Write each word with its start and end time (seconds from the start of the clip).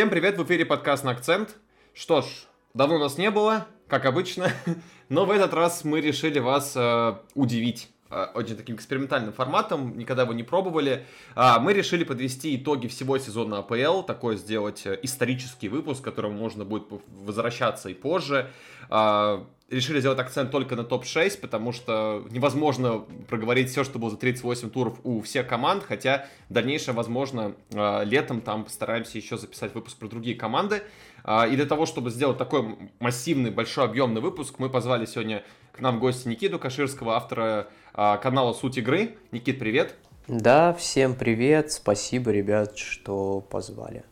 Всем 0.00 0.08
привет, 0.08 0.38
в 0.38 0.44
эфире 0.44 0.64
подкаст 0.64 1.04
на 1.04 1.10
акцент. 1.10 1.58
Что 1.92 2.22
ж, 2.22 2.24
давно 2.72 2.98
нас 2.98 3.18
не 3.18 3.30
было, 3.30 3.66
как 3.86 4.06
обычно, 4.06 4.50
но 5.10 5.26
в 5.26 5.30
этот 5.30 5.52
раз 5.52 5.84
мы 5.84 6.00
решили 6.00 6.38
вас 6.38 6.72
э, 6.74 7.16
удивить 7.34 7.90
э, 8.08 8.28
очень 8.32 8.56
таким 8.56 8.76
экспериментальным 8.76 9.34
форматом, 9.34 9.98
никогда 9.98 10.22
его 10.22 10.32
не 10.32 10.42
пробовали. 10.42 11.04
А, 11.34 11.58
мы 11.58 11.74
решили 11.74 12.04
подвести 12.04 12.56
итоги 12.56 12.86
всего 12.86 13.18
сезона 13.18 13.58
АПЛ, 13.58 14.00
такой 14.00 14.38
сделать 14.38 14.86
э, 14.86 14.98
исторический 15.02 15.68
выпуск, 15.68 16.00
к 16.00 16.04
которому 16.04 16.32
можно 16.32 16.64
будет 16.64 16.84
возвращаться 17.06 17.90
и 17.90 17.94
позже. 17.94 18.50
А, 18.88 19.46
решили 19.70 20.00
сделать 20.00 20.18
акцент 20.18 20.50
только 20.50 20.76
на 20.76 20.84
топ-6, 20.84 21.40
потому 21.40 21.72
что 21.72 22.26
невозможно 22.30 23.04
проговорить 23.28 23.70
все, 23.70 23.84
что 23.84 23.98
было 23.98 24.10
за 24.10 24.16
38 24.16 24.70
туров 24.70 24.98
у 25.04 25.20
всех 25.22 25.46
команд, 25.46 25.84
хотя 25.86 26.26
в 26.48 26.52
дальнейшем, 26.52 26.96
возможно, 26.96 27.54
а, 27.72 28.02
летом 28.02 28.40
там 28.40 28.64
постараемся 28.64 29.16
еще 29.16 29.38
записать 29.38 29.74
выпуск 29.74 29.96
про 29.96 30.08
другие 30.08 30.36
команды. 30.36 30.82
А, 31.22 31.46
и 31.46 31.54
для 31.56 31.66
того, 31.66 31.86
чтобы 31.86 32.10
сделать 32.10 32.36
такой 32.36 32.76
массивный, 32.98 33.50
большой, 33.50 33.84
объемный 33.84 34.20
выпуск, 34.20 34.56
мы 34.58 34.68
позвали 34.68 35.06
сегодня 35.06 35.44
к 35.72 35.80
нам 35.80 35.98
в 35.98 36.00
гости 36.00 36.26
Никиту 36.26 36.58
Каширского, 36.58 37.14
автора 37.14 37.68
а, 37.94 38.16
канала 38.18 38.52
«Суть 38.52 38.78
игры». 38.78 39.16
Никит, 39.30 39.58
привет! 39.58 39.94
Да, 40.26 40.72
всем 40.74 41.14
привет, 41.14 41.72
спасибо, 41.72 42.30
ребят, 42.30 42.76
что 42.76 43.40
позвали. 43.40 44.04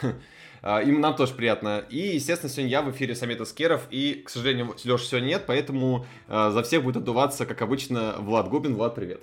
А, 0.66 0.80
им 0.80 1.02
нам 1.02 1.14
тоже 1.14 1.34
приятно. 1.34 1.84
И, 1.90 2.14
естественно, 2.14 2.50
сегодня 2.50 2.70
я 2.70 2.80
в 2.80 2.90
эфире 2.90 3.14
Самета 3.14 3.44
Скеров, 3.44 3.82
и, 3.90 4.22
к 4.24 4.30
сожалению, 4.30 4.74
Леши 4.82 5.04
сегодня 5.04 5.26
нет, 5.26 5.44
поэтому 5.46 6.06
а, 6.26 6.50
за 6.52 6.62
всех 6.62 6.82
будет 6.82 6.96
отдуваться, 6.96 7.44
как 7.44 7.60
обычно, 7.60 8.14
Влад 8.18 8.48
Губин. 8.48 8.74
Влад, 8.74 8.94
привет. 8.94 9.20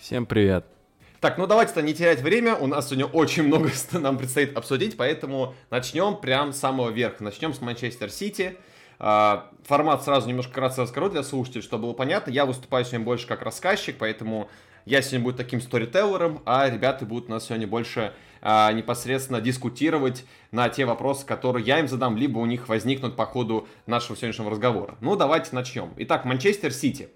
Всем 0.00 0.24
привет. 0.24 0.64
Так, 1.20 1.36
ну 1.36 1.46
давайте-то 1.46 1.82
не 1.82 1.92
терять 1.92 2.22
время, 2.22 2.56
у 2.56 2.66
нас 2.66 2.86
сегодня 2.86 3.04
очень 3.04 3.42
много 3.42 3.68
нам 3.92 4.16
предстоит 4.16 4.56
обсудить, 4.56 4.96
поэтому 4.96 5.54
начнем 5.68 6.16
прям 6.16 6.54
с 6.54 6.58
самого 6.58 6.88
верха. 6.88 7.22
Начнем 7.22 7.52
с 7.52 7.60
Манчестер 7.60 8.08
Сити. 8.08 8.56
А, 8.98 9.50
формат 9.64 10.02
сразу 10.02 10.30
немножко 10.30 10.54
кратко 10.54 10.80
расскажу 10.80 11.10
для 11.10 11.24
слушателей, 11.24 11.60
чтобы 11.60 11.82
было 11.82 11.92
понятно. 11.92 12.30
Я 12.30 12.46
выступаю 12.46 12.86
сегодня 12.86 13.04
больше 13.04 13.26
как 13.26 13.42
рассказчик, 13.42 13.96
поэтому 13.98 14.48
я 14.86 15.02
сегодня 15.02 15.26
буду 15.26 15.36
таким 15.36 15.60
сторителлером, 15.60 16.40
а 16.46 16.70
ребята 16.70 17.04
будут 17.04 17.28
у 17.28 17.32
нас 17.32 17.44
сегодня 17.44 17.66
больше 17.66 18.14
а, 18.40 18.72
непосредственно 18.72 19.40
дискутировать 19.40 20.24
на 20.50 20.68
те 20.68 20.84
вопросы, 20.84 21.26
которые 21.26 21.64
я 21.64 21.78
им 21.80 21.88
задам, 21.88 22.16
либо 22.16 22.38
у 22.38 22.46
них 22.46 22.68
возникнут 22.68 23.16
по 23.16 23.26
ходу 23.26 23.68
нашего 23.86 24.16
сегодняшнего 24.16 24.50
разговора. 24.50 24.96
Ну, 25.00 25.16
давайте 25.16 25.50
начнем. 25.52 25.92
Итак, 25.96 26.24
Манчестер 26.24 26.72
Сити. 26.72 27.08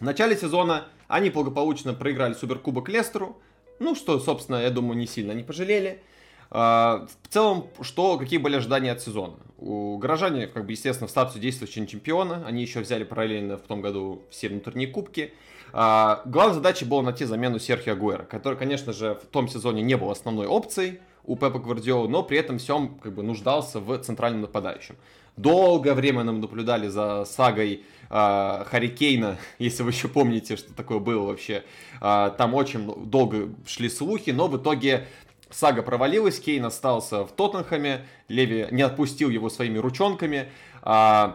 В 0.00 0.04
начале 0.04 0.36
сезона 0.36 0.86
они 1.08 1.30
благополучно 1.30 1.94
проиграли 1.94 2.34
Суперкубок 2.34 2.88
Лестеру. 2.88 3.38
Ну, 3.78 3.94
что, 3.94 4.18
собственно, 4.20 4.56
я 4.56 4.70
думаю, 4.70 4.96
не 4.96 5.06
сильно 5.06 5.32
не 5.32 5.42
пожалели. 5.42 6.02
А, 6.50 7.06
в 7.22 7.32
целом, 7.32 7.68
что, 7.80 8.18
какие 8.18 8.38
были 8.38 8.56
ожидания 8.56 8.92
от 8.92 9.00
сезона? 9.00 9.36
У 9.58 9.98
горожане, 9.98 10.46
как 10.46 10.66
бы, 10.66 10.72
естественно, 10.72 11.08
в 11.08 11.10
статусе 11.10 11.40
действующего 11.40 11.86
чемпиона. 11.86 12.44
Они 12.46 12.62
еще 12.62 12.80
взяли 12.80 13.04
параллельно 13.04 13.56
в 13.56 13.62
том 13.62 13.80
году 13.80 14.22
все 14.30 14.48
внутренние 14.48 14.88
кубки. 14.88 15.32
А, 15.76 16.22
главной 16.24 16.54
задачей 16.54 16.84
было 16.84 17.02
найти 17.02 17.24
замену 17.24 17.58
Серхио 17.58 17.94
Агуэра, 17.94 18.22
который, 18.22 18.56
конечно 18.56 18.92
же, 18.92 19.18
в 19.20 19.26
том 19.26 19.48
сезоне 19.48 19.82
не 19.82 19.96
был 19.96 20.08
основной 20.08 20.46
опцией 20.46 21.00
у 21.24 21.34
Пепа 21.34 21.58
Гвардиолы, 21.58 22.08
но 22.08 22.22
при 22.22 22.38
этом 22.38 22.58
всем 22.58 22.96
как 23.02 23.12
бы 23.12 23.24
нуждался 23.24 23.80
в 23.80 23.98
центральном 23.98 24.42
нападающем. 24.42 24.94
Долгое 25.36 25.94
время 25.94 26.22
нам 26.22 26.40
наблюдали 26.40 26.86
за 26.86 27.24
сагой 27.24 27.82
э, 28.08 28.64
Харикейна, 28.66 29.36
если 29.58 29.82
вы 29.82 29.90
еще 29.90 30.06
помните, 30.06 30.56
что 30.56 30.72
такое 30.72 31.00
было 31.00 31.26
вообще. 31.26 31.64
Э, 32.00 32.30
там 32.38 32.54
очень 32.54 32.94
долго 33.06 33.48
шли 33.66 33.88
слухи, 33.88 34.30
но 34.30 34.46
в 34.46 34.56
итоге 34.56 35.08
сага 35.50 35.82
провалилась, 35.82 36.38
Кейн 36.38 36.64
остался 36.66 37.24
в 37.24 37.32
Тоттенхэме, 37.32 38.06
Леви 38.28 38.68
не 38.70 38.82
отпустил 38.82 39.28
его 39.28 39.50
своими 39.50 39.78
ручонками. 39.78 40.50
Э, 40.84 41.32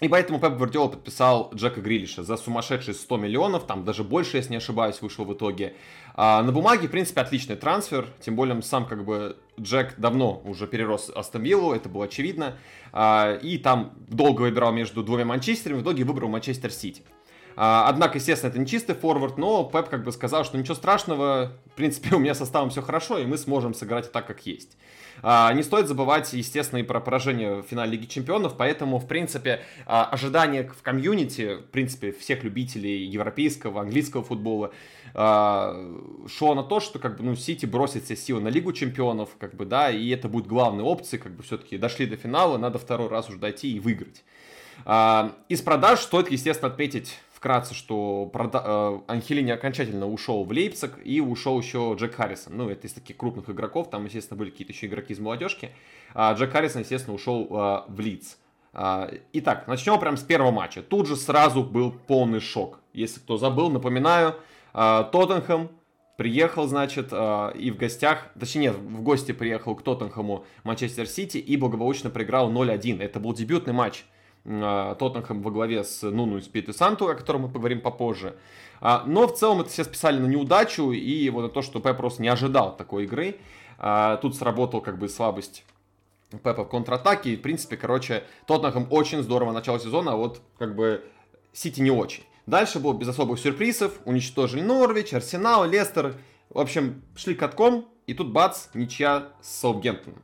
и 0.00 0.08
поэтому 0.08 0.38
Пеп 0.38 0.54
Гвардиола 0.54 0.88
подписал 0.88 1.50
Джека 1.54 1.80
Грилиша 1.80 2.22
за 2.22 2.36
сумасшедшие 2.36 2.94
100 2.94 3.16
миллионов, 3.16 3.64
там 3.64 3.84
даже 3.84 4.04
больше, 4.04 4.36
если 4.36 4.50
не 4.50 4.58
ошибаюсь, 4.58 5.02
вышел 5.02 5.24
в 5.24 5.32
итоге. 5.32 5.74
А 6.14 6.42
на 6.42 6.52
бумаге, 6.52 6.86
в 6.86 6.90
принципе, 6.90 7.20
отличный 7.20 7.56
трансфер, 7.56 8.06
тем 8.20 8.36
более 8.36 8.60
сам 8.62 8.86
как 8.86 9.04
бы 9.04 9.36
Джек 9.60 9.94
давно 9.98 10.40
уже 10.44 10.68
перерос 10.68 11.10
Астон 11.14 11.42
Виллу, 11.42 11.72
это 11.72 11.88
было 11.88 12.04
очевидно. 12.04 12.56
А, 12.92 13.34
и 13.42 13.58
там 13.58 13.92
долго 14.08 14.42
выбирал 14.42 14.72
между 14.72 15.02
двумя 15.02 15.24
Манчестерами, 15.24 15.80
в 15.80 15.82
итоге 15.82 16.04
выбрал 16.04 16.28
Манчестер 16.28 16.70
Сити. 16.70 17.02
А, 17.56 17.88
однако, 17.88 18.18
естественно, 18.18 18.50
это 18.50 18.60
не 18.60 18.66
чистый 18.66 18.94
форвард, 18.94 19.36
но 19.36 19.64
Пеп 19.64 19.88
как 19.88 20.04
бы 20.04 20.12
сказал, 20.12 20.44
что 20.44 20.56
ничего 20.56 20.76
страшного, 20.76 21.54
в 21.66 21.74
принципе, 21.74 22.14
у 22.14 22.20
меня 22.20 22.34
составом 22.34 22.70
все 22.70 22.82
хорошо, 22.82 23.18
и 23.18 23.26
мы 23.26 23.36
сможем 23.36 23.74
сыграть 23.74 24.12
так, 24.12 24.28
как 24.28 24.46
есть. 24.46 24.76
А, 25.22 25.52
не 25.52 25.62
стоит 25.62 25.88
забывать, 25.88 26.32
естественно, 26.32 26.80
и 26.80 26.82
про 26.82 27.00
поражение 27.00 27.56
в 27.56 27.62
финале 27.62 27.92
Лиги 27.92 28.06
Чемпионов, 28.06 28.56
поэтому, 28.56 28.98
в 28.98 29.06
принципе, 29.06 29.60
а, 29.86 30.04
ожидания 30.04 30.64
в 30.64 30.82
комьюнити, 30.82 31.56
в 31.56 31.70
принципе, 31.70 32.12
всех 32.12 32.44
любителей 32.44 33.04
европейского, 33.04 33.80
английского 33.80 34.22
футбола, 34.22 34.72
а, 35.14 35.76
шло 36.28 36.54
на 36.54 36.62
то, 36.62 36.80
что, 36.80 36.98
как 36.98 37.18
бы, 37.18 37.24
ну, 37.24 37.36
Сити 37.36 37.66
бросит 37.66 38.04
все 38.04 38.16
силы 38.16 38.40
на 38.40 38.48
Лигу 38.48 38.72
Чемпионов, 38.72 39.30
как 39.38 39.54
бы, 39.54 39.64
да, 39.64 39.90
и 39.90 40.08
это 40.10 40.28
будет 40.28 40.46
главной 40.46 40.84
опцией, 40.84 41.22
как 41.22 41.32
бы, 41.32 41.42
все-таки 41.42 41.78
дошли 41.78 42.06
до 42.06 42.16
финала, 42.16 42.58
надо 42.58 42.78
второй 42.78 43.08
раз 43.08 43.28
уже 43.28 43.38
дойти 43.38 43.72
и 43.72 43.80
выиграть. 43.80 44.24
Из 45.48 45.60
продаж 45.60 45.98
стоит, 46.00 46.30
естественно, 46.30 46.70
отметить 46.70 47.18
вкратце, 47.38 47.72
что 47.72 48.28
прода... 48.32 48.62
Э, 48.64 48.98
Анхелини 49.06 49.52
окончательно 49.52 50.06
ушел 50.08 50.44
в 50.44 50.50
Лейпциг 50.50 50.98
и 51.04 51.20
ушел 51.20 51.58
еще 51.58 51.94
Джек 51.96 52.14
Харрисон. 52.14 52.56
Ну, 52.56 52.68
это 52.68 52.88
из 52.88 52.92
таких 52.92 53.16
крупных 53.16 53.48
игроков, 53.48 53.90
там, 53.90 54.04
естественно, 54.04 54.36
были 54.36 54.50
какие-то 54.50 54.72
еще 54.72 54.86
игроки 54.86 55.12
из 55.12 55.20
молодежки. 55.20 55.70
А 56.14 56.32
Джек 56.34 56.50
Харрисон, 56.50 56.82
естественно, 56.82 57.14
ушел 57.14 57.46
а, 57.50 57.84
в 57.88 58.00
Лидс. 58.00 58.36
А, 58.72 59.08
итак, 59.32 59.68
начнем 59.68 60.00
прямо 60.00 60.16
с 60.16 60.22
первого 60.22 60.50
матча. 60.50 60.82
Тут 60.82 61.06
же 61.06 61.14
сразу 61.14 61.62
был 61.62 61.92
полный 61.92 62.40
шок. 62.40 62.80
Если 62.92 63.20
кто 63.20 63.36
забыл, 63.36 63.70
напоминаю, 63.70 64.34
а, 64.74 65.04
Тоттенхэм 65.04 65.70
приехал, 66.16 66.66
значит, 66.66 67.12
и 67.12 67.70
в 67.70 67.76
гостях, 67.76 68.32
точнее 68.38 68.62
нет, 68.62 68.74
в 68.74 69.02
гости 69.02 69.30
приехал 69.30 69.76
к 69.76 69.82
Тоттенхэму 69.82 70.44
Манчестер 70.64 71.06
Сити 71.06 71.38
и 71.38 71.56
благополучно 71.56 72.10
проиграл 72.10 72.50
0-1. 72.50 73.00
Это 73.00 73.20
был 73.20 73.32
дебютный 73.32 73.72
матч 73.72 74.04
Тоттенхэм 74.44 75.42
во 75.42 75.50
главе 75.50 75.84
с 75.84 76.02
Нуну 76.02 76.38
и 76.38 76.40
Спит 76.40 76.74
Санту, 76.74 77.08
о 77.08 77.14
котором 77.14 77.42
мы 77.42 77.48
поговорим 77.48 77.80
попозже. 77.80 78.36
А, 78.80 79.04
но 79.06 79.26
в 79.26 79.34
целом 79.34 79.60
это 79.60 79.70
все 79.70 79.84
списали 79.84 80.18
на 80.18 80.26
неудачу 80.26 80.92
и 80.92 81.28
вот 81.30 81.42
на 81.42 81.48
то, 81.48 81.62
что 81.62 81.80
Пеп 81.80 81.96
просто 81.96 82.22
не 82.22 82.28
ожидал 82.28 82.76
такой 82.76 83.04
игры. 83.04 83.36
А, 83.78 84.16
тут 84.16 84.36
сработал 84.36 84.80
как 84.80 84.98
бы 84.98 85.08
слабость 85.08 85.64
Пепа 86.30 86.64
в 86.64 86.68
контратаке. 86.68 87.30
И, 87.30 87.36
в 87.36 87.42
принципе, 87.42 87.76
короче, 87.76 88.24
Тоттенхэм 88.46 88.88
очень 88.90 89.22
здорово 89.22 89.52
начало 89.52 89.80
сезона, 89.80 90.12
а 90.12 90.16
вот 90.16 90.40
как 90.58 90.74
бы 90.74 91.04
Сити 91.52 91.80
не 91.80 91.90
очень. 91.90 92.24
Дальше 92.46 92.78
было 92.78 92.94
без 92.94 93.08
особых 93.08 93.38
сюрпризов. 93.38 93.98
Уничтожили 94.04 94.62
Норвич, 94.62 95.12
Арсенал, 95.12 95.64
Лестер. 95.68 96.14
В 96.50 96.58
общем, 96.58 97.02
шли 97.16 97.34
катком, 97.34 97.86
и 98.06 98.14
тут 98.14 98.32
бац, 98.32 98.68
ничья 98.74 99.28
с 99.42 99.60
Саутгемптоном. 99.60 100.22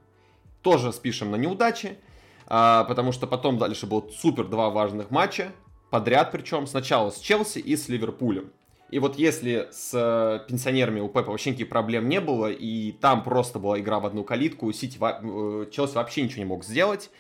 Тоже 0.62 0.92
спишем 0.92 1.30
на 1.30 1.36
неудачи 1.36 1.98
а, 2.46 2.84
потому 2.84 3.12
что 3.12 3.26
потом 3.26 3.58
дальше 3.58 3.86
было 3.86 4.04
супер 4.10 4.46
два 4.46 4.70
важных 4.70 5.10
матча, 5.10 5.52
подряд 5.90 6.32
причем, 6.32 6.66
сначала 6.66 7.10
с 7.10 7.18
Челси 7.18 7.58
и 7.58 7.76
с 7.76 7.88
Ливерпулем. 7.88 8.50
И 8.90 8.98
вот 8.98 9.16
если 9.16 9.68
с 9.72 9.90
э, 9.92 10.46
пенсионерами 10.46 11.00
у 11.00 11.08
Пепа 11.08 11.30
вообще 11.30 11.50
никаких 11.50 11.68
проблем 11.68 12.08
не 12.08 12.20
было, 12.20 12.50
и 12.50 12.92
там 12.92 13.24
просто 13.24 13.58
была 13.58 13.80
игра 13.80 13.98
в 13.98 14.06
одну 14.06 14.22
калитку, 14.22 14.72
Сити, 14.72 14.98
э, 15.00 15.66
Челси 15.70 15.94
вообще 15.94 16.22
ничего 16.22 16.38
не 16.40 16.44
мог 16.44 16.64
сделать, 16.64 17.10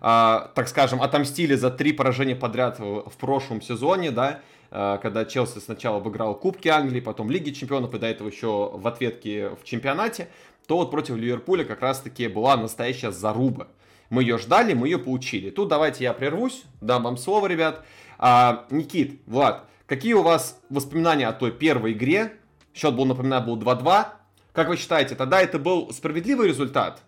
а, 0.00 0.50
так 0.54 0.68
скажем, 0.68 1.00
отомстили 1.00 1.54
за 1.54 1.70
три 1.70 1.92
поражения 1.92 2.34
подряд 2.34 2.78
в, 2.78 3.08
в 3.08 3.16
прошлом 3.16 3.62
сезоне, 3.62 4.10
да, 4.10 4.40
а, 4.70 4.98
когда 4.98 5.24
Челси 5.24 5.60
сначала 5.60 5.98
обыграл 5.98 6.34
Кубки 6.34 6.68
Англии, 6.68 7.00
потом 7.00 7.30
Лиги 7.30 7.50
Чемпионов, 7.50 7.94
и 7.94 7.98
до 7.98 8.06
этого 8.06 8.28
еще 8.28 8.70
в 8.74 8.86
ответке 8.86 9.50
в 9.50 9.64
чемпионате, 9.64 10.28
то 10.66 10.76
вот 10.76 10.90
против 10.90 11.16
Ливерпуля 11.16 11.64
как 11.64 11.80
раз-таки 11.82 12.28
была 12.28 12.56
настоящая 12.56 13.10
заруба. 13.12 13.68
Мы 14.12 14.24
ее 14.24 14.36
ждали, 14.36 14.74
мы 14.74 14.88
ее 14.88 14.98
получили. 14.98 15.48
Тут 15.48 15.68
давайте 15.68 16.04
я 16.04 16.12
прервусь, 16.12 16.64
дам 16.82 17.04
вам 17.04 17.16
слово, 17.16 17.46
ребят. 17.46 17.82
А, 18.18 18.66
Никит, 18.68 19.22
Влад, 19.24 19.64
какие 19.86 20.12
у 20.12 20.20
вас 20.20 20.60
воспоминания 20.68 21.26
о 21.26 21.32
той 21.32 21.50
первой 21.50 21.92
игре? 21.92 22.34
Счет 22.74 22.94
был, 22.94 23.06
напоминаю, 23.06 23.42
был 23.42 23.58
2-2. 23.58 24.08
Как 24.52 24.68
вы 24.68 24.76
считаете, 24.76 25.14
тогда 25.14 25.40
это 25.40 25.58
был 25.58 25.90
справедливый 25.94 26.48
результат? 26.48 27.00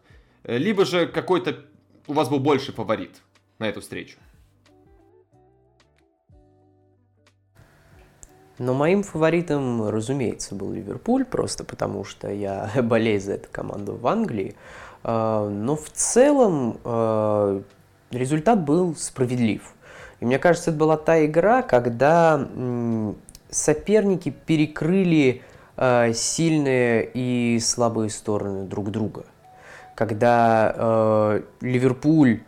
Либо 0.44 0.86
же 0.86 1.06
какой-то 1.06 1.66
у 2.06 2.14
вас 2.14 2.30
был 2.30 2.38
больше 2.38 2.72
фаворит 2.72 3.20
на 3.58 3.68
эту 3.68 3.82
встречу? 3.82 4.16
Но 8.58 8.72
моим 8.72 9.02
фаворитом, 9.02 9.88
разумеется, 9.90 10.54
был 10.54 10.72
Ливерпуль, 10.72 11.24
просто 11.24 11.64
потому 11.64 12.04
что 12.04 12.30
я 12.30 12.70
болею 12.82 13.20
за 13.20 13.34
эту 13.34 13.48
команду 13.50 13.94
в 13.94 14.06
Англии. 14.06 14.54
А, 15.04 15.48
но 15.48 15.76
в 15.76 15.90
целом 15.90 16.78
а, 16.84 17.62
результат 18.10 18.64
был 18.64 18.96
справедлив. 18.96 19.74
И 20.20 20.24
мне 20.24 20.38
кажется, 20.38 20.70
это 20.70 20.78
была 20.78 20.96
та 20.96 21.24
игра, 21.24 21.62
когда 21.62 22.48
соперники 23.50 24.30
перекрыли 24.30 25.42
а, 25.76 26.12
сильные 26.14 27.08
и 27.12 27.60
слабые 27.60 28.10
стороны 28.10 28.64
друг 28.64 28.90
друга. 28.90 29.24
когда 29.94 31.40
Ливерпуль 31.60 32.40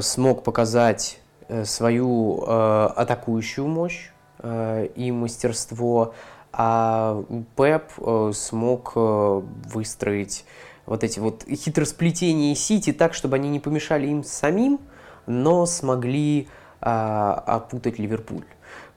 смог 0.00 0.44
показать 0.44 1.20
э, 1.48 1.64
свою 1.64 2.42
атакующую 2.44 3.66
мощь 3.66 4.10
и 4.42 5.12
мастерство, 5.12 6.14
а 6.52 7.22
Пеп 7.56 7.84
э, 7.98 8.32
смог 8.34 8.92
э, 8.96 9.42
выстроить 9.72 10.44
вот 10.90 11.04
эти 11.04 11.20
вот 11.20 11.44
хитросплетения 11.48 12.54
Сити 12.56 12.92
так, 12.92 13.14
чтобы 13.14 13.36
они 13.36 13.48
не 13.48 13.60
помешали 13.60 14.08
им 14.08 14.24
самим, 14.24 14.80
но 15.26 15.64
смогли 15.64 16.48
э, 16.80 16.84
опутать 16.84 18.00
Ливерпуль. 18.00 18.44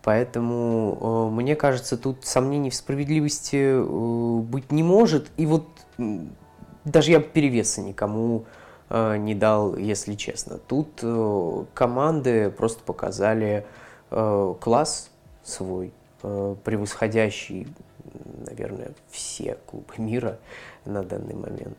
Поэтому, 0.02 1.30
э, 1.30 1.36
мне 1.36 1.56
кажется, 1.56 1.96
тут 1.96 2.26
сомнений 2.26 2.72
в 2.72 2.76
справедливости 2.76 3.56
э, 3.56 4.42
быть 4.42 4.72
не 4.72 4.82
может. 4.82 5.28
И 5.38 5.46
вот 5.46 5.68
даже 6.84 7.12
я 7.12 7.20
перевеса 7.20 7.82
никому 7.82 8.46
э, 8.90 9.18
не 9.18 9.36
дал, 9.36 9.78
если 9.78 10.16
честно. 10.16 10.58
Тут 10.58 11.04
команды 11.76 12.50
просто 12.50 12.84
показали 12.84 13.66
класс 14.10 15.10
свой, 15.44 15.92
превосходящий, 16.22 17.68
наверное, 18.48 18.94
все 19.10 19.58
клубы 19.66 19.94
мира 19.98 20.40
на 20.86 21.04
данный 21.04 21.36
момент. 21.36 21.78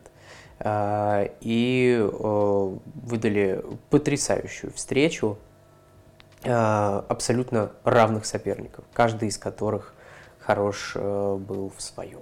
И 1.41 2.09
выдали 2.11 3.61
потрясающую 3.89 4.71
встречу 4.71 5.37
Э, 6.45 7.01
абсолютно 7.09 7.71
равных 7.83 8.25
соперников, 8.27 8.85
каждый 8.93 9.29
из 9.29 9.37
которых 9.39 9.95
хорош 10.37 10.91
э, 10.93 11.37
был 11.37 11.73
в 11.75 11.81
своем. 11.81 12.21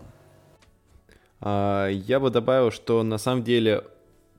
А, 1.42 1.90
я 1.90 2.22
бы 2.22 2.30
добавил, 2.30 2.72
что 2.72 3.04
на 3.04 3.18
самом 3.18 3.44
деле 3.44 3.84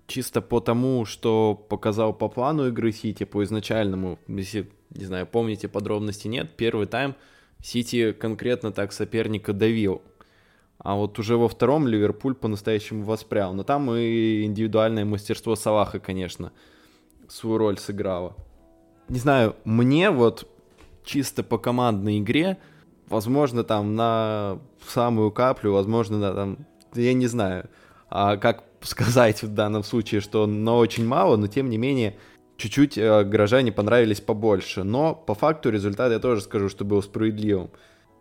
чисто 0.07 0.41
по 0.41 0.61
тому, 0.61 1.05
что 1.05 1.55
показал 1.55 2.15
по 2.15 2.31
плану 2.31 2.69
игры 2.69 2.93
Сити, 2.93 3.25
по 3.25 3.45
изначальному, 3.45 4.19
если, 4.27 4.71
не 4.89 5.05
знаю, 5.05 5.27
помните 5.27 5.69
подробности, 5.69 6.29
нет, 6.29 6.57
первый 6.57 6.87
тайм 6.87 7.15
Сити 7.63 8.13
конкретно 8.13 8.73
так 8.73 8.93
соперника 8.93 9.53
давил. 9.53 10.03
А 10.79 10.97
вот 10.97 11.19
уже 11.19 11.37
во 11.37 11.49
втором 11.49 11.89
Ливерпуль 11.89 12.35
по-настоящему 12.35 13.05
воспрял. 13.05 13.55
Но 13.55 13.63
там 13.63 13.91
и 13.95 14.45
индивидуальное 14.45 15.05
мастерство 15.05 15.57
Салаха, 15.57 15.99
конечно, 15.99 16.53
свою 17.29 17.59
роль 17.59 17.79
сыграло 17.79 18.37
не 19.09 19.19
знаю, 19.19 19.57
мне 19.65 20.11
вот 20.11 20.49
чисто 21.05 21.43
по 21.43 21.59
командной 21.59 22.19
игре, 22.19 22.59
возможно, 23.09 23.65
там 23.65 23.95
на 23.95 24.59
самую 24.87 25.31
каплю, 25.31 25.73
возможно, 25.73 26.21
да, 26.21 26.35
там, 26.35 26.59
я 26.95 27.13
не 27.13 27.27
знаю, 27.27 27.69
а 28.09 28.37
как 28.37 28.65
сказать 28.81 29.43
в 29.43 29.53
данном 29.53 29.83
случае, 29.83 30.21
что 30.21 30.47
но 30.47 30.79
очень 30.79 31.07
мало, 31.07 31.37
но 31.37 31.47
тем 31.47 31.71
не 31.71 31.79
менее 31.79 32.17
чуть-чуть 32.57 32.99
э, 32.99 33.25
горожане 33.25 33.73
понравились 33.73 34.21
побольше. 34.21 34.85
Но 34.85 35.15
по 35.15 35.35
факту 35.35 35.71
результат 35.71 36.13
я 36.13 36.19
тоже 36.19 36.41
скажу, 36.41 36.69
что 36.69 36.85
был 36.85 37.03
справедливым. 37.03 37.71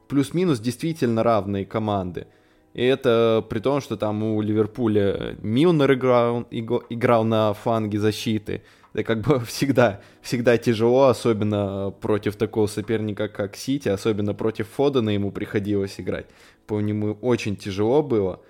Плюс-минус 0.07 0.59
действительно 0.59 1.23
равные 1.23 1.65
команды. 1.65 2.27
И 2.73 2.83
это 2.83 3.45
при 3.49 3.59
том, 3.59 3.81
что 3.81 3.97
там 3.97 4.23
у 4.23 4.41
Ливерпуля 4.41 5.37
Милнер 5.41 5.93
играл, 5.93 6.47
играл 6.49 7.23
на 7.23 7.53
фланге 7.53 7.99
защиты, 7.99 8.63
это 8.93 9.03
как 9.03 9.21
бы 9.21 9.39
всегда, 9.45 10.01
всегда 10.21 10.57
тяжело, 10.57 11.05
особенно 11.05 11.93
против 12.01 12.35
такого 12.35 12.67
соперника, 12.67 13.27
как 13.27 13.55
Сити, 13.55 13.89
особенно 13.89 14.33
против 14.33 14.67
Фодена 14.69 15.11
ему 15.11 15.31
приходилось 15.31 15.99
играть. 15.99 16.27
По 16.67 16.79
нему 16.79 17.17
очень 17.21 17.55
тяжело 17.55 18.01
было. 18.01 18.41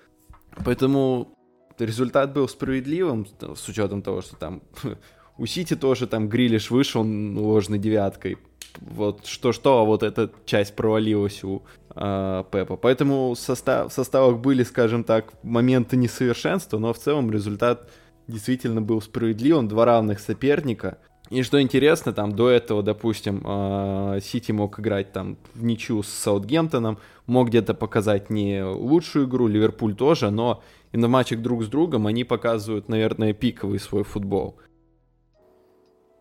Поэтому 0.63 1.33
результат 1.79 2.33
был 2.33 2.47
справедливым, 2.47 3.25
с 3.55 3.67
учетом 3.67 4.01
того, 4.01 4.21
что 4.21 4.35
там 4.35 4.61
у 5.37 5.45
Сити 5.45 5.75
тоже 5.75 6.07
там 6.07 6.29
Грилиш 6.29 6.71
вышел 6.71 7.03
ложной 7.03 7.79
девяткой. 7.79 8.37
Вот 8.79 9.25
что-что, 9.25 9.79
а 9.79 9.83
вот 9.83 10.03
эта 10.03 10.31
часть 10.45 10.75
провалилась 10.75 11.43
у 11.43 11.63
э, 11.95 12.43
Пепа. 12.51 12.75
Поэтому 12.75 13.35
состав, 13.35 13.91
в 13.91 13.93
составах 13.93 14.39
были, 14.39 14.63
скажем 14.63 15.03
так, 15.03 15.33
моменты 15.43 15.95
несовершенства, 15.95 16.79
но 16.79 16.93
в 16.93 16.97
целом 16.97 17.31
результат 17.31 17.89
действительно 18.27 18.81
был 18.81 19.01
справедливым, 19.01 19.67
два 19.67 19.85
равных 19.85 20.19
соперника. 20.19 20.97
И 21.29 21.41
что 21.41 21.61
интересно, 21.61 22.13
там 22.13 22.33
до 22.33 22.49
этого, 22.49 22.83
допустим, 22.83 23.41
а, 23.45 24.19
Сити 24.19 24.51
мог 24.51 24.79
играть 24.79 25.11
там 25.13 25.37
в 25.53 25.63
ничью 25.63 26.03
с 26.03 26.09
Саутгемптоном, 26.09 26.97
мог 27.25 27.47
где-то 27.47 27.73
показать 27.73 28.29
не 28.29 28.63
лучшую 28.63 29.27
игру, 29.27 29.47
Ливерпуль 29.47 29.95
тоже, 29.95 30.29
но 30.29 30.61
и 30.91 30.97
на 30.97 31.07
матчах 31.07 31.41
друг 31.41 31.63
с 31.63 31.67
другом 31.67 32.07
они 32.07 32.23
показывают, 32.23 32.89
наверное, 32.89 33.33
пиковый 33.33 33.79
свой 33.79 34.03
футбол. 34.03 34.57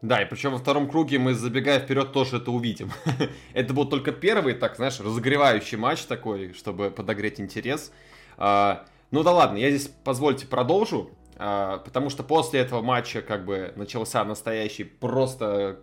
Да, 0.02 0.20
и 0.20 0.24
причем 0.24 0.50
во 0.50 0.58
втором 0.58 0.90
круге 0.90 1.20
мы, 1.20 1.32
забегая 1.32 1.78
вперед, 1.78 2.12
тоже 2.12 2.38
это 2.38 2.50
увидим. 2.50 2.90
это 3.54 3.72
был 3.72 3.88
только 3.88 4.10
первый, 4.10 4.54
так, 4.54 4.74
знаешь, 4.74 4.98
разогревающий 4.98 5.78
матч 5.78 6.02
такой, 6.02 6.52
чтобы 6.54 6.90
подогреть 6.90 7.40
интерес. 7.40 7.92
А, 8.36 8.84
ну 9.12 9.22
да 9.22 9.30
ладно, 9.30 9.58
я 9.58 9.70
здесь, 9.70 9.88
позвольте, 10.02 10.46
продолжу. 10.48 11.10
А, 11.36 11.78
потому 11.78 12.10
что 12.10 12.24
после 12.24 12.60
этого 12.60 12.82
матча 12.82 13.22
как 13.22 13.44
бы 13.44 13.72
начался 13.76 14.24
настоящий 14.24 14.82
просто 14.82 15.78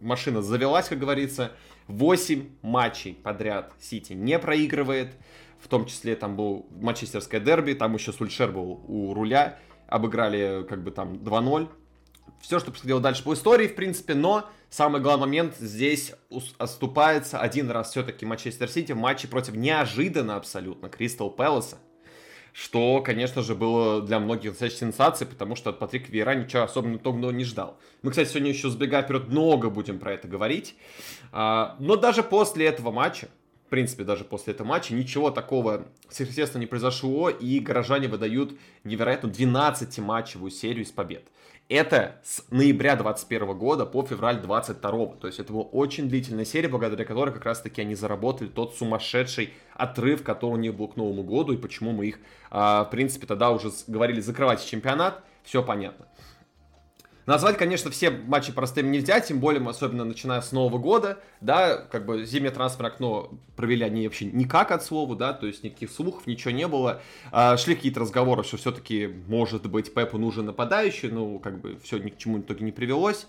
машина 0.00 0.40
завелась, 0.40 0.88
как 0.88 0.98
говорится. 0.98 1.52
8 1.86 2.48
матчей 2.62 3.14
подряд 3.14 3.72
Сити 3.78 4.14
не 4.14 4.38
проигрывает. 4.38 5.12
В 5.58 5.68
том 5.68 5.84
числе 5.84 6.16
там 6.16 6.34
был 6.34 6.66
манчестерское 6.70 7.40
дерби, 7.40 7.74
там 7.74 7.94
еще 7.94 8.12
Сульшер 8.12 8.50
был 8.52 8.82
у 8.88 9.12
руля. 9.12 9.58
Обыграли 9.86 10.64
как 10.66 10.82
бы 10.82 10.92
там 10.92 11.14
2-0. 11.14 11.68
Все, 12.40 12.58
что 12.58 12.70
происходило 12.70 13.00
дальше 13.00 13.22
по 13.22 13.34
истории, 13.34 13.68
в 13.68 13.74
принципе, 13.74 14.14
но 14.14 14.48
самый 14.68 15.00
главный 15.00 15.26
момент 15.26 15.56
здесь 15.58 16.12
оступается 16.58 17.38
один 17.38 17.70
раз 17.70 17.90
все-таки 17.90 18.26
Манчестер 18.26 18.68
Сити 18.68 18.92
в 18.92 18.96
матче 18.96 19.28
против 19.28 19.54
неожиданно 19.54 20.36
абсолютно 20.36 20.88
Кристал 20.88 21.30
Пэласа 21.30 21.78
что, 22.52 23.00
конечно 23.02 23.42
же, 23.42 23.54
было 23.54 24.02
для 24.02 24.18
многих 24.18 24.52
достаточно 24.52 24.88
сенсацией, 24.88 25.30
потому 25.30 25.56
что 25.56 25.70
от 25.70 25.78
Патрика 25.78 26.10
Вейра 26.10 26.34
ничего 26.34 26.62
особенно 26.62 26.98
того 26.98 27.30
не 27.30 27.44
ждал. 27.44 27.78
Мы, 28.02 28.10
кстати, 28.10 28.28
сегодня 28.28 28.50
еще 28.50 28.70
сбегая 28.70 29.02
вперед 29.02 29.28
много 29.28 29.70
будем 29.70 29.98
про 29.98 30.14
это 30.14 30.28
говорить. 30.28 30.74
А, 31.32 31.76
но 31.78 31.96
даже 31.96 32.22
после 32.22 32.66
этого 32.66 32.90
матча, 32.90 33.28
в 33.66 33.70
принципе, 33.70 34.04
даже 34.04 34.24
после 34.24 34.52
этого 34.54 34.66
матча, 34.66 34.94
ничего 34.94 35.30
такого 35.30 35.86
сверхъестественного 36.08 36.62
не 36.62 36.66
произошло, 36.66 37.30
и 37.30 37.60
горожане 37.60 38.08
выдают 38.08 38.58
невероятно 38.84 39.28
12-матчевую 39.28 40.50
серию 40.50 40.84
из 40.84 40.90
побед. 40.90 41.24
Это 41.70 42.16
с 42.24 42.42
ноября 42.50 42.96
21 42.96 43.56
года 43.56 43.86
по 43.86 44.04
февраль 44.04 44.40
22. 44.40 45.06
То 45.20 45.28
есть 45.28 45.38
это 45.38 45.52
была 45.52 45.62
очень 45.62 46.08
длительная 46.08 46.44
серия, 46.44 46.66
благодаря 46.66 47.04
которой 47.04 47.32
как 47.32 47.44
раз-таки 47.44 47.80
они 47.80 47.94
заработали 47.94 48.48
тот 48.48 48.74
сумасшедший 48.74 49.54
отрыв, 49.74 50.24
который 50.24 50.54
у 50.54 50.56
них 50.56 50.74
был 50.74 50.88
к 50.88 50.96
Новому 50.96 51.22
году, 51.22 51.52
и 51.52 51.56
почему 51.56 51.92
мы 51.92 52.06
их, 52.06 52.18
а, 52.50 52.82
в 52.82 52.90
принципе, 52.90 53.28
тогда 53.28 53.52
уже 53.52 53.70
говорили 53.86 54.20
закрывать 54.20 54.66
чемпионат. 54.66 55.22
Все 55.44 55.62
понятно. 55.62 56.06
Назвать, 57.30 57.58
конечно, 57.58 57.92
все 57.92 58.10
матчи 58.10 58.50
простыми 58.50 58.88
нельзя, 58.88 59.20
тем 59.20 59.38
более, 59.38 59.64
особенно 59.64 60.04
начиная 60.04 60.40
с 60.40 60.50
Нового 60.50 60.78
года, 60.78 61.20
да, 61.40 61.76
как 61.76 62.04
бы 62.04 62.24
зимнее 62.24 62.50
трансферное 62.50 62.90
окно 62.90 63.30
провели 63.54 63.84
они 63.84 64.08
вообще 64.08 64.24
никак 64.24 64.72
от 64.72 64.82
слова, 64.82 65.14
да, 65.14 65.32
то 65.32 65.46
есть 65.46 65.62
никаких 65.62 65.92
слухов, 65.92 66.26
ничего 66.26 66.50
не 66.50 66.66
было. 66.66 67.00
А, 67.30 67.56
шли 67.56 67.76
какие-то 67.76 68.00
разговоры, 68.00 68.42
что 68.42 68.56
все-таки, 68.56 69.06
может 69.28 69.70
быть, 69.70 69.94
Пепу 69.94 70.18
нужен 70.18 70.46
нападающий, 70.46 71.08
ну, 71.08 71.38
как 71.38 71.60
бы 71.60 71.78
все 71.84 71.98
ни 71.98 72.10
к 72.10 72.18
чему 72.18 72.38
в 72.38 72.40
итоге 72.40 72.64
не 72.64 72.72
привелось. 72.72 73.28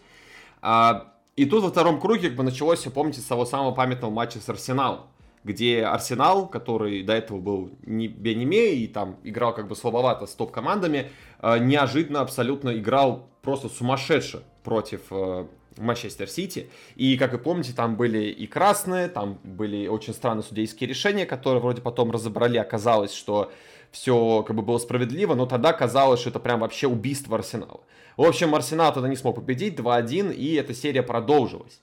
А, 0.64 1.14
и 1.36 1.46
тут 1.46 1.62
во 1.62 1.70
втором 1.70 2.02
круге 2.02 2.30
как 2.30 2.38
бы 2.38 2.44
началось, 2.44 2.80
все 2.80 2.90
помните, 2.90 3.22
с 3.22 3.26
того 3.26 3.46
самого 3.46 3.72
памятного 3.72 4.10
матча 4.10 4.40
с 4.40 4.50
Арсеналом 4.50 5.02
где 5.44 5.84
Арсенал, 5.84 6.48
который 6.48 7.04
до 7.04 7.14
этого 7.14 7.40
был 7.40 7.72
не 7.84 8.08
Бенеме 8.08 8.76
и 8.76 8.88
там 8.88 9.18
играл 9.24 9.54
как 9.54 9.68
бы 9.68 9.76
слабовато 9.76 10.26
с 10.28 10.34
топ-командами, 10.34 11.12
э, 11.42 11.58
неожиданно 11.60 12.22
абсолютно 12.22 12.78
играл 12.78 13.28
просто 13.42 13.70
сумасшедше 13.70 14.44
против 14.64 15.02
э, 15.12 15.46
Манчестер 15.78 16.28
Сити. 16.30 16.70
И, 16.96 17.18
как 17.18 17.32
вы 17.32 17.40
помните, 17.40 17.74
там 17.74 17.96
были 17.96 18.26
и 18.26 18.46
красные, 18.48 19.08
там 19.08 19.40
были 19.44 19.88
очень 19.88 20.14
странные 20.14 20.44
судейские 20.44 20.88
решения, 20.88 21.26
которые 21.26 21.62
вроде 21.62 21.82
потом 21.82 22.12
разобрали. 22.12 22.58
Оказалось, 22.58 23.14
что 23.14 23.52
все 23.92 24.44
как 24.44 24.56
бы 24.56 24.62
было 24.62 24.78
справедливо, 24.78 25.36
но 25.36 25.46
тогда 25.46 25.74
казалось, 25.74 26.20
что 26.20 26.30
это 26.30 26.40
прям 26.40 26.60
вообще 26.62 26.88
убийство 26.88 27.38
Арсенала. 27.38 27.82
В 28.18 28.24
общем, 28.24 28.54
Арсенал 28.56 28.94
тогда 28.94 29.10
не 29.10 29.16
смог 29.16 29.36
победить 29.36 29.76
2-1, 29.80 30.34
и 30.34 30.54
эта 30.56 30.74
серия 30.74 31.04
продолжилась. 31.04 31.82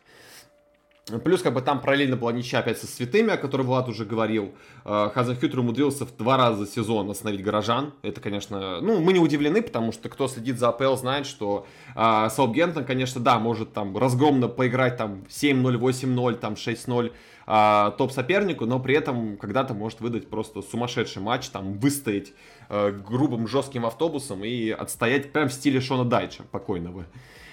Плюс, 1.24 1.42
как 1.42 1.54
бы 1.54 1.62
там 1.62 1.80
параллельно 1.80 2.16
была 2.16 2.32
ничья 2.32 2.58
опять 2.58 2.78
со 2.78 2.86
святыми, 2.86 3.32
о 3.32 3.36
которой 3.36 3.62
Влад 3.62 3.88
уже 3.88 4.04
говорил. 4.04 4.54
Э, 4.84 5.10
Хазенхютер 5.12 5.60
умудрился 5.60 6.04
в 6.04 6.16
два 6.16 6.36
раза 6.36 6.64
за 6.64 6.70
сезон 6.70 7.10
остановить 7.10 7.42
горожан. 7.42 7.94
Это, 8.02 8.20
конечно, 8.20 8.80
ну, 8.80 9.00
мы 9.00 9.12
не 9.12 9.18
удивлены, 9.18 9.62
потому 9.62 9.92
что 9.92 10.08
кто 10.08 10.28
следит 10.28 10.58
за 10.58 10.68
АПЛ, 10.68 10.96
знает, 10.96 11.26
что 11.26 11.66
э, 11.94 12.28
Саутгемптон, 12.30 12.84
конечно, 12.84 13.20
да, 13.20 13.38
может 13.38 13.72
там 13.72 13.96
разгромно 13.96 14.48
поиграть 14.48 14.96
там 14.96 15.24
7-0, 15.28 15.78
8-0, 15.78 16.34
там 16.36 16.54
6-0 16.54 17.12
э, 17.46 17.92
топ-сопернику, 17.96 18.66
но 18.66 18.78
при 18.78 18.94
этом 18.94 19.36
когда-то 19.38 19.74
может 19.74 20.00
выдать 20.00 20.28
просто 20.28 20.62
сумасшедший 20.62 21.22
матч, 21.22 21.48
там 21.48 21.78
выстоять 21.78 22.32
э, 22.68 22.90
грубым 22.90 23.48
жестким 23.48 23.86
автобусом 23.86 24.44
и 24.44 24.70
отстоять 24.70 25.32
прям 25.32 25.48
в 25.48 25.52
стиле 25.52 25.80
Шона 25.80 26.04
Дайча, 26.04 26.42
покойного. 26.50 27.06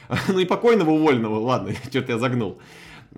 ну 0.27 0.39
и 0.39 0.45
покойного 0.45 0.91
увольного, 0.91 1.39
ладно, 1.39 1.73
что-то 1.89 2.13
я 2.13 2.17
загнул. 2.17 2.59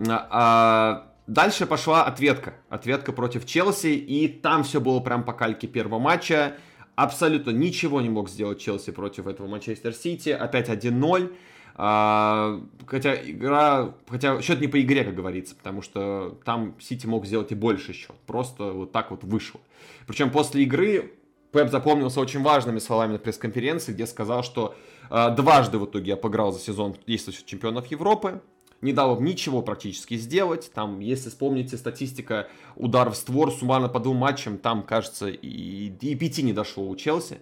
А, 0.06 1.12
дальше 1.25 1.66
пошла 1.66 2.06
ответка. 2.06 2.56
Ответка 2.70 3.12
против 3.12 3.46
Челси, 3.46 3.96
и 3.96 4.27
там 4.27 4.63
все 4.63 4.80
было 4.80 5.00
прям 5.00 5.24
по 5.24 5.34
кальке 5.34 5.68
первого 5.68 6.00
матча. 6.00 6.56
Абсолютно 6.96 7.51
ничего 7.51 8.01
не 8.01 8.10
мог 8.10 8.30
сделать 8.30 8.60
Челси 8.60 8.92
против 8.92 9.27
этого 9.27 9.48
Манчестер 9.48 9.94
Сити. 9.94 10.30
Опять 10.30 10.70
1-0. 10.70 11.34
А, 11.80 12.60
хотя 12.88 13.16
игра, 13.16 13.94
хотя 14.08 14.42
счет 14.42 14.60
не 14.60 14.68
по 14.68 14.82
игре, 14.82 15.04
как 15.04 15.13
говорится, 15.13 15.56
потому 15.56 15.84
что 15.84 16.39
там 16.44 16.75
Сити 16.80 17.06
мог 17.06 17.27
сделать 17.27 17.51
и 17.51 17.56
больше 17.56 17.94
счет. 17.94 18.16
Просто 18.25 18.72
вот 18.72 18.92
так 18.92 19.12
вот 19.12 19.24
вышло. 19.24 19.60
Причем 20.08 20.32
после 20.32 20.63
игры 20.63 21.13
Пеп 21.51 21.70
запомнился 21.70 22.20
очень 22.20 22.42
важными 22.42 22.80
словами 22.80 23.13
на 23.13 23.20
пресс-конференции, 23.20 23.94
где 23.94 24.08
сказал, 24.08 24.44
что 24.44 24.75
э, 25.10 25.36
дважды 25.36 25.77
в 25.77 25.86
итоге 25.86 26.12
я 26.12 26.18
поиграл 26.18 26.51
за 26.51 26.60
сезон 26.60 26.96
действующих 27.06 27.46
чемпионов 27.46 27.86
Европы 27.88 28.42
не 28.81 28.93
дал 28.93 29.17
им 29.17 29.25
ничего 29.25 29.62
практически 29.62 30.15
сделать. 30.17 30.72
Там, 30.74 31.00
если 31.00 31.29
вспомните 31.29 31.77
статистика 31.77 32.48
ударов 32.75 33.15
в 33.15 33.17
створ 33.17 33.51
суммарно 33.51 33.89
по 33.89 34.00
двум 34.00 34.17
матчам, 34.17 34.57
там, 34.57 34.84
кажется, 34.84 35.27
и, 35.27 35.91
и 36.00 36.15
пяти 36.15 36.43
не 36.43 36.53
дошло 36.53 36.88
у 36.88 36.96
Челси. 36.96 37.39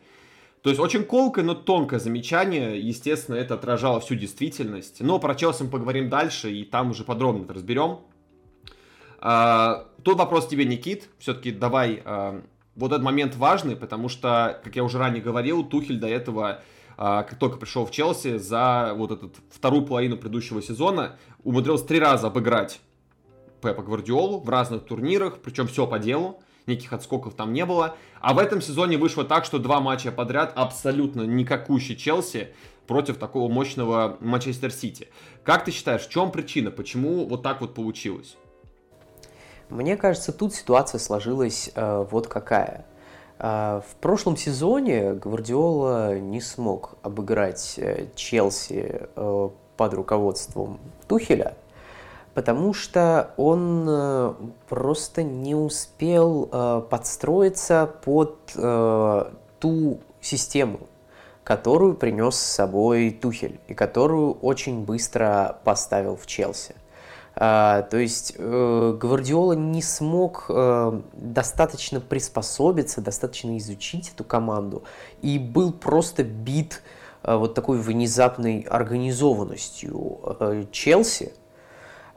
То 0.62 0.70
есть 0.70 0.80
очень 0.82 1.04
колкое, 1.04 1.46
но 1.46 1.54
тонкое 1.54 2.00
замечание. 2.00 2.80
Естественно, 2.80 3.36
это 3.36 3.54
отражало 3.54 4.00
всю 4.00 4.16
действительность. 4.16 5.02
Но 5.02 5.20
про 5.20 5.36
Челси 5.36 5.64
мы 5.64 5.70
поговорим 5.70 6.10
дальше, 6.10 6.52
и 6.52 6.64
там 6.64 6.92
уже 6.92 7.04
подробно 7.04 7.44
это 7.44 7.54
разберем. 7.54 8.00
А, 9.20 9.88
тут 10.04 10.18
вопрос 10.18 10.48
тебе, 10.48 10.66
Никит. 10.66 11.10
Все-таки 11.20 11.52
давай... 11.52 12.02
А, 12.06 12.42
вот 12.76 12.92
этот 12.92 13.04
момент 13.04 13.36
важный, 13.36 13.76
потому 13.76 14.10
что, 14.10 14.60
как 14.64 14.76
я 14.76 14.84
уже 14.84 14.98
ранее 14.98 15.22
говорил, 15.22 15.64
Тухель 15.64 15.98
до 15.98 16.08
этого 16.08 16.62
как 16.96 17.38
только 17.40 17.58
пришел 17.58 17.86
в 17.86 17.92
Челси, 17.92 18.38
за 18.38 18.94
вот 18.96 19.12
эту 19.12 19.32
вторую 19.50 19.86
половину 19.86 20.18
предыдущего 20.18 20.62
сезона 20.62 21.18
умудрился 21.44 21.86
три 21.86 22.00
раза 22.00 22.28
обыграть 22.28 22.80
Пепа 23.62 23.82
Гвардиолу 23.82 24.40
в 24.40 24.50
разных 24.50 24.86
турнирах, 24.86 25.40
причем 25.40 25.68
все 25.68 25.88
по 25.88 26.00
делу, 26.00 26.40
никаких 26.68 26.94
отскоков 26.94 27.34
там 27.34 27.54
не 27.54 27.66
было. 27.66 27.96
А 28.22 28.34
в 28.34 28.40
этом 28.40 28.62
сезоне 28.62 28.98
вышло 28.98 29.24
так, 29.24 29.46
что 29.46 29.60
два 29.60 29.80
матча 29.80 30.12
подряд 30.12 30.54
абсолютно 30.56 31.24
никакущий 31.24 31.96
Челси 31.96 32.50
против 32.88 33.18
такого 33.18 33.52
мощного 33.52 34.18
Манчестер 34.20 34.72
Сити. 34.72 35.10
Как 35.44 35.66
ты 35.66 35.72
считаешь, 35.72 36.06
в 36.06 36.10
чем 36.10 36.32
причина, 36.32 36.72
почему 36.72 37.26
вот 37.26 37.44
так 37.44 37.62
вот 37.62 37.74
получилось? 37.74 38.38
Мне 39.70 39.98
кажется, 39.98 40.32
тут 40.32 40.54
ситуация 40.54 41.00
сложилась 41.00 41.72
э, 41.74 42.06
вот 42.12 42.28
какая. 42.28 42.86
А, 43.38 43.82
в 43.82 43.96
прошлом 43.96 44.38
сезоне 44.38 45.14
Гвардиола 45.14 46.18
не 46.18 46.40
смог 46.40 46.96
обыграть 47.02 47.76
э, 47.78 48.08
Челси 48.16 49.10
э, 49.16 49.50
под 49.76 49.94
руководством 49.94 50.80
Тухеля, 51.08 51.56
потому 52.34 52.74
что 52.74 53.32
он 53.36 53.86
э, 53.90 54.34
просто 54.70 55.24
не 55.24 55.54
успел 55.54 56.46
подстроиться 56.90 57.92
под 58.04 58.38
ту 59.60 60.00
систему, 60.22 60.80
которую 61.44 61.96
принес 61.96 62.36
с 62.36 62.54
собой 62.56 63.12
Тухель 63.12 63.60
и 63.68 63.74
которую 63.74 64.34
очень 64.34 64.86
быстро 64.86 65.60
поставил 65.66 66.16
в 66.16 66.26
Челси. 66.26 66.76
А, 67.38 67.82
то 67.82 67.98
есть 67.98 68.34
э, 68.38 68.98
Гвардиола 68.98 69.54
не 69.54 69.82
смог 69.82 70.46
э, 70.48 71.02
достаточно 71.14 72.00
приспособиться, 72.00 73.02
достаточно 73.02 73.58
изучить 73.58 74.12
эту 74.14 74.24
команду 74.24 74.86
и 75.22 75.38
был 75.38 75.74
просто 75.74 76.24
бит 76.24 76.82
э, 77.24 77.36
вот 77.36 77.54
такой 77.54 77.80
внезапной 77.80 78.62
организованностью 78.62 80.68
Челси. 80.72 81.34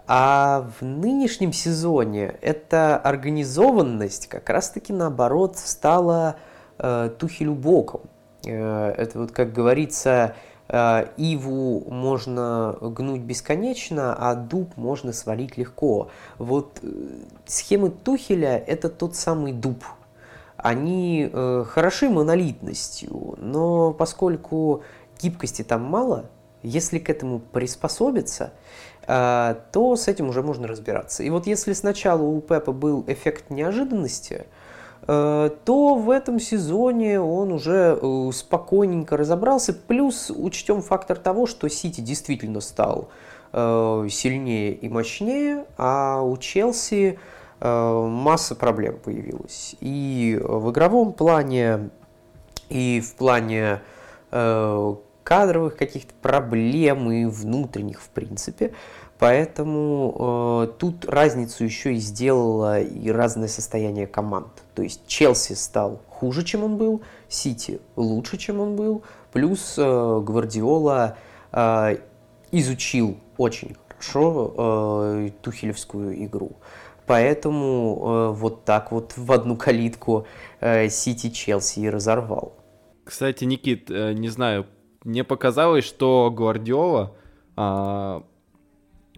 А 0.06 0.70
в 0.80 0.84
нынешнем 0.84 1.52
сезоне 1.52 2.36
эта 2.40 2.96
организованность 2.96 4.28
как 4.28 4.48
раз-таки 4.48 4.92
наоборот 4.92 5.58
стала 5.58 6.36
Тухелю 6.78 7.54
боком. 7.54 8.02
Это 8.42 9.18
вот, 9.18 9.32
как 9.32 9.52
говорится, 9.52 10.28
Э, 10.28 10.32
иву 10.70 11.90
можно 11.90 12.76
гнуть 12.80 13.22
бесконечно, 13.22 14.14
а 14.14 14.34
дуб 14.34 14.76
можно 14.76 15.14
свалить 15.14 15.56
легко. 15.56 16.10
Вот 16.36 16.80
э, 16.82 16.88
схемы 17.46 17.90
Тухеля– 17.90 18.58
это 18.66 18.90
тот 18.90 19.16
самый 19.16 19.52
дуб. 19.52 19.82
Они 20.58 21.30
э, 21.32 21.64
хороши 21.66 22.10
монолитностью, 22.10 23.36
но 23.38 23.94
поскольку 23.94 24.82
гибкости 25.20 25.62
там 25.62 25.84
мало, 25.84 26.26
если 26.62 26.98
к 26.98 27.08
этому 27.08 27.38
приспособиться, 27.38 28.52
э, 29.06 29.54
то 29.72 29.96
с 29.96 30.06
этим 30.06 30.28
уже 30.28 30.42
можно 30.42 30.68
разбираться. 30.68 31.22
И 31.22 31.30
вот 31.30 31.46
если 31.46 31.72
сначала 31.72 32.20
у 32.22 32.40
Пепа 32.42 32.72
был 32.72 33.04
эффект 33.06 33.48
неожиданности– 33.48 34.46
Э, 34.56 34.57
то 35.08 35.94
в 35.94 36.10
этом 36.10 36.38
сезоне 36.38 37.18
он 37.18 37.50
уже 37.50 37.98
э, 38.00 38.30
спокойненько 38.34 39.16
разобрался. 39.16 39.72
Плюс 39.72 40.30
учтем 40.30 40.82
фактор 40.82 41.16
того, 41.16 41.46
что 41.46 41.66
Сити 41.68 42.02
действительно 42.02 42.60
стал 42.60 43.08
э, 43.54 44.06
сильнее 44.10 44.74
и 44.74 44.88
мощнее, 44.90 45.64
а 45.78 46.20
у 46.22 46.36
Челси 46.36 47.18
масса 47.60 48.54
проблем 48.54 48.98
появилась. 49.02 49.74
И 49.80 50.38
в 50.40 50.70
игровом 50.70 51.12
плане, 51.12 51.90
и 52.68 53.00
в 53.00 53.14
плане 53.14 53.80
кадровых 55.28 55.76
каких-то 55.76 56.14
проблем 56.22 57.10
и 57.12 57.26
внутренних, 57.26 58.00
в 58.00 58.08
принципе. 58.08 58.72
Поэтому 59.18 60.68
э, 60.68 60.78
тут 60.78 61.04
разницу 61.04 61.64
еще 61.64 61.94
и 61.94 61.96
сделало 61.96 62.80
и 62.80 63.10
разное 63.10 63.48
состояние 63.48 64.06
команд. 64.06 64.62
То 64.74 64.82
есть 64.82 65.06
Челси 65.08 65.54
стал 65.54 66.00
хуже, 66.08 66.44
чем 66.44 66.62
он 66.62 66.76
был, 66.76 67.02
Сити 67.28 67.80
лучше, 67.96 68.36
чем 68.38 68.60
он 68.60 68.76
был, 68.76 69.02
плюс 69.32 69.74
э, 69.76 70.20
Гвардиола 70.24 71.16
э, 71.52 71.96
изучил 72.52 73.18
очень 73.36 73.76
хорошо 73.88 74.54
э, 74.56 75.30
тухелевскую 75.42 76.24
игру. 76.24 76.52
Поэтому 77.06 77.98
э, 78.00 78.30
вот 78.34 78.64
так 78.64 78.92
вот 78.92 79.14
в 79.16 79.32
одну 79.32 79.56
калитку 79.56 80.26
э, 80.60 80.88
Сити 80.90 81.30
Челси 81.30 81.80
и 81.80 81.90
разорвал. 81.90 82.54
Кстати, 83.02 83.44
Никит, 83.44 83.90
э, 83.90 84.12
не 84.12 84.28
знаю, 84.28 84.66
мне 85.02 85.24
показалось, 85.24 85.84
что 85.84 86.30
Гвардиола 86.30 87.16
э, 87.56 88.20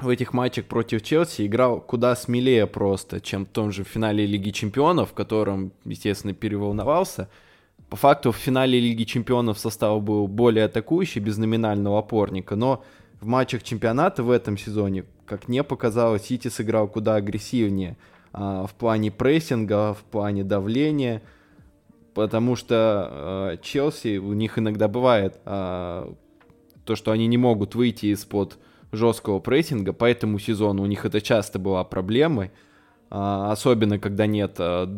в 0.02 0.09
этих 0.09 0.33
матчах 0.33 0.66
против 0.66 1.02
Челси 1.02 1.47
играл 1.47 1.80
куда 1.80 2.14
смелее 2.16 2.66
просто, 2.66 3.21
чем 3.21 3.47
в 3.47 3.49
том 3.49 3.71
же 3.73 3.85
финале 3.85 4.26
Лиги 4.26 4.50
Чемпионов, 4.50 5.11
в 5.11 5.14
котором, 5.14 5.73
естественно, 5.85 6.35
переволновался. 6.35 7.28
По 7.88 7.97
факту 7.97 8.33
в 8.33 8.37
финале 8.37 8.78
Лиги 8.78 9.04
Чемпионов 9.04 9.59
состав 9.59 10.02
был 10.02 10.26
более 10.26 10.66
атакующий, 10.66 11.21
без 11.21 11.38
номинального 11.38 11.99
опорника, 11.99 12.57
но 12.57 12.85
в 13.21 13.26
матчах 13.26 13.62
чемпионата 13.62 14.23
в 14.23 14.30
этом 14.30 14.57
сезоне, 14.57 15.04
как 15.26 15.49
мне 15.49 15.62
показалось, 15.62 16.23
Сити 16.23 16.49
сыграл 16.49 16.88
куда 16.88 17.16
агрессивнее 17.16 17.97
а, 18.33 18.66
в 18.66 18.75
плане 18.75 19.11
прессинга, 19.11 19.95
в 19.95 20.02
плане 20.04 20.45
давления, 20.45 21.21
потому 22.14 22.57
что 22.57 22.76
а, 22.76 23.57
Челси, 23.59 24.19
у 24.19 24.33
них 24.33 24.59
иногда 24.59 24.88
бывает 24.88 25.38
а, 25.45 26.14
то, 26.85 26.97
что 26.97 27.11
они 27.11 27.26
не 27.26 27.37
могут 27.37 27.75
выйти 27.75 28.07
из-под 28.07 28.59
жесткого 28.93 29.39
прессинга, 29.39 29.93
по 29.93 30.05
этому 30.05 30.39
сезону 30.39 30.83
у 30.83 30.87
них 30.87 31.05
это 31.05 31.21
часто 31.21 31.59
была 31.59 31.85
проблемой, 31.85 32.51
а, 33.11 33.53
особенно 33.53 33.99
когда 33.99 34.27
нет 34.27 34.57
а, 34.59 34.89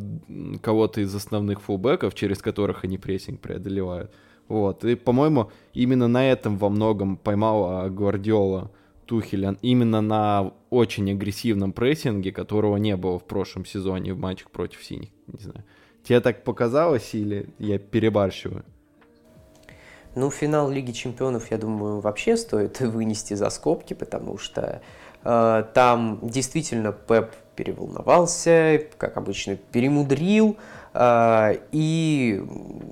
кого-то 0.62 1.00
из 1.00 1.14
основных 1.14 1.60
фулбеков, 1.62 2.14
через 2.14 2.38
которых 2.38 2.84
они 2.84 2.98
прессинг 2.98 3.40
преодолевают. 3.40 4.12
Вот. 4.48 4.84
И, 4.84 4.94
по-моему, 4.94 5.50
именно 5.72 6.08
на 6.08 6.30
этом 6.30 6.58
во 6.58 6.68
многом 6.68 7.16
поймал 7.16 7.88
Гвардиола 7.90 8.70
Тухеля, 9.06 9.56
именно 9.62 10.00
на 10.00 10.52
очень 10.70 11.10
агрессивном 11.10 11.72
прессинге, 11.72 12.32
которого 12.32 12.76
не 12.76 12.96
было 12.96 13.18
в 13.18 13.24
прошлом 13.24 13.64
сезоне 13.64 14.14
в 14.14 14.18
матчах 14.18 14.50
против 14.50 14.82
синих. 14.82 15.08
Не 15.26 15.38
знаю. 15.38 15.64
Тебе 16.02 16.20
так 16.20 16.44
показалось 16.44 17.14
или 17.14 17.48
я 17.58 17.78
перебарщиваю? 17.78 18.64
Ну, 20.14 20.30
финал 20.30 20.70
Лиги 20.70 20.92
Чемпионов, 20.92 21.50
я 21.50 21.56
думаю, 21.58 22.00
вообще 22.00 22.36
стоит 22.36 22.80
вынести 22.80 23.34
за 23.34 23.48
скобки, 23.48 23.94
потому 23.94 24.36
что 24.36 24.82
э, 25.24 25.64
там 25.72 26.18
действительно 26.22 26.92
Пеп 26.92 27.32
переволновался, 27.56 28.82
как 28.98 29.16
обычно, 29.16 29.56
перемудрил 29.56 30.56
э, 30.92 31.54
и 31.72 32.44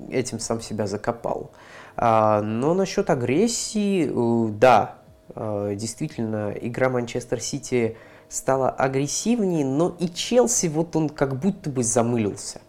этим 0.09 0.39
сам 0.39 0.61
себя 0.61 0.87
закопал. 0.87 1.51
Э, 1.95 2.41
но 2.41 2.73
насчет 2.73 3.11
агрессии, 3.11 4.09
э, 4.09 4.51
да, 4.53 4.95
э, 5.35 5.75
действительно, 5.75 6.51
игра 6.59 6.89
Манчестер 6.89 7.39
Сити 7.39 7.97
стала 8.29 8.69
агрессивнее, 8.69 9.65
но 9.65 9.95
и 9.99 10.07
Челси 10.09 10.67
вот 10.67 10.95
он 10.95 11.09
как 11.09 11.37
будто 11.37 11.69
бы 11.69 11.83
замылился. 11.83 12.61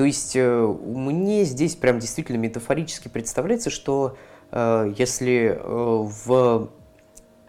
То 0.00 0.06
есть 0.06 0.34
э, 0.34 0.66
мне 0.66 1.44
здесь 1.44 1.76
прям 1.76 1.98
действительно 1.98 2.38
метафорически 2.38 3.08
представляется, 3.08 3.68
что 3.68 4.16
э, 4.50 4.94
если 4.96 5.54
э, 5.54 5.62
в 5.62 6.70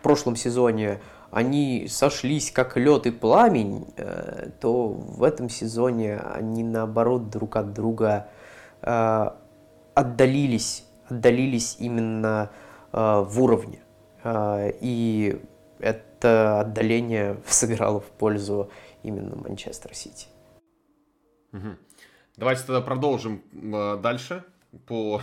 прошлом 0.03 0.35
сезоне 0.35 0.99
они 1.31 1.87
сошлись 1.87 2.51
как 2.51 2.75
лед 2.75 3.05
и 3.05 3.11
пламень, 3.11 3.87
то 4.59 4.89
в 4.89 5.23
этом 5.23 5.47
сезоне 5.47 6.17
они 6.17 6.65
наоборот 6.65 7.29
друг 7.29 7.55
от 7.55 7.71
друга 7.71 8.27
отдалились, 8.81 10.83
отдалились 11.07 11.77
именно 11.79 12.51
в 12.91 13.41
уровне. 13.41 13.79
И 14.25 15.41
это 15.79 16.59
отдаление 16.59 17.37
сыграло 17.47 18.01
в 18.01 18.07
пользу 18.07 18.69
именно 19.03 19.37
Манчестер 19.37 19.95
Сити. 19.95 20.27
Угу. 21.53 21.77
Давайте 22.41 22.63
тогда 22.63 22.81
продолжим 22.81 23.43
э, 23.53 23.99
дальше 24.01 24.43
по 24.87 25.21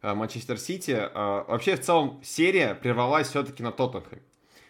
э, 0.00 0.14
Манчестер 0.14 0.58
Сити. 0.58 0.92
Э, 0.92 1.44
вообще, 1.46 1.76
в 1.76 1.82
целом, 1.82 2.22
серия 2.24 2.74
прервалась 2.74 3.28
все-таки 3.28 3.62
на 3.62 3.70
Тоттенхэм. 3.70 4.20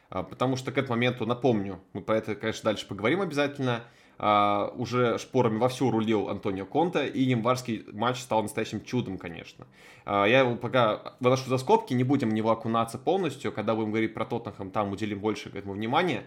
Потому 0.08 0.56
что 0.56 0.72
к 0.72 0.78
этому 0.78 0.96
моменту, 0.96 1.24
напомню, 1.24 1.78
мы 1.92 2.00
про 2.00 2.16
это, 2.16 2.34
конечно, 2.34 2.64
дальше 2.64 2.88
поговорим 2.88 3.20
обязательно, 3.20 3.84
уже 4.18 5.18
шпорами 5.18 5.58
вовсю 5.58 5.90
рулил 5.90 6.28
Антонио 6.28 6.66
Конта, 6.66 7.06
и 7.06 7.22
январский 7.22 7.84
матч 7.92 8.20
стал 8.20 8.42
настоящим 8.42 8.84
чудом, 8.84 9.18
конечно. 9.18 9.66
Я 10.04 10.40
его 10.40 10.56
пока 10.56 11.14
выношу 11.20 11.48
за 11.48 11.58
скобки, 11.58 11.94
не 11.94 12.04
будем 12.04 12.30
в 12.30 12.32
него 12.32 12.50
окунаться 12.50 12.98
полностью, 12.98 13.50
когда 13.50 13.74
будем 13.74 13.90
говорить 13.90 14.14
про 14.14 14.24
Тоттенхэм, 14.24 14.70
там 14.70 14.92
уделим 14.92 15.20
больше 15.20 15.50
к 15.50 15.56
этому 15.56 15.74
внимания. 15.74 16.24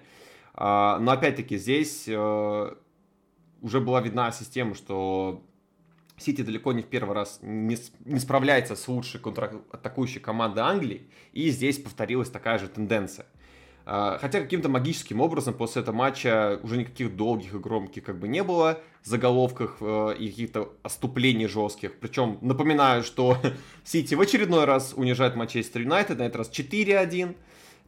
Но 0.56 1.12
опять-таки 1.12 1.58
здесь 1.58 2.10
уже 2.10 3.80
была 3.80 4.02
видна 4.02 4.32
система, 4.32 4.76
что 4.76 5.47
Сити 6.18 6.42
далеко 6.42 6.74
не 6.74 6.82
в 6.82 6.88
первый 6.88 7.14
раз 7.14 7.40
не, 7.42 7.78
не 8.06 8.20
справляется 8.20 8.76
с 8.76 8.88
лучшей 8.88 9.20
контратакующей 9.20 10.20
командой 10.20 10.60
Англии, 10.60 11.10
и 11.32 11.50
здесь 11.50 11.78
повторилась 11.78 12.30
такая 12.30 12.58
же 12.58 12.68
тенденция. 12.68 13.28
А, 13.90 14.18
хотя 14.20 14.42
каким-то 14.42 14.68
магическим 14.68 15.22
образом 15.22 15.54
после 15.54 15.82
этого 15.82 15.96
матча 15.96 16.60
уже 16.62 16.76
никаких 16.76 17.16
долгих 17.16 17.54
и 17.54 17.58
громких 17.58 18.04
как 18.04 18.20
бы 18.20 18.28
не 18.28 18.44
было 18.44 18.82
заголовках 19.04 19.78
э, 19.80 20.16
и 20.20 20.30
каких-то 20.30 20.74
оступлений 20.84 21.48
жестких. 21.48 21.98
Причем 22.00 22.38
напоминаю, 22.42 23.04
что 23.04 23.38
Сити 23.86 24.14
в 24.16 24.20
очередной 24.20 24.66
раз 24.66 24.94
унижает 24.94 25.38
Манчестер 25.38 25.82
Юнайтед, 25.84 26.20
на 26.20 26.24
этот 26.24 26.36
раз 26.36 26.52
4-1. 26.52 27.38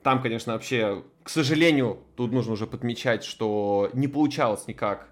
Там, 0.01 0.21
конечно, 0.21 0.53
вообще, 0.53 1.03
к 1.23 1.29
сожалению, 1.29 1.99
тут 2.15 2.31
нужно 2.31 2.53
уже 2.53 2.65
подмечать, 2.65 3.25
что 3.25 3.89
не 3.91 4.07
получалось 4.07 4.67
никак 4.67 5.09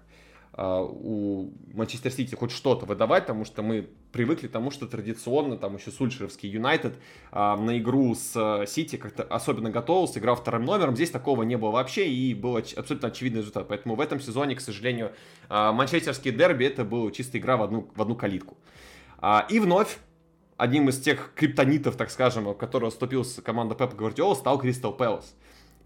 у 0.58 1.52
Манчестер 1.72 2.10
Сити 2.10 2.34
хоть 2.34 2.50
что-то 2.50 2.84
выдавать, 2.84 3.24
потому 3.24 3.44
что 3.44 3.62
мы 3.62 3.88
привыкли 4.10 4.48
к 4.48 4.50
тому, 4.50 4.70
что 4.70 4.86
традиционно 4.86 5.56
там 5.56 5.76
еще 5.76 5.90
Сульшеровский 5.90 6.48
Юнайтед 6.48 6.96
а, 7.30 7.56
на 7.56 7.78
игру 7.78 8.14
с 8.14 8.32
а, 8.34 8.66
Сити 8.66 8.96
как-то 8.96 9.22
особенно 9.22 9.70
готовился, 9.70 10.18
играл 10.18 10.34
вторым 10.34 10.64
номером. 10.64 10.96
Здесь 10.96 11.10
такого 11.10 11.44
не 11.44 11.56
было 11.56 11.70
вообще 11.70 12.08
и 12.08 12.34
был 12.34 12.56
абсолютно 12.56 13.08
очевидный 13.08 13.40
результат. 13.40 13.68
Поэтому 13.68 13.94
в 13.94 14.00
этом 14.00 14.20
сезоне, 14.20 14.56
к 14.56 14.60
сожалению, 14.60 15.12
манчестерский 15.48 16.32
дерби 16.32 16.64
это 16.64 16.84
была 16.84 17.10
чистая 17.12 17.40
игра 17.40 17.56
в 17.56 17.62
одну, 17.62 17.90
в 17.94 18.02
одну 18.02 18.16
калитку. 18.16 18.56
И 19.50 19.60
вновь 19.60 19.98
одним 20.56 20.88
из 20.88 21.00
тех 21.00 21.32
криптонитов, 21.34 21.96
так 21.96 22.10
скажем, 22.10 22.44
в 22.44 22.54
которого 22.54 22.90
вступился 22.90 23.42
команда 23.42 23.74
Пепа 23.74 23.94
Гвардиола, 23.94 24.34
стал 24.34 24.58
Кристал 24.58 24.92
Пэлас. 24.92 25.34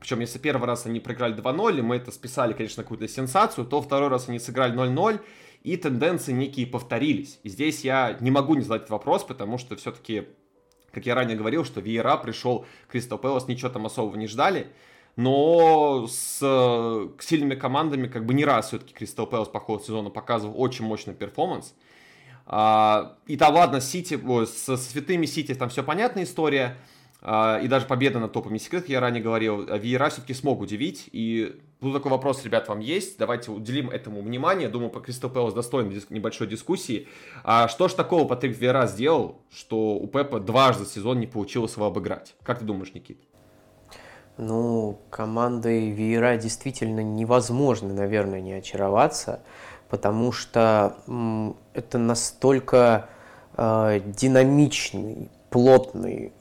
Причем, 0.02 0.18
если 0.18 0.40
первый 0.40 0.66
раз 0.66 0.84
они 0.84 0.98
проиграли 0.98 1.32
2-0, 1.32 1.78
и 1.78 1.80
мы 1.80 1.94
это 1.94 2.10
списали, 2.10 2.54
конечно, 2.54 2.82
какую-то 2.82 3.06
сенсацию, 3.06 3.64
то 3.64 3.80
второй 3.80 4.08
раз 4.08 4.28
они 4.28 4.40
сыграли 4.40 4.74
0-0, 4.74 5.20
и 5.62 5.76
тенденции 5.76 6.32
некие 6.32 6.66
повторились. 6.66 7.38
И 7.44 7.48
здесь 7.48 7.84
я 7.84 8.16
не 8.18 8.32
могу 8.32 8.56
не 8.56 8.62
задать 8.62 8.90
вопрос, 8.90 9.22
потому 9.22 9.58
что 9.58 9.76
все-таки, 9.76 10.26
как 10.90 11.06
я 11.06 11.14
ранее 11.14 11.36
говорил, 11.36 11.64
что 11.64 11.80
Виера 11.80 12.16
пришел, 12.16 12.66
Кристал 12.88 13.16
Пэлас 13.16 13.46
ничего 13.46 13.70
там 13.70 13.86
особого 13.86 14.16
не 14.16 14.26
ждали, 14.26 14.72
но 15.14 16.08
с 16.08 16.40
к 16.40 17.22
сильными 17.22 17.54
командами 17.54 18.08
как 18.08 18.26
бы 18.26 18.34
не 18.34 18.44
раз 18.44 18.68
все-таки 18.68 18.92
Кристал 18.94 19.28
Пэлас 19.28 19.50
по 19.50 19.60
ходу 19.60 19.84
сезона 19.84 20.10
показывал 20.10 20.60
очень 20.60 20.84
мощный 20.84 21.14
перформанс. 21.14 21.74
А, 22.44 23.18
и 23.28 23.36
там, 23.36 23.54
ладно, 23.54 23.80
Сити, 23.80 24.20
со 24.46 24.76
святыми 24.76 25.26
Сити 25.26 25.54
там 25.54 25.68
все 25.68 25.84
понятная 25.84 26.24
история, 26.24 26.76
и 27.24 27.68
даже 27.68 27.86
победа 27.86 28.18
над 28.18 28.32
топами 28.32 28.58
секрет, 28.58 28.88
я 28.88 28.98
ранее 28.98 29.22
говорил, 29.22 29.66
а 29.68 29.78
Виера 29.78 30.08
все-таки 30.08 30.34
смог 30.34 30.60
удивить. 30.60 31.08
И 31.12 31.56
тут 31.80 31.92
такой 31.94 32.10
вопрос, 32.10 32.44
ребят, 32.44 32.68
вам 32.68 32.80
есть. 32.80 33.16
Давайте 33.16 33.52
уделим 33.52 33.90
этому 33.90 34.22
внимание. 34.22 34.68
Думаю, 34.68 34.90
по 34.90 34.98
Кристал 34.98 35.30
Пэлас 35.30 35.54
достойно 35.54 35.92
небольшой 36.10 36.48
дискуссии. 36.48 37.06
А 37.44 37.68
что 37.68 37.86
ж 37.86 37.92
такого 37.92 38.26
Патрик 38.26 38.58
Виера 38.58 38.88
сделал, 38.88 39.40
что 39.54 39.94
у 39.94 40.08
Пепа 40.08 40.40
дважды 40.40 40.84
сезон 40.84 41.20
не 41.20 41.28
получилось 41.28 41.76
его 41.76 41.86
обыграть? 41.86 42.34
Как 42.42 42.58
ты 42.58 42.64
думаешь, 42.64 42.92
Никит? 42.92 43.20
Ну, 44.36 44.98
командой 45.10 45.90
Виера 45.90 46.36
действительно 46.36 47.00
невозможно, 47.00 47.94
наверное, 47.94 48.40
не 48.40 48.54
очароваться, 48.54 49.42
потому 49.88 50.32
что 50.32 50.96
это 51.74 51.98
настолько 51.98 53.08
э, 53.56 54.00
динамичный, 54.06 55.30
плотный, 55.50 56.32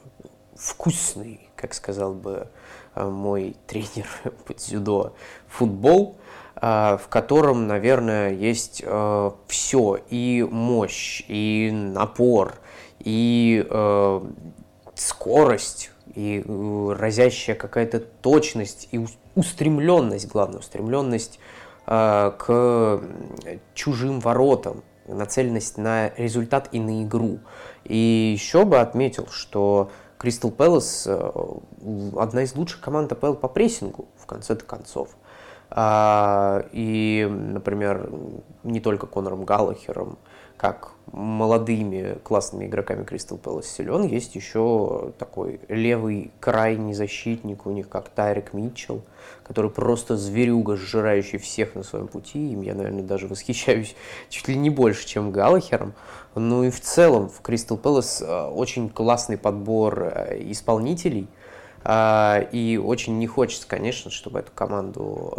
вкусный, 0.62 1.40
как 1.56 1.74
сказал 1.74 2.14
бы 2.14 2.48
э, 2.94 3.04
мой 3.04 3.56
тренер 3.66 4.06
по 4.46 4.54
дзюдо, 4.54 5.14
футбол, 5.48 6.16
э, 6.56 6.98
в 7.02 7.08
котором, 7.08 7.66
наверное, 7.66 8.32
есть 8.32 8.82
э, 8.84 9.30
все, 9.48 9.98
и 10.08 10.46
мощь, 10.48 11.22
и 11.26 11.70
напор, 11.72 12.54
и 13.00 13.66
скорость, 14.94 15.90
и 16.14 16.44
разящая 16.46 17.56
какая-то 17.56 17.98
точность, 17.98 18.88
и 18.92 19.04
устремленность, 19.34 20.28
главное, 20.28 20.60
устремленность 20.60 21.40
к 21.84 23.00
чужим 23.74 24.20
воротам, 24.20 24.84
нацеленность 25.08 25.78
на 25.78 26.12
результат 26.16 26.68
и 26.70 26.78
на 26.78 27.02
игру. 27.02 27.40
И 27.82 27.96
еще 28.36 28.64
бы 28.64 28.78
отметил, 28.78 29.26
что 29.32 29.90
Кристал 30.22 30.52
Пэлас 30.52 31.04
э, 31.08 31.32
одна 32.16 32.44
из 32.44 32.54
лучших 32.54 32.80
команд 32.80 33.10
АПЛ 33.10 33.34
по 33.34 33.48
прессингу, 33.48 34.06
в 34.16 34.26
конце-то 34.26 34.64
концов. 34.64 35.16
А, 35.68 36.64
и, 36.70 37.28
например, 37.28 38.08
не 38.62 38.80
только 38.80 39.08
Конором 39.08 39.44
Галлахером, 39.44 40.18
как 40.62 40.92
молодыми 41.10 42.18
классными 42.22 42.66
игроками 42.66 43.02
Кристал 43.02 43.36
Пэлас 43.36 43.66
силен, 43.66 44.04
есть 44.04 44.36
еще 44.36 45.12
такой 45.18 45.58
левый 45.66 46.30
крайний 46.38 46.94
защитник 46.94 47.66
у 47.66 47.72
них, 47.72 47.88
как 47.88 48.08
Тайрик 48.10 48.52
Митчелл, 48.52 49.02
который 49.42 49.72
просто 49.72 50.16
зверюга, 50.16 50.76
сжирающий 50.76 51.40
всех 51.40 51.74
на 51.74 51.82
своем 51.82 52.06
пути. 52.06 52.52
Им 52.52 52.60
я, 52.60 52.76
наверное, 52.76 53.02
даже 53.02 53.26
восхищаюсь 53.26 53.96
чуть 54.28 54.46
ли 54.46 54.54
не 54.54 54.70
больше, 54.70 55.04
чем 55.04 55.32
Галлахером. 55.32 55.94
Ну 56.36 56.62
и 56.62 56.70
в 56.70 56.80
целом 56.80 57.28
в 57.28 57.40
Кристал 57.40 57.76
Пэлас 57.76 58.22
э, 58.22 58.44
очень 58.46 58.88
классный 58.88 59.38
подбор 59.38 60.12
э, 60.14 60.42
исполнителей. 60.52 61.26
Э, 61.82 62.46
и 62.52 62.78
очень 62.78 63.18
не 63.18 63.26
хочется, 63.26 63.66
конечно, 63.66 64.12
чтобы 64.12 64.38
эту 64.38 64.52
команду 64.52 65.34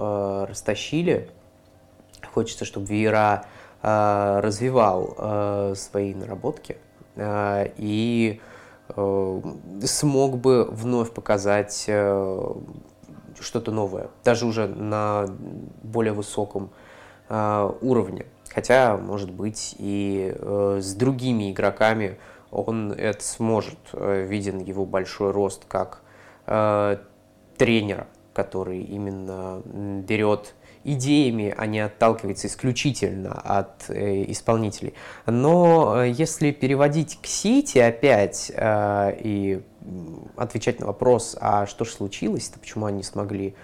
растащили. 0.50 1.30
Хочется, 2.34 2.66
чтобы 2.66 2.88
Вера 2.88 3.46
развивал 3.84 5.76
свои 5.76 6.13
наработки 6.13 6.78
и 7.17 8.39
смог 9.84 10.38
бы 10.38 10.65
вновь 10.72 11.12
показать 11.12 11.82
что-то 11.82 13.72
новое, 13.72 14.08
даже 14.24 14.46
уже 14.46 14.67
на 14.67 15.26
более 15.84 16.13
высоком 16.13 16.69
уровне. 17.30 18.26
Хотя, 18.54 18.98
может 18.98 19.32
быть, 19.32 19.76
и 19.80 20.32
э, 20.36 20.80
с 20.80 20.93
другими 20.93 21.52
игроками 21.52 22.19
он 22.52 22.91
это 22.91 23.24
сможет. 23.24 23.80
Э, 23.93 24.26
виден 24.28 24.60
его 24.60 24.86
большой 24.86 25.32
рост 25.32 25.65
как 25.67 26.04
э, 26.46 26.98
тренера, 27.58 28.06
который 28.34 28.82
именно 28.82 29.62
берет 29.65 30.54
идеями, 30.84 31.54
а 31.58 31.65
не 31.65 31.80
отталкивается 31.80 32.48
исключительно 32.48 33.34
от 33.34 33.89
э, 33.89 34.26
исполнителей. 34.32 34.93
Но 35.26 36.04
э, 36.04 36.10
если 36.10 36.52
переводить 36.52 37.19
к 37.22 37.26
Сити 37.26 37.78
опять 37.78 38.52
э, 38.54 39.17
и 39.19 39.62
отвечать 40.36 40.80
на 40.80 40.88
вопрос, 40.88 41.38
а 41.39 41.65
что 41.65 41.86
же 41.86 41.91
случилось, 41.91 42.52
почему 42.60 42.86
они 42.86 43.04
смогли 43.04 43.56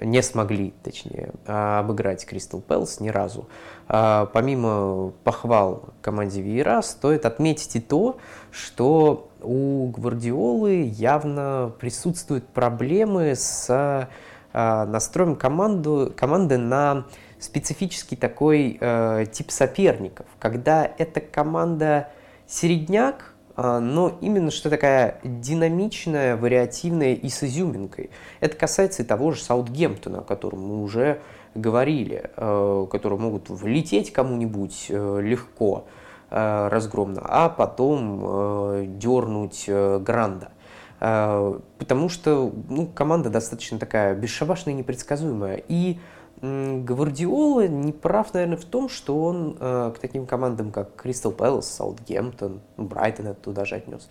не 0.00 0.22
смогли, 0.22 0.74
точнее, 0.82 1.32
обыграть 1.46 2.24
Кристал 2.26 2.60
Пэлс 2.60 3.00
ни 3.00 3.08
разу. 3.08 3.48
А, 3.88 4.26
помимо 4.26 5.12
похвал 5.24 5.88
команде 6.02 6.42
Виера, 6.42 6.82
стоит 6.82 7.24
отметить 7.24 7.74
и 7.76 7.80
то, 7.80 8.18
что 8.50 9.30
у 9.40 9.88
Гвардиолы 9.88 10.82
явно 10.94 11.72
присутствуют 11.80 12.46
проблемы 12.48 13.34
с 13.34 14.08
а, 14.52 14.86
настроем 14.86 15.36
команду, 15.36 16.12
команды 16.16 16.58
на 16.58 17.04
специфический 17.38 18.16
такой 18.16 18.78
э, 18.80 19.26
тип 19.30 19.52
соперников, 19.52 20.26
когда 20.40 20.90
эта 20.98 21.20
команда 21.20 22.08
середняк, 22.48 23.34
а, 23.54 23.78
но 23.78 24.18
именно 24.20 24.50
что 24.50 24.70
такая 24.70 25.20
динамичная, 25.22 26.36
вариативная 26.36 27.14
и 27.14 27.28
с 27.28 27.42
изюминкой. 27.42 28.10
Это 28.40 28.56
касается 28.56 29.02
и 29.02 29.06
того 29.06 29.32
же 29.32 29.42
Саутгемптона, 29.42 30.20
о 30.20 30.22
котором 30.22 30.66
мы 30.66 30.82
уже 30.82 31.20
говорили, 31.54 32.30
э, 32.36 32.86
которые 32.90 33.18
могут 33.18 33.50
влететь 33.50 34.12
кому-нибудь 34.12 34.86
э, 34.88 35.20
легко, 35.22 35.86
э, 36.30 36.68
разгромно, 36.68 37.22
а 37.24 37.48
потом 37.48 38.98
дернуть 38.98 39.64
Гранда. 39.68 40.52
Потому 40.98 42.08
что 42.08 42.52
ну, 42.68 42.86
команда 42.86 43.30
достаточно 43.30 43.78
такая 43.78 44.14
бесшабашная 44.14 44.74
и 44.74 44.76
непредсказуемая. 44.76 45.62
И 45.68 45.98
Гвардиола 46.40 47.66
не 47.66 47.92
прав, 47.92 48.32
наверное, 48.32 48.56
в 48.56 48.64
том, 48.64 48.88
что 48.88 49.24
он 49.24 49.56
э, 49.58 49.92
к 49.94 49.98
таким 49.98 50.24
командам, 50.24 50.70
как 50.70 50.94
Кристал 50.94 51.32
Пэлас, 51.32 51.68
Саутгемптон, 51.68 52.60
Брайтон 52.76 53.28
это 53.28 53.40
туда 53.40 53.64
же 53.64 53.74
отнес, 53.74 54.08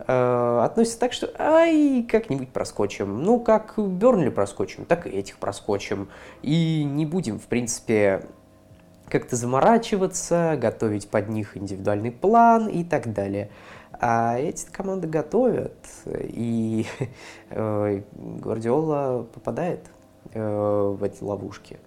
э, 0.00 0.60
относится 0.64 0.98
так, 0.98 1.12
что 1.12 1.30
ай, 1.38 2.04
как-нибудь 2.10 2.48
проскочим. 2.48 3.22
Ну, 3.22 3.38
как 3.38 3.74
Бернли 3.76 4.30
проскочим, 4.30 4.86
так 4.86 5.06
и 5.06 5.10
этих 5.10 5.38
проскочим. 5.38 6.08
И 6.42 6.82
не 6.82 7.06
будем, 7.06 7.38
в 7.38 7.46
принципе, 7.46 8.24
как-то 9.08 9.36
заморачиваться, 9.36 10.58
готовить 10.60 11.08
под 11.08 11.28
них 11.28 11.56
индивидуальный 11.56 12.10
план 12.10 12.66
и 12.66 12.82
так 12.82 13.12
далее. 13.12 13.50
А 14.00 14.38
эти 14.38 14.66
команды 14.70 15.08
готовят, 15.08 15.74
и 16.06 16.86
э, 17.50 18.02
Гвардиола 18.12 19.26
попадает 19.34 19.80
э, 20.34 20.94
в 20.96 21.02
эти 21.02 21.22
ловушки. 21.22 21.78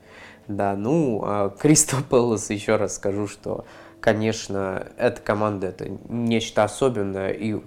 Да, 0.48 0.76
ну, 0.76 1.22
а 1.24 1.50
Кристал 1.50 2.02
Пэлас, 2.04 2.50
еще 2.50 2.76
раз 2.76 2.96
скажу, 2.96 3.28
что, 3.28 3.64
конечно, 4.02 4.88
эта 4.98 5.22
команда 5.22 5.68
это 5.68 5.88
нечто 6.10 6.66
особенное, 6.66 7.32
и 7.32 7.62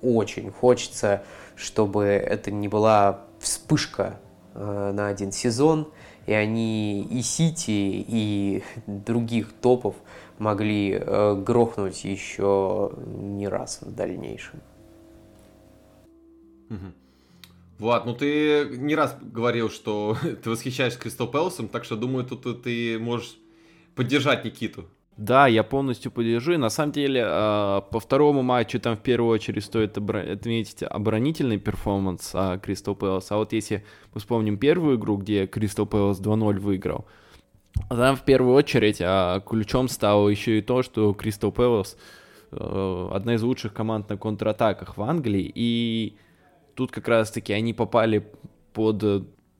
очень 0.00 0.50
хочется, 0.50 1.22
чтобы 1.54 2.04
это 2.04 2.50
не 2.50 2.68
была 2.68 3.20
вспышка 3.40 4.18
э, 4.54 4.92
на 4.94 5.08
один 5.08 5.32
сезон, 5.32 5.88
и 6.26 6.32
они 6.32 7.02
и 7.02 7.20
Сити, 7.20 7.70
и 7.70 8.62
других 8.86 9.52
топов 9.52 9.96
могли 10.42 10.92
э, 10.92 11.34
грохнуть 11.36 12.04
еще 12.04 12.92
не 13.06 13.48
раз 13.48 13.80
в 13.80 13.94
дальнейшем. 13.94 14.60
Угу. 16.68 16.92
Влад, 17.78 18.06
ну 18.06 18.14
ты 18.14 18.68
не 18.76 18.94
раз 18.94 19.16
говорил, 19.20 19.70
что 19.70 20.16
ты 20.42 20.50
восхищаешься 20.50 20.98
Кристал 20.98 21.28
Пэласом, 21.28 21.68
так 21.68 21.84
что 21.84 21.96
думаю, 21.96 22.24
тут 22.24 22.62
ты 22.64 22.98
можешь 22.98 23.36
поддержать 23.94 24.44
Никиту. 24.44 24.84
Да, 25.16 25.46
я 25.46 25.62
полностью 25.62 26.10
поддержу. 26.10 26.54
И 26.54 26.56
на 26.56 26.70
самом 26.70 26.92
деле, 26.92 27.22
а, 27.24 27.82
по 27.82 28.00
второму 28.00 28.42
матчу 28.42 28.80
там 28.80 28.96
в 28.96 29.00
первую 29.00 29.30
очередь 29.30 29.62
стоит 29.62 29.98
отметить 29.98 30.82
оборонительный 30.82 31.58
перформанс 31.58 32.34
Кристал 32.62 32.96
Пэлас. 32.96 33.30
А 33.30 33.36
вот 33.36 33.52
если 33.52 33.84
мы 34.14 34.20
вспомним 34.20 34.56
первую 34.56 34.96
игру, 34.96 35.18
где 35.18 35.46
Кристал 35.46 35.86
Пэлас 35.86 36.18
2-0 36.18 36.58
выиграл, 36.58 37.06
там 37.88 38.16
в 38.16 38.22
первую 38.22 38.54
очередь 38.54 39.00
а, 39.00 39.40
ключом 39.40 39.88
стало 39.88 40.28
еще 40.28 40.58
и 40.58 40.62
то, 40.62 40.82
что 40.82 41.12
Кристал 41.12 41.52
Пэлас 41.52 41.96
э, 42.50 43.08
одна 43.12 43.34
из 43.34 43.42
лучших 43.42 43.72
команд 43.72 44.08
на 44.08 44.16
контратаках 44.16 44.96
в 44.96 45.02
Англии, 45.02 45.50
и 45.54 46.16
Тут 46.74 46.90
как 46.90 47.08
раз-таки 47.08 47.52
они 47.52 47.74
попали 47.74 48.26
под 48.72 49.02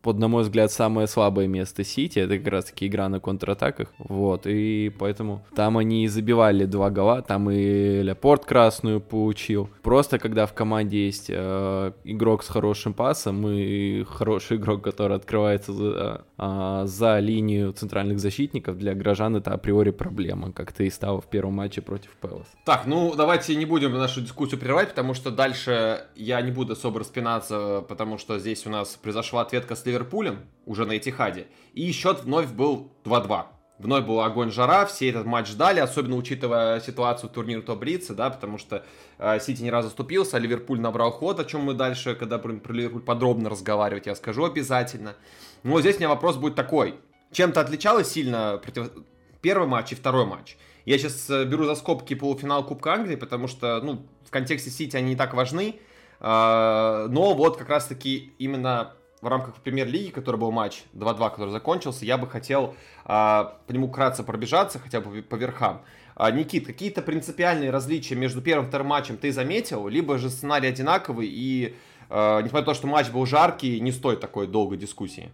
под, 0.03 0.19
на 0.19 0.29
мой 0.29 0.43
взгляд, 0.43 0.71
самое 0.73 1.07
слабое 1.07 1.47
место 1.47 1.85
Сити. 1.85 2.19
Это 2.19 2.38
как 2.38 2.49
раз-таки 2.49 2.87
игра 2.87 3.09
на 3.09 3.21
контратаках. 3.21 3.88
Вот, 3.99 4.47
и 4.47 4.93
поэтому 4.99 5.45
там 5.55 5.79
они 5.79 6.09
забивали 6.09 6.65
два 6.65 6.91
гола, 6.91 7.23
там 7.23 7.51
и 7.51 8.03
Лепорт 8.03 8.45
красную 8.45 9.01
получил. 9.01 9.71
Просто 9.83 10.19
когда 10.19 10.47
в 10.47 10.53
команде 10.53 11.07
есть 11.07 11.27
э, 11.29 11.93
игрок 12.05 12.43
с 12.43 12.49
хорошим 12.49 12.95
пасом 12.95 13.47
и 13.49 14.05
хороший 14.05 14.57
игрок, 14.57 14.83
который 14.83 15.17
открывается 15.17 15.73
за, 15.73 16.25
э, 16.38 16.83
за 16.87 17.19
линию 17.21 17.73
центральных 17.73 18.19
защитников, 18.19 18.79
для 18.79 18.95
горожан 18.95 19.37
это 19.37 19.53
априори 19.53 19.91
проблема, 19.91 20.53
как 20.53 20.73
ты 20.73 20.87
и 20.87 20.91
стало 20.91 21.21
в 21.21 21.27
первом 21.27 21.55
матче 21.55 21.81
против 21.81 22.11
Пелос. 22.21 22.47
Так, 22.65 22.87
ну 22.87 23.15
давайте 23.17 23.55
не 23.55 23.67
будем 23.67 23.93
нашу 23.93 24.21
дискуссию 24.21 24.59
прерывать, 24.59 24.88
потому 24.88 25.15
что 25.15 25.31
дальше 25.31 26.05
я 26.17 26.41
не 26.41 26.51
буду 26.51 26.73
особо 26.73 27.01
распинаться, 27.01 27.85
потому 27.88 28.19
что 28.19 28.38
здесь 28.38 28.67
у 28.67 28.71
нас 28.71 28.97
произошла 28.97 29.43
ответка 29.43 29.77
с 29.77 29.83
Ливерпулем, 29.93 30.41
уже 30.67 30.87
на 30.87 30.97
Этихаде, 30.97 31.47
и 31.75 31.91
счет 31.93 32.25
вновь 32.25 32.49
был 32.49 32.93
2-2. 33.05 33.47
Вновь 33.79 34.05
был 34.05 34.21
огонь-жара, 34.21 34.87
все 34.87 35.09
этот 35.11 35.27
матч 35.27 35.49
ждали, 35.49 35.81
особенно 35.81 36.15
учитывая 36.15 36.79
ситуацию 36.81 37.29
турнира 37.31 37.63
Тобрица, 37.63 38.15
да, 38.15 38.31
потому 38.31 38.57
что 38.57 38.85
э, 39.19 39.41
Сити 39.41 39.63
не 39.63 39.73
раз 39.73 39.87
заступился, 39.87 40.37
а 40.37 40.41
Ливерпуль 40.41 40.81
набрал 40.81 41.11
ход, 41.11 41.41
о 41.41 41.45
чем 41.45 41.63
мы 41.63 41.75
дальше, 41.75 42.15
когда 42.15 42.39
про, 42.39 42.53
про 42.53 42.73
Ливерпуль 42.73 43.03
подробно 43.03 43.51
разговаривать, 43.51 44.07
я 44.07 44.15
скажу 44.15 44.45
обязательно. 44.45 45.17
Но 45.65 45.81
здесь 45.81 45.97
у 45.97 45.99
меня 45.99 46.11
вопрос 46.11 46.37
будет 46.37 46.55
такой. 46.55 46.95
Чем-то 47.33 47.61
отличалось 47.61 48.09
сильно 48.09 48.61
против... 48.63 48.91
первый 49.41 49.67
матч 49.67 49.91
и 49.91 49.95
второй 49.97 50.27
матч? 50.27 50.57
Я 50.85 50.97
сейчас 50.99 51.29
э, 51.29 51.45
беру 51.45 51.65
за 51.65 51.75
скобки 51.75 52.15
полуфинал 52.15 52.65
Кубка 52.65 52.95
Англии, 52.95 53.17
потому 53.17 53.49
что, 53.49 53.81
ну, 53.83 54.07
в 54.25 54.31
контексте 54.31 54.71
Сити 54.71 54.97
они 54.97 55.09
не 55.11 55.17
так 55.17 55.35
важны, 55.35 55.81
э, 56.21 57.07
но 57.11 57.35
вот 57.35 57.57
как 57.57 57.69
раз-таки 57.69 58.33
именно 58.39 58.93
в 59.23 59.29
рамках 59.29 59.55
премьер-лиги, 59.55 60.11
который 60.11 60.37
был 60.37 60.51
матч 60.51 60.83
2-2, 60.95 61.31
который 61.31 61.51
закончился, 61.51 62.05
я 62.05 62.19
бы 62.19 62.27
хотел 62.27 62.75
а, 63.05 63.57
по 63.67 63.73
нему 63.73 63.89
кратко 63.89 64.25
пробежаться, 64.25 64.81
хотя 64.81 65.01
бы 65.01 65.23
по 65.23 65.37
верхам. 65.37 65.83
А, 66.17 66.31
Никит, 66.31 66.67
какие-то 66.67 67.03
принципиальные 67.03 67.71
различия 67.71 68.17
между 68.17 68.43
первым 68.43 68.67
и 68.67 68.69
вторым 68.69 68.89
матчем 68.89 69.17
ты 69.17 69.33
заметил? 69.33 69.87
Либо 69.87 70.19
же 70.19 70.29
сценарий 70.29 70.69
одинаковый, 70.69 71.29
и 71.29 71.77
а, 72.11 72.41
несмотря 72.41 72.61
на 72.61 72.67
то, 72.67 72.75
что 72.75 72.89
матч 72.89 73.11
был 73.11 73.25
жаркий, 73.25 73.81
не 73.81 73.93
стоит 73.93 74.21
такой 74.21 74.49
долгой 74.49 74.77
дискуссии? 74.77 75.31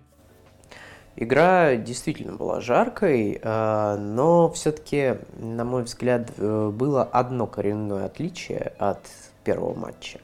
Игра 1.17 1.75
действительно 1.75 2.35
была 2.35 2.61
жаркой, 2.61 3.41
а, 3.43 3.97
но 3.97 4.51
все-таки, 4.53 5.17
на 5.39 5.65
мой 5.65 5.83
взгляд, 5.83 6.31
э, 6.37 6.71
было 6.73 7.03
одно 7.03 7.47
коренное 7.49 8.05
отличие 8.05 8.75
от 8.79 9.01
первого 9.43 9.75
матча. 9.75 10.21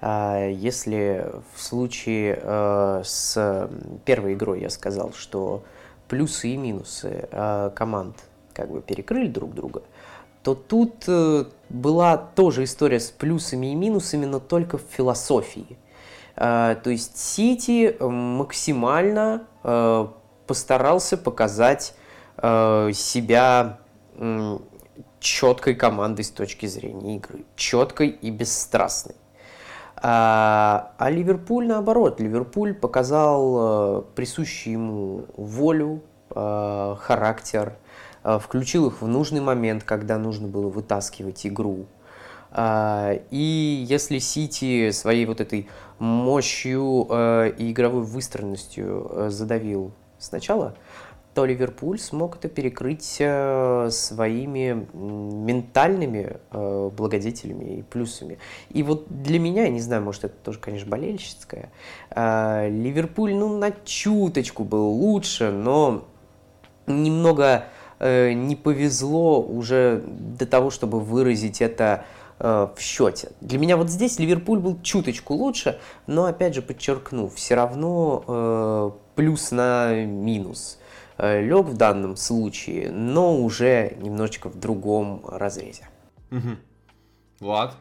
А, 0.00 0.46
если 0.48 1.30
в 1.54 1.62
случае 1.62 2.40
э, 2.42 3.02
с 3.04 3.70
первой 4.04 4.34
игрой 4.34 4.60
я 4.60 4.70
сказал, 4.70 5.12
что 5.12 5.62
плюсы 6.08 6.48
и 6.48 6.56
минусы 6.56 7.28
э, 7.30 7.70
команд 7.74 8.16
как 8.54 8.70
бы 8.70 8.80
перекрыли 8.80 9.28
друг 9.28 9.54
друга, 9.54 9.82
то 10.42 10.54
тут 10.54 11.04
э, 11.06 11.44
была 11.68 12.16
тоже 12.16 12.64
история 12.64 12.98
с 12.98 13.10
плюсами 13.10 13.72
и 13.72 13.74
минусами, 13.74 14.24
но 14.24 14.40
только 14.40 14.78
в 14.78 14.82
философии. 14.90 15.76
То 16.36 16.82
есть 16.86 17.18
Сити 17.18 17.94
максимально 18.00 19.44
постарался 20.46 21.18
показать 21.18 21.94
себя 22.38 23.78
четкой 25.18 25.74
командой 25.74 26.22
с 26.22 26.30
точки 26.30 26.64
зрения 26.64 27.16
игры, 27.16 27.44
четкой 27.56 28.08
и 28.08 28.30
бесстрастной. 28.30 29.16
А, 30.02 30.92
а 30.98 31.10
Ливерпуль 31.10 31.66
наоборот. 31.66 32.20
Ливерпуль 32.20 32.74
показал 32.74 34.00
э, 34.00 34.02
присущий 34.14 34.72
ему 34.72 35.26
волю, 35.36 36.02
э, 36.30 36.96
характер, 36.98 37.74
э, 38.24 38.38
включил 38.38 38.86
их 38.86 39.02
в 39.02 39.06
нужный 39.06 39.42
момент, 39.42 39.84
когда 39.84 40.16
нужно 40.16 40.48
было 40.48 40.68
вытаскивать 40.68 41.46
игру. 41.46 41.86
А, 42.50 43.12
и 43.30 43.84
если 43.86 44.18
Сити 44.18 44.90
своей 44.90 45.26
вот 45.26 45.40
этой 45.40 45.68
мощью 45.98 47.02
и 47.58 47.70
игровой 47.70 48.02
выстроенностью 48.02 49.28
задавил 49.28 49.92
сначала, 50.18 50.74
то 51.34 51.44
Ливерпуль 51.44 51.98
смог 51.98 52.36
это 52.36 52.48
перекрыть 52.48 53.16
э, 53.20 53.88
своими 53.92 54.86
ментальными 54.92 56.38
э, 56.50 56.90
благодетелями 56.96 57.78
и 57.78 57.82
плюсами. 57.82 58.38
И 58.70 58.82
вот 58.82 59.06
для 59.08 59.38
меня, 59.38 59.64
я 59.64 59.68
не 59.68 59.80
знаю, 59.80 60.02
может 60.02 60.24
это 60.24 60.34
тоже, 60.42 60.58
конечно, 60.58 60.90
болельщицкое, 60.90 61.70
э, 62.10 62.68
Ливерпуль, 62.68 63.34
ну, 63.34 63.56
на 63.56 63.70
чуточку 63.84 64.64
был 64.64 64.88
лучше, 64.88 65.50
но 65.50 66.04
немного 66.86 67.66
не 68.00 68.56
повезло 68.56 69.42
уже 69.42 70.02
до 70.06 70.46
того, 70.46 70.70
чтобы 70.70 71.00
выразить 71.00 71.60
это 71.60 72.06
в 72.38 72.74
счете. 72.78 73.32
Для 73.42 73.58
меня 73.58 73.76
вот 73.76 73.90
здесь 73.90 74.18
Ливерпуль 74.18 74.58
был 74.58 74.80
чуточку 74.80 75.34
лучше, 75.34 75.78
но 76.06 76.24
опять 76.24 76.54
же 76.54 76.62
подчеркну, 76.62 77.28
все 77.28 77.56
равно 77.56 78.24
э, 78.26 78.90
плюс 79.16 79.50
на 79.50 80.02
минус 80.06 80.79
лег 81.20 81.66
в 81.66 81.76
данном 81.76 82.16
случае, 82.16 82.90
но 82.90 83.42
уже 83.42 83.96
немножечко 84.00 84.48
в 84.48 84.58
другом 84.58 85.24
разрезе. 85.26 85.88
Угу. 86.30 86.56
Влад? 87.40 87.76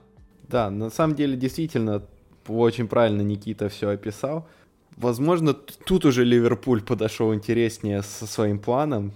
Да, 0.47 0.69
на 0.69 0.89
самом 0.89 1.15
деле 1.15 1.37
действительно 1.37 2.03
очень 2.47 2.87
правильно 2.87 3.21
Никита 3.21 3.69
все 3.69 3.89
описал. 3.89 4.47
Возможно, 4.97 5.53
тут 5.53 6.05
уже 6.05 6.25
Ливерпуль 6.25 6.81
подошел 6.81 7.33
интереснее 7.33 8.01
со 8.01 8.25
своим 8.25 8.59
планом. 8.59 9.13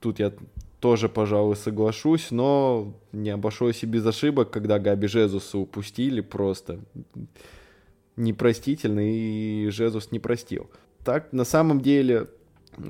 Тут 0.00 0.18
я 0.18 0.32
тоже, 0.80 1.08
пожалуй, 1.08 1.56
соглашусь, 1.56 2.30
но 2.30 2.92
не 3.12 3.30
обошлось 3.30 3.82
и 3.82 3.86
без 3.86 4.04
ошибок, 4.06 4.50
когда 4.50 4.78
Габи 4.78 5.06
Жезуса 5.06 5.56
упустили 5.56 6.20
просто 6.20 6.80
непростительно, 8.16 9.00
и 9.00 9.68
Жезус 9.70 10.12
не 10.12 10.18
простил. 10.18 10.70
Так, 11.02 11.32
на 11.32 11.44
самом 11.44 11.80
деле, 11.80 12.28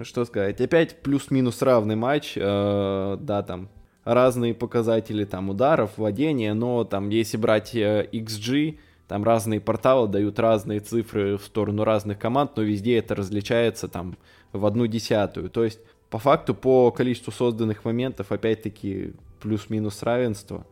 что 0.02 0.24
сказать, 0.24 0.60
опять 0.60 1.02
плюс-минус 1.02 1.62
равный 1.62 1.96
матч, 1.96 2.34
э, 2.36 3.16
да, 3.20 3.42
там 3.42 3.68
разные 4.04 4.54
показатели 4.54 5.24
там 5.24 5.50
ударов, 5.50 5.96
владения, 5.96 6.54
но 6.54 6.84
там 6.84 7.08
если 7.08 7.36
брать 7.36 7.74
э, 7.74 8.08
XG, 8.12 8.78
там 9.08 9.24
разные 9.24 9.60
порталы 9.60 10.08
дают 10.08 10.38
разные 10.38 10.80
цифры 10.80 11.36
в 11.36 11.42
сторону 11.42 11.84
разных 11.84 12.18
команд, 12.18 12.56
но 12.56 12.62
везде 12.62 12.98
это 12.98 13.14
различается 13.14 13.88
там 13.88 14.16
в 14.52 14.64
одну 14.64 14.86
десятую. 14.86 15.50
То 15.50 15.64
есть, 15.64 15.80
по 16.10 16.18
факту, 16.18 16.54
по 16.54 16.90
количеству 16.90 17.32
созданных 17.32 17.84
моментов, 17.84 18.32
опять-таки, 18.32 19.12
плюс-минус 19.40 20.02
равенство. 20.02 20.66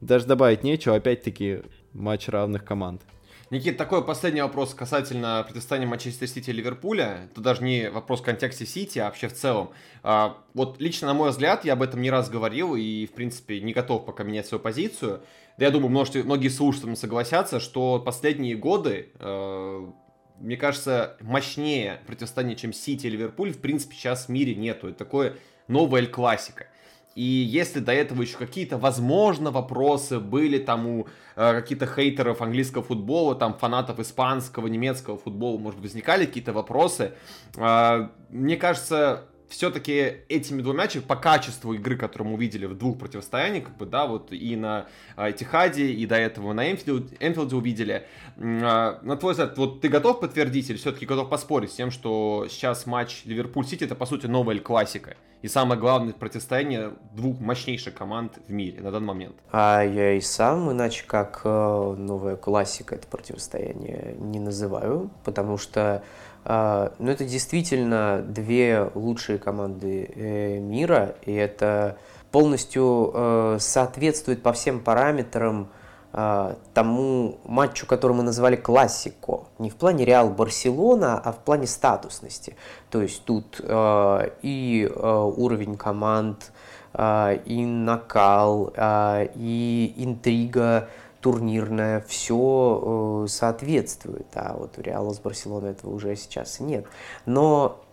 Даже 0.00 0.26
добавить 0.26 0.62
нечего, 0.62 0.96
опять-таки, 0.96 1.62
матч 1.92 2.28
равных 2.28 2.64
команд. 2.64 3.02
Никит, 3.50 3.78
такой 3.78 4.04
последний 4.04 4.42
вопрос 4.42 4.74
касательно 4.74 5.42
противостояния 5.42 5.86
Манчестер 5.86 6.28
Сити 6.28 6.50
и 6.50 6.52
Ливерпуля. 6.52 7.30
Это 7.30 7.40
даже 7.40 7.64
не 7.64 7.90
вопрос 7.90 8.20
в 8.20 8.22
контексте 8.22 8.66
Сити, 8.66 8.98
а 8.98 9.06
вообще 9.06 9.28
в 9.28 9.32
целом. 9.32 9.70
А, 10.02 10.36
вот 10.52 10.78
лично, 10.82 11.06
на 11.06 11.14
мой 11.14 11.30
взгляд, 11.30 11.64
я 11.64 11.72
об 11.72 11.80
этом 11.80 12.02
не 12.02 12.10
раз 12.10 12.28
говорил 12.28 12.76
и, 12.76 13.06
в 13.06 13.12
принципе, 13.12 13.60
не 13.60 13.72
готов 13.72 14.04
пока 14.04 14.22
менять 14.22 14.46
свою 14.46 14.62
позицию. 14.62 15.22
Да 15.56 15.64
я 15.64 15.70
думаю, 15.70 15.88
множество, 15.88 16.18
многие 16.18 16.48
слушатели 16.48 16.94
согласятся, 16.94 17.58
что 17.58 17.98
последние 17.98 18.54
годы, 18.54 19.12
э, 19.18 19.86
мне 20.40 20.58
кажется, 20.58 21.16
мощнее 21.22 22.02
противостояние, 22.06 22.54
чем 22.54 22.74
Сити 22.74 23.06
и 23.06 23.10
Ливерпуль, 23.10 23.52
в 23.52 23.60
принципе, 23.62 23.94
сейчас 23.94 24.26
в 24.26 24.28
мире 24.28 24.56
нету. 24.56 24.88
Это 24.88 24.98
такое 24.98 25.36
новая 25.68 26.04
классика. 26.04 26.66
И 27.18 27.24
если 27.24 27.80
до 27.80 27.90
этого 27.90 28.22
еще 28.22 28.36
какие-то, 28.36 28.78
возможно, 28.78 29.50
вопросы? 29.50 30.20
Были 30.20 30.58
там 30.58 30.86
у 30.86 31.08
э, 31.34 31.60
каких-то 31.60 31.84
хейтеров 31.84 32.40
английского 32.42 32.84
футбола, 32.84 33.34
там 33.34 33.54
фанатов 33.54 33.98
испанского, 33.98 34.68
немецкого 34.68 35.18
футбола, 35.18 35.58
может, 35.58 35.80
возникали 35.80 36.26
какие-то 36.26 36.52
вопросы, 36.52 37.14
э, 37.56 38.08
мне 38.30 38.56
кажется, 38.56 39.24
все-таки 39.48 40.18
этими 40.28 40.62
двумя 40.62 40.84
матчами 40.84 41.02
по 41.02 41.16
качеству 41.16 41.72
игры, 41.72 41.96
которую 41.96 42.28
мы 42.28 42.34
увидели 42.34 42.66
в 42.66 42.76
двух 42.76 42.98
противостояниях, 42.98 43.64
как 43.64 43.76
бы, 43.76 43.86
да, 43.86 44.06
вот 44.06 44.32
и 44.32 44.56
на 44.56 44.86
э, 45.16 45.30
Этихаде, 45.30 45.86
и 45.86 46.06
до 46.06 46.16
этого 46.16 46.52
на 46.52 46.70
Энфилд, 46.70 47.12
Энфилде 47.20 47.56
увидели. 47.56 48.06
Э, 48.36 48.98
на 49.02 49.16
твой 49.16 49.32
взгляд, 49.32 49.56
вот 49.58 49.80
ты 49.80 49.88
готов 49.88 50.20
подтвердить 50.20 50.70
или 50.70 50.76
все-таки 50.76 51.06
готов 51.06 51.28
поспорить 51.28 51.72
с 51.72 51.74
тем, 51.74 51.90
что 51.90 52.46
сейчас 52.48 52.86
матч 52.86 53.22
Ливерпуль-Сити 53.24 53.84
это, 53.84 53.94
по 53.94 54.06
сути, 54.06 54.26
новая 54.26 54.58
классика? 54.58 55.16
И 55.40 55.46
самое 55.46 55.80
главное 55.80 56.12
противостояние 56.12 56.94
двух 57.14 57.38
мощнейших 57.38 57.94
команд 57.94 58.38
в 58.48 58.52
мире 58.52 58.80
на 58.82 58.90
данный 58.90 59.06
момент. 59.06 59.36
А 59.52 59.82
я 59.82 60.14
и 60.14 60.20
сам, 60.20 60.72
иначе 60.72 61.04
как 61.06 61.42
э, 61.44 61.94
новая 61.96 62.34
классика, 62.36 62.96
это 62.96 63.06
противостояние 63.06 64.16
не 64.18 64.40
называю, 64.40 65.10
потому 65.24 65.56
что 65.56 65.80
а, 65.80 66.02
но 66.48 67.10
это 67.10 67.26
действительно 67.26 68.24
две 68.26 68.90
лучшие 68.94 69.38
команды 69.38 70.10
э, 70.14 70.58
мира, 70.58 71.14
и 71.26 71.32
это 71.34 71.98
полностью 72.32 73.10
э, 73.12 73.56
соответствует 73.60 74.42
по 74.42 74.54
всем 74.54 74.80
параметрам 74.80 75.68
а, 76.10 76.56
тому 76.72 77.38
матчу, 77.44 77.86
который 77.86 78.16
мы 78.16 78.22
называли 78.22 78.56
классико. 78.56 79.44
Не 79.58 79.68
в 79.68 79.76
плане 79.76 80.06
Реал 80.06 80.30
Барселона, 80.30 81.18
а 81.18 81.32
в 81.32 81.38
плане 81.40 81.66
статусности. 81.66 82.56
То 82.88 83.02
есть 83.02 83.24
тут 83.24 83.60
э, 83.62 84.30
и 84.40 84.90
уровень 84.90 85.76
команд, 85.76 86.50
и 86.98 87.64
накал, 87.66 88.72
и 89.34 89.94
интрига 89.98 90.88
турнирная, 91.28 92.00
все 92.08 93.24
э, 93.24 93.28
соответствует. 93.28 94.28
А 94.34 94.56
вот 94.56 94.78
у 94.78 94.80
Реала 94.80 95.12
с 95.12 95.20
Барселоной 95.20 95.72
этого 95.72 95.92
уже 95.92 96.16
сейчас 96.16 96.58
нет. 96.58 96.86
Но 97.26 97.84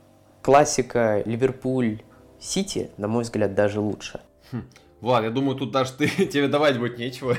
классика 0.41 1.21
Ливерпуль 1.25 1.99
Сити, 2.39 2.91
на 2.95 3.09
мой 3.09 3.23
взгляд, 3.23 3.53
даже 3.53 3.81
лучше. 3.81 4.21
Хм. 4.53 4.63
Влад, 5.01 5.25
я 5.25 5.31
думаю, 5.31 5.57
тут 5.57 5.71
даже 5.71 5.91
ты, 5.91 6.07
тебе 6.27 6.47
давать 6.47 6.79
будет 6.79 6.97
нечего 6.97 7.35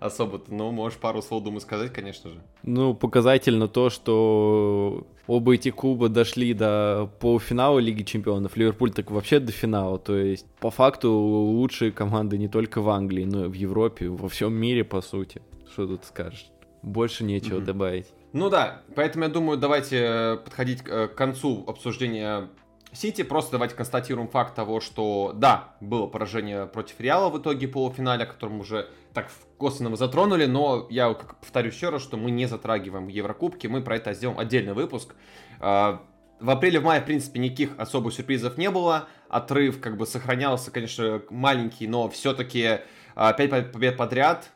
особо-то, 0.00 0.52
но 0.52 0.70
можешь 0.70 0.98
пару 0.98 1.22
слов, 1.22 1.42
думаю, 1.42 1.60
сказать, 1.60 1.92
конечно 1.92 2.30
же. 2.30 2.42
Ну, 2.62 2.94
показательно 2.94 3.68
то, 3.68 3.90
что 3.90 5.06
оба 5.26 5.54
эти 5.54 5.70
клуба 5.70 6.08
дошли 6.08 6.54
до 6.54 7.10
полуфинала 7.20 7.78
Лиги 7.78 8.02
Чемпионов. 8.02 8.56
Ливерпуль 8.56 8.92
так 8.92 9.10
вообще 9.10 9.40
до 9.40 9.52
финала. 9.52 9.98
То 9.98 10.16
есть, 10.16 10.46
по 10.60 10.70
факту, 10.70 11.12
лучшие 11.12 11.92
команды 11.92 12.38
не 12.38 12.48
только 12.48 12.80
в 12.80 12.88
Англии, 12.88 13.24
но 13.24 13.46
и 13.46 13.48
в 13.48 13.54
Европе, 13.54 14.08
во 14.08 14.28
всем 14.28 14.54
мире, 14.54 14.84
по 14.84 15.00
сути. 15.00 15.42
Что 15.72 15.86
тут 15.86 16.04
скажешь? 16.04 16.46
Больше 16.82 17.24
нечего 17.24 17.58
mm-hmm. 17.58 17.64
добавить. 17.64 18.06
Ну 18.32 18.50
да, 18.50 18.82
поэтому 18.94 19.24
я 19.24 19.30
думаю, 19.30 19.58
давайте 19.58 19.96
э, 19.98 20.36
подходить 20.36 20.82
э, 20.86 21.08
к 21.08 21.14
концу 21.14 21.64
обсуждения 21.66 22.48
Сити. 22.96 23.22
Просто 23.22 23.52
давайте 23.52 23.74
констатируем 23.74 24.28
факт 24.28 24.54
того, 24.54 24.80
что 24.80 25.32
да, 25.34 25.76
было 25.80 26.06
поражение 26.06 26.66
против 26.66 26.98
Реала 26.98 27.28
в 27.28 27.38
итоге 27.38 27.68
полуфинале, 27.68 28.24
о 28.24 28.26
котором 28.26 28.60
уже 28.60 28.88
так 29.12 29.30
косвенно 29.58 29.90
мы 29.90 29.96
затронули, 29.96 30.46
но 30.46 30.86
я 30.88 31.10
повторю 31.10 31.68
еще 31.68 31.90
раз, 31.90 32.02
что 32.02 32.16
мы 32.16 32.30
не 32.30 32.46
затрагиваем 32.46 33.08
Еврокубки, 33.08 33.66
мы 33.66 33.82
про 33.82 33.96
это 33.96 34.14
сделаем 34.14 34.38
отдельный 34.38 34.72
выпуск. 34.72 35.14
А, 35.60 36.02
в 36.40 36.50
апреле, 36.50 36.80
в 36.80 36.84
мае, 36.84 37.02
в 37.02 37.04
принципе, 37.04 37.38
никаких 37.38 37.78
особых 37.78 38.14
сюрпризов 38.14 38.56
не 38.56 38.70
было. 38.70 39.08
Отрыв 39.28 39.80
как 39.80 39.96
бы 39.96 40.06
сохранялся, 40.06 40.70
конечно, 40.70 41.22
маленький, 41.30 41.86
но 41.86 42.08
все-таки 42.08 42.62
5 42.62 42.82
а, 43.14 43.32
побед 43.34 43.96
подряд. 43.96 44.50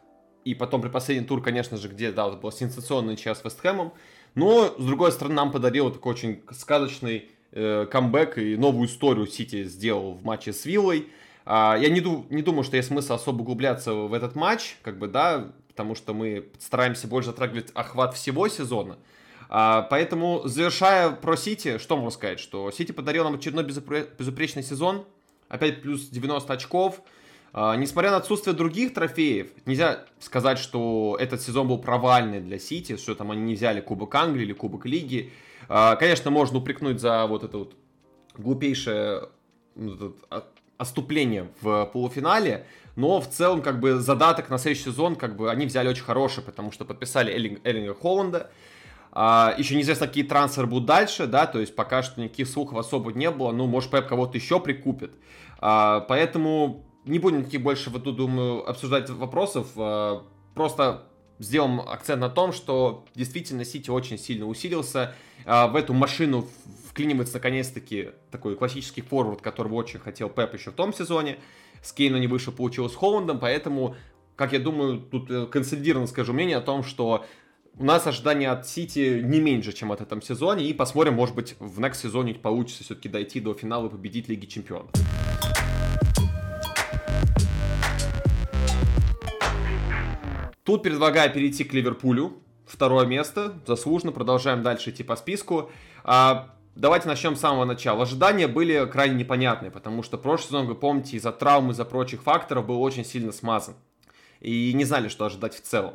И 0.44 0.54
потом 0.54 0.80
при 0.80 0.88
последний 0.88 1.26
тур, 1.26 1.42
конечно 1.42 1.76
же, 1.76 1.88
где, 1.88 2.12
да, 2.12 2.26
вот 2.26 2.40
был 2.40 2.52
сенсационный 2.52 3.16
час 3.16 3.40
с 3.40 3.44
Вестхэмом. 3.44 3.92
Но, 4.34 4.74
с 4.78 4.84
другой 4.84 5.12
стороны, 5.12 5.34
нам 5.34 5.52
подарил 5.52 5.90
такой 5.90 6.12
очень 6.12 6.42
сказочный 6.50 7.30
э, 7.52 7.86
камбэк 7.90 8.38
и 8.38 8.56
новую 8.56 8.88
историю 8.88 9.26
Сити 9.26 9.64
сделал 9.64 10.14
в 10.14 10.24
матче 10.24 10.52
с 10.52 10.64
Виллой. 10.64 11.08
А, 11.44 11.76
я 11.80 11.88
не, 11.88 12.00
ду- 12.00 12.26
не 12.30 12.42
думаю, 12.42 12.62
что 12.64 12.76
есть 12.76 12.88
смысл 12.88 13.14
особо 13.14 13.42
углубляться 13.42 13.92
в 13.92 14.12
этот 14.12 14.34
матч, 14.34 14.76
как 14.82 14.98
бы, 14.98 15.08
да, 15.08 15.50
потому 15.68 15.94
что 15.94 16.14
мы 16.14 16.46
стараемся 16.58 17.08
больше 17.08 17.30
затрагивать 17.30 17.70
охват 17.74 18.14
всего 18.14 18.46
сезона. 18.48 18.98
А, 19.48 19.82
поэтому, 19.90 20.42
завершая 20.44 21.10
про 21.10 21.36
Сити, 21.36 21.78
что 21.78 21.96
можно 21.96 22.10
сказать? 22.10 22.38
Что 22.38 22.70
Сити 22.70 22.92
подарил 22.92 23.24
нам 23.24 23.34
очередной 23.34 23.64
безупре- 23.64 24.08
безупречный 24.16 24.62
сезон, 24.62 25.04
опять 25.48 25.82
плюс 25.82 26.08
90 26.08 26.52
очков. 26.52 27.02
А, 27.52 27.74
несмотря 27.74 28.12
на 28.12 28.18
отсутствие 28.18 28.54
других 28.54 28.94
трофеев, 28.94 29.48
нельзя 29.66 30.04
сказать, 30.20 30.58
что 30.58 31.16
этот 31.18 31.42
сезон 31.42 31.66
был 31.66 31.78
провальный 31.78 32.40
для 32.40 32.60
Сити, 32.60 32.96
что 32.96 33.16
там 33.16 33.32
они 33.32 33.42
не 33.42 33.54
взяли 33.54 33.80
Кубок 33.80 34.14
Англии 34.14 34.42
или 34.44 34.52
Кубок 34.52 34.86
Лиги. 34.86 35.32
А, 35.72 35.94
конечно, 35.94 36.32
можно 36.32 36.58
упрекнуть 36.58 37.00
за 37.00 37.26
вот 37.26 37.44
это 37.44 37.58
вот 37.58 37.76
глупейшее 38.36 39.28
оступление 40.76 41.48
в 41.60 41.88
полуфинале, 41.92 42.66
но 42.96 43.20
в 43.20 43.28
целом 43.28 43.62
как 43.62 43.78
бы 43.78 44.00
задаток 44.00 44.50
на 44.50 44.58
следующий 44.58 44.86
сезон 44.90 45.14
как 45.14 45.36
бы 45.36 45.48
они 45.48 45.66
взяли 45.66 45.86
очень 45.86 46.02
хороший, 46.02 46.42
потому 46.42 46.72
что 46.72 46.84
подписали 46.84 47.32
Эллинг, 47.32 47.60
Эллинга 47.64 47.94
Холланда, 47.94 48.50
а, 49.12 49.54
еще 49.58 49.76
неизвестно, 49.76 50.08
какие 50.08 50.24
трансферы 50.24 50.66
будут 50.66 50.86
дальше, 50.86 51.28
да, 51.28 51.46
то 51.46 51.60
есть 51.60 51.76
пока 51.76 52.02
что 52.02 52.20
никаких 52.20 52.48
слухов 52.48 52.76
особо 52.76 53.12
не 53.12 53.30
было, 53.30 53.52
ну, 53.52 53.68
может, 53.68 53.92
Пеп 53.92 54.08
кого-то 54.08 54.36
еще 54.36 54.58
прикупит. 54.58 55.12
А, 55.60 56.00
поэтому 56.00 56.84
не 57.04 57.20
будем 57.20 57.40
никаких 57.40 57.62
больше, 57.62 57.90
вот 57.90 58.02
тут, 58.02 58.16
думаю, 58.16 58.68
обсуждать 58.68 59.08
вопросов, 59.08 59.68
а, 59.76 60.24
просто 60.56 61.04
сделаем 61.40 61.80
акцент 61.80 62.20
на 62.20 62.28
том, 62.28 62.52
что 62.52 63.04
действительно 63.14 63.64
Сити 63.64 63.90
очень 63.90 64.18
сильно 64.18 64.46
усилился, 64.46 65.14
а, 65.44 65.66
в 65.66 65.74
эту 65.74 65.94
машину 65.94 66.46
вклинивается 66.88 67.34
наконец-таки 67.34 68.10
такой 68.30 68.56
классический 68.56 69.00
форвард, 69.00 69.40
которого 69.40 69.74
очень 69.74 69.98
хотел 69.98 70.28
Пеп 70.28 70.54
еще 70.54 70.70
в 70.70 70.74
том 70.74 70.92
сезоне. 70.92 71.38
С 71.82 71.92
Кейна 71.92 72.16
не 72.16 72.26
вышел, 72.26 72.52
получилось 72.52 72.92
с 72.92 72.96
Холландом, 72.96 73.40
поэтому, 73.40 73.96
как 74.36 74.52
я 74.52 74.58
думаю, 74.58 75.00
тут 75.00 75.30
э, 75.30 75.46
консолидированно 75.46 76.06
скажу 76.06 76.34
мнение 76.34 76.58
о 76.58 76.60
том, 76.60 76.84
что 76.84 77.24
у 77.78 77.84
нас 77.84 78.06
ожидания 78.06 78.50
от 78.50 78.68
Сити 78.68 79.22
не 79.24 79.40
меньше, 79.40 79.72
чем 79.72 79.92
от 79.92 80.02
этом 80.02 80.20
сезоне, 80.20 80.66
и 80.66 80.74
посмотрим, 80.74 81.14
может 81.14 81.34
быть, 81.34 81.56
в 81.58 81.80
next 81.80 82.02
сезоне 82.02 82.34
получится 82.34 82.84
все-таки 82.84 83.08
дойти 83.08 83.40
до 83.40 83.54
финала 83.54 83.86
и 83.86 83.90
победить 83.90 84.28
Лиги 84.28 84.44
Чемпионов. 84.44 84.90
Тут 90.64 90.82
предлагаю 90.82 91.32
перейти 91.32 91.64
к 91.64 91.72
Ливерпулю. 91.72 92.42
Второе 92.66 93.06
место, 93.06 93.54
заслуженно, 93.66 94.12
продолжаем 94.12 94.62
дальше 94.62 94.90
идти 94.90 95.02
по 95.02 95.16
списку. 95.16 95.70
А, 96.04 96.54
давайте 96.76 97.08
начнем 97.08 97.34
с 97.34 97.40
самого 97.40 97.64
начала. 97.64 98.02
Ожидания 98.02 98.46
были 98.46 98.86
крайне 98.86 99.16
непонятные, 99.16 99.70
потому 99.70 100.02
что 100.02 100.18
прошлый 100.18 100.48
сезон, 100.48 100.66
вы 100.66 100.74
помните, 100.74 101.16
из-за 101.16 101.32
травм, 101.32 101.70
из-за 101.70 101.84
прочих 101.84 102.22
факторов 102.22 102.66
был 102.66 102.80
очень 102.82 103.04
сильно 103.04 103.32
смазан. 103.32 103.74
И 104.40 104.72
не 104.74 104.84
знали, 104.84 105.08
что 105.08 105.24
ожидать 105.24 105.54
в 105.54 105.62
целом. 105.62 105.94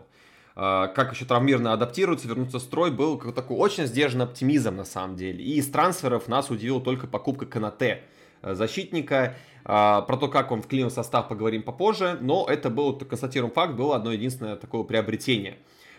А, 0.56 0.88
как 0.88 1.13
еще 1.13 1.25
травмированно 1.25 1.71
адаптируются, 1.71 2.28
вернуться 2.28 2.58
в 2.58 2.62
строй, 2.62 2.91
был 2.91 3.19
такой 3.19 3.58
очень 3.58 3.86
сдержанный 3.86 4.25
оптимизм 4.25 4.75
на 4.75 4.86
самом 4.86 5.15
деле. 5.15 5.43
И 5.43 5.58
из 5.58 5.69
трансферов 5.69 6.28
нас 6.28 6.49
удивила 6.49 6.82
только 6.82 7.08
покупка 7.08 7.45
Канате, 7.45 8.04
защитника. 8.53 9.36
А, 9.67 10.01
про 10.01 10.17
то, 10.17 10.27
как 10.27 10.51
он 10.51 10.62
вклинил 10.62 10.91
состав, 10.91 11.27
поговорим 11.27 11.63
попозже, 11.63 12.17
но 12.21 12.45
это 12.47 12.69
был, 12.69 12.95
констатируем 12.95 13.51
факт, 13.51 13.73
было 13.73 13.95
одно 13.95 14.12
единственное 14.12 14.55
такое 14.55 14.84
приобретение. 14.84 15.58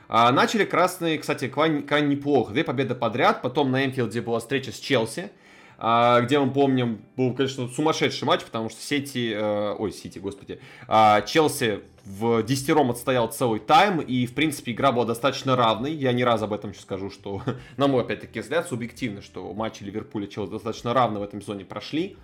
А, 0.09 0.31
начали 0.31 0.65
красные, 0.65 1.19
кстати, 1.19 1.49
крайне, 1.49 1.83
неплохо. 2.03 2.53
Две 2.53 2.63
победы 2.63 2.95
подряд, 2.95 3.43
потом 3.43 3.73
на 3.73 3.85
Эмфилде 3.85 4.21
была 4.21 4.39
встреча 4.39 4.71
с 4.71 4.79
Челси, 4.79 5.31
а, 5.79 6.21
где 6.21 6.39
мы 6.39 6.53
помним, 6.53 7.03
был, 7.17 7.35
конечно, 7.35 7.69
сумасшедший 7.69 8.27
матч, 8.27 8.45
потому 8.45 8.71
что 8.71 8.81
Сити, 8.81 9.33
э, 9.35 9.75
ой, 9.79 9.93
Сити, 9.93 10.19
господи, 10.19 10.61
э, 10.89 11.23
Челси 11.27 11.81
в 12.05 12.43
десятером 12.45 12.91
отстоял 12.91 13.27
целый 13.29 13.59
тайм, 13.59 14.01
и, 14.01 14.27
в 14.27 14.35
принципе, 14.35 14.73
игра 14.73 14.93
была 14.93 15.05
достаточно 15.05 15.57
равной. 15.57 15.93
Я 15.93 16.13
не 16.13 16.25
раз 16.25 16.41
об 16.41 16.53
этом 16.53 16.71
еще 16.71 16.81
скажу, 16.81 17.11
что, 17.11 17.43
на 17.77 17.89
мой, 17.89 18.03
опять-таки, 18.03 18.41
взгляд, 18.41 18.69
субъективно, 18.69 19.21
что 19.21 19.53
матчи 19.53 19.83
Ливерпуля 19.83 20.29
Челси 20.29 20.53
достаточно 20.53 20.95
равно 20.95 21.21
в 21.21 21.25
этом 21.25 21.43
сезоне 21.43 21.65
прошли. 21.65 22.17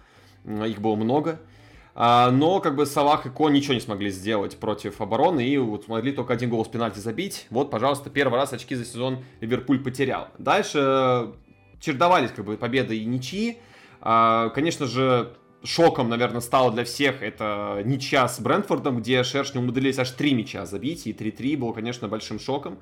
Их 0.45 0.81
было 0.81 0.97
много. 0.97 1.41
А, 1.95 2.31
но 2.31 2.61
как 2.61 2.75
бы 2.75 2.87
Салах 2.87 3.27
и 3.27 3.31
Ко 3.31 3.49
ничего 3.49 3.75
не 3.75 3.81
смогли 3.81 4.11
сделать 4.11 4.57
против 4.57 5.01
обороны 5.01 5.47
и 5.47 5.59
вот 5.59 5.85
смогли 5.85 6.13
только 6.13 6.33
один 6.33 6.49
гол 6.49 6.65
с 6.65 6.69
пенальти 6.69 6.99
забить. 6.99 7.47
Вот, 7.51 7.71
пожалуйста, 7.71 8.09
первый 8.09 8.37
раз 8.37 8.53
очки 8.53 8.75
за 8.75 8.85
сезон 8.85 9.25
Ливерпуль 9.41 9.83
потерял. 9.83 10.29
Дальше 10.39 10.79
э, 10.81 11.33
чередовались 11.81 12.31
как 12.31 12.47
бы 12.47 12.57
победы 12.57 12.97
и 12.97 13.05
ничьи. 13.05 13.59
А, 14.01 14.49
конечно 14.51 14.87
же, 14.87 15.35
шоком, 15.65 16.09
наверное, 16.09 16.41
стало 16.41 16.73
для 16.73 16.85
всех 16.85 17.23
это 17.23 17.83
ничья 17.85 18.27
с 18.27 18.41
Брентфордом, 18.41 18.99
где 19.01 19.23
шершни 19.23 19.59
умудрились 19.59 19.99
аж 19.99 20.11
три 20.13 20.35
мяча 20.35 20.65
забить, 20.65 21.07
и 21.07 21.13
3-3 21.13 21.59
было, 21.59 21.73
конечно, 21.73 22.09
большим 22.09 22.41
шоком. 22.41 22.79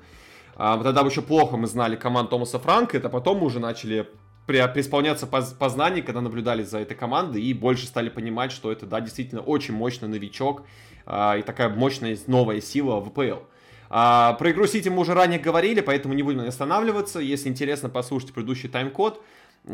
А, 0.55 0.81
тогда 0.81 1.01
еще 1.01 1.21
плохо 1.21 1.57
мы 1.57 1.67
знали 1.67 1.95
команд 1.95 2.29
Томаса 2.29 2.59
Франка, 2.59 2.97
это 2.97 3.09
потом 3.09 3.39
мы 3.39 3.45
уже 3.45 3.59
начали 3.59 4.07
преисполняться 4.45 5.27
познаний, 5.27 6.01
когда 6.01 6.21
наблюдали 6.21 6.63
за 6.63 6.79
этой 6.79 6.95
командой 6.95 7.41
и 7.41 7.53
больше 7.53 7.85
стали 7.85 8.09
понимать, 8.09 8.51
что 8.51 8.71
это, 8.71 8.85
да, 8.85 8.99
действительно 8.99 9.41
очень 9.41 9.73
мощный 9.73 10.07
новичок 10.07 10.63
а, 11.05 11.37
и 11.37 11.41
такая 11.41 11.69
мощная 11.69 12.17
новая 12.27 12.61
сила 12.61 13.01
ВПЛ. 13.01 13.43
А, 13.89 14.33
про 14.33 14.51
игру 14.51 14.67
Сити 14.67 14.89
мы 14.89 15.01
уже 15.01 15.13
ранее 15.13 15.39
говорили, 15.39 15.81
поэтому 15.81 16.13
не 16.13 16.23
будем 16.23 16.41
останавливаться. 16.41 17.19
Если 17.19 17.49
интересно, 17.49 17.89
послушайте 17.89 18.33
предыдущий 18.33 18.69
тайм-код. 18.69 19.21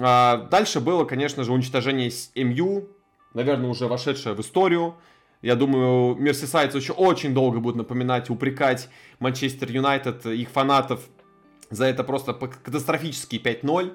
А, 0.02 0.48
дальше 0.50 0.80
было, 0.80 1.06
конечно 1.06 1.44
же, 1.44 1.54
уничтожение 1.54 2.12
МЮ, 2.36 2.90
наверное, 3.34 3.70
уже 3.70 3.88
вошедшее 3.88 4.36
в 4.36 4.42
историю. 4.42 4.96
Я 5.42 5.56
думаю, 5.56 6.16
мерсисайдцы 6.16 6.78
еще 6.78 6.94
очень 6.94 7.34
долго 7.34 7.60
будут 7.60 7.78
напоминать, 7.78 8.30
упрекать 8.30 8.90
Манчестер 9.20 9.72
Юнайтед, 9.72 10.26
их 10.26 10.50
фанатов 10.50 11.08
за 11.70 11.86
это 11.86 12.04
просто 12.04 12.34
катастрофический 12.34 13.38
5-0. 13.38 13.94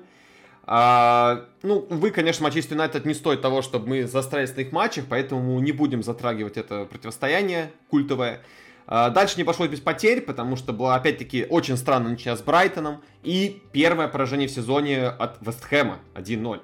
А, 0.64 1.46
ну, 1.62 1.86
вы, 1.90 2.10
конечно, 2.10 2.44
Манчестер 2.44 2.74
Юнайтед 2.74 3.04
не 3.04 3.14
стоит 3.14 3.40
того, 3.40 3.62
чтобы 3.62 3.88
мы 3.88 4.06
застрялись 4.06 4.54
на 4.54 4.60
их 4.60 4.72
матчах, 4.72 5.06
поэтому 5.08 5.58
не 5.60 5.72
будем 5.72 6.02
затрагивать 6.02 6.56
это 6.56 6.84
противостояние 6.84 7.72
культовое. 7.90 8.42
А, 8.86 9.10
дальше 9.10 9.38
не 9.38 9.44
пошло 9.44 9.66
без 9.66 9.80
потерь, 9.80 10.20
потому 10.20 10.56
что 10.56 10.72
была, 10.72 10.94
опять-таки, 10.94 11.46
очень 11.48 11.76
странно 11.76 12.10
начать 12.10 12.38
с 12.38 12.42
Брайтоном. 12.42 13.02
И 13.22 13.62
первое 13.72 14.08
поражение 14.08 14.48
в 14.48 14.52
сезоне 14.52 15.06
от 15.06 15.38
Вестхэма 15.40 15.98
1-0. 16.14 16.60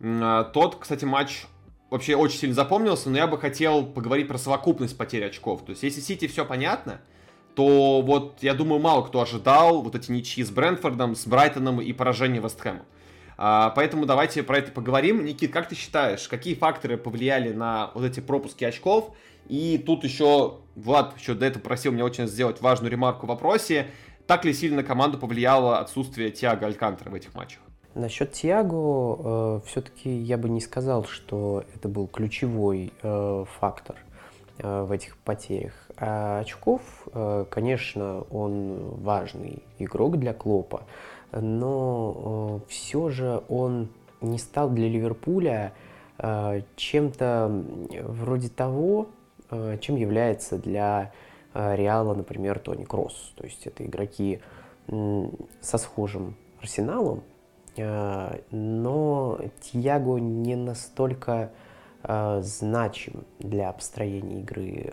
А, 0.00 0.44
тот, 0.44 0.76
кстати, 0.76 1.04
матч 1.04 1.46
вообще 1.90 2.16
очень 2.16 2.38
сильно 2.38 2.54
запомнился, 2.54 3.10
но 3.10 3.16
я 3.16 3.26
бы 3.26 3.38
хотел 3.38 3.86
поговорить 3.86 4.26
про 4.26 4.38
совокупность 4.38 4.96
потерь 4.96 5.24
очков. 5.24 5.64
То 5.64 5.70
есть, 5.70 5.82
если 5.82 6.00
Сити 6.00 6.26
все 6.26 6.44
понятно, 6.44 7.00
то 7.54 8.02
вот, 8.02 8.38
я 8.42 8.54
думаю, 8.54 8.80
мало 8.80 9.02
кто 9.02 9.20
ожидал 9.20 9.82
вот 9.82 9.94
эти 9.94 10.10
ничьи 10.10 10.44
с 10.44 10.50
Брэнфордом, 10.50 11.14
с 11.14 11.26
Брайтоном 11.26 11.80
и 11.80 11.92
поражение 11.92 12.42
Вестхэма. 12.42 12.84
А, 13.38 13.70
поэтому 13.70 14.06
давайте 14.06 14.42
про 14.42 14.58
это 14.58 14.72
поговорим. 14.72 15.24
Никит, 15.24 15.52
как 15.52 15.68
ты 15.68 15.74
считаешь, 15.74 16.26
какие 16.28 16.54
факторы 16.54 16.96
повлияли 16.96 17.52
на 17.52 17.90
вот 17.94 18.04
эти 18.04 18.20
пропуски 18.20 18.64
очков? 18.64 19.12
И 19.48 19.82
тут 19.84 20.04
еще 20.04 20.58
Влад 20.74 21.16
еще 21.18 21.34
до 21.34 21.46
этого 21.46 21.62
просил 21.62 21.92
меня 21.92 22.04
очень 22.04 22.26
сделать 22.26 22.60
важную 22.60 22.90
ремарку 22.90 23.26
в 23.26 23.28
вопросе. 23.28 23.86
Так 24.26 24.44
ли 24.44 24.52
сильно 24.52 24.82
команду 24.82 25.18
повлияло 25.18 25.78
отсутствие 25.78 26.30
Тиаго 26.30 26.66
Алькантера 26.66 27.10
в 27.10 27.14
этих 27.14 27.34
матчах? 27.34 27.60
Насчет 27.94 28.32
Тиаго, 28.32 29.60
э, 29.64 29.66
все-таки 29.66 30.10
я 30.10 30.36
бы 30.36 30.48
не 30.48 30.60
сказал, 30.60 31.04
что 31.04 31.64
это 31.74 31.88
был 31.88 32.08
ключевой 32.08 32.92
э, 33.02 33.44
фактор 33.58 33.96
э, 34.58 34.82
в 34.82 34.92
этих 34.92 35.16
потерях. 35.16 35.72
А 35.96 36.40
очков, 36.40 36.82
э, 37.14 37.46
конечно, 37.48 38.22
он 38.30 38.96
важный 38.96 39.62
игрок 39.78 40.18
для 40.18 40.34
Клопа, 40.34 40.82
но 41.40 42.60
э, 42.64 42.70
все 42.70 43.10
же 43.10 43.42
он 43.48 43.88
не 44.20 44.38
стал 44.38 44.70
для 44.70 44.88
Ливерпуля 44.88 45.72
э, 46.18 46.62
чем-то 46.76 47.64
вроде 48.04 48.48
того, 48.48 49.08
э, 49.50 49.78
чем 49.80 49.96
является 49.96 50.58
для 50.58 51.12
Реала, 51.54 52.14
например, 52.14 52.58
Тони 52.58 52.84
Кросс. 52.84 53.32
То 53.34 53.44
есть 53.44 53.66
это 53.66 53.82
игроки 53.82 54.40
со 55.62 55.78
схожим 55.78 56.36
арсеналом, 56.60 57.22
но 58.50 59.40
Тьяго 59.62 60.18
не 60.18 60.54
настолько 60.54 61.52
значим 62.02 63.24
для 63.38 63.70
обстроения 63.70 64.40
игры 64.40 64.90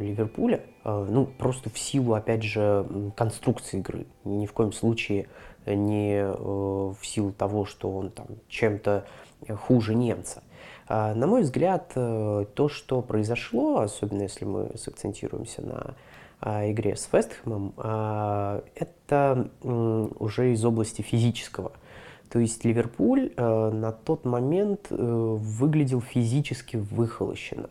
Ливерпуля, 0.00 0.62
ну, 0.84 1.26
просто 1.26 1.70
в 1.70 1.78
силу, 1.78 2.14
опять 2.14 2.42
же, 2.42 3.12
конструкции 3.16 3.78
игры. 3.78 4.08
Ни 4.24 4.46
в 4.46 4.52
коем 4.52 4.72
случае 4.72 5.28
не 5.66 6.16
э, 6.16 6.32
в 6.32 6.98
силу 7.02 7.32
того, 7.32 7.64
что 7.64 7.90
он 7.90 8.10
там 8.10 8.26
чем-то 8.48 9.06
хуже 9.48 9.94
немца. 9.94 10.42
А, 10.86 11.14
на 11.14 11.26
мой 11.26 11.42
взгляд, 11.42 11.92
э, 11.94 12.44
то, 12.54 12.68
что 12.68 13.00
произошло, 13.00 13.80
особенно 13.80 14.22
если 14.22 14.44
мы 14.44 14.72
сакцентируемся 14.76 15.62
на 15.62 15.94
а, 16.40 16.70
игре 16.70 16.94
с 16.96 17.08
Вестхэмом, 17.10 17.72
а, 17.78 18.62
это 18.74 19.48
уже 19.62 20.52
из 20.52 20.64
области 20.64 21.02
физического. 21.02 21.72
То 22.28 22.38
есть 22.38 22.64
Ливерпуль 22.64 23.32
э, 23.36 23.70
на 23.70 23.92
тот 23.92 24.24
момент 24.24 24.88
выглядел 24.90 26.00
физически 26.00 26.76
выхолощенно. 26.76 27.70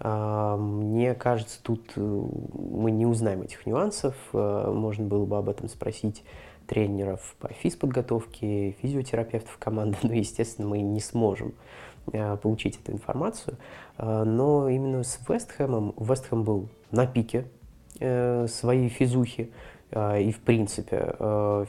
Мне 0.00 1.14
кажется, 1.14 1.60
тут 1.60 1.96
мы 1.96 2.92
не 2.92 3.04
узнаем 3.04 3.42
этих 3.42 3.66
нюансов. 3.66 4.14
Можно 4.32 5.06
было 5.06 5.24
бы 5.24 5.36
об 5.38 5.48
этом 5.48 5.68
спросить 5.68 6.22
тренеров 6.68 7.34
по 7.40 7.48
физподготовке, 7.48 8.76
физиотерапевтов 8.82 9.56
команды, 9.58 9.96
но, 10.02 10.12
естественно, 10.12 10.68
мы 10.68 10.80
не 10.80 11.00
сможем 11.00 11.54
э, 12.12 12.36
получить 12.36 12.78
эту 12.80 12.92
информацию. 12.92 13.56
Э, 13.96 14.22
но 14.24 14.68
именно 14.68 15.02
с 15.02 15.18
Вестхэмом, 15.28 15.94
Вестхэм 15.98 16.44
был 16.44 16.68
на 16.92 17.06
пике 17.06 17.46
э, 17.98 18.46
своей 18.46 18.88
физухи, 18.88 19.50
и, 19.90 20.32
в 20.32 20.40
принципе, 20.40 21.14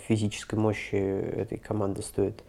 физической 0.09 0.55
мощи 0.55 0.95
этой 0.95 1.57
команды 1.57 2.01
стоит 2.01 2.43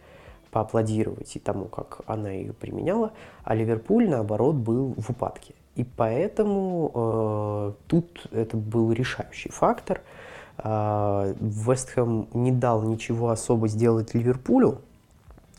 поаплодировать 0.51 1.33
и 1.37 1.39
тому, 1.39 1.63
как 1.63 2.01
она 2.07 2.29
ее 2.29 2.51
применяла, 2.51 3.13
а 3.45 3.55
Ливерпуль, 3.55 4.09
наоборот, 4.09 4.55
был 4.55 4.93
в 4.97 5.11
упадке. 5.11 5.53
И 5.77 5.85
поэтому 5.85 6.91
э, 6.93 7.73
тут 7.87 8.27
это 8.33 8.57
был 8.57 8.91
решающий 8.91 9.49
фактор– 9.49 10.01
Вестхэм 10.57 12.27
не 12.33 12.51
дал 12.51 12.83
ничего 12.83 13.29
особо 13.29 13.67
сделать 13.67 14.13
Ливерпулю. 14.13 14.81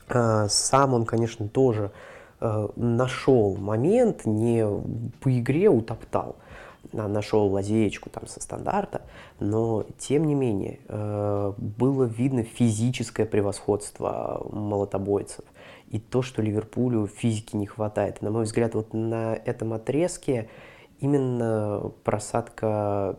А, 0.09 0.48
сам 0.48 0.94
он, 0.94 1.05
конечно, 1.05 1.48
тоже 1.48 1.92
а, 2.40 2.70
нашел 2.76 3.57
момент, 3.57 4.26
не 4.26 4.64
по 5.20 5.38
игре 5.38 5.68
утоптал, 5.68 6.37
а 6.92 7.09
нашел 7.09 7.46
лазеечку 7.46 8.11
там 8.11 8.26
со 8.26 8.40
стандарта, 8.40 9.02
но 9.40 9.87
тем 9.98 10.25
не 10.25 10.35
менее 10.35 10.81
было 11.56 12.04
видно 12.04 12.42
физическое 12.42 13.25
превосходство 13.25 14.46
молотобойцев 14.52 15.44
и 15.92 16.00
то, 16.00 16.23
что 16.23 16.42
Ливерпулю 16.42 17.06
физики 17.06 17.54
не 17.54 17.66
хватает. 17.66 18.23
На 18.23 18.31
мой 18.31 18.44
взгляд, 18.44 18.75
вот 18.75 18.94
на 18.94 19.35
этом 19.35 19.75
отрезке 19.75 20.48
именно 21.03 21.92
просадка 22.05 23.17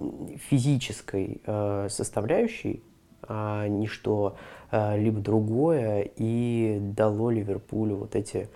физической 0.50 1.42
э, 1.46 1.88
составляющей, 1.90 2.82
а 3.28 3.68
не 3.68 3.88
что 3.88 4.38
э, 4.72 4.98
либо 5.00 5.20
другое, 5.20 6.10
и 6.16 6.80
дало 6.82 7.30
Ливерпулю 7.30 7.98
вот 7.98 8.16
эти 8.16 8.50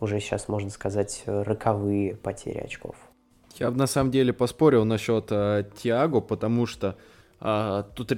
уже 0.00 0.18
сейчас, 0.20 0.48
можно 0.48 0.70
сказать, 0.70 1.22
роковые 1.26 2.16
потери 2.16 2.58
очков. 2.58 2.96
Я 3.58 3.70
бы 3.70 3.76
на 3.76 3.86
самом 3.86 4.10
деле 4.10 4.32
поспорил 4.32 4.84
насчет 4.86 5.26
э, 5.30 5.64
Тиаго, 5.76 6.20
потому 6.20 6.66
что 6.66 6.96
э, 7.40 7.84
тут 7.94 8.12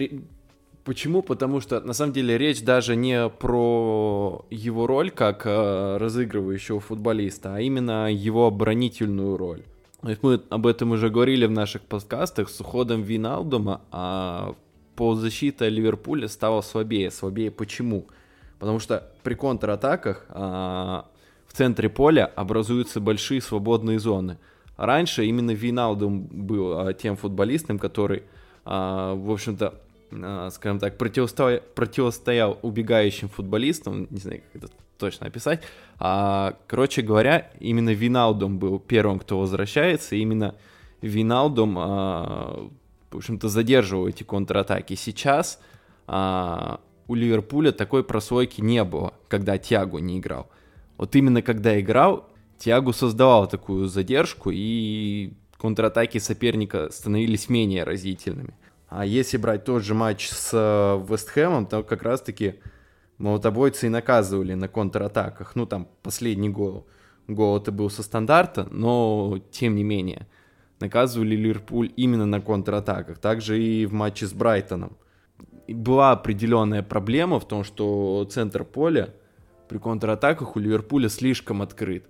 Почему? 0.85 1.23
Потому 1.23 1.61
что 1.61 1.81
на 1.81 1.95
самом 1.95 2.13
деле 2.13 2.37
речь 2.37 2.63
даже 2.63 2.95
не 2.95 3.31
про 3.31 4.45
его 4.51 4.87
роль 4.87 5.11
как 5.11 5.47
э, 5.47 5.97
разыгрывающего 5.97 6.79
футболиста, 6.79 7.57
а 7.57 7.61
именно 7.61 8.13
его 8.13 8.47
оборонительную 8.47 9.39
роль. 9.39 9.63
Есть 10.07 10.23
мы 10.23 10.43
об 10.51 10.67
этом 10.67 10.93
уже 10.93 11.09
говорили 11.09 11.47
в 11.47 11.51
наших 11.51 11.83
подкастах 11.83 12.51
с 12.51 12.61
уходом 12.61 13.03
Виналдума, 13.03 13.81
а 13.91 14.55
полузащита 14.97 15.69
Ливерпуля 15.69 16.29
стала 16.29 16.61
слабее. 16.61 17.11
Слабее 17.11 17.51
почему? 17.51 18.07
Потому 18.59 18.81
что 18.81 19.11
при 19.23 19.35
контратаках 19.35 20.27
а, 20.29 21.07
в 21.47 21.55
центре 21.55 21.89
поля 21.89 22.27
образуются 22.27 23.01
большие 23.01 23.41
свободные 23.41 23.99
зоны. 23.99 24.39
Раньше 24.77 25.25
именно 25.25 25.53
Виналдум 25.53 26.23
был 26.23 26.79
а, 26.79 26.93
тем 26.93 27.17
футболистом, 27.17 27.79
который, 27.79 28.25
а, 28.65 29.15
в 29.15 29.31
общем-то, 29.31 29.75
а, 30.13 30.51
скажем 30.51 30.81
так, 30.81 30.99
противостоял, 30.99 31.61
противостоял 31.75 32.59
убегающим 32.63 33.29
футболистам, 33.29 34.07
не 34.11 34.19
знаю, 34.19 34.43
как 34.53 34.65
это 34.65 34.73
точно 34.99 35.27
описать. 35.27 35.63
А, 35.99 36.57
короче 36.67 37.03
говоря, 37.03 37.51
именно 37.61 37.91
Виналдум 37.91 38.59
был 38.59 38.79
первым, 38.79 39.19
кто 39.19 39.39
возвращается, 39.39 40.17
и 40.17 40.21
именно 40.21 40.55
Виналдум, 41.01 41.77
а, 41.79 42.69
в 43.11 43.17
общем-то, 43.17 43.49
задерживал 43.49 44.09
эти 44.09 44.23
контратаки. 44.23 44.95
Сейчас 44.95 45.61
а, 46.07 46.81
у 47.07 47.15
Ливерпуля 47.15 47.73
такой 47.73 48.05
прослойки 48.05 48.61
не 48.61 48.83
было, 48.85 49.15
когда 49.29 49.59
Тиагу 49.59 49.99
не 49.99 50.19
играл. 50.19 50.49
Вот 50.97 51.15
именно 51.17 51.43
когда 51.43 51.79
играл, 51.79 52.29
Тиагу 52.59 52.93
создавал 52.93 53.49
такую 53.49 53.89
задержку, 53.89 54.51
и 54.53 55.33
контратаки 55.59 56.19
соперника 56.19 56.91
становились 56.91 57.49
менее 57.49 57.85
разительными. 57.85 58.55
А 58.89 59.05
если 59.05 59.39
брать 59.39 59.65
тот 59.65 59.83
же 59.83 59.95
матч 59.95 60.29
с 60.29 60.51
э, 60.53 61.05
Вестхэмом, 61.11 61.67
то 61.67 61.83
как 61.83 62.03
раз-таки 62.03 62.57
молотобойцы 63.19 63.87
и 63.87 63.91
наказывали 63.91 64.55
на 64.55 64.69
контратаках. 64.69 65.57
Ну, 65.57 65.67
там, 65.67 65.89
последний 66.03 66.49
гол. 66.49 66.87
Гол 67.29 67.57
это 67.57 67.73
был 67.73 67.91
со 67.91 68.03
стандарта, 68.03 68.69
но, 68.71 69.41
тем 69.51 69.77
не 69.77 69.85
менее, 69.85 70.27
наказывали 70.81 71.37
Ливерпуль 71.37 71.93
именно 71.97 72.27
на 72.27 72.41
контратаках. 72.41 73.19
Также 73.19 73.63
и 73.63 73.87
в 73.87 73.93
матче 73.93 74.27
с 74.27 74.33
Брайтоном. 74.33 74.97
была 75.69 76.13
определенная 76.13 76.83
проблема 76.83 77.41
в 77.41 77.49
том, 77.49 77.65
что 77.65 78.27
центр 78.31 78.65
поля 78.65 79.15
при 79.69 79.79
контратаках 79.79 80.57
у 80.57 80.59
Ливерпуля 80.59 81.09
слишком 81.09 81.63
открыт. 81.63 82.05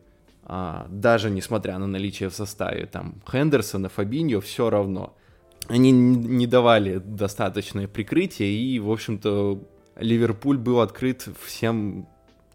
А, 0.47 0.87
даже 0.91 1.31
несмотря 1.31 1.79
на 1.79 1.87
наличие 1.87 2.29
в 2.29 2.35
составе 2.35 2.87
там 2.87 3.23
Хендерсона, 3.31 3.89
Фабиньо, 3.89 4.41
все 4.41 4.71
равно– 4.71 5.17
они 5.69 5.93
не 5.93 6.47
давали 6.47 6.99
достаточное 6.99 7.89
прикрытие, 7.89 8.53
и, 8.53 8.79
в 8.79 8.91
общем-то, 8.91 9.63
Ливерпуль 9.97 10.59
был 10.59 10.81
открыт 10.81 11.29
всем 11.43 12.07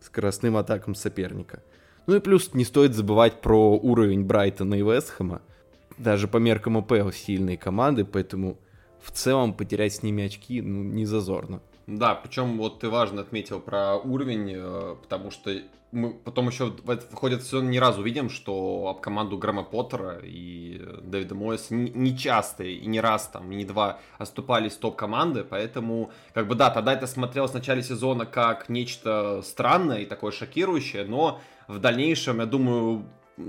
скоростным 0.01 0.57
атакам 0.57 0.95
соперника. 0.95 1.61
Ну 2.07 2.15
и 2.15 2.19
плюс 2.19 2.53
не 2.53 2.65
стоит 2.65 2.95
забывать 2.95 3.41
про 3.41 3.77
уровень 3.77 4.23
Брайтона 4.23 4.75
и 4.75 4.81
Вестхэма. 4.81 5.41
Даже 5.97 6.27
по 6.27 6.37
меркам 6.37 6.77
АПЛ 6.77 7.11
сильные 7.11 7.57
команды, 7.57 8.05
поэтому 8.05 8.57
в 9.01 9.11
целом 9.11 9.53
потерять 9.53 9.95
с 9.95 10.03
ними 10.03 10.23
очки 10.23 10.61
ну, 10.61 10.83
не 10.83 11.05
зазорно. 11.05 11.61
Да, 11.89 12.13
причем 12.13 12.59
вот 12.59 12.81
ты 12.81 12.89
важно 12.89 13.21
отметил 13.21 13.59
про 13.59 13.95
уровень, 13.95 14.53
э, 14.55 14.95
потому 15.01 15.31
что 15.31 15.51
мы 15.91 16.13
потом 16.13 16.47
еще 16.47 16.65
выходит 16.65 17.41
все 17.41 17.61
ни 17.61 17.79
разу 17.79 18.03
видим, 18.03 18.29
что 18.29 18.89
об 18.89 19.01
команду 19.01 19.39
Грэма 19.39 19.63
Поттера 19.63 20.19
и 20.21 20.79
Дэвида 21.01 21.33
Мойса 21.33 21.73
не 21.73 22.15
часто 22.15 22.63
и 22.63 22.85
не 22.85 23.01
раз 23.01 23.29
там, 23.29 23.51
и 23.51 23.55
не 23.55 23.65
два 23.65 23.97
оступались 24.19 24.75
топ-команды, 24.75 25.43
поэтому, 25.43 26.11
как 26.35 26.47
бы 26.47 26.53
да, 26.53 26.69
тогда 26.69 26.93
это 26.93 27.07
смотрелось 27.07 27.51
в 27.51 27.55
начале 27.55 27.81
сезона 27.81 28.27
как 28.27 28.69
нечто 28.69 29.41
странное 29.43 30.01
и 30.01 30.05
такое 30.05 30.31
шокирующее, 30.31 31.05
но 31.05 31.41
в 31.67 31.79
дальнейшем, 31.79 32.39
я 32.39 32.45
думаю, 32.45 33.03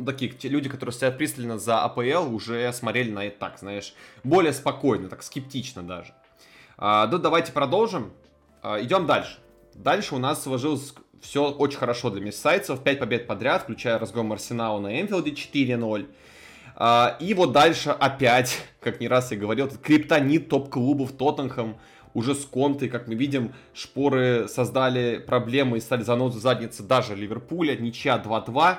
такие 0.06 0.32
те 0.32 0.48
люди, 0.48 0.70
которые 0.70 0.94
стоят 0.94 1.18
пристально 1.18 1.58
за 1.58 1.82
АПЛ, 1.82 2.34
уже 2.34 2.72
смотрели 2.72 3.10
на 3.10 3.26
это 3.26 3.38
так, 3.38 3.58
знаешь, 3.58 3.92
более 4.24 4.54
спокойно, 4.54 5.10
так 5.10 5.22
скептично 5.22 5.82
даже. 5.82 6.14
А, 6.78 7.06
да, 7.06 7.18
давайте 7.18 7.52
продолжим. 7.52 8.12
А, 8.62 8.80
идем 8.80 9.06
дальше. 9.06 9.38
Дальше 9.74 10.14
у 10.14 10.18
нас 10.18 10.42
сложилось 10.42 10.94
все 11.20 11.50
очень 11.50 11.78
хорошо 11.78 12.10
для 12.10 12.20
мессайцев. 12.20 12.82
5 12.82 12.98
побед 12.98 13.26
подряд, 13.26 13.62
включая 13.62 13.98
разгром 13.98 14.32
Арсенала 14.32 14.78
на 14.80 15.00
Энфилде 15.00 15.30
4-0. 15.30 16.06
А, 16.76 17.16
и 17.20 17.34
вот 17.34 17.52
дальше 17.52 17.90
опять, 17.90 18.58
как 18.80 19.00
не 19.00 19.08
раз 19.08 19.30
я 19.32 19.38
говорил, 19.38 19.68
криптонит 19.68 20.48
топ-клубов 20.48 21.12
Тоттенхэм 21.12 21.76
уже 22.12 22.34
с 22.34 22.44
Контой, 22.44 22.88
как 22.88 23.06
мы 23.06 23.14
видим, 23.14 23.52
шпоры 23.72 24.48
создали 24.48 25.18
проблемы 25.18 25.78
и 25.78 25.80
стали 25.80 26.02
занозы 26.02 26.40
задницы 26.40 26.82
даже 26.82 27.14
Ливерпуля, 27.14 27.76
ничья 27.76 28.20
2-2. 28.22 28.78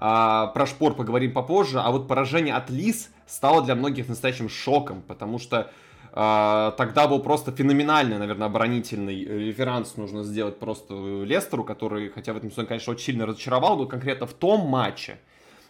А, 0.00 0.46
про 0.48 0.66
шпор 0.66 0.94
поговорим 0.94 1.32
попозже, 1.32 1.80
а 1.80 1.90
вот 1.90 2.06
поражение 2.06 2.54
от 2.54 2.70
Лис 2.70 3.10
стало 3.26 3.62
для 3.62 3.74
многих 3.74 4.08
настоящим 4.08 4.48
шоком, 4.48 5.02
потому 5.02 5.38
что 5.38 5.70
тогда 6.18 7.06
был 7.06 7.20
просто 7.20 7.52
феноменальный, 7.52 8.18
наверное, 8.18 8.48
оборонительный 8.48 9.24
реферанс 9.24 9.96
нужно 9.96 10.24
сделать 10.24 10.58
просто 10.58 11.22
Лестеру, 11.22 11.62
который, 11.62 12.08
хотя 12.08 12.32
в 12.32 12.36
этом 12.36 12.50
сезоне, 12.50 12.66
конечно, 12.66 12.92
очень 12.92 13.04
сильно 13.04 13.24
разочаровал, 13.24 13.76
но 13.76 13.86
конкретно 13.86 14.26
в 14.26 14.34
том 14.34 14.66
матче, 14.66 15.20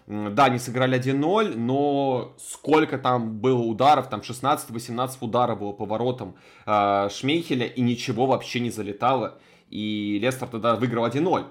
да, 0.07 0.47
они 0.47 0.59
сыграли 0.59 0.99
1-0, 0.99 1.55
но 1.55 2.35
сколько 2.39 2.97
там 2.97 3.41
было 3.41 3.61
ударов, 3.61 4.09
там 4.09 4.21
16-18 4.21 5.19
ударов 5.21 5.59
было 5.59 5.73
по 5.73 5.85
воротам 5.85 6.35
э, 6.65 7.11
Шмейхеля, 7.11 7.67
и 7.67 7.83
ничего 7.83 8.25
вообще 8.25 8.61
не 8.61 8.71
залетало. 8.71 9.39
И 9.69 10.19
Лестер 10.19 10.49
тогда 10.49 10.77
выиграл 10.77 11.07
1-0. 11.07 11.45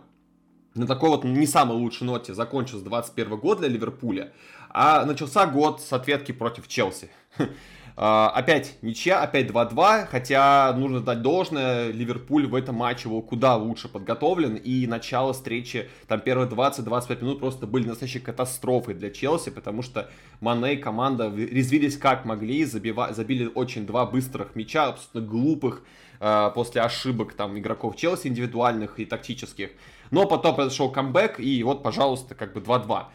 На 0.74 0.88
такой 0.88 1.10
вот 1.10 1.24
не 1.24 1.46
самой 1.46 1.78
лучшей 1.78 2.06
ноте 2.06 2.34
закончился 2.34 2.84
21 2.84 3.38
год 3.38 3.60
для 3.60 3.68
Ливерпуля, 3.68 4.34
а 4.72 5.06
начался 5.06 5.46
год 5.46 5.82
с 5.82 5.94
ответки 5.94 6.32
против 6.32 6.68
Челси. 6.68 7.12
А, 8.00 8.30
опять 8.30 8.78
ничья, 8.84 9.24
опять 9.24 9.48
2-2, 9.48 10.06
хотя 10.06 10.72
нужно 10.78 11.02
дать 11.02 11.24
должное, 11.24 11.90
Ливерпуль 11.90 12.46
в 12.46 12.54
этом 12.54 12.76
матче 12.76 13.10
был 13.10 13.24
куда 13.24 13.56
лучше 13.56 13.90
подготовлен, 13.90 14.56
и 14.56 14.86
начало 14.86 15.34
встречи, 15.34 15.90
там 16.08 16.20
первые 16.20 16.48
20-25 16.48 17.22
минут 17.24 17.40
просто 17.40 17.66
были 17.66 17.88
настоящей 17.88 18.20
катастрофой 18.20 18.94
для 18.94 19.10
Челси, 19.10 19.50
потому 19.50 19.82
что 19.82 20.12
Мане 20.42 20.76
и 20.76 20.78
команда 20.78 21.34
резвились 21.36 21.98
как 21.98 22.24
могли, 22.24 22.66
забива, 22.66 23.14
забили 23.14 23.50
очень 23.56 23.88
два 23.88 24.06
быстрых 24.06 24.56
мяча, 24.56 24.90
абсолютно 24.90 25.22
глупых, 25.22 25.82
э, 26.20 26.52
после 26.54 26.82
ошибок 26.84 27.34
там 27.34 27.58
игроков 27.58 27.96
Челси 27.96 28.28
индивидуальных 28.28 29.00
и 29.00 29.06
тактических. 29.06 29.72
Но 30.12 30.28
потом 30.28 30.56
произошел 30.56 30.92
камбэк, 30.92 31.40
и 31.40 31.64
вот, 31.64 31.82
пожалуйста, 31.82 32.36
как 32.36 32.54
бы 32.54 32.60
2-2. 32.60 33.08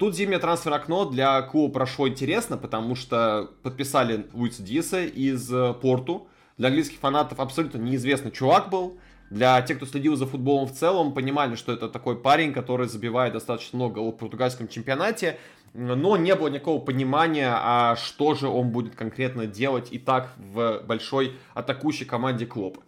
Тут 0.00 0.16
зимнее 0.16 0.38
трансфер 0.38 0.72
окно 0.72 1.04
для 1.04 1.42
клуба 1.42 1.74
прошло 1.74 2.08
интересно, 2.08 2.56
потому 2.56 2.96
что 2.96 3.50
подписали 3.62 4.26
Луиса 4.32 4.62
Диса 4.62 5.04
из 5.04 5.52
э, 5.52 5.74
Порту. 5.74 6.26
Для 6.56 6.68
английских 6.68 6.98
фанатов 7.00 7.38
абсолютно 7.38 7.76
неизвестный 7.76 8.30
чувак 8.30 8.70
был. 8.70 8.96
Для 9.28 9.60
тех, 9.60 9.76
кто 9.76 9.84
следил 9.84 10.16
за 10.16 10.24
футболом 10.24 10.66
в 10.68 10.72
целом, 10.72 11.12
понимали, 11.12 11.54
что 11.54 11.70
это 11.70 11.90
такой 11.90 12.16
парень, 12.16 12.54
который 12.54 12.88
забивает 12.88 13.34
достаточно 13.34 13.76
много 13.76 13.98
в 13.98 14.12
португальском 14.12 14.68
чемпионате, 14.68 15.38
но 15.74 16.16
не 16.16 16.34
было 16.34 16.48
никакого 16.48 16.82
понимания, 16.82 17.52
а 17.54 17.94
что 17.96 18.34
же 18.34 18.48
он 18.48 18.70
будет 18.70 18.94
конкретно 18.94 19.44
делать 19.44 19.88
и 19.90 19.98
так 19.98 20.32
в 20.38 20.80
большой 20.86 21.34
атакующей 21.52 22.06
команде 22.06 22.46
Клопа. 22.46 22.80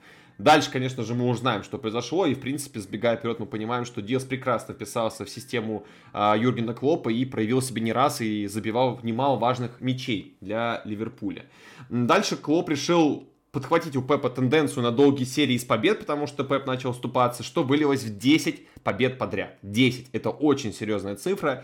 Дальше, 0.42 0.72
конечно 0.72 1.04
же, 1.04 1.14
мы 1.14 1.28
узнаем, 1.28 1.62
что 1.62 1.78
произошло, 1.78 2.26
и, 2.26 2.34
в 2.34 2.40
принципе, 2.40 2.80
сбегая 2.80 3.16
вперед, 3.16 3.38
мы 3.38 3.46
понимаем, 3.46 3.84
что 3.84 4.02
Диас 4.02 4.24
прекрасно 4.24 4.74
вписался 4.74 5.24
в 5.24 5.30
систему 5.30 5.86
э, 6.12 6.34
Юргена 6.36 6.74
Клопа 6.74 7.10
и 7.10 7.24
проявил 7.24 7.62
себя 7.62 7.80
не 7.80 7.92
раз 7.92 8.20
и 8.20 8.48
забивал 8.48 8.98
немало 9.04 9.38
важных 9.38 9.80
мячей 9.80 10.36
для 10.40 10.82
Ливерпуля. 10.84 11.44
Дальше 11.90 12.34
Клоп 12.34 12.70
решил 12.70 13.28
подхватить 13.52 13.94
у 13.96 14.02
Пепа 14.02 14.30
тенденцию 14.30 14.82
на 14.82 14.90
долгие 14.90 15.24
серии 15.24 15.54
из 15.54 15.64
побед, 15.64 16.00
потому 16.00 16.26
что 16.26 16.42
Пеп 16.42 16.66
начал 16.66 16.90
уступаться, 16.90 17.42
что 17.42 17.62
вылилось 17.62 18.02
в 18.02 18.18
10 18.18 18.66
побед 18.82 19.18
подряд. 19.18 19.58
10. 19.60 20.08
Это 20.12 20.30
очень 20.30 20.72
серьезная 20.72 21.16
цифра. 21.16 21.62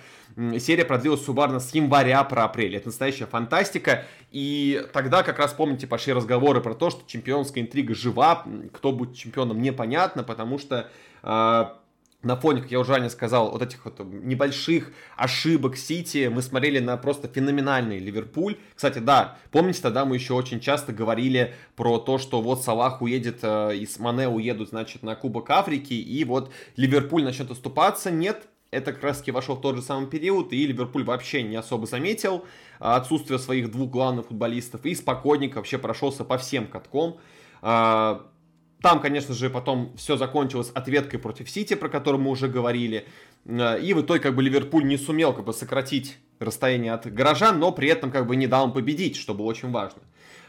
Серия 0.59 0.85
продлилась 0.85 1.25
суммарно 1.25 1.61
с 1.61 1.75
января 1.75 2.23
про 2.25 2.45
апрель. 2.45 2.77
Это 2.77 2.89
настоящая 2.89 3.25
фантастика. 3.25 4.05
И 4.31 4.87
тогда 4.93 5.23
как 5.23 5.39
раз, 5.39 5.55
помните, 5.55 5.87
пошли 5.87 6.13
разговоры 6.13 6.61
про 6.61 6.75
то, 6.75 6.91
что 6.91 7.01
чемпионская 7.07 7.65
интрига 7.65 7.95
жива, 7.95 8.45
кто 8.75 8.93
будет 8.93 9.17
чемпионом 9.17 9.63
непонятно, 9.63 10.23
потому 10.23 10.59
что 10.59 10.91
э, 11.23 11.65
на 12.23 12.35
фоне, 12.37 12.63
как 12.63 12.71
я 12.73 12.81
уже 12.81 12.93
ранее 12.93 13.11
сказал, 13.11 13.53
вот 13.53 13.63
этих 13.63 13.85
вот 13.85 14.01
небольших 14.01 14.91
ошибок 15.17 15.77
Сити, 15.77 16.29
мы 16.33 16.43
смотрели 16.43 16.81
на 16.81 16.97
просто 16.97 17.29
феноменальный 17.29 17.99
Ливерпуль. 17.99 18.57
Кстати, 18.75 18.99
да, 18.99 19.39
помните, 19.53 19.81
тогда 19.83 20.05
мы 20.05 20.17
еще 20.17 20.35
очень 20.35 20.59
часто 20.59 20.93
говорили 20.93 21.55
про 21.77 21.99
то, 21.99 22.19
что 22.19 22.43
вот 22.43 22.65
Салах 22.65 23.03
уедет, 23.03 23.39
э, 23.43 23.77
и 23.77 23.87
с 23.87 24.01
Мане 24.01 24.29
уедут, 24.29 24.71
значит, 24.71 25.05
на 25.05 25.15
Кубок 25.15 25.49
Африки, 25.51 25.93
и 25.93 26.25
вот 26.25 26.51
Ливерпуль 26.77 27.23
начнет 27.23 27.53
оступаться. 27.53 28.11
Нет, 28.11 28.49
это 28.73 28.93
как 28.93 29.05
раз 29.05 29.19
таки 29.19 29.31
вошел 29.31 29.55
в 29.55 29.61
тот 29.61 29.77
же 29.77 29.83
самый 29.83 30.09
период, 30.09 30.53
и 30.53 30.67
Ливерпуль 30.67 31.05
вообще 31.05 31.45
не 31.45 31.55
особо 31.55 31.87
заметил 31.87 32.39
э, 32.81 32.85
отсутствие 32.85 33.39
своих 33.39 33.71
двух 33.71 33.91
главных 33.91 34.27
футболистов, 34.27 34.85
и 34.87 34.95
спокойненько 34.97 35.59
вообще 35.59 35.79
прошелся 35.79 36.25
по 36.25 36.37
всем 36.37 36.67
катком. 36.67 37.21
Там, 38.83 39.01
конечно 39.01 39.35
же, 39.35 39.51
потом 39.51 39.93
все 39.97 40.17
закончилось 40.17 40.71
ответкой 40.73 41.19
против 41.19 41.51
Сити, 41.51 41.75
про 41.75 41.89
которую 41.89 42.23
мы 42.23 42.31
уже 42.31 42.49
говорили. 42.49 43.07
Э, 43.45 43.81
и 43.81 43.93
в 43.93 44.03
итоге, 44.03 44.21
как 44.21 44.35
бы, 44.35 44.43
Ливерпуль 44.43 44.85
не 44.85 44.97
сумел, 44.97 45.33
как 45.33 45.45
бы, 45.45 45.53
сократить 45.53 46.19
расстояние 46.39 46.93
от 46.93 47.13
горожан, 47.13 47.59
но 47.59 47.73
при 47.73 47.89
этом, 47.89 48.11
как 48.11 48.27
бы, 48.27 48.37
не 48.37 48.47
дал 48.47 48.67
им 48.67 48.73
победить, 48.73 49.17
что 49.17 49.35
было 49.35 49.47
очень 49.47 49.71
важно. 49.71 50.03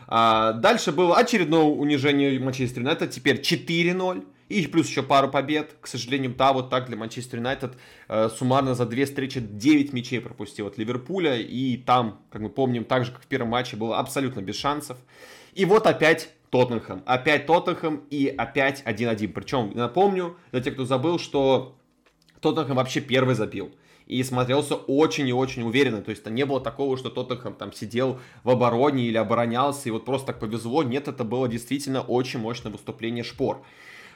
А 0.08 0.54
дальше 0.54 0.92
было 0.92 1.18
очередное 1.18 1.62
унижение 1.62 2.40
Манчестер 2.40 2.82
Юнайтед, 2.82 3.12
теперь 3.12 3.42
4-0. 3.42 4.26
И 4.50 4.66
плюс 4.66 4.90
еще 4.90 5.04
пару 5.04 5.30
побед. 5.30 5.76
К 5.80 5.86
сожалению, 5.86 6.34
да, 6.36 6.54
вот 6.54 6.72
так 6.72 6.88
для 6.88 6.98
Манчестер 6.98 7.38
Юнайтед 7.38 7.78
э, 8.08 8.30
суммарно 8.36 8.74
за 8.74 8.88
две 8.88 9.06
встречи 9.06 9.40
9 9.40 9.94
мячей 9.94 10.20
пропустил 10.20 10.66
от 10.66 10.80
Ливерпуля. 10.80 11.38
И 11.38 11.78
там, 11.78 12.20
как 12.32 12.42
мы 12.42 12.50
помним, 12.50 12.84
так 12.84 13.06
же, 13.06 13.12
как 13.12 13.22
в 13.22 13.28
первом 13.28 13.50
матче, 13.50 13.78
было 13.78 14.00
абсолютно 14.00 14.42
без 14.42 14.56
шансов. 14.56 14.98
И 15.54 15.66
вот 15.66 15.86
опять 15.86 16.30
Тоттенхэм. 16.50 17.04
Опять 17.06 17.46
Тоттенхэм 17.46 18.04
и 18.10 18.28
опять 18.28 18.84
1-1. 18.86 19.28
Причем, 19.30 19.72
напомню, 19.74 20.38
для 20.52 20.62
тех, 20.62 20.74
кто 20.74 20.86
забыл, 20.86 21.20
что 21.20 21.76
Тоттенхэм 22.42 22.76
вообще 22.76 23.02
первый 23.02 23.36
забил. 23.36 23.72
И 24.08 24.24
смотрелся 24.24 24.76
очень 24.76 25.28
и 25.28 25.34
очень 25.34 25.62
уверенно. 25.62 26.02
То 26.02 26.10
есть, 26.10 26.24
это 26.24 26.32
не 26.32 26.46
было 26.46 26.60
такого, 26.60 26.98
что 26.98 27.10
Тоттенхэм 27.10 27.54
там 27.54 27.72
сидел 27.74 28.20
в 28.44 28.50
обороне 28.50 29.04
или 29.04 29.18
оборонялся, 29.18 29.88
и 29.88 29.92
вот 29.92 30.06
просто 30.06 30.28
так 30.28 30.40
повезло. 30.40 30.82
Нет, 30.82 31.08
это 31.08 31.24
было 31.24 31.48
действительно 31.48 32.02
очень 32.02 32.40
мощное 32.40 32.72
выступление 32.72 33.24
Шпор. 33.24 33.64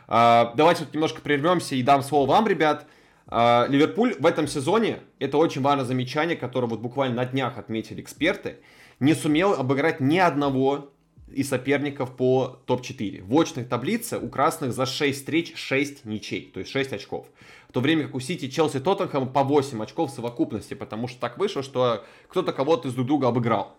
А, 0.08 0.54
давайте 0.56 0.86
вот 0.86 0.94
немножко 0.94 1.22
прервемся 1.22 1.76
и 1.76 1.84
дам 1.84 2.02
слово 2.02 2.30
вам, 2.30 2.48
ребят. 2.48 2.88
А, 3.28 3.68
Ливерпуль 3.70 4.16
в 4.20 4.26
этом 4.26 4.48
сезоне, 4.48 5.00
это 5.20 5.38
очень 5.38 5.62
важное 5.62 5.86
замечание, 5.86 6.36
которое 6.36 6.68
вот 6.68 6.80
буквально 6.80 7.18
на 7.18 7.26
днях 7.26 7.58
отметили 7.58 8.02
эксперты, 8.02 8.58
не 9.00 9.14
сумел 9.14 9.54
обыграть 9.54 10.00
ни 10.00 10.18
одного 10.18 10.93
и 11.34 11.44
соперников 11.44 12.16
по 12.16 12.60
топ-4. 12.66 13.24
В 13.24 13.40
очной 13.40 13.66
таблице 13.66 14.18
у 14.18 14.30
красных 14.30 14.74
за 14.74 14.86
6 14.86 15.18
встреч 15.18 15.54
6 15.56 16.06
ничей, 16.06 16.52
то 16.54 16.60
есть 16.60 16.72
6 16.72 16.94
очков. 16.94 17.28
В 17.70 17.74
то 17.74 17.82
время 17.82 18.04
как 18.04 18.16
у 18.16 18.20
Сити, 18.20 18.50
Челси, 18.50 18.80
Тоттенхэм 18.80 19.30
по 19.30 19.44
8 19.44 19.82
очков 19.82 20.12
в 20.12 20.14
совокупности, 20.14 20.74
потому 20.74 21.08
что 21.08 21.20
так 21.20 21.38
вышло, 21.38 21.64
что 21.64 22.04
кто-то 22.28 22.54
кого-то 22.54 22.88
из 22.88 22.94
друг 22.94 23.08
друга 23.08 23.28
обыграл. 23.28 23.76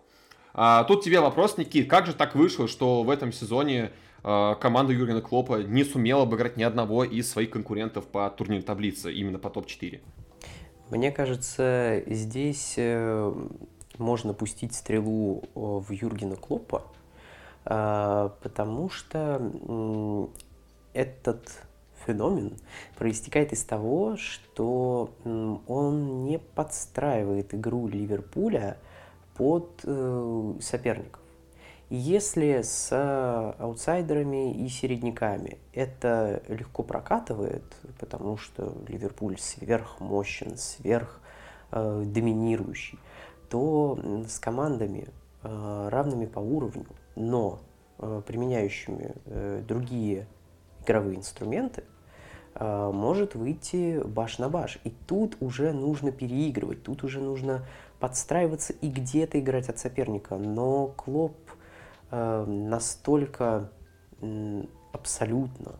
А, 0.53 0.83
тут 0.85 1.03
тебе 1.03 1.19
вопрос, 1.19 1.57
Никит, 1.57 1.89
как 1.89 2.05
же 2.05 2.13
так 2.13 2.35
вышло, 2.35 2.67
что 2.67 3.03
в 3.03 3.09
этом 3.09 3.33
сезоне 3.33 3.91
а, 4.23 4.55
команда 4.55 4.93
Юргена 4.93 5.21
Клопа 5.21 5.63
не 5.63 5.83
сумела 5.83 6.23
обыграть 6.23 6.57
ни 6.57 6.63
одного 6.63 7.03
из 7.03 7.29
своих 7.29 7.49
конкурентов 7.49 8.07
по 8.07 8.29
турнирной 8.29 8.63
таблице, 8.63 9.13
именно 9.13 9.37
по 9.37 9.49
топ-4? 9.49 10.01
Мне 10.89 11.11
кажется, 11.11 12.03
здесь 12.05 12.75
э, 12.77 13.33
можно 13.97 14.33
пустить 14.33 14.73
стрелу 14.75 15.43
э, 15.43 15.49
в 15.55 15.91
Юргена 15.91 16.35
Клопа, 16.35 16.83
потому 17.65 18.89
что 18.89 20.29
этот 20.93 21.49
феномен 22.05 22.57
проистекает 22.97 23.53
из 23.53 23.63
того, 23.63 24.17
что 24.17 25.09
он 25.23 26.23
не 26.23 26.39
подстраивает 26.39 27.53
игру 27.53 27.87
Ливерпуля 27.87 28.77
под 29.35 29.81
э, 29.83 30.53
соперников. 30.61 31.21
Если 31.89 32.61
с 32.63 32.89
аутсайдерами 33.59 34.53
и 34.53 34.67
середняками 34.69 35.59
это 35.73 36.41
легко 36.47 36.81
прокатывает, 36.81 37.63
потому 37.99 38.37
что 38.37 38.73
Ливерпуль 38.87 39.37
сверхмощен, 39.37 40.57
сверх 40.57 41.19
э, 41.71 42.03
то 43.49 43.99
с 44.27 44.39
командами 44.39 45.07
э, 45.43 45.89
равными 45.91 46.25
по 46.25 46.39
уровню 46.39 46.87
но 47.15 47.59
э, 47.97 48.21
применяющими 48.25 49.15
э, 49.25 49.63
другие 49.67 50.27
игровые 50.83 51.17
инструменты, 51.17 51.83
э, 52.53 52.91
может 52.93 53.35
выйти 53.35 54.01
баш 54.05 54.37
на 54.37 54.49
баш. 54.49 54.79
И 54.83 54.89
тут 55.07 55.37
уже 55.39 55.73
нужно 55.73 56.11
переигрывать, 56.11 56.83
тут 56.83 57.03
уже 57.03 57.21
нужно 57.21 57.65
подстраиваться 57.99 58.73
и 58.73 58.89
где-то 58.89 59.39
играть 59.39 59.69
от 59.69 59.79
соперника. 59.79 60.37
Но 60.37 60.87
Клоп 60.87 61.37
настолько 62.11 63.71
абсолютно 64.93 65.79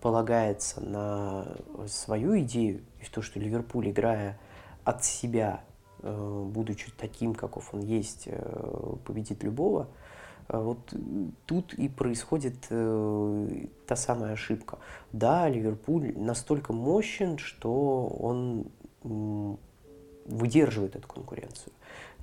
полагается 0.00 0.80
на 0.80 1.56
свою 1.86 2.38
идею 2.40 2.80
и 3.00 3.04
в 3.04 3.10
то, 3.10 3.22
что 3.22 3.38
Ливерпуль, 3.38 3.90
играя 3.90 4.40
от 4.84 5.04
себя, 5.04 5.62
будучи 6.02 6.90
таким, 6.96 7.34
каков 7.34 7.74
он 7.74 7.80
есть, 7.80 8.28
победит 9.04 9.44
любого, 9.44 9.88
вот 10.48 10.94
тут 11.46 11.74
и 11.74 11.88
происходит 11.88 12.54
э, 12.70 13.66
та 13.86 13.96
самая 13.96 14.32
ошибка. 14.32 14.78
Да, 15.12 15.48
Ливерпуль 15.48 16.14
настолько 16.16 16.72
мощен, 16.72 17.36
что 17.36 18.06
он 18.06 18.66
э, 19.04 19.56
выдерживает 20.24 20.96
эту 20.96 21.06
конкуренцию. 21.06 21.72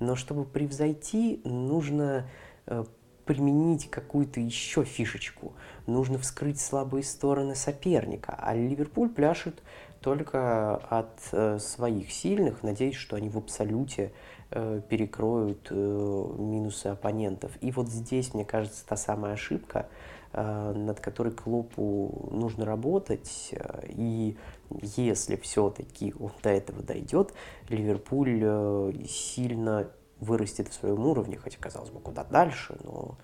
Но 0.00 0.16
чтобы 0.16 0.44
превзойти, 0.44 1.40
нужно 1.44 2.28
э, 2.66 2.84
применить 3.24 3.88
какую-то 3.90 4.40
еще 4.40 4.82
фишечку. 4.84 5.52
Нужно 5.86 6.18
вскрыть 6.18 6.60
слабые 6.60 7.04
стороны 7.04 7.54
соперника. 7.54 8.36
А 8.40 8.54
Ливерпуль 8.54 9.08
пляшет 9.08 9.62
только 10.00 10.76
от 10.76 11.20
э, 11.30 11.60
своих 11.60 12.10
сильных, 12.10 12.64
надеясь, 12.64 12.96
что 12.96 13.14
они 13.14 13.28
в 13.28 13.38
абсолюте 13.38 14.10
Э, 14.10 14.35
перекроют 14.50 15.68
э, 15.70 15.74
минусы 15.74 16.86
оппонентов. 16.86 17.50
И 17.60 17.72
вот 17.72 17.88
здесь, 17.88 18.32
мне 18.32 18.44
кажется, 18.44 18.86
та 18.86 18.96
самая 18.96 19.32
ошибка, 19.32 19.88
э, 20.32 20.72
над 20.72 21.00
которой 21.00 21.32
Клопу 21.32 22.28
нужно 22.30 22.64
работать. 22.64 23.52
И 23.88 24.36
если 24.70 25.36
все-таки 25.36 26.14
он 26.18 26.30
до 26.42 26.50
этого 26.50 26.82
дойдет, 26.82 27.34
Ливерпуль 27.68 29.04
сильно 29.08 29.90
вырастет 30.20 30.68
в 30.68 30.74
своем 30.74 31.04
уровне, 31.06 31.36
хотя, 31.38 31.58
казалось 31.58 31.90
бы, 31.90 32.00
куда 32.00 32.24
дальше, 32.24 32.78
но 32.84 33.18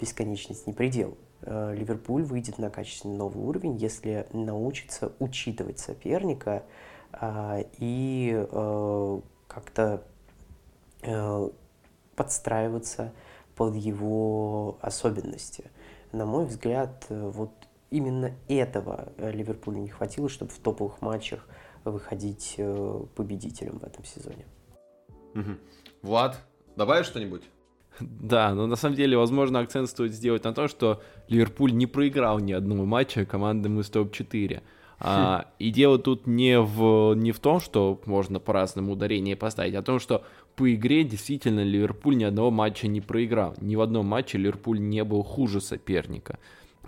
бесконечность 0.00 0.66
не 0.66 0.72
предел. 0.72 1.18
Ливерпуль 1.42 2.22
выйдет 2.22 2.58
на 2.58 2.70
качественный 2.70 3.16
новый 3.16 3.44
уровень, 3.44 3.76
если 3.76 4.26
научится 4.32 5.12
учитывать 5.18 5.78
соперника 5.78 6.62
и 7.78 8.46
как-то 9.56 10.02
э, 11.00 11.48
подстраиваться 12.14 13.14
под 13.54 13.74
его 13.74 14.76
особенности. 14.82 15.70
На 16.12 16.26
мой 16.26 16.44
взгляд, 16.44 17.06
э, 17.08 17.30
вот 17.30 17.50
именно 17.90 18.32
этого 18.48 19.14
э, 19.16 19.32
Ливерпулю 19.32 19.78
не 19.78 19.88
хватило, 19.88 20.28
чтобы 20.28 20.50
в 20.50 20.58
топовых 20.58 21.00
матчах 21.00 21.48
выходить 21.84 22.56
э, 22.58 23.04
победителем 23.14 23.78
в 23.78 23.84
этом 23.84 24.04
сезоне. 24.04 24.44
Угу. 25.34 25.56
Влад, 26.02 26.38
добавишь 26.76 27.06
что-нибудь? 27.06 27.42
Да, 27.98 28.52
но 28.52 28.66
на 28.66 28.76
самом 28.76 28.94
деле, 28.94 29.16
возможно, 29.16 29.60
акцент 29.60 29.88
стоит 29.88 30.12
сделать 30.12 30.44
на 30.44 30.52
то, 30.52 30.68
что 30.68 31.00
Ливерпуль 31.28 31.72
не 31.72 31.86
проиграл 31.86 32.40
ни 32.40 32.52
одного 32.52 32.84
матча 32.84 33.24
командам 33.24 33.80
из 33.80 33.88
топ-4. 33.88 34.62
А, 34.98 35.46
и 35.58 35.70
дело 35.70 35.98
тут 35.98 36.26
не 36.26 36.58
в, 36.58 37.14
не 37.14 37.32
в 37.32 37.38
том, 37.38 37.60
что 37.60 38.00
можно 38.06 38.40
по-разному 38.40 38.92
ударение 38.92 39.36
поставить, 39.36 39.74
а 39.74 39.82
в 39.82 39.84
том, 39.84 40.00
что 40.00 40.24
по 40.54 40.72
игре 40.74 41.04
действительно 41.04 41.62
Ливерпуль 41.62 42.16
ни 42.16 42.24
одного 42.24 42.50
матча 42.50 42.88
не 42.88 43.00
проиграл. 43.00 43.54
Ни 43.60 43.76
в 43.76 43.82
одном 43.82 44.06
матче 44.06 44.38
Ливерпуль 44.38 44.80
не 44.80 45.04
был 45.04 45.22
хуже 45.22 45.60
соперника. 45.60 46.38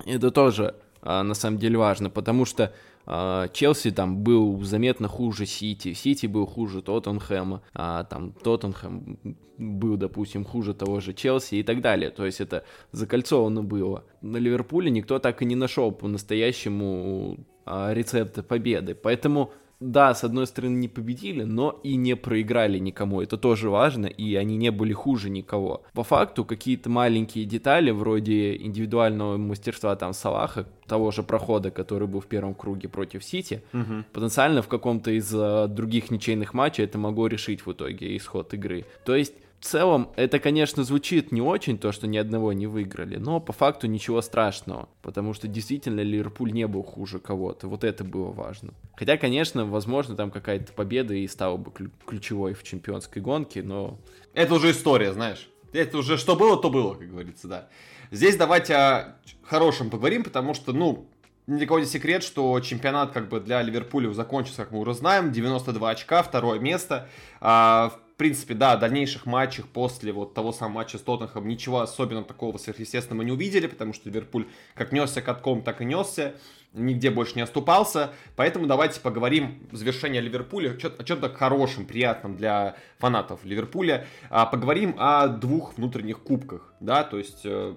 Это 0.06 0.30
тоже 0.30 0.74
а, 1.02 1.22
на 1.22 1.34
самом 1.34 1.59
деле 1.59 1.76
важно, 1.76 2.09
потому 2.09 2.44
что 2.44 2.72
Челси 3.09 3.90
там 3.90 4.18
был 4.18 4.62
заметно 4.64 5.09
хуже 5.09 5.46
Сити, 5.46 5.94
Сити 5.94 6.26
был 6.26 6.44
хуже 6.44 6.82
Тоттенхэма, 6.82 7.62
а 7.72 8.04
там 8.04 8.32
Тоттенхэм 8.32 9.18
был, 9.56 9.96
допустим, 9.96 10.44
хуже 10.44 10.74
того 10.74 11.00
же 11.00 11.14
Челси 11.14 11.56
и 11.56 11.62
так 11.62 11.80
далее. 11.80 12.11
То 12.11 12.26
есть 12.26 12.40
это 12.40 12.64
закольцовано 12.92 13.62
было. 13.62 14.04
На 14.20 14.36
Ливерпуле 14.36 14.90
никто 14.90 15.18
так 15.18 15.40
и 15.40 15.46
не 15.46 15.56
нашел 15.56 15.90
по-настоящему 15.90 17.38
а, 17.64 17.92
рецепта 17.94 18.42
победы. 18.42 18.94
Поэтому 18.94 19.52
да, 19.80 20.12
с 20.14 20.24
одной 20.24 20.46
стороны, 20.46 20.74
не 20.74 20.88
победили, 20.88 21.44
но 21.44 21.78
и 21.84 21.96
не 21.96 22.16
проиграли 22.16 22.78
никому. 22.78 23.22
Это 23.22 23.36
тоже 23.36 23.70
важно, 23.70 24.06
и 24.06 24.34
они 24.34 24.56
не 24.56 24.70
были 24.70 24.92
хуже 24.92 25.30
никого. 25.30 25.82
По 25.92 26.02
факту, 26.02 26.44
какие-то 26.44 26.90
маленькие 26.90 27.44
детали, 27.44 27.92
вроде 27.92 28.56
индивидуального 28.56 29.36
мастерства 29.36 29.94
там 29.94 30.12
Салаха, 30.12 30.66
того 30.86 31.10
же 31.10 31.22
прохода, 31.22 31.70
который 31.70 32.08
был 32.08 32.20
в 32.20 32.26
первом 32.26 32.54
круге 32.54 32.88
против 32.88 33.22
Сити, 33.22 33.62
угу. 33.72 34.04
потенциально 34.12 34.62
в 34.62 34.68
каком-то 34.68 35.10
из 35.10 35.32
uh, 35.32 35.68
других 35.68 36.10
ничейных 36.10 36.54
матчей 36.54 36.84
это 36.84 36.98
могло 36.98 37.26
решить 37.26 37.64
в 37.66 37.72
итоге 37.72 38.16
исход 38.16 38.54
игры. 38.54 38.84
То 39.04 39.14
есть 39.14 39.34
в 39.61 39.64
целом, 39.64 40.12
это, 40.16 40.38
конечно, 40.38 40.84
звучит 40.84 41.32
не 41.32 41.40
очень, 41.40 41.78
то, 41.78 41.90
что 41.90 42.06
ни 42.06 42.16
одного 42.16 42.52
не 42.52 42.66
выиграли, 42.66 43.16
но 43.16 43.40
по 43.40 43.52
факту 43.52 43.88
ничего 43.88 44.22
страшного, 44.22 44.88
потому 45.02 45.34
что 45.34 45.48
действительно 45.48 46.00
Ливерпуль 46.00 46.52
не 46.52 46.66
был 46.66 46.82
хуже 46.82 47.18
кого-то, 47.18 47.66
вот 47.66 47.82
это 47.82 48.04
было 48.04 48.30
важно. 48.30 48.72
Хотя, 48.96 49.16
конечно, 49.16 49.66
возможно, 49.66 50.14
там 50.14 50.30
какая-то 50.30 50.72
победа 50.72 51.14
и 51.14 51.26
стала 51.26 51.56
бы 51.56 51.72
ключевой 52.06 52.54
в 52.54 52.62
чемпионской 52.62 53.20
гонке, 53.20 53.62
но... 53.62 53.98
Это 54.32 54.54
уже 54.54 54.70
история, 54.70 55.12
знаешь. 55.12 55.48
Это 55.72 55.98
уже 55.98 56.16
что 56.18 56.36
было, 56.36 56.56
то 56.61 56.70
было, 56.70 56.94
как 56.94 57.11
говорится, 57.11 57.48
да. 57.48 57.68
Здесь 58.11 58.36
давайте 58.36 58.74
о 58.74 59.16
хорошем 59.42 59.90
поговорим, 59.90 60.22
потому 60.22 60.54
что, 60.54 60.72
ну, 60.72 61.09
ни 61.48 61.56
для 61.56 61.66
кого 61.66 61.80
не 61.80 61.86
секрет, 61.86 62.22
что 62.22 62.61
чемпионат 62.61 63.12
как 63.12 63.28
бы 63.28 63.40
для 63.40 63.62
Ливерпуля 63.62 64.12
закончился, 64.12 64.62
как 64.62 64.70
мы 64.70 64.78
уже 64.80 64.94
знаем, 64.94 65.32
92 65.32 65.90
очка, 65.90 66.22
второе 66.22 66.61
место. 66.61 67.09
А, 67.40 67.92
принципе, 68.18 68.54
да, 68.54 68.76
дальнейших 68.76 69.26
матчах 69.26 69.66
после 69.68 70.12
вот 70.12 70.34
того 70.34 70.52
самого 70.52 70.74
матча 70.74 70.98
с 70.98 71.00
Тоттенхом 71.00 71.48
ничего 71.48 71.80
особенно 71.80 72.24
такого 72.24 72.58
сверхъестественного 72.58 73.24
не 73.24 73.32
увидели, 73.32 73.66
потому 73.66 73.94
что 73.94 74.08
Ливерпуль 74.08 74.46
как 74.74 74.92
несся 74.92 75.22
катком, 75.22 75.62
так 75.62 75.80
и 75.80 75.84
несся, 75.84 76.34
нигде 76.72 77.10
больше 77.10 77.36
не 77.36 77.42
оступался. 77.42 78.10
Поэтому 78.36 78.66
давайте 78.66 79.00
поговорим 79.00 79.66
в 79.70 79.76
завершение 79.76 80.20
Ливерпуля 80.20 80.72
о 80.72 81.04
чем-то 81.04 81.32
хорошем, 81.32 81.86
приятном 81.86 82.36
для 82.36 82.76
фанатов 82.98 83.44
Ливерпуля. 83.44 84.06
А, 84.30 84.46
поговорим 84.46 84.96
о 84.98 85.28
двух 85.28 85.76
внутренних 85.76 86.18
кубках, 86.18 86.74
да, 86.80 87.04
то 87.04 87.18
есть 87.18 87.42
э, 87.44 87.74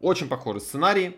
очень 0.00 0.28
похожий 0.28 0.60
сценарий, 0.60 1.16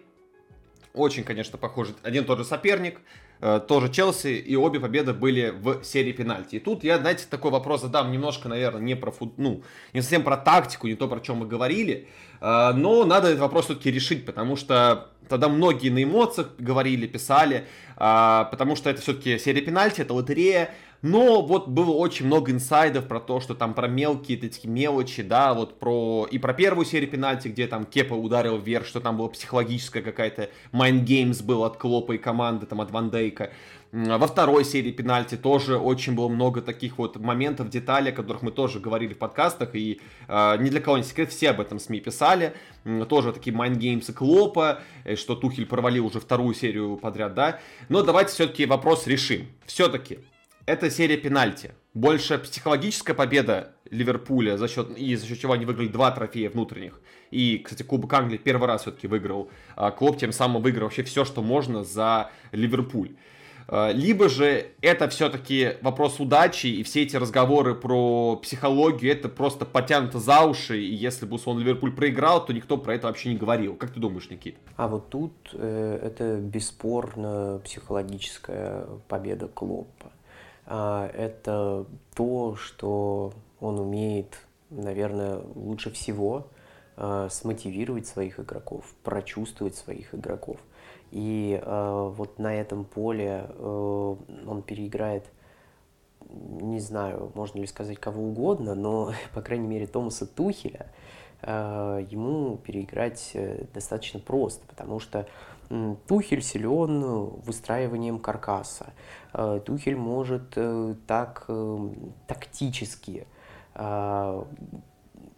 очень, 0.93 1.25
конечно, 1.25 1.59
похожий 1.59 1.95
один 2.03 2.25
и 2.25 2.27
тот 2.27 2.39
же 2.39 2.45
соперник, 2.45 3.01
тоже 3.41 3.89
Челси, 3.91 4.39
и 4.39 4.57
обе 4.57 4.81
победы 4.81 5.13
были 5.13 5.51
в 5.51 5.85
серии 5.85 6.13
пенальти. 6.13 6.57
И 6.57 6.59
тут 6.59 6.85
я, 6.85 6.99
знаете, 6.99 7.27
такой 7.29 7.51
вопрос 7.51 7.83
задам 7.83 8.11
немножко, 8.13 8.49
наверное, 8.49 8.81
не 8.81 8.95
про 8.95 9.11
фут, 9.11 9.39
ну, 9.39 9.63
не 9.93 10.01
совсем 10.01 10.23
про 10.23 10.37
тактику, 10.37 10.87
не 10.87 10.95
то, 10.95 11.09
про 11.09 11.21
чем 11.21 11.39
мы 11.39 11.47
говорили, 11.47 12.09
э, 12.41 12.73
но 12.75 13.05
надо 13.05 13.29
этот 13.29 13.41
вопрос 13.41 13.67
все-таки 13.67 13.91
решить, 13.91 14.25
потому 14.25 14.57
что 14.57 15.11
тогда 15.29 15.49
многие 15.49 15.91
на 15.91 16.03
эмоциях 16.03 16.49
говорили, 16.59 17.07
писали, 17.07 17.67
э, 17.97 18.45
потому 18.51 18.77
что 18.77 18.91
это 18.91 19.03
все-таки 19.03 19.39
серия 19.39 19.61
пенальти, 19.61 20.01
это 20.01 20.15
лотерея, 20.15 20.75
но 21.07 21.41
вот 21.41 21.69
было 21.69 21.93
очень 21.93 22.27
много 22.27 22.51
инсайдов 22.51 23.07
про 23.07 23.21
то, 23.21 23.39
что 23.39 23.55
там 23.55 23.75
про 23.75 23.87
мелкие 23.87 24.37
такие 24.37 24.69
мелочи, 24.69 25.23
да, 25.23 25.55
вот 25.55 25.79
про 25.79 26.27
и 26.29 26.39
про 26.39 26.53
первую 26.53 26.85
серию 26.85 27.09
пенальти, 27.09 27.47
где 27.47 27.69
там 27.69 27.85
Кепа 27.85 28.15
ударил 28.15 28.59
вверх, 28.59 28.87
что 28.87 28.99
там 28.99 29.17
была 29.17 29.29
психологическая 29.29 30.03
какая-то 30.03 30.51
games 30.73 31.45
был 31.45 31.63
от 31.63 31.77
Клопа 31.77 32.13
и 32.13 32.19
команды, 32.19 32.67
там 32.67 32.81
от 32.81 32.91
Ван 32.91 33.11
Дейка. 33.11 33.53
Во 33.93 34.27
второй 34.27 34.65
серии 34.65 34.91
пенальти 34.91 35.37
тоже 35.37 35.79
очень 35.79 36.17
было 36.17 36.29
много 36.29 36.61
таких 36.61 36.99
вот 36.99 37.17
моментов, 37.19 37.71
деталей, 37.71 38.11
о 38.11 38.15
которых 38.15 38.43
мы 38.43 38.51
тоже 38.51 38.81
говорили 38.81 39.15
в 39.15 39.19
подкастах, 39.19 39.77
и 39.77 40.01
э, 40.27 40.57
ни 40.59 40.71
для 40.71 40.81
кого 40.81 40.99
не 40.99 41.05
секрет, 41.05 41.31
все 41.31 41.51
об 41.51 41.61
этом 41.61 41.79
СМИ 41.79 42.01
писали. 42.01 42.53
Тоже 43.09 43.33
такие 43.33 43.55
games 43.55 44.13
Клопа, 44.13 44.81
э, 45.05 45.15
что 45.15 45.37
Тухель 45.37 45.67
провалил 45.67 46.07
уже 46.07 46.19
вторую 46.19 46.53
серию 46.55 46.97
подряд, 46.97 47.35
да. 47.35 47.61
Но 47.89 48.03
давайте 48.03 48.33
все-таки 48.33 48.67
вопрос 48.67 49.07
решим. 49.07 49.47
Все-таки 49.67 50.19
это 50.67 50.91
серия 50.91 51.17
пенальти. 51.17 51.73
Больше 51.95 52.39
психологическая 52.39 53.15
победа 53.15 53.73
Ливерпуля, 53.91 54.59
за 54.59 54.69
счет, 54.69 54.91
и 54.99 55.15
за 55.17 55.27
счет 55.27 55.41
чего 55.41 55.55
они 55.55 55.65
выиграли 55.65 55.89
два 55.89 56.11
трофея 56.11 56.51
внутренних. 56.51 57.01
И, 57.31 57.59
кстати, 57.59 57.83
Кубок 57.83 58.13
Англии 58.13 58.37
первый 58.37 58.67
раз 58.67 58.83
все-таки 58.83 59.07
выиграл. 59.07 59.49
А 59.77 59.91
Клоп 59.91 60.19
тем 60.19 60.33
самым 60.33 60.63
выиграл 60.63 60.85
вообще 60.85 61.05
все, 61.05 61.25
что 61.25 61.43
можно 61.43 61.85
за 61.85 62.31
Ливерпуль. 62.53 63.17
А, 63.69 63.91
либо 63.91 64.29
же 64.29 64.73
это 64.81 65.09
все-таки 65.09 65.77
вопрос 65.83 66.21
удачи, 66.21 66.67
и 66.67 66.83
все 66.83 67.03
эти 67.03 67.17
разговоры 67.17 67.75
про 67.75 68.37
психологию, 68.37 69.13
это 69.13 69.29
просто 69.29 69.65
потянуто 69.65 70.19
за 70.19 70.43
уши, 70.43 70.81
и 70.81 70.95
если 70.95 71.27
бы 71.27 71.37
условно 71.37 71.61
Ливерпуль 71.61 71.93
проиграл, 71.93 72.45
то 72.45 72.53
никто 72.53 72.77
про 72.77 72.95
это 72.95 73.09
вообще 73.09 73.31
не 73.31 73.37
говорил. 73.37 73.75
Как 73.75 73.91
ты 73.91 74.01
думаешь, 74.01 74.31
Никит? 74.31 74.57
А 74.77 74.87
вот 74.89 75.11
тут 75.11 75.33
э, 75.53 76.01
это 76.03 76.37
бесспорно 76.37 77.61
психологическая 77.65 78.87
победа 79.09 79.49
Клоппа. 79.49 80.13
А, 80.67 81.09
это 81.15 81.87
то, 82.15 82.57
что 82.57 83.33
он 83.61 83.79
умеет, 83.79 84.37
наверное, 84.71 85.41
лучше 85.55 85.91
всего 85.93 86.49
а, 86.97 87.29
смотивировать 87.31 88.07
своих 88.07 88.41
игроков, 88.41 88.85
прочувствовать 89.05 89.77
своих 89.77 90.15
игроков. 90.15 90.59
И 91.13 91.61
а, 91.63 92.09
вот 92.09 92.39
на 92.41 92.55
этом 92.55 92.85
поле 92.85 93.49
он 93.59 94.63
переиграет, 94.63 95.25
не 96.29 96.81
знаю, 96.81 97.31
можно 97.35 97.61
ли 97.61 97.67
сказать 97.67 97.99
кого 97.99 98.25
угодно, 98.25 98.75
но, 98.75 99.13
по 99.35 99.43
крайней 99.43 99.69
мере, 99.69 99.87
Томаса 99.87 100.27
Тухеля 100.27 100.87
ему 101.43 102.57
переиграть 102.57 103.33
э, 103.35 103.67
достаточно 103.73 104.19
просто, 104.19 104.67
потому 104.67 104.99
что 104.99 105.29
Тухель 105.69 106.43
силен 106.43 107.01
выстраиванием 107.45 108.19
каркаса. 108.19 108.93
Э, 109.33 109.61
Тухель 109.65 109.97
может 109.97 110.53
э, 110.57 110.95
так 111.07 111.45
э, 111.49 111.89
тактически 112.27 113.27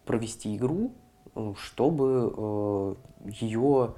провести 0.04 0.56
игру, 0.56 0.92
чтобы 1.56 2.96
ее 3.24 3.94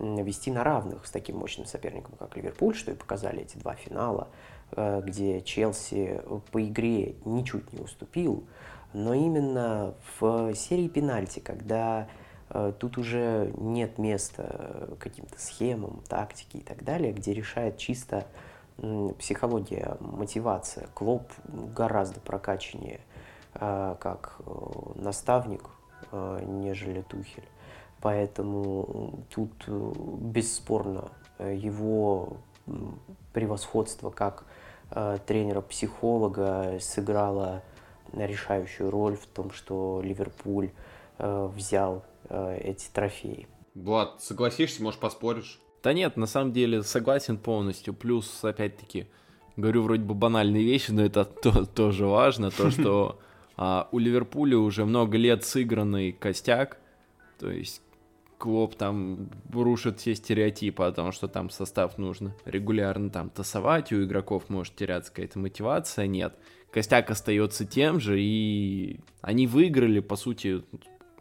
вести 0.00 0.50
на 0.50 0.64
равных 0.64 1.06
с 1.06 1.12
таким 1.12 1.36
мощным 1.36 1.64
соперником, 1.64 2.16
как 2.18 2.36
Ливерпуль, 2.36 2.74
что 2.74 2.90
и 2.90 2.96
показали 2.96 3.42
эти 3.42 3.56
два 3.56 3.74
финала, 3.76 4.26
где 4.72 5.42
Челси 5.42 6.22
по 6.50 6.66
игре 6.66 7.14
ничуть 7.24 7.72
не 7.72 7.78
уступил, 7.78 8.48
но 8.92 9.14
именно 9.14 9.94
в 10.18 10.52
серии 10.56 10.88
пенальти, 10.88 11.38
когда 11.38 12.08
Э, 12.08 12.23
тут 12.78 12.98
уже 12.98 13.52
нет 13.56 13.98
места 13.98 14.96
каким-то 15.00 15.40
схемам, 15.40 16.02
тактике 16.08 16.58
и 16.58 16.62
так 16.62 16.84
далее, 16.84 17.12
где 17.12 17.32
решает 17.32 17.78
чисто 17.78 18.26
психология, 19.18 19.96
мотивация. 20.00 20.88
Клоп 20.94 21.30
гораздо 21.46 22.20
прокачаннее 22.20 23.00
э, 23.54 23.96
как 24.00 24.36
э, 24.40 24.50
наставник, 24.96 25.70
нежели 26.12 27.02
Тухель. 27.02 27.48
Поэтому 28.00 29.24
тут 29.34 29.66
бесспорно 29.66 31.08
его 31.38 32.36
превосходство 33.32 34.10
как 34.10 34.44
тренера-психолога 34.90 36.78
сыграло 36.80 37.62
решающую 38.12 38.90
роль 38.90 39.16
в 39.16 39.26
том, 39.26 39.50
что 39.50 40.00
Ливерпуль 40.04 40.70
взял 41.18 42.04
э, 42.28 42.58
эти 42.62 42.88
трофеи. 42.92 43.48
Влад, 43.74 44.22
согласишься, 44.22 44.82
может 44.82 45.00
поспоришь? 45.00 45.60
Да 45.82 45.92
нет, 45.92 46.16
на 46.16 46.26
самом 46.26 46.52
деле 46.52 46.82
согласен 46.82 47.36
полностью. 47.36 47.92
Плюс, 47.92 48.42
опять-таки, 48.42 49.06
говорю 49.56 49.82
вроде 49.82 50.02
бы 50.02 50.14
банальные 50.14 50.64
вещи, 50.64 50.90
но 50.90 51.04
это 51.04 51.24
то, 51.42 51.66
тоже 51.66 52.06
важно, 52.06 52.50
то, 52.50 52.70
что 52.70 53.18
а, 53.56 53.88
у 53.92 53.98
Ливерпуля 53.98 54.58
уже 54.58 54.84
много 54.84 55.18
лет 55.18 55.44
сыгранный 55.44 56.12
костяк, 56.12 56.78
то 57.38 57.50
есть 57.50 57.82
Клоп 58.38 58.74
там 58.74 59.30
рушит 59.52 60.00
все 60.00 60.14
стереотипы 60.14 60.82
о 60.84 60.92
том, 60.92 61.12
что 61.12 61.28
там 61.28 61.50
состав 61.50 61.96
нужно 61.98 62.34
регулярно 62.44 63.08
там 63.08 63.30
тасовать, 63.30 63.92
у 63.92 64.04
игроков 64.04 64.48
может 64.48 64.74
теряться 64.76 65.10
какая-то 65.10 65.38
мотивация, 65.38 66.06
нет. 66.06 66.34
Костяк 66.70 67.10
остается 67.10 67.64
тем 67.64 68.00
же, 68.00 68.20
и 68.20 69.00
они 69.22 69.46
выиграли, 69.46 70.00
по 70.00 70.16
сути, 70.16 70.62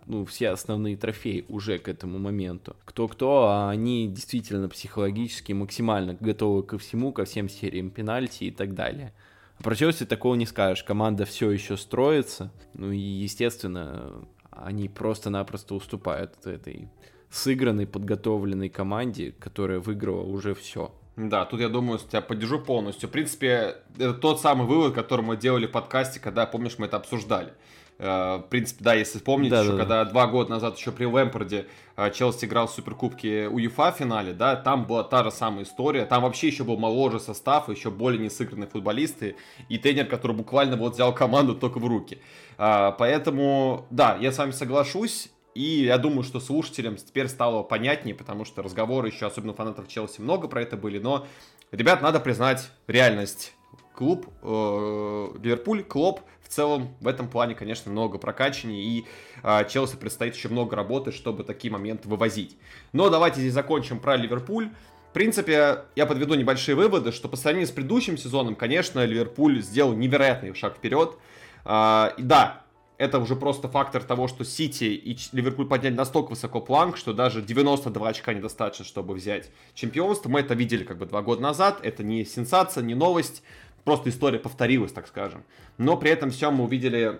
ну, 0.06 0.26
все 0.26 0.49
основные 0.49 0.97
трофеи 0.97 1.45
уже 1.47 1.78
к 1.78 1.88
этому 1.88 2.20
моменту. 2.20 2.76
Кто-кто, 2.86 3.47
а 3.47 3.70
они 3.70 4.08
действительно 4.08 4.70
психологически 4.70 5.54
максимально 5.54 6.18
готовы 6.20 6.64
ко 6.64 6.78
всему, 6.78 7.12
ко 7.12 7.26
всем 7.26 7.49
сериям 7.49 7.89
пенальти 7.89 8.45
и 8.45 8.51
так 8.51 8.74
далее. 8.74 9.14
А 9.58 9.64
про 9.64 9.76
Челси 9.76 10.06
такого 10.06 10.36
не 10.36 10.45
скажешь. 10.45 10.84
Команда 10.84 11.26
все 11.26 11.51
еще 11.51 11.78
строится. 11.78 12.51
Ну 12.74 12.91
и, 12.91 12.97
естественно, 12.97 14.26
они 14.51 14.89
просто-напросто 14.89 15.76
уступают 15.76 16.45
этой 16.45 16.89
сыгранной, 17.30 17.88
подготовленной 17.88 18.70
команде, 18.70 19.34
которая 19.39 19.80
выиграла 19.80 20.22
уже 20.22 20.54
все. 20.54 20.91
Да, 21.16 21.45
тут 21.45 21.60
я 21.60 21.70
думаю, 21.70 21.99
тебя 21.99 22.22
поддержу 22.22 22.60
полностью. 22.60 23.08
В 23.08 23.12
принципе, 23.12 23.76
это 23.97 24.14
тот 24.16 24.41
самый 24.41 24.66
вывод, 24.66 24.95
который 24.95 25.22
мы 25.22 25.38
делали 25.38 25.68
в 25.68 25.72
подкасте, 25.72 26.20
когда, 26.20 26.47
помнишь, 26.47 26.80
мы 26.80 26.88
это 26.88 26.97
обсуждали 26.97 27.54
в 28.00 28.46
принципе, 28.50 28.84
да, 28.84 28.94
если 28.96 29.18
вспомнить, 29.18 29.52
да, 29.52 29.62
еще 29.62 29.72
да, 29.72 29.78
когда 29.78 30.04
да. 30.04 30.12
два 30.12 30.28
года 30.28 30.50
назад 30.50 30.78
еще 30.78 30.91
при 30.91 31.06
Лэмпорде 31.06 31.68
э, 31.96 32.12
Челси 32.12 32.46
играл 32.46 32.68
в 32.68 32.72
Суперкубке 32.72 33.48
УЕФА 33.48 33.91
в 33.91 33.98
финале, 33.98 34.34
да, 34.34 34.56
там 34.56 34.86
была 34.86 35.04
та 35.04 35.24
же 35.24 35.32
самая 35.32 35.64
история, 35.64 36.06
там 36.06 36.24
вообще 36.24 36.48
еще 36.48 36.64
был 36.64 36.78
моложе 36.78 37.20
состав, 37.20 37.70
еще 37.70 37.91
более 37.91 38.20
несыгранные 38.20 38.68
футболисты, 38.68 39.36
и 39.70 39.78
тренер, 39.78 40.08
который 40.08 40.36
буквально 40.36 40.76
вот 40.76 40.94
взял 40.94 41.14
команду 41.14 41.56
только 41.56 41.80
в 41.80 41.86
руки. 41.86 42.20
А, 42.58 42.91
поэтому, 42.91 43.86
да, 43.89 44.18
я 44.20 44.32
с 44.32 44.38
вами 44.38 44.52
соглашусь, 44.52 45.30
и 45.56 45.84
я 45.84 45.98
думаю, 45.98 46.24
что 46.24 46.39
слушателям 46.39 46.96
теперь 46.96 47.28
стало 47.28 47.64
понятнее, 47.64 48.16
потому 48.16 48.44
что 48.44 48.64
разговоры 48.64 49.10
еще, 49.10 49.28
особенно 49.28 49.54
фанатов 49.54 49.88
Челси, 49.88 50.22
много 50.22 50.48
про 50.48 50.62
это 50.62 50.78
были, 50.78 51.00
но, 51.00 51.28
ребят, 51.72 52.02
надо 52.02 52.20
признать 52.20 52.72
реальность. 52.88 53.54
Клуб, 53.94 54.28
э, 54.41 55.28
Ливерпуль, 55.44 55.84
Клоп 55.84 56.22
целом 56.54 56.95
в 56.99 57.08
этом 57.08 57.28
плане, 57.28 57.56
конечно, 57.56 57.91
много 57.91 58.18
прокачаний, 58.18 58.82
и 58.82 59.06
э, 59.43 59.68
Челси 59.70 59.97
предстоит 59.97 60.36
еще 60.36 60.49
много 60.49 60.76
работы, 60.76 61.12
чтобы 61.12 61.43
такие 61.43 61.72
моменты 61.72 62.08
вывозить. 62.08 62.58
Но 62.91 63.10
давайте 63.10 63.39
здесь 63.39 63.54
закончим 63.54 63.99
про 63.99 64.16
Ливерпуль. 64.16 64.70
В 65.10 65.14
принципе, 65.14 65.86
я 65.95 66.06
подведу 66.06 66.34
небольшие 66.34 66.76
выводы, 66.76 67.12
что 67.12 67.30
по 67.30 67.38
сравнению 67.38 67.68
с 67.68 67.72
предыдущим 67.72 68.18
сезоном, 68.18 68.56
конечно, 68.56 69.06
Ливерпуль 69.06 69.62
сделал 69.62 69.93
невероятный 69.93 70.54
шаг 70.56 70.78
вперед. 70.78 71.18
Э, 71.66 72.12
и 72.18 72.24
да, 72.24 72.64
это 72.97 73.20
уже 73.20 73.36
просто 73.36 73.68
фактор 73.68 74.04
того, 74.04 74.28
что 74.28 74.45
Сити 74.45 74.86
и 74.86 75.18
Ливерпуль 75.32 75.68
подняли 75.68 75.93
настолько 75.93 76.30
высоко 76.30 76.62
планк, 76.62 76.97
что 76.97 77.14
даже 77.14 77.41
92 77.41 78.08
очка 78.08 78.34
недостаточно, 78.34 78.86
чтобы 78.86 79.16
взять 79.16 79.49
чемпионство. 79.74 80.30
Мы 80.30 80.41
это 80.41 80.54
видели 80.54 80.84
как 80.84 80.97
бы 80.97 81.06
два 81.06 81.22
года 81.22 81.41
назад, 81.41 81.80
это 81.84 82.04
не 82.04 82.24
сенсация, 82.24 82.84
не 82.84 82.95
новость, 82.95 83.43
просто 83.84 84.09
история 84.09 84.39
повторилась, 84.39 84.91
так 84.91 85.07
скажем. 85.07 85.43
Но 85.77 85.97
при 85.97 86.11
этом 86.11 86.31
всем 86.31 86.55
мы 86.55 86.65
увидели 86.65 87.19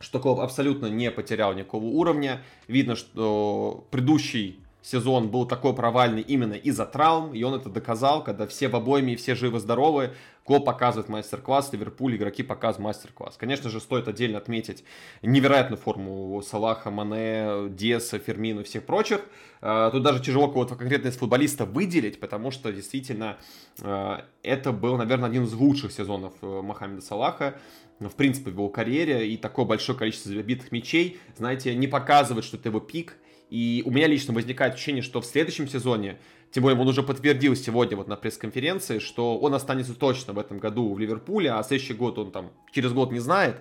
что 0.00 0.20
клуб 0.20 0.40
абсолютно 0.40 0.86
не 0.86 1.10
потерял 1.10 1.54
никакого 1.54 1.84
уровня. 1.84 2.42
Видно, 2.68 2.96
что 2.96 3.86
предыдущий 3.90 4.64
сезон 4.82 5.28
был 5.28 5.46
такой 5.46 5.74
провальный 5.74 6.22
именно 6.22 6.54
из-за 6.54 6.86
травм, 6.86 7.34
и 7.34 7.42
он 7.42 7.54
это 7.54 7.68
доказал, 7.68 8.22
когда 8.22 8.46
все 8.46 8.68
в 8.68 8.76
обойме 8.76 9.14
и 9.14 9.16
все 9.16 9.34
живы-здоровы. 9.34 10.14
Клоп 10.44 10.64
показывает 10.64 11.10
мастер-класс, 11.10 11.72
Ливерпуль, 11.72 12.16
игроки 12.16 12.42
показывают 12.42 12.84
мастер-класс. 12.84 13.36
Конечно 13.36 13.68
же, 13.68 13.80
стоит 13.80 14.08
отдельно 14.08 14.38
отметить 14.38 14.82
невероятную 15.20 15.78
форму 15.78 16.40
Салаха, 16.42 16.90
Мане, 16.90 17.68
Диаса, 17.68 18.18
Фермину 18.18 18.62
и 18.62 18.64
всех 18.64 18.86
прочих. 18.86 19.20
А, 19.60 19.90
тут 19.90 20.02
даже 20.02 20.22
тяжело 20.22 20.48
кого-то 20.48 20.74
конкретно 20.74 21.08
из 21.08 21.16
футболиста 21.18 21.66
выделить, 21.66 22.18
потому 22.18 22.50
что 22.50 22.72
действительно 22.72 23.36
а, 23.82 24.24
это 24.42 24.72
был, 24.72 24.96
наверное, 24.96 25.28
один 25.28 25.44
из 25.44 25.52
лучших 25.52 25.92
сезонов 25.92 26.32
э, 26.40 26.62
Мохаммеда 26.62 27.02
Салаха 27.02 27.58
в 28.00 28.14
принципе, 28.14 28.50
в 28.50 28.54
его 28.54 28.68
карьере, 28.68 29.28
и 29.28 29.36
такое 29.36 29.64
большое 29.64 29.98
количество 29.98 30.30
забитых 30.30 30.70
мячей, 30.70 31.18
знаете, 31.36 31.74
не 31.74 31.88
показывает, 31.88 32.44
что 32.44 32.56
это 32.56 32.68
его 32.68 32.78
пик, 32.80 33.16
и 33.50 33.82
у 33.86 33.90
меня 33.90 34.06
лично 34.06 34.34
возникает 34.34 34.74
ощущение, 34.74 35.02
что 35.02 35.20
в 35.20 35.26
следующем 35.26 35.68
сезоне, 35.68 36.18
тем 36.50 36.62
более 36.62 36.78
он 36.78 36.88
уже 36.88 37.02
подтвердил 37.02 37.56
сегодня 37.56 37.96
вот 37.96 38.08
на 38.08 38.16
пресс-конференции, 38.16 38.98
что 38.98 39.38
он 39.38 39.54
останется 39.54 39.94
точно 39.94 40.32
в 40.32 40.38
этом 40.38 40.58
году 40.58 40.92
в 40.92 40.98
Ливерпуле, 40.98 41.52
а 41.52 41.62
следующий 41.62 41.94
год 41.94 42.18
он 42.18 42.30
там 42.30 42.50
через 42.72 42.92
год 42.92 43.12
не 43.12 43.20
знает. 43.20 43.60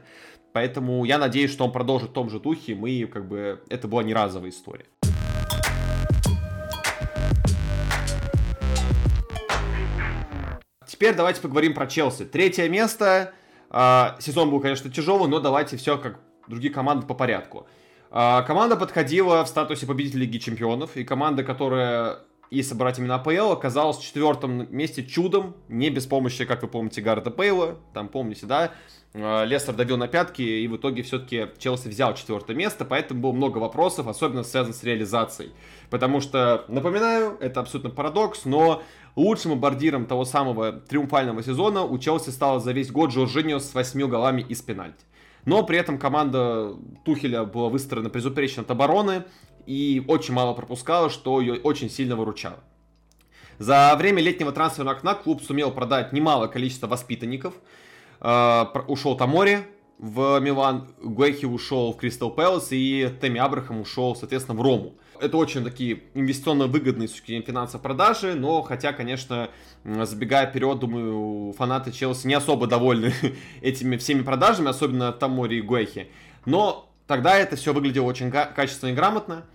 Поэтому 0.53 1.05
я 1.05 1.17
надеюсь, 1.17 1.51
что 1.51 1.65
он 1.65 1.71
продолжит 1.71 2.09
в 2.09 2.13
том 2.13 2.29
же 2.29 2.39
духе, 2.39 2.75
мы 2.75 3.05
как 3.05 3.27
бы 3.27 3.61
это 3.69 3.87
была 3.87 4.03
не 4.03 4.13
разовая 4.13 4.51
история. 4.51 4.85
Теперь 10.87 11.13
давайте 11.13 11.41
поговорим 11.41 11.75
про 11.75 11.85
Челси. 11.85 12.25
Третье 12.25 12.67
место. 12.69 13.33
А, 13.69 14.15
сезон 14.19 14.49
был, 14.49 14.59
конечно, 14.59 14.89
тяжелый, 14.89 15.29
но 15.29 15.39
давайте 15.39 15.77
все 15.77 15.97
как 15.97 16.19
другие 16.47 16.73
команды 16.73 17.05
по 17.05 17.13
порядку. 17.13 17.67
А, 18.09 18.41
команда 18.43 18.77
подходила 18.77 19.43
в 19.43 19.47
статусе 19.47 19.85
победителя 19.85 20.21
Лиги 20.21 20.37
Чемпионов, 20.37 20.95
и 20.95 21.03
команда, 21.03 21.43
которая, 21.43 22.19
если 22.49 22.73
брать 22.73 22.99
именно 22.99 23.15
АПЛ, 23.15 23.51
оказалась 23.51 23.97
в 23.97 24.03
четвертом 24.03 24.73
месте 24.75 25.05
чудом, 25.05 25.55
не 25.67 25.89
без 25.89 26.05
помощи, 26.05 26.45
как 26.45 26.61
вы 26.61 26.69
помните, 26.69 27.01
Гарда 27.01 27.31
Пейла, 27.31 27.77
там 27.93 28.07
помните, 28.07 28.45
да, 28.45 28.71
а, 29.13 29.43
Лестер 29.43 29.75
давил 29.75 29.97
на 29.97 30.07
пятки, 30.07 30.41
и 30.41 30.67
в 30.67 30.77
итоге 30.77 31.03
все-таки 31.03 31.47
Челси 31.57 31.89
взял 31.89 32.13
четвертое 32.15 32.55
место, 32.55 32.85
поэтому 32.85 33.19
было 33.19 33.31
много 33.33 33.57
вопросов, 33.57 34.07
особенно 34.07 34.43
связанных 34.43 34.77
с 34.77 34.83
реализацией. 34.83 35.51
Потому 35.89 36.21
что, 36.21 36.63
напоминаю, 36.69 37.37
это 37.41 37.59
абсолютно 37.59 37.89
парадокс, 37.89 38.45
но 38.45 38.83
лучшим 39.15 39.51
бомбардиром 39.51 40.05
того 40.05 40.23
самого 40.23 40.71
триумфального 40.71 41.43
сезона 41.43 41.83
у 41.83 41.97
Челси 41.97 42.29
стал 42.29 42.61
за 42.61 42.71
весь 42.71 42.91
год 42.91 43.11
Жоржиньо 43.11 43.59
с 43.59 43.73
8 43.73 44.07
голами 44.07 44.41
из 44.41 44.61
пенальти. 44.61 45.06
Но 45.47 45.63
при 45.63 45.77
этом 45.77 45.97
команда 45.97 46.75
Тухеля 47.05 47.45
была 47.45 47.69
выстроена 47.69 48.09
безупречно 48.09 48.63
от 48.63 48.69
обороны 48.69 49.23
и 49.65 50.03
очень 50.05 50.33
мало 50.33 50.53
пропускала, 50.53 51.09
что 51.09 51.39
ее 51.39 51.53
очень 51.61 51.89
сильно 51.89 52.17
выручало. 52.17 52.59
За 53.57 53.95
время 53.97 54.21
летнего 54.21 54.51
трансферного 54.51 54.97
окна 54.97 55.15
клуб 55.15 55.41
сумел 55.41 55.71
продать 55.71 56.11
немалое 56.11 56.49
количество 56.49 56.87
воспитанников. 56.87 57.53
Э, 58.19 58.65
ушел 58.87 59.15
Тамори 59.15 59.59
в 59.97 60.37
Милан, 60.41 60.89
Гуэхи 61.01 61.45
ушел 61.45 61.93
в 61.93 61.97
Кристал 61.97 62.31
Пэлас 62.31 62.67
и 62.71 63.09
Тэмми 63.21 63.39
Абрахам 63.39 63.79
ушел, 63.79 64.17
соответственно, 64.17 64.59
в 64.59 64.61
Рому. 64.61 64.95
Это 65.21 65.37
очень 65.37 65.63
такие 65.63 66.03
инвестиционно 66.13 66.67
выгодные 66.67 67.07
с 67.07 67.11
точки 67.11 67.43
продажи, 67.81 68.35
но 68.35 68.61
хотя, 68.61 68.93
конечно, 68.93 69.49
забегая 69.83 70.47
вперед, 70.47 70.79
думаю, 70.79 71.53
фанаты 71.53 71.91
Челси 71.91 72.27
не 72.27 72.33
особо 72.33 72.67
довольны 72.67 73.13
этими 73.61 73.97
всеми 73.97 74.21
продажами, 74.21 74.69
особенно 74.69 75.11
Тамори 75.11 75.57
и 75.57 75.61
Гуэхи. 75.61 76.07
Но 76.45 76.89
тогда 77.07 77.37
это 77.37 77.55
все 77.55 77.73
выглядело 77.73 78.05
очень 78.05 78.31
качественно 78.31 78.89
и 78.89 78.93
грамотно. 78.93 79.45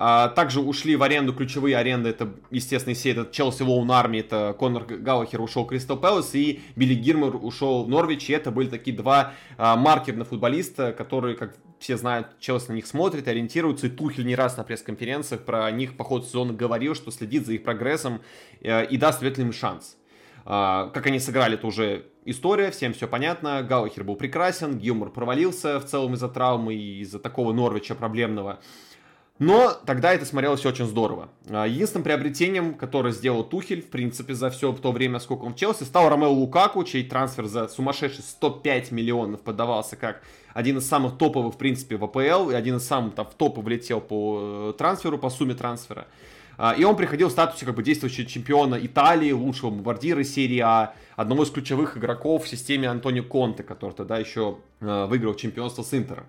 А, 0.00 0.28
также 0.28 0.60
ушли 0.60 0.94
в 0.94 1.02
аренду 1.02 1.34
ключевые 1.34 1.76
аренды, 1.76 2.10
это, 2.10 2.32
естественно, 2.52 2.94
все 2.94 3.10
этот 3.10 3.32
Челси 3.32 3.64
Воун 3.64 3.90
Арми, 3.90 4.18
это 4.18 4.54
Конор 4.56 4.84
Галлахер 4.84 5.40
ушел 5.40 5.64
в 5.64 5.66
Кристал 5.66 5.96
Пэлас 5.96 6.36
и 6.36 6.60
Билли 6.76 6.94
Гирмер 6.94 7.34
ушел 7.34 7.82
в 7.82 7.88
Норвич, 7.88 8.30
и 8.30 8.32
это 8.32 8.52
были 8.52 8.68
такие 8.68 8.96
два 8.96 9.32
а, 9.56 9.74
маркерных 9.74 10.28
футболиста, 10.28 10.92
которые, 10.92 11.36
как 11.36 11.56
все 11.78 11.96
знают, 11.96 12.38
Челси 12.40 12.70
на 12.70 12.74
них 12.74 12.86
смотрит, 12.86 13.28
ориентируется, 13.28 13.86
и 13.86 13.90
Тухель 13.90 14.26
не 14.26 14.34
раз 14.34 14.56
на 14.56 14.64
пресс-конференциях 14.64 15.44
про 15.44 15.70
них 15.70 15.96
по 15.96 16.04
ходу 16.04 16.24
сезона 16.24 16.52
говорил, 16.52 16.94
что 16.94 17.10
следит 17.10 17.46
за 17.46 17.54
их 17.54 17.62
прогрессом 17.62 18.20
э, 18.60 18.86
и 18.86 18.96
даст 18.96 19.22
им 19.22 19.52
шанс. 19.52 19.96
А, 20.50 20.88
как 20.94 21.06
они 21.06 21.20
сыграли, 21.20 21.54
это 21.54 21.66
уже 21.66 22.06
история, 22.24 22.70
всем 22.70 22.94
все 22.94 23.06
понятно. 23.06 23.62
Галлахер 23.62 24.02
был 24.04 24.16
прекрасен, 24.16 24.78
Гилмор 24.78 25.10
провалился 25.10 25.78
в 25.78 25.84
целом 25.84 26.14
из-за 26.14 26.28
травмы 26.28 26.74
и 26.74 27.00
из-за 27.00 27.18
такого 27.18 27.52
Норвича 27.52 27.94
проблемного. 27.94 28.58
Но 29.38 29.72
тогда 29.86 30.12
это 30.12 30.24
смотрелось 30.24 30.66
очень 30.66 30.86
здорово. 30.86 31.28
А, 31.48 31.64
единственным 31.66 32.02
приобретением, 32.02 32.74
которое 32.74 33.12
сделал 33.12 33.44
Тухель, 33.44 33.82
в 33.82 33.88
принципе, 33.88 34.34
за 34.34 34.50
все 34.50 34.72
то 34.72 34.90
время, 34.90 35.20
сколько 35.20 35.44
он 35.44 35.54
в 35.54 35.56
Челси, 35.56 35.84
стал 35.84 36.08
Ромео 36.08 36.32
Лукаку, 36.32 36.82
чей 36.82 37.04
трансфер 37.04 37.46
за 37.46 37.68
сумасшедшие 37.68 38.22
105 38.22 38.90
миллионов 38.90 39.40
подавался 39.42 39.94
как 39.94 40.22
один 40.54 40.78
из 40.78 40.88
самых 40.88 41.18
топовых, 41.18 41.54
в 41.54 41.56
принципе, 41.56 41.96
в 41.96 42.04
АПЛ, 42.04 42.50
и 42.50 42.54
один 42.54 42.76
из 42.76 42.86
самых 42.86 43.14
там 43.14 43.26
в 43.26 43.34
топы 43.34 43.60
влетел 43.60 44.00
по 44.00 44.40
э, 44.40 44.74
трансферу, 44.76 45.18
по 45.18 45.30
сумме 45.30 45.54
трансфера. 45.54 46.08
А, 46.56 46.72
и 46.72 46.82
он 46.82 46.96
приходил 46.96 47.28
в 47.28 47.32
статусе 47.32 47.64
как 47.64 47.76
бы 47.76 47.84
действующего 47.84 48.26
чемпиона 48.26 48.76
Италии, 48.82 49.30
лучшего 49.30 49.70
бомбардира 49.70 50.24
серии 50.24 50.58
А, 50.58 50.94
одного 51.14 51.44
из 51.44 51.50
ключевых 51.50 51.96
игроков 51.96 52.44
в 52.44 52.48
системе 52.48 52.88
Антонио 52.88 53.22
Конте, 53.22 53.62
который 53.62 53.92
тогда 53.92 54.18
еще 54.18 54.58
э, 54.80 55.06
выиграл 55.06 55.34
чемпионство 55.34 55.84
с 55.84 55.94
Интером. 55.94 56.24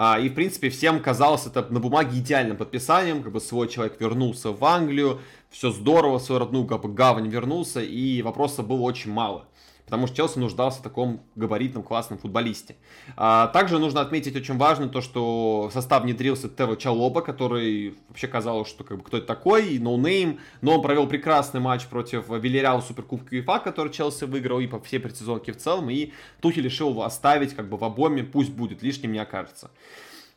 А, 0.00 0.16
и, 0.20 0.28
в 0.28 0.34
принципе, 0.34 0.70
всем 0.70 1.00
казалось 1.02 1.46
это 1.46 1.66
на 1.70 1.80
бумаге 1.80 2.20
идеальным 2.20 2.56
подписанием, 2.56 3.20
как 3.20 3.32
бы 3.32 3.40
свой 3.40 3.66
человек 3.66 4.00
вернулся 4.00 4.52
в 4.52 4.64
Англию, 4.64 5.20
все 5.50 5.72
здорово, 5.72 6.20
в 6.20 6.22
свою 6.22 6.38
родную 6.38 6.66
как 6.66 6.82
бы, 6.82 6.88
гавань 6.88 7.26
вернулся, 7.26 7.80
и 7.80 8.22
вопросов 8.22 8.68
было 8.68 8.82
очень 8.82 9.10
мало 9.10 9.46
потому 9.88 10.06
что 10.06 10.16
Челси 10.16 10.38
нуждался 10.38 10.80
в 10.80 10.82
таком 10.82 11.22
габаритном 11.34 11.82
классном 11.82 12.18
футболисте. 12.18 12.76
А, 13.16 13.46
также 13.46 13.78
нужно 13.78 14.02
отметить 14.02 14.36
очень 14.36 14.58
важно 14.58 14.90
то, 14.90 15.00
что 15.00 15.68
в 15.70 15.72
состав 15.72 16.02
внедрился 16.02 16.50
Тево 16.50 16.76
Чалоба, 16.76 17.22
который 17.22 17.96
вообще 18.08 18.28
казалось, 18.28 18.68
что 18.68 18.84
как 18.84 18.98
бы 18.98 19.02
кто 19.02 19.16
это 19.16 19.26
такой, 19.26 19.78
ноунейм, 19.78 20.38
но 20.60 20.74
он 20.74 20.82
провел 20.82 21.06
прекрасный 21.06 21.60
матч 21.60 21.86
против 21.86 22.28
Вильяреала 22.28 22.82
Суперкубка 22.82 23.34
ЮЕФА, 23.34 23.60
который 23.60 23.90
Челси 23.90 24.24
выиграл 24.24 24.60
и 24.60 24.66
по 24.66 24.78
всей 24.78 24.98
предсезонке 24.98 25.52
в 25.52 25.56
целом, 25.56 25.88
и 25.88 26.12
Тухель 26.40 26.64
решил 26.64 26.90
его 26.90 27.04
оставить 27.04 27.54
как 27.54 27.70
бы 27.70 27.78
в 27.78 27.84
обоме, 27.84 28.24
пусть 28.24 28.50
будет, 28.50 28.82
лишним 28.82 29.12
не 29.12 29.20
окажется. 29.20 29.70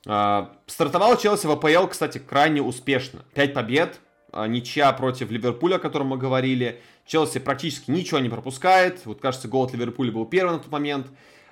А, 0.08 0.54
стартовал 0.66 1.18
Челси 1.18 1.47
в 1.47 1.52
АПЛ, 1.52 1.88
кстати, 1.88 2.20
крайне 2.20 2.62
успешно. 2.62 3.20
5 3.34 3.54
побед, 3.54 3.99
ничья 4.48 4.92
против 4.94 5.32
Ливерпуля, 5.32 5.76
о 5.76 5.80
котором 5.80 6.08
мы 6.08 6.18
говорили. 6.18 6.80
Челси 7.06 7.40
практически 7.40 7.92
ничего 7.92 8.20
не 8.20 8.30
пропускает. 8.30 9.06
Вот, 9.06 9.22
кажется, 9.22 9.48
гол 9.48 9.66
от 9.66 9.74
Ливерпуля 9.74 10.12
был 10.12 10.26
первый 10.26 10.52
на 10.52 10.60
тот 10.60 10.72
момент. 10.72 11.08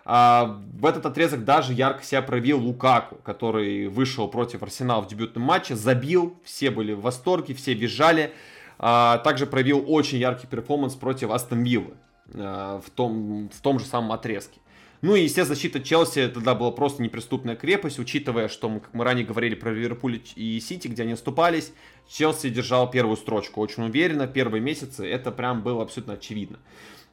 А 0.06 0.60
в 0.74 0.86
этот 0.86 1.06
отрезок 1.06 1.46
даже 1.46 1.74
ярко 1.74 2.04
себя 2.04 2.22
проявил 2.22 2.60
Лукаку, 2.60 3.18
который 3.18 3.88
вышел 3.88 4.28
против 4.28 4.64
Арсенала 4.64 5.04
в 5.04 5.08
дебютном 5.08 5.44
матче, 5.44 5.76
забил, 5.76 6.36
все 6.44 6.72
были 6.72 6.94
в 6.94 7.02
восторге, 7.02 7.54
все 7.54 7.74
визжали. 7.74 8.34
А, 8.80 9.18
также 9.20 9.46
проявил 9.46 9.84
очень 9.88 10.18
яркий 10.18 10.48
перформанс 10.48 10.96
против 10.96 11.30
Астон 11.32 11.64
Виллы 11.64 11.94
а, 12.34 12.80
в, 12.80 12.90
том, 12.90 13.50
в 13.50 13.62
том 13.62 13.78
же 13.78 13.86
самом 13.86 14.12
отрезке. 14.14 14.60
Ну 15.02 15.16
и, 15.16 15.22
естественно, 15.22 15.56
защита 15.56 15.80
Челси 15.80 16.28
тогда 16.28 16.56
была 16.56 16.72
просто 16.72 17.02
неприступная 17.02 17.56
крепость, 17.56 18.00
учитывая, 18.00 18.50
что, 18.50 18.68
мы, 18.68 18.82
как 18.82 18.94
мы 18.94 19.06
ранее 19.06 19.26
говорили 19.26 19.56
про 19.56 19.72
Ливерпуль 19.72 20.22
и 20.36 20.60
Сити, 20.60 20.90
где 20.90 21.04
они 21.04 21.14
оступались, 21.14 21.72
Челси 22.10 22.50
держал 22.50 22.90
первую 22.92 23.16
строчку 23.16 23.62
очень 23.62 23.84
уверенно, 23.84 24.28
первые 24.28 24.62
месяцы, 24.62 25.10
это 25.10 25.32
прям 25.32 25.62
было 25.62 25.84
абсолютно 25.84 26.16
очевидно. 26.16 26.60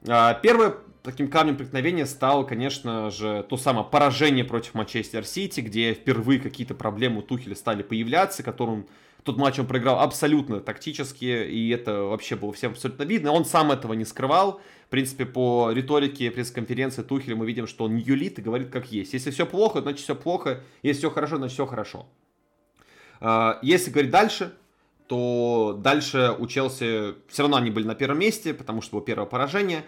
А, 0.09 0.35
первое 0.35 0.75
таким 1.05 1.29
камнем 1.29 1.57
преткновения 1.57 2.07
стало, 2.07 2.43
конечно 2.43 3.11
же, 3.11 3.47
то 3.49 3.57
самое 3.57 3.87
поражение 3.87 4.45
против 4.45 4.75
Манчестер 4.75 5.25
Сити, 5.25 5.61
где 5.61 5.95
впервые 5.95 6.41
какие-то 6.41 6.75
проблемы 6.75 7.21
у 7.21 7.23
Тухеля 7.23 7.55
стали 7.55 7.85
появляться, 7.85 8.43
которым 8.43 8.89
тот 9.23 9.37
матч 9.37 9.59
он 9.59 9.67
проиграл 9.67 10.01
абсолютно 10.01 10.61
тактически, 10.61 11.25
и 11.25 11.69
это 11.71 12.03
вообще 12.03 12.37
было 12.37 12.53
всем 12.53 12.73
абсолютно 12.73 13.05
видно. 13.05 13.33
Он 13.33 13.45
сам 13.45 13.73
этого 13.73 13.93
не 13.93 14.05
скрывал. 14.05 14.61
В 14.87 14.89
принципе, 14.89 15.27
по 15.27 15.73
риторике 15.73 16.31
пресс-конференции 16.31 17.03
Тухеля 17.03 17.35
мы 17.35 17.45
видим, 17.45 17.67
что 17.67 17.85
он 17.85 17.97
не 17.97 18.03
юлит 18.03 18.39
и 18.39 18.43
говорит 18.43 18.71
как 18.71 18.93
есть. 18.93 19.15
Если 19.15 19.33
все 19.33 19.45
плохо, 19.45 19.83
значит 19.83 20.01
все 20.01 20.15
плохо. 20.15 20.63
Если 20.83 21.01
все 21.01 21.11
хорошо, 21.11 21.39
значит 21.39 21.55
все 21.55 21.67
хорошо. 21.67 22.07
А, 23.21 23.59
если 23.63 23.91
говорить 23.91 24.13
дальше, 24.13 24.55
то 25.09 25.77
дальше 25.83 26.37
у 26.39 26.47
Челси 26.47 27.15
все 27.29 27.43
равно 27.43 27.57
они 27.57 27.73
были 27.73 27.85
на 27.85 27.97
первом 27.97 28.21
месте, 28.21 28.55
потому 28.55 28.81
что 28.81 28.93
было 28.93 29.05
первое 29.05 29.27
поражение. 29.27 29.85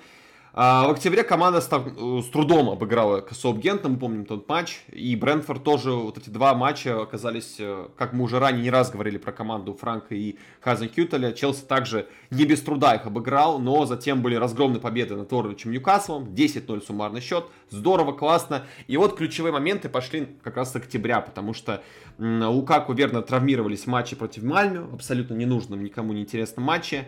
А, 0.61 0.89
в 0.89 0.91
октябре 0.91 1.23
команда 1.23 1.59
э, 1.59 2.21
с 2.21 2.29
трудом 2.31 2.69
обыграла 2.69 3.25
Саутгемптон, 3.31 3.93
мы 3.93 3.99
помним 3.99 4.25
тот 4.25 4.49
матч, 4.49 4.81
и 4.91 5.15
Брентфорд 5.15 5.63
тоже, 5.63 5.93
вот 5.93 6.19
эти 6.19 6.31
два 6.31 6.53
матча 6.55 7.01
оказались, 7.01 7.59
э, 7.61 7.87
как 7.97 8.13
мы 8.13 8.25
уже 8.25 8.41
ранее 8.41 8.65
не 8.65 8.71
раз 8.71 8.91
говорили 8.91 9.19
про 9.19 9.31
команду 9.31 9.73
Франка 9.73 10.17
и 10.17 10.35
Хазен 10.61 10.89
Кютеля, 10.89 11.31
Челси 11.31 11.61
также 11.61 12.09
не 12.33 12.45
без 12.45 12.61
труда 12.61 12.97
их 12.97 13.07
обыграл, 13.07 13.61
но 13.61 13.87
затем 13.87 14.21
были 14.21 14.35
разгромные 14.35 14.81
победы 14.81 15.15
над 15.15 15.31
Норвичем 15.31 15.71
Ньюкаслом, 15.71 16.25
10-0 16.35 16.85
суммарный 16.85 17.21
счет, 17.21 17.45
здорово, 17.71 18.11
классно, 18.11 18.67
и 18.89 18.97
вот 18.97 19.17
ключевые 19.17 19.53
моменты 19.53 19.89
пошли 19.89 20.27
как 20.43 20.57
раз 20.57 20.73
с 20.73 20.75
октября, 20.75 21.21
потому 21.21 21.55
что 21.55 21.85
Лукаку 22.19 22.95
верно 22.95 23.23
травмировались 23.23 23.85
в 23.85 23.87
матче 23.87 24.17
против 24.17 24.43
Мальмю, 24.43 24.89
абсолютно 24.93 25.35
ненужном, 25.35 25.85
никому 25.85 26.13
не 26.15 26.23
интересном 26.23 26.65
матче, 26.65 27.07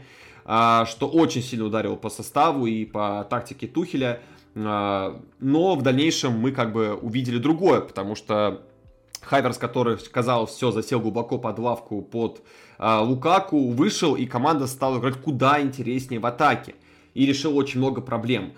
что 0.51 1.09
очень 1.09 1.43
сильно 1.43 1.67
ударило 1.67 1.95
по 1.95 2.11
составу 2.11 2.67
и 2.67 2.85
по 2.85 3.25
тактике 3.31 3.69
Тухеля. 3.69 4.21
А, 4.57 5.21
но 5.39 5.77
в 5.77 5.83
дальнейшем 5.83 6.33
мы 6.33 6.51
как 6.51 6.73
бы 6.73 6.95
увидели 6.95 7.39
другое, 7.39 7.81
потому 7.81 8.17
что 8.17 8.63
Хайверс, 9.23 9.59
который, 9.59 9.97
казалось, 10.11 10.51
все 10.51 10.73
засел 10.73 10.99
глубоко 11.01 11.39
под 11.39 11.59
лавку 11.59 12.03
под 12.03 12.43
а, 12.79 13.01
Лукаку, 13.01 13.71
вышел, 13.71 14.17
и 14.17 14.27
команда 14.27 14.67
стала 14.67 14.99
играть 14.99 15.21
куда 15.21 15.61
интереснее 15.61 16.21
в 16.21 16.27
атаке. 16.27 16.75
И 17.15 17.27
решил 17.27 17.57
очень 17.57 17.79
много 17.81 18.01
проблем. 18.01 18.53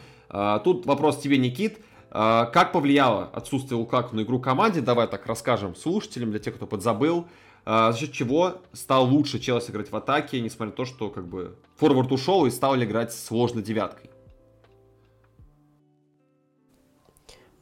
Тут 0.62 0.84
вопрос 0.84 1.18
тебе, 1.18 1.38
Никит. 1.38 1.78
Как 2.10 2.72
повлияло 2.72 3.30
отсутствие 3.32 3.78
Лукаку 3.78 4.14
на 4.14 4.20
игру 4.20 4.40
команде? 4.40 4.82
Давай 4.82 5.06
так 5.06 5.26
расскажем 5.26 5.74
слушателям, 5.74 6.30
для 6.30 6.38
тех, 6.38 6.56
кто 6.56 6.66
подзабыл. 6.66 7.26
А, 7.64 7.92
за 7.92 7.98
счет 7.98 8.12
чего 8.12 8.56
стал 8.72 9.06
лучше 9.06 9.38
Челси 9.38 9.70
играть 9.70 9.90
в 9.92 9.96
атаке, 9.96 10.40
несмотря 10.40 10.66
на 10.66 10.72
то, 10.72 10.84
что 10.84 11.10
как 11.10 11.26
бы 11.26 11.56
форвард 11.76 12.10
ушел 12.10 12.44
и 12.46 12.50
стал 12.50 12.76
играть 12.76 13.12
сложно 13.12 13.62
девяткой. 13.62 14.10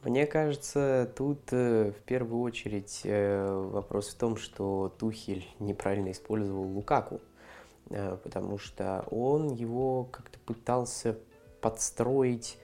Мне 0.03 0.25
кажется, 0.25 1.11
тут 1.15 1.41
э, 1.51 1.91
в 1.91 2.01
первую 2.03 2.41
очередь 2.41 3.01
э, 3.03 3.45
вопрос 3.45 4.09
в 4.09 4.17
том, 4.17 4.35
что 4.35 4.91
Тухель 4.97 5.47
неправильно 5.59 6.09
использовал 6.09 6.63
Лукаку, 6.63 7.21
э, 7.91 8.17
потому 8.23 8.57
что 8.57 9.05
он 9.11 9.53
его 9.53 10.05
как-то 10.05 10.39
пытался 10.39 11.19
подстроить 11.61 12.57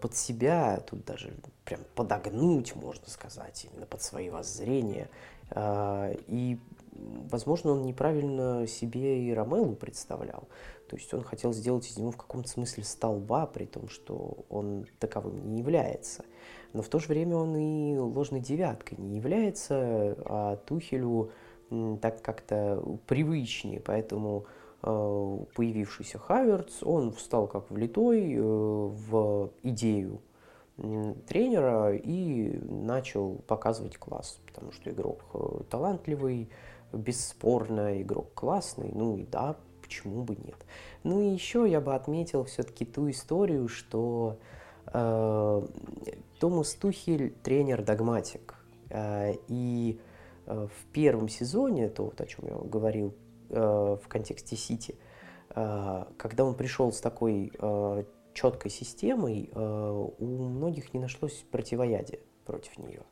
под 0.00 0.16
себя, 0.16 0.82
тут 0.88 1.04
даже 1.04 1.34
прям 1.64 1.80
подогнуть, 1.94 2.74
можно 2.74 3.06
сказать, 3.08 3.66
именно 3.70 3.84
под 3.84 4.02
свои 4.02 4.30
воззрения. 4.30 5.10
А, 5.50 6.12
и, 6.26 6.58
возможно, 6.92 7.72
он 7.72 7.82
неправильно 7.82 8.66
себе 8.66 9.28
и 9.28 9.32
Ромелу 9.32 9.74
представлял. 9.74 10.48
То 10.88 10.96
есть 10.96 11.12
он 11.12 11.22
хотел 11.22 11.52
сделать 11.52 11.88
из 11.88 11.96
него 11.96 12.10
в 12.10 12.16
каком-то 12.16 12.48
смысле 12.48 12.84
столба, 12.84 13.46
при 13.46 13.64
том, 13.64 13.88
что 13.88 14.44
он 14.48 14.86
таковым 14.98 15.48
не 15.48 15.58
является. 15.58 16.24
Но 16.72 16.82
в 16.82 16.88
то 16.88 16.98
же 16.98 17.08
время 17.08 17.36
он 17.36 17.56
и 17.56 17.96
ложной 17.96 18.40
девяткой 18.40 18.98
не 18.98 19.16
является, 19.16 20.16
а 20.24 20.56
Тухелю 20.56 21.30
так 22.00 22.22
как-то 22.22 22.82
привычнее, 23.06 23.80
поэтому 23.80 24.46
э, 24.82 25.38
появившийся 25.54 26.18
Хаверц, 26.18 26.82
он 26.82 27.10
встал 27.12 27.48
как 27.48 27.70
влитой 27.70 28.34
э, 28.34 28.40
в 28.40 29.50
идею 29.64 30.20
тренера 30.76 31.94
и 31.96 32.58
начал 32.68 33.36
показывать 33.46 33.96
класс, 33.96 34.38
потому 34.46 34.72
что 34.72 34.90
игрок 34.90 35.24
э, 35.32 35.62
талантливый, 35.70 36.50
бесспорно, 36.92 38.00
игрок 38.02 38.34
классный, 38.34 38.90
ну 38.94 39.16
и 39.16 39.24
да, 39.24 39.56
почему 39.82 40.22
бы 40.22 40.36
нет. 40.36 40.66
Ну 41.02 41.20
и 41.20 41.32
еще 41.32 41.66
я 41.68 41.80
бы 41.80 41.94
отметил 41.94 42.44
все-таки 42.44 42.84
ту 42.84 43.08
историю, 43.10 43.68
что 43.68 44.38
э, 44.92 45.66
Томас 46.40 46.74
Тухель 46.74 47.32
тренер-догматик, 47.42 48.54
э, 48.90 49.34
и 49.48 50.00
э, 50.46 50.66
в 50.66 50.92
первом 50.92 51.28
сезоне, 51.28 51.88
то, 51.88 52.04
вот, 52.04 52.20
о 52.20 52.26
чем 52.26 52.46
я 52.46 52.54
говорил 52.56 53.14
э, 53.48 53.96
в 54.02 54.08
контексте 54.08 54.56
Сити, 54.56 54.96
э, 55.54 56.04
когда 56.18 56.44
он 56.44 56.54
пришел 56.54 56.92
с 56.92 57.00
такой 57.00 57.50
э, 57.58 58.04
четкой 58.36 58.70
системой 58.70 59.50
э, 59.50 60.08
у 60.18 60.26
многих 60.26 60.92
не 60.92 61.00
нашлось 61.00 61.44
противоядия 61.50 62.20
против 62.44 62.78
нее. 62.78 63.02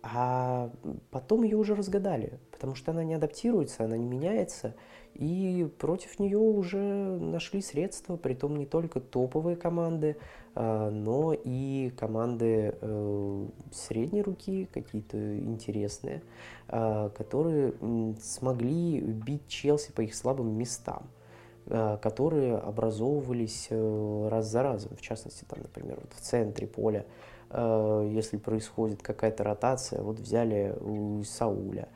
А 0.00 0.70
потом 1.10 1.42
ее 1.42 1.56
уже 1.56 1.74
разгадали, 1.74 2.38
потому 2.52 2.76
что 2.76 2.92
она 2.92 3.02
не 3.02 3.14
адаптируется, 3.14 3.84
она 3.84 3.96
не 3.96 4.06
меняется, 4.06 4.76
и 5.14 5.68
против 5.78 6.20
нее 6.20 6.38
уже 6.38 6.78
нашли 6.78 7.60
средства, 7.60 8.16
при 8.16 8.34
том 8.34 8.54
не 8.54 8.64
только 8.64 9.00
топовые 9.00 9.56
команды, 9.56 10.16
э, 10.54 10.90
но 10.90 11.32
и 11.32 11.90
команды 11.98 12.76
э, 12.80 13.46
средней 13.72 14.22
руки, 14.22 14.68
какие-то 14.72 15.38
интересные, 15.38 16.22
которые 16.68 17.72
смогли 18.20 19.00
бить 19.00 19.48
Челси 19.48 19.90
по 19.92 20.02
их 20.02 20.14
слабым 20.14 20.50
местам. 20.56 21.08
Э, 21.70 21.98
которые 22.00 22.56
образовывались 22.56 23.66
э, 23.68 24.28
раз 24.30 24.46
за 24.46 24.62
разом. 24.62 24.96
В 24.96 25.02
частности, 25.02 25.44
там, 25.44 25.58
например, 25.60 25.98
вот 26.00 26.14
в 26.14 26.20
центре 26.20 26.66
поля, 26.66 27.04
э, 27.50 28.10
если 28.10 28.38
происходит 28.38 29.02
какая-то 29.02 29.44
ротация, 29.44 30.00
вот 30.00 30.18
взяли 30.18 30.74
у 30.80 31.22
Сауля, 31.24 31.88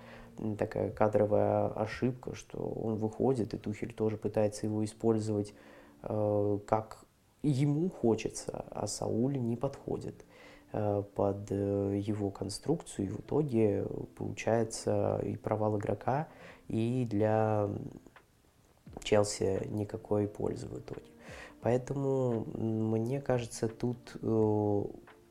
такая 0.59 0.91
кадровая 0.91 1.69
ошибка, 1.69 2.35
что 2.35 2.59
он 2.59 2.97
выходит, 2.97 3.55
и 3.55 3.57
Тухель 3.57 3.95
тоже 3.95 4.19
пытается 4.19 4.67
его 4.67 4.85
использовать 4.85 5.55
как 6.03 7.05
ему 7.45 7.89
хочется, 7.89 8.65
а 8.71 8.89
Сауль 8.89 9.39
не 9.39 9.55
подходит 9.55 10.25
под 10.73 11.49
его 11.49 12.31
конструкцию, 12.31 13.07
и 13.07 13.09
в 13.09 13.21
итоге 13.21 13.87
получается 14.17 15.21
и 15.23 15.37
провал 15.37 15.79
игрока, 15.79 16.27
и 16.67 17.07
для 17.09 17.71
Челси 19.03 19.67
никакой 19.69 20.29
пользы 20.29 20.67
в 20.67 20.79
итоге. 20.79 21.03
Поэтому, 21.61 22.45
мне 22.57 23.21
кажется, 23.21 23.69
тут 23.69 24.17
э, 24.21 24.83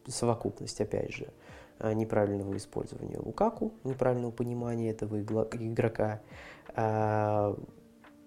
совокупность, 0.07 0.79
опять 0.79 1.13
же, 1.13 1.27
э, 1.79 1.93
неправильного 1.93 2.55
использования 2.55 3.19
Лукаку, 3.19 3.73
неправильного 3.83 4.31
понимания 4.31 4.91
этого 4.91 5.21
игрока, 5.21 6.21
э, 6.73 7.55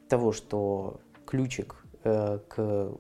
того, 0.09 0.33
что 0.33 1.01
ключик 1.27 1.85
э, 2.05 2.39
к 2.49 2.93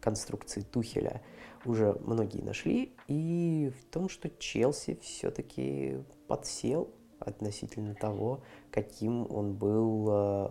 конструкции 0.00 0.60
Тухеля 0.60 1.22
уже 1.64 1.98
многие 2.04 2.42
нашли, 2.42 2.92
и 3.08 3.72
в 3.80 3.84
том, 3.92 4.08
что 4.08 4.28
Челси 4.28 4.98
все-таки 5.02 5.98
подсел 6.28 6.90
относительно 7.18 7.94
того, 7.94 8.42
каким 8.70 9.30
он 9.30 9.54
был 9.54 10.08
э, 10.10 10.48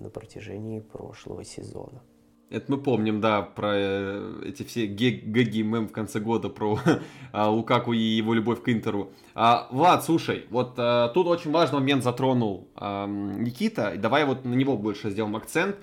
на 0.00 0.10
протяжении 0.10 0.80
прошлого 0.80 1.44
сезона. 1.44 2.02
Это 2.50 2.72
мы 2.72 2.78
помним, 2.78 3.20
да, 3.20 3.42
про 3.42 3.72
э, 3.74 4.42
эти 4.44 4.64
все 4.64 4.86
гэги 4.86 5.62
мем 5.62 5.86
в 5.86 5.92
конце 5.92 6.18
года 6.18 6.48
про 6.48 6.80
а, 7.32 7.48
Лукаку 7.48 7.92
и 7.92 7.98
его 7.98 8.34
любовь 8.34 8.60
к 8.62 8.68
Интеру. 8.68 9.12
А, 9.34 9.68
Влад, 9.70 10.04
слушай, 10.04 10.46
вот 10.50 10.74
а, 10.76 11.08
тут 11.10 11.28
очень 11.28 11.52
важный 11.52 11.78
момент 11.78 12.02
затронул 12.02 12.68
а, 12.74 13.06
Никита, 13.06 13.94
давай 13.96 14.24
вот 14.24 14.44
на 14.44 14.54
него 14.54 14.76
больше 14.76 15.10
сделаем 15.10 15.36
акцент. 15.36 15.76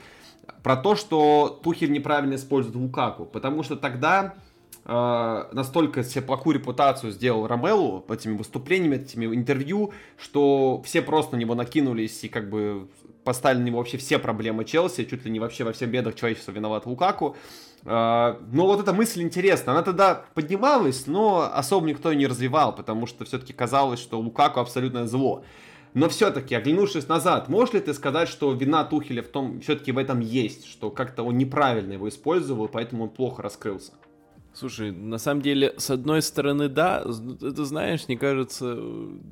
Про 0.62 0.76
то, 0.76 0.96
что 0.96 1.60
Тухель 1.64 1.92
неправильно 1.92 2.36
использует 2.36 2.76
Лукаку, 2.76 3.26
потому 3.26 3.64
что 3.64 3.78
тогда 3.78 4.36
э, 4.88 5.44
настолько 5.52 6.04
себе 6.04 6.24
плохую 6.24 6.56
репутацию 6.56 7.12
сделал 7.12 7.46
Ромелу 7.46 8.04
этими 8.10 8.36
выступлениями, 8.36 8.96
этими 8.96 9.26
интервью, 9.28 9.94
что 10.18 10.82
все 10.84 11.04
просто 11.04 11.36
на 11.36 11.40
него 11.40 11.54
накинулись 11.54 12.24
и 12.24 12.30
как 12.30 12.50
бы 12.50 12.88
поставили 13.24 13.62
на 13.62 13.66
него 13.66 13.80
вообще 13.80 13.98
все 13.98 14.20
проблемы 14.20 14.64
Челси, 14.64 15.04
чуть 15.04 15.26
ли 15.26 15.32
не 15.32 15.42
вообще 15.42 15.66
во 15.66 15.74
всех 15.74 15.90
бедах 15.90 16.16
человечества 16.16 16.54
виноват 16.54 16.86
Лукаку. 16.86 17.36
А, 17.86 18.40
но 18.52 18.68
вот 18.68 18.80
эта 18.80 18.94
мысль 18.94 19.22
интересна. 19.22 19.74
Она 19.74 19.84
тогда 19.84 20.24
поднималась, 20.34 21.08
но 21.08 21.50
особо 21.54 21.86
никто 21.88 22.10
ее 22.10 22.18
не 22.18 22.28
развивал, 22.28 22.74
потому 22.74 23.06
что 23.06 23.26
все-таки 23.26 23.52
казалось, 23.52 24.00
что 24.00 24.20
Лукаку 24.20 24.62
абсолютное 24.62 25.08
зло. 25.08 25.44
Но 25.94 26.08
все-таки, 26.10 26.56
оглянувшись 26.56 27.08
назад, 27.08 27.50
можешь 27.50 27.74
ли 27.74 27.82
ты 27.82 27.94
сказать, 27.94 28.30
что 28.30 28.54
вина 28.54 28.84
Тухеля 28.86 29.24
в 29.24 29.28
том, 29.28 29.60
все-таки 29.62 29.92
в 29.92 29.98
этом 29.98 30.22
есть, 30.22 30.66
что 30.66 30.90
как-то 30.90 31.24
он 31.24 31.38
неправильно 31.38 31.94
его 31.94 32.08
использовал, 32.08 32.68
поэтому 32.68 33.06
он 33.06 33.10
плохо 33.10 33.42
раскрылся? 33.42 33.94
Слушай, 34.60 34.92
на 34.92 35.20
самом 35.20 35.44
деле, 35.44 35.76
с 35.78 35.92
одной 35.92 36.24
стороны, 36.24 36.68
да, 36.68 37.06
это 37.44 37.64
знаешь, 37.64 38.08
мне 38.08 38.18
кажется, 38.18 38.66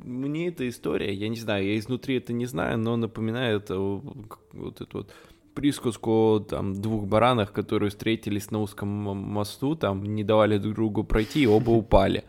мне 0.04 0.50
эта 0.50 0.70
история, 0.70 1.12
я 1.16 1.30
не 1.30 1.38
знаю, 1.38 1.66
я 1.66 1.80
изнутри 1.80 2.18
это 2.18 2.32
не 2.32 2.46
знаю, 2.46 2.78
но 2.78 2.96
напоминает 2.96 3.72
вот 3.72 4.82
эту 4.82 4.98
вот 5.00 5.12
присказку 5.56 6.46
там 6.48 6.80
двух 6.80 7.08
баранах, 7.08 7.54
которые 7.54 7.90
встретились 7.90 8.52
на 8.52 8.62
узком 8.62 8.88
мосту, 8.88 9.76
там 9.76 10.04
не 10.04 10.24
давали 10.24 10.60
друг 10.60 10.76
другу 10.76 11.04
пройти, 11.04 11.42
и 11.42 11.48
оба 11.48 11.72
упали. 11.72 12.24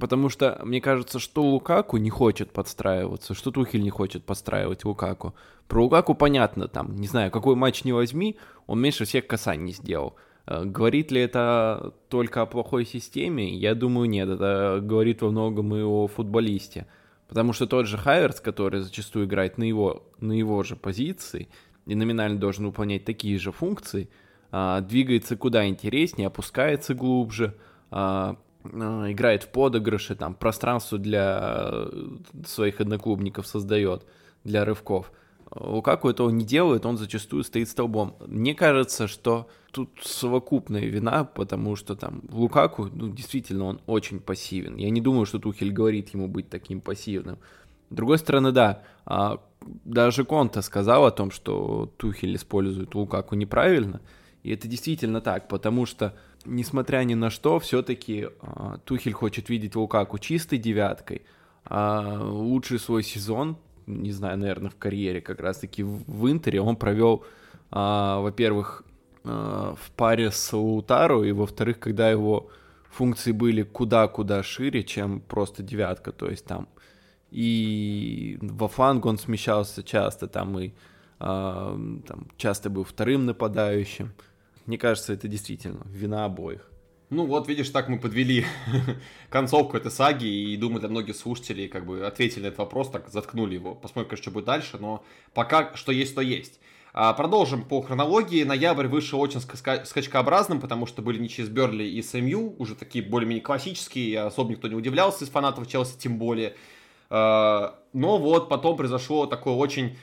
Потому 0.00 0.30
что 0.30 0.58
мне 0.64 0.80
кажется, 0.80 1.18
что 1.18 1.42
Лукаку 1.42 1.98
не 1.98 2.08
хочет 2.08 2.50
подстраиваться, 2.50 3.34
что 3.34 3.50
Тухель 3.50 3.82
не 3.82 3.90
хочет 3.90 4.24
подстраивать 4.24 4.86
Лукаку. 4.86 5.34
Про 5.68 5.82
Лукаку 5.82 6.14
понятно, 6.14 6.66
там, 6.66 6.96
не 6.96 7.08
знаю, 7.08 7.30
какой 7.30 7.56
матч 7.56 7.84
не 7.84 7.92
возьми, 7.92 8.38
он 8.66 8.80
меньше 8.80 9.04
всех 9.04 9.26
касаний 9.26 9.74
сделал. 9.74 10.14
Э, 10.16 10.31
говорит 10.46 11.10
ли 11.10 11.20
это 11.20 11.94
только 12.08 12.42
о 12.42 12.46
плохой 12.46 12.84
системе? 12.84 13.54
Я 13.54 13.74
думаю, 13.74 14.08
нет. 14.08 14.28
Это 14.28 14.80
говорит 14.82 15.22
во 15.22 15.30
многом 15.30 15.74
и 15.74 15.82
о 15.82 16.06
футболисте. 16.06 16.86
Потому 17.28 17.54
что 17.54 17.66
тот 17.66 17.86
же 17.86 17.96
Хайверс, 17.96 18.40
который 18.40 18.80
зачастую 18.80 19.24
играет 19.24 19.56
на 19.56 19.64
его, 19.64 20.02
на 20.20 20.32
его 20.32 20.62
же 20.62 20.76
позиции 20.76 21.48
и 21.86 21.94
номинально 21.94 22.38
должен 22.38 22.66
выполнять 22.66 23.04
такие 23.04 23.38
же 23.38 23.52
функции, 23.52 24.10
а, 24.50 24.82
двигается 24.82 25.36
куда 25.36 25.66
интереснее, 25.66 26.26
опускается 26.26 26.94
глубже, 26.94 27.54
а, 27.90 28.36
а, 28.64 29.10
играет 29.10 29.44
в 29.44 29.48
подыгрыши, 29.48 30.14
там 30.14 30.34
пространство 30.34 30.98
для 30.98 31.70
э, 31.72 32.08
своих 32.46 32.80
одноклубников 32.80 33.46
создает 33.46 34.04
для 34.44 34.64
рывков. 34.66 35.10
Лукаку 35.54 36.10
этого 36.10 36.30
не 36.30 36.44
делает, 36.44 36.86
он 36.86 36.98
зачастую 36.98 37.44
стоит 37.44 37.68
столбом. 37.68 38.16
Мне 38.26 38.54
кажется, 38.54 39.06
что 39.06 39.48
тут 39.72 39.90
совокупная 40.02 40.84
вина, 40.84 41.24
потому 41.24 41.76
что 41.76 41.96
там 41.96 42.22
Лукаку, 42.30 42.90
ну, 42.92 43.08
действительно, 43.08 43.64
он 43.64 43.80
очень 43.86 44.20
пассивен. 44.20 44.76
Я 44.76 44.90
не 44.90 45.00
думаю, 45.00 45.26
что 45.26 45.38
Тухель 45.38 45.72
говорит 45.72 46.10
ему 46.10 46.28
быть 46.28 46.50
таким 46.50 46.80
пассивным. 46.80 47.38
С 47.90 47.94
другой 47.94 48.18
стороны, 48.18 48.52
да, 48.52 48.82
а, 49.06 49.40
даже 49.84 50.24
Конта 50.24 50.60
сказал 50.62 51.06
о 51.06 51.10
том, 51.10 51.30
что 51.30 51.92
Тухель 51.96 52.36
использует 52.36 52.94
Лукаку 52.94 53.34
неправильно, 53.34 54.02
и 54.42 54.52
это 54.52 54.68
действительно 54.68 55.20
так, 55.20 55.48
потому 55.48 55.86
что, 55.86 56.14
несмотря 56.44 57.02
ни 57.04 57.14
на 57.14 57.30
что, 57.30 57.58
все-таки 57.58 58.28
а, 58.40 58.78
Тухель 58.84 59.12
хочет 59.12 59.48
видеть 59.48 59.74
Лукаку 59.74 60.18
чистой 60.18 60.58
девяткой, 60.58 61.22
а 61.64 62.22
лучший 62.22 62.78
свой 62.78 63.02
сезон 63.02 63.56
не 63.86 64.12
знаю, 64.12 64.38
наверное, 64.38 64.70
в 64.70 64.76
карьере 64.76 65.20
как 65.20 65.40
раз-таки 65.40 65.82
в 65.82 66.30
Интере 66.30 66.60
он 66.60 66.76
провел, 66.76 67.24
во-первых, 67.70 68.84
а, 69.24 69.74
в 69.74 69.90
паре 69.92 70.30
с 70.30 70.52
Лаутаро, 70.52 71.24
и 71.24 71.32
во-вторых, 71.32 71.78
когда 71.78 72.10
его 72.10 72.50
функции 72.90 73.32
были 73.32 73.62
куда-куда 73.62 74.42
шире, 74.42 74.82
чем 74.82 75.20
просто 75.20 75.62
девятка, 75.62 76.12
то 76.12 76.28
есть 76.28 76.44
там 76.44 76.68
и 77.30 78.38
во 78.42 78.68
фланг 78.68 79.06
он 79.06 79.18
смещался 79.18 79.82
часто, 79.82 80.28
там 80.28 80.58
и 80.58 80.72
а, 81.18 81.78
там, 82.06 82.28
часто 82.36 82.68
был 82.68 82.84
вторым 82.84 83.24
нападающим. 83.26 84.12
Мне 84.66 84.76
кажется, 84.76 85.12
это 85.12 85.28
действительно 85.28 85.86
вина 85.86 86.26
обоих. 86.26 86.68
Ну 87.08 87.26
вот, 87.26 87.46
видишь, 87.48 87.70
так 87.70 87.88
мы 87.88 87.98
подвели 87.98 88.44
концовку 89.30 89.76
этой 89.76 89.90
саги, 89.90 90.26
и 90.26 90.56
думаю, 90.56 90.80
для 90.80 90.88
многих 90.88 91.16
слушателей 91.16 91.68
как 91.68 91.86
бы 91.86 92.06
ответили 92.06 92.42
на 92.42 92.46
этот 92.46 92.58
вопрос, 92.58 92.90
так 92.90 93.08
заткнули 93.08 93.54
его. 93.54 93.74
Посмотрим, 93.74 94.10
конечно, 94.10 94.22
что 94.22 94.30
будет 94.30 94.46
дальше, 94.46 94.78
но 94.78 95.04
пока 95.32 95.74
что 95.74 95.92
есть, 95.92 96.14
то 96.14 96.22
есть. 96.22 96.58
А, 96.94 97.14
продолжим 97.14 97.62
по 97.62 97.80
хронологии. 97.80 98.42
Ноябрь 98.44 98.86
вышел 98.86 99.18
очень 99.18 99.40
ска- 99.40 99.84
скачкообразным, 99.84 100.60
потому 100.60 100.84
что 100.84 101.00
были 101.00 101.18
ничьи 101.18 101.42
с 101.44 101.48
Берли 101.48 101.88
и 101.88 102.02
с 102.02 102.12
МЮ, 102.12 102.54
уже 102.58 102.74
такие 102.74 103.02
более-менее 103.02 103.42
классические, 103.42 104.20
особо 104.20 104.50
никто 104.50 104.68
не 104.68 104.74
удивлялся 104.74 105.24
из 105.24 105.30
фанатов 105.30 105.66
Челси, 105.66 105.98
тем 105.98 106.18
более. 106.18 106.54
А, 107.08 107.78
но 107.94 108.18
вот 108.18 108.50
потом 108.50 108.76
произошло 108.76 109.24
такое 109.24 109.54
очень 109.54 109.96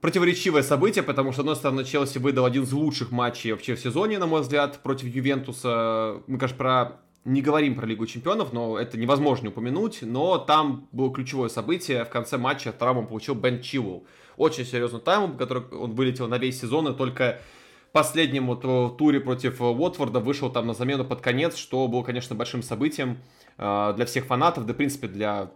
противоречивое 0.00 0.62
событие, 0.62 1.04
потому 1.04 1.32
что, 1.32 1.40
с 1.40 1.40
одной 1.40 1.56
стороны, 1.56 1.84
Челси 1.84 2.16
выдал 2.18 2.46
один 2.46 2.62
из 2.62 2.72
лучших 2.72 3.10
матчей 3.10 3.52
вообще 3.52 3.74
в 3.74 3.80
сезоне, 3.80 4.18
на 4.18 4.26
мой 4.26 4.40
взгляд, 4.40 4.82
против 4.82 5.14
Ювентуса. 5.14 6.22
Мы, 6.26 6.38
конечно, 6.38 6.56
про 6.56 7.00
не 7.26 7.42
говорим 7.42 7.74
про 7.74 7.86
Лигу 7.86 8.06
Чемпионов, 8.06 8.54
но 8.54 8.78
это 8.78 8.96
невозможно 8.96 9.44
не 9.44 9.48
упомянуть, 9.50 9.98
но 10.00 10.38
там 10.38 10.88
было 10.90 11.12
ключевое 11.12 11.50
событие. 11.50 12.04
В 12.06 12.08
конце 12.08 12.38
матча 12.38 12.72
травму 12.72 13.06
получил 13.06 13.34
Бен 13.34 13.60
Чилл. 13.60 14.06
Очень 14.40 14.64
серьезный 14.64 15.00
тайм, 15.00 15.36
который 15.36 15.62
он 15.64 15.94
вылетел 15.94 16.26
на 16.26 16.38
весь 16.38 16.58
сезон, 16.58 16.88
и 16.88 16.96
только 16.96 17.42
последнем 17.92 18.46
вот 18.46 18.96
туре 18.96 19.20
против 19.20 19.60
Уотфорда 19.60 20.18
вышел 20.20 20.48
там 20.48 20.66
на 20.66 20.72
замену 20.72 21.04
под 21.04 21.20
конец, 21.20 21.56
что 21.56 21.86
было, 21.88 22.02
конечно, 22.02 22.34
большим 22.34 22.62
событием 22.62 23.18
э, 23.58 23.92
для 23.94 24.06
всех 24.06 24.24
фанатов, 24.24 24.64
да, 24.64 24.72
в 24.72 24.76
принципе, 24.78 25.08
для 25.08 25.50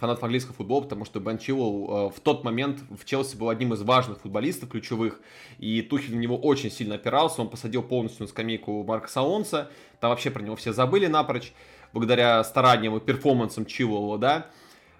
фанат 0.00 0.22
английского 0.22 0.54
футбола, 0.54 0.84
потому 0.84 1.04
что 1.04 1.20
Бен 1.20 1.36
Чилл 1.36 2.08
в 2.08 2.18
тот 2.20 2.42
момент 2.42 2.80
в 2.88 3.04
Челси 3.04 3.36
был 3.36 3.50
одним 3.50 3.74
из 3.74 3.82
важных 3.82 4.20
футболистов, 4.20 4.70
ключевых, 4.70 5.20
и 5.58 5.82
Тухель 5.82 6.14
на 6.14 6.18
него 6.18 6.38
очень 6.38 6.70
сильно 6.70 6.94
опирался, 6.94 7.42
он 7.42 7.50
посадил 7.50 7.82
полностью 7.82 8.22
на 8.22 8.28
скамейку 8.28 8.82
Марка 8.82 9.08
Саонса, 9.08 9.70
там 10.00 10.08
вообще 10.08 10.30
про 10.30 10.42
него 10.42 10.56
все 10.56 10.72
забыли 10.72 11.06
напрочь, 11.06 11.52
благодаря 11.92 12.42
стараниям 12.44 12.96
и 12.96 13.00
перформансам 13.00 13.66
Чилла, 13.66 14.16
да, 14.16 14.46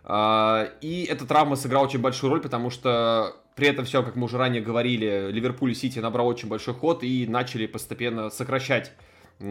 и 0.09 1.09
эта 1.11 1.27
травма 1.27 1.57
сыграла 1.57 1.85
очень 1.85 2.01
большую 2.01 2.31
роль, 2.31 2.41
потому 2.41 2.71
что 2.71 3.35
при 3.57 3.67
этом 3.69 3.85
все, 3.85 4.03
как 4.03 4.15
мы 4.15 4.27
уже 4.27 4.39
ранее 4.39 4.63
говорили, 4.63 5.31
Ливерпуль 5.33 5.73
и 5.73 5.75
Сити 5.75 5.99
набрал 5.99 6.29
очень 6.29 6.49
большой 6.49 6.75
ход 6.75 7.03
и 7.03 7.27
начали 7.27 7.67
постепенно 7.67 8.31
сокращать 8.31 8.93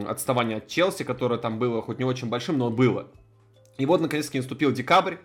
отставание 0.08 0.58
от 0.58 0.68
Челси, 0.68 1.04
которое 1.04 1.40
там 1.40 1.60
было 1.60 1.82
хоть 1.82 2.00
не 2.00 2.06
очень 2.06 2.30
большим, 2.30 2.58
но 2.58 2.70
было. 2.70 3.08
И 3.78 3.86
вот, 3.86 4.02
наконец-таки, 4.02 4.38
наступил 4.38 4.72
декабрь, 4.72 5.16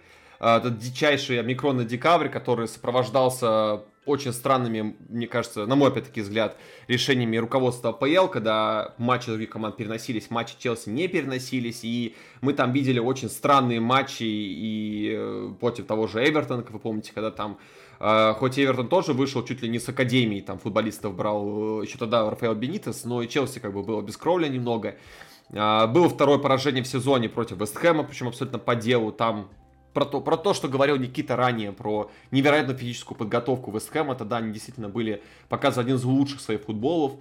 а, 0.41 0.59
этот 0.59 0.78
дичайший 0.78 1.39
омикронный 1.39 1.85
декабрь, 1.85 2.28
который 2.28 2.66
сопровождался 2.66 3.83
очень 4.11 4.32
странными, 4.32 4.96
мне 5.08 5.26
кажется, 5.26 5.66
на 5.66 5.76
мой, 5.76 5.88
опять-таки, 5.88 6.20
взгляд, 6.20 6.56
решениями 6.88 7.36
руководства 7.36 7.90
АПЛ, 7.90 8.28
когда 8.28 8.94
матчи 8.98 9.26
других 9.28 9.50
команд 9.50 9.76
переносились, 9.76 10.30
матчи 10.30 10.54
Челси 10.58 10.90
не 10.90 11.08
переносились, 11.08 11.80
и 11.84 12.14
мы 12.40 12.52
там 12.52 12.72
видели 12.72 12.98
очень 12.98 13.28
странные 13.28 13.80
матчи 13.80 14.24
и 14.24 15.14
э, 15.16 15.52
против 15.58 15.86
того 15.86 16.06
же 16.06 16.22
Эвертона, 16.28 16.62
как 16.62 16.72
вы 16.72 16.78
помните, 16.78 17.12
когда 17.14 17.30
там 17.30 17.58
Uh, 18.02 18.32
хоть 18.32 18.58
Эвертон 18.58 18.88
тоже 18.88 19.12
вышел 19.12 19.44
чуть 19.44 19.61
ли 19.61 19.68
не 19.68 19.78
с 19.78 19.86
академии, 19.86 20.40
там 20.40 20.58
футболистов 20.58 21.14
брал 21.14 21.82
э, 21.82 21.84
еще 21.84 21.98
тогда 21.98 22.30
Рафаэл 22.30 22.54
Бенитес, 22.54 23.04
но 23.04 23.20
и 23.20 23.28
Челси 23.28 23.58
как 23.58 23.74
бы 23.74 23.82
было 23.82 24.00
без 24.00 24.16
немного. 24.16 24.96
А, 25.52 25.86
было 25.86 26.08
второе 26.08 26.38
поражение 26.38 26.82
в 26.82 26.86
сезоне 26.86 27.28
против 27.28 27.58
Вестхэма, 27.58 28.04
причем 28.04 28.28
абсолютно 28.28 28.58
по 28.58 28.74
делу. 28.74 29.12
Там 29.12 29.50
про 29.93 30.05
то, 30.05 30.20
про 30.20 30.36
то, 30.36 30.55
что 30.55 30.68
говорил 30.68 30.97
Никита 30.97 31.36
ранее, 31.36 31.72
про 31.72 32.11
невероятную 32.30 32.78
физическую 32.78 33.16
подготовку 33.18 33.70
Вестхэма, 33.70 34.14
тогда 34.14 34.38
они 34.38 34.53
действительно 34.53 34.88
были 34.88 35.22
показывали 35.49 35.86
один 35.86 35.97
из 35.97 36.05
лучших 36.05 36.41
своих 36.41 36.62
футболов, 36.62 37.14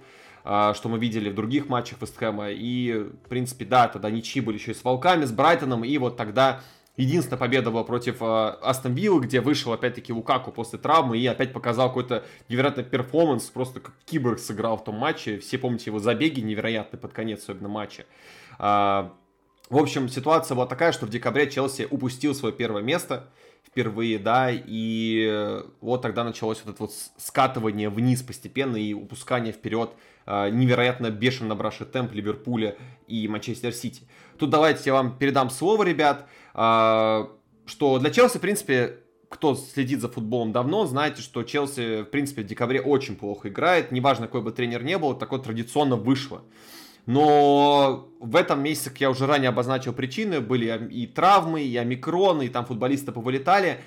а, 0.44 0.74
что 0.74 0.88
мы 0.88 0.98
видели 0.98 1.30
в 1.30 1.34
других 1.34 1.68
матчах 1.68 2.00
Вестхэма. 2.00 2.50
И, 2.50 2.92
в 3.24 3.28
принципе, 3.28 3.64
да, 3.64 3.88
тогда 3.88 4.10
ничьи 4.10 4.40
были 4.40 4.56
еще 4.56 4.72
и 4.72 4.74
с 4.74 4.84
Волками, 4.84 5.24
с 5.24 5.32
Брайтоном, 5.32 5.84
и 5.84 5.98
вот 5.98 6.16
тогда 6.16 6.60
Единственная 7.00 7.38
победа 7.38 7.70
была 7.70 7.82
против 7.82 8.20
э, 8.20 8.24
Астон 8.60 8.92
Виллы, 8.92 9.22
где 9.22 9.40
вышел 9.40 9.72
опять-таки 9.72 10.12
Лукаку 10.12 10.52
после 10.52 10.78
травмы 10.78 11.16
и 11.16 11.26
опять 11.26 11.52
показал 11.52 11.88
какой-то 11.88 12.24
невероятный 12.50 12.84
перформанс, 12.84 13.44
просто 13.44 13.80
как 13.80 13.94
киборг 14.04 14.38
сыграл 14.38 14.76
в 14.76 14.84
том 14.84 14.96
матче. 14.96 15.38
Все 15.38 15.56
помните 15.56 15.84
его 15.86 15.98
забеги 15.98 16.40
невероятные 16.40 17.00
под 17.00 17.12
конец 17.14 17.40
особенно 17.40 17.68
матча. 17.68 18.04
А, 18.58 19.14
в 19.70 19.78
общем, 19.78 20.08
ситуация 20.08 20.54
была 20.54 20.66
такая, 20.66 20.92
что 20.92 21.06
в 21.06 21.10
декабре 21.10 21.48
Челси 21.48 21.86
упустил 21.90 22.34
свое 22.34 22.54
первое 22.54 22.82
место 22.82 23.30
впервые, 23.64 24.18
да, 24.18 24.48
и 24.50 25.62
вот 25.80 26.02
тогда 26.02 26.24
началось 26.24 26.60
вот 26.64 26.74
это 26.74 26.82
вот 26.82 26.92
скатывание 27.16 27.88
вниз 27.88 28.22
постепенно 28.22 28.76
и 28.76 28.92
упускание 28.94 29.52
вперед 29.52 29.92
э, 30.26 30.50
невероятно 30.50 31.10
бешено 31.10 31.50
набравший 31.50 31.86
темп 31.86 32.12
Ливерпуля 32.12 32.76
и 33.06 33.28
Манчестер 33.28 33.72
Сити. 33.72 34.02
Тут 34.38 34.50
давайте 34.50 34.82
я 34.86 34.94
вам 34.94 35.16
передам 35.16 35.50
слово, 35.50 35.84
ребят. 35.84 36.26
А, 36.52 37.30
что 37.66 37.98
для 37.98 38.10
Челси, 38.10 38.38
в 38.38 38.40
принципе, 38.40 38.98
кто 39.28 39.54
следит 39.54 40.00
за 40.00 40.08
футболом 40.08 40.50
давно, 40.50 40.86
знаете, 40.86 41.22
что 41.22 41.44
Челси, 41.44 42.02
в 42.02 42.06
принципе, 42.06 42.42
в 42.42 42.46
декабре 42.46 42.80
очень 42.80 43.14
плохо 43.14 43.48
играет. 43.48 43.92
Неважно, 43.92 44.26
какой 44.26 44.42
бы 44.42 44.50
тренер 44.50 44.82
не 44.82 44.98
был, 44.98 45.14
такое 45.14 45.38
традиционно 45.38 45.94
вышло. 45.94 46.42
Но 47.06 48.08
в 48.20 48.36
этом 48.36 48.62
месяце, 48.62 48.90
как 48.90 49.00
я 49.00 49.10
уже 49.10 49.26
ранее 49.26 49.48
обозначил 49.48 49.92
причины, 49.92 50.40
были 50.40 50.88
и 50.90 51.06
травмы, 51.06 51.62
и 51.62 51.76
омикроны, 51.76 52.46
и 52.46 52.48
там 52.48 52.66
футболисты 52.66 53.12
повылетали. 53.12 53.80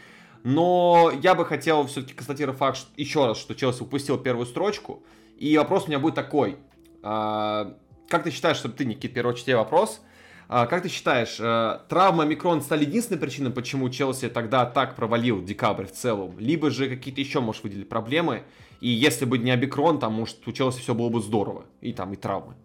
Но 0.43 1.11
я 1.21 1.35
бы 1.35 1.45
хотел 1.45 1.87
все-таки 1.87 2.13
констатировать 2.13 2.59
факт 2.59 2.77
что, 2.77 2.89
еще 2.97 3.25
раз, 3.27 3.37
что 3.37 3.55
Челси 3.55 3.83
упустил 3.83 4.17
первую 4.17 4.45
строчку. 4.45 5.03
И 5.37 5.57
вопрос 5.57 5.85
у 5.85 5.87
меня 5.87 5.99
будет 5.99 6.15
такой. 6.15 6.57
А, 7.01 7.77
как 8.09 8.23
ты 8.23 8.31
считаешь, 8.31 8.57
чтобы 8.57 8.75
ты, 8.75 8.85
Никит, 8.85 9.13
первую 9.13 9.33
очередь 9.33 9.55
вопрос. 9.55 10.01
А, 10.49 10.65
как 10.65 10.83
ты 10.83 10.89
считаешь, 10.89 11.37
а, 11.39 11.85
травма 11.87 12.25
микрон 12.25 12.61
стали 12.61 12.83
единственной 12.83 13.19
причиной, 13.19 13.51
почему 13.51 13.89
Челси 13.89 14.29
тогда 14.29 14.65
так 14.65 14.95
провалил 14.95 15.41
декабрь 15.41 15.85
в 15.85 15.93
целом? 15.93 16.37
Либо 16.37 16.69
же 16.69 16.89
какие-то 16.89 17.21
еще, 17.21 17.39
можешь 17.39 17.63
выделить, 17.63 17.87
проблемы? 17.87 18.43
И 18.81 18.89
если 18.89 19.23
бы 19.23 19.37
не 19.37 19.51
омикрон, 19.51 19.99
там, 19.99 20.13
может, 20.13 20.45
у 20.45 20.51
Челси 20.51 20.81
все 20.81 20.93
было 20.93 21.07
бы 21.07 21.21
здорово. 21.21 21.65
И 21.79 21.93
там, 21.93 22.11
и 22.11 22.17
травмы. 22.17 22.55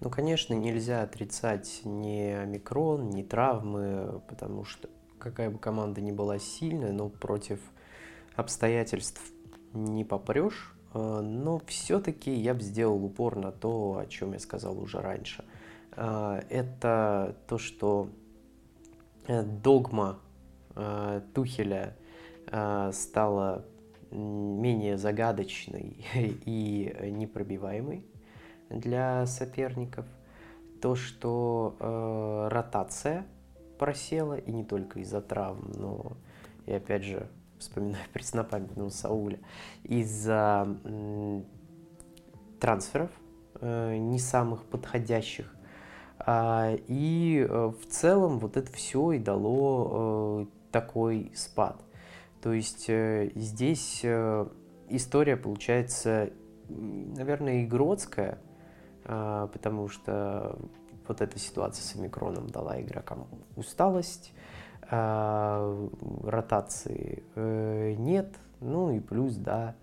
Ну, 0.00 0.10
конечно, 0.10 0.52
нельзя 0.54 1.02
отрицать 1.02 1.80
ни 1.84 2.30
омикрон, 2.30 3.10
ни 3.10 3.22
травмы, 3.22 4.20
потому 4.28 4.64
что 4.64 4.88
какая 5.18 5.50
бы 5.50 5.58
команда 5.58 6.00
ни 6.00 6.12
была 6.12 6.38
сильная, 6.38 6.92
но 6.92 7.08
против 7.08 7.60
обстоятельств 8.34 9.22
не 9.72 10.04
попрешь. 10.04 10.74
А, 10.92 11.22
но 11.22 11.60
все-таки 11.66 12.32
я 12.32 12.54
бы 12.54 12.60
сделал 12.60 13.02
упор 13.04 13.36
на 13.36 13.52
то, 13.52 13.98
о 13.98 14.06
чем 14.06 14.32
я 14.32 14.38
сказал 14.38 14.78
уже 14.78 15.00
раньше. 15.00 15.44
А, 15.92 16.42
это 16.50 17.36
то, 17.48 17.56
что 17.56 18.10
э, 19.26 19.42
догма 19.42 20.18
э, 20.74 21.22
Тухеля 21.34 21.96
э, 22.48 22.90
стала 22.92 23.64
менее 24.10 24.98
загадочной 24.98 26.04
и 26.14 26.94
непробиваемой 27.10 28.04
для 28.70 29.26
соперников. 29.26 30.06
То, 30.80 30.94
что 30.94 32.46
ротация 32.50 33.26
просела, 33.78 34.34
и 34.34 34.52
не 34.52 34.64
только 34.64 35.00
из-за 35.00 35.20
травм, 35.20 35.72
но 35.74 36.12
и 36.66 36.72
опять 36.72 37.02
же 37.02 37.28
вспоминаю 37.58 38.04
преснопамятного 38.12 38.90
Сауля, 38.90 39.38
из-за 39.84 40.68
трансферов 42.60 43.10
э, 43.60 43.96
не 43.96 44.18
самых 44.18 44.64
подходящих. 44.64 45.54
А, 46.18 46.74
и 46.88 47.46
э, 47.48 47.66
в 47.68 47.86
целом 47.88 48.38
вот 48.38 48.56
это 48.56 48.72
все 48.72 49.12
и 49.12 49.18
дало 49.18 50.42
э, 50.42 50.46
такой 50.72 51.32
спад. 51.34 51.80
То 52.42 52.52
есть 52.52 52.88
здесь 52.88 54.04
история 54.88 55.36
получается, 55.36 56.30
наверное, 56.68 57.64
игротская, 57.64 58.38
потому 59.06 59.88
что 59.88 60.58
вот 61.06 61.20
эта 61.20 61.38
ситуация 61.38 61.82
с 61.82 61.94
омикроном 61.94 62.48
дала 62.48 62.80
игрокам 62.80 63.28
усталость, 63.54 64.32
а, 64.88 65.88
ротации 66.22 67.24
э, 67.34 67.94
нет, 67.98 68.36
ну 68.60 68.92
и 68.92 69.00
плюс, 69.00 69.34
да, 69.34 69.74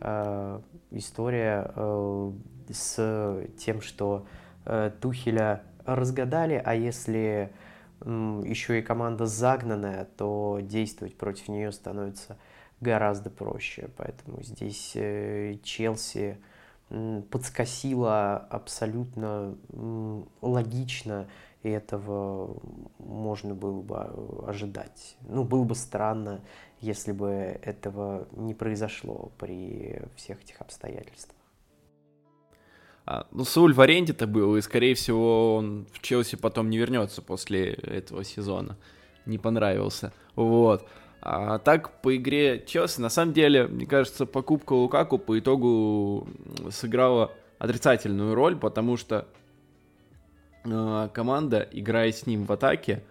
а, 0.00 0.62
история 0.90 1.70
э, 1.74 2.32
с 2.72 3.46
тем, 3.56 3.80
что 3.80 4.26
э, 4.64 4.90
Тухеля 5.00 5.62
разгадали, 5.84 6.60
а 6.64 6.74
если 6.74 7.52
еще 8.00 8.78
и 8.78 8.82
команда 8.82 9.26
загнанная, 9.26 10.06
то 10.16 10.60
действовать 10.62 11.16
против 11.16 11.48
нее 11.48 11.72
становится 11.72 12.36
гораздо 12.80 13.28
проще. 13.28 13.90
Поэтому 13.96 14.40
здесь 14.44 14.92
Челси 15.64 16.38
подскосила 17.30 18.36
абсолютно 18.36 19.56
логично, 20.40 21.28
и 21.62 21.68
этого 21.68 22.56
можно 22.98 23.54
было 23.54 23.82
бы 23.82 24.46
ожидать. 24.46 25.16
Ну, 25.28 25.44
было 25.44 25.64
бы 25.64 25.74
странно, 25.74 26.40
если 26.80 27.12
бы 27.12 27.28
этого 27.62 28.28
не 28.32 28.54
произошло 28.54 29.32
при 29.38 30.02
всех 30.16 30.42
этих 30.42 30.60
обстоятельствах. 30.60 31.36
А, 33.04 33.26
ну, 33.30 33.44
Сауль 33.44 33.72
в 33.72 33.80
аренде-то 33.80 34.26
был, 34.26 34.56
и, 34.56 34.60
скорее 34.60 34.94
всего, 34.94 35.56
он 35.56 35.86
в 35.92 36.00
Челси 36.00 36.36
потом 36.36 36.68
не 36.68 36.76
вернется 36.76 37.22
после 37.22 37.72
этого 37.72 38.22
сезона. 38.22 38.76
Не 39.24 39.38
понравился. 39.38 40.12
Вот. 40.36 40.86
А 41.20 41.58
так, 41.58 42.00
по 42.00 42.16
игре 42.16 42.62
Челси, 42.64 43.00
на 43.00 43.08
самом 43.08 43.32
деле, 43.32 43.66
мне 43.66 43.86
кажется, 43.86 44.24
покупка 44.24 44.72
Лукаку 44.72 45.18
по 45.18 45.38
итогу 45.38 46.28
сыграла 46.70 47.32
отрицательную 47.58 48.34
роль, 48.34 48.56
потому 48.56 48.96
что 48.96 49.26
э, 50.64 51.08
команда, 51.12 51.68
играя 51.72 52.12
с 52.12 52.26
ним 52.26 52.44
в 52.44 52.52
атаке, 52.52 53.02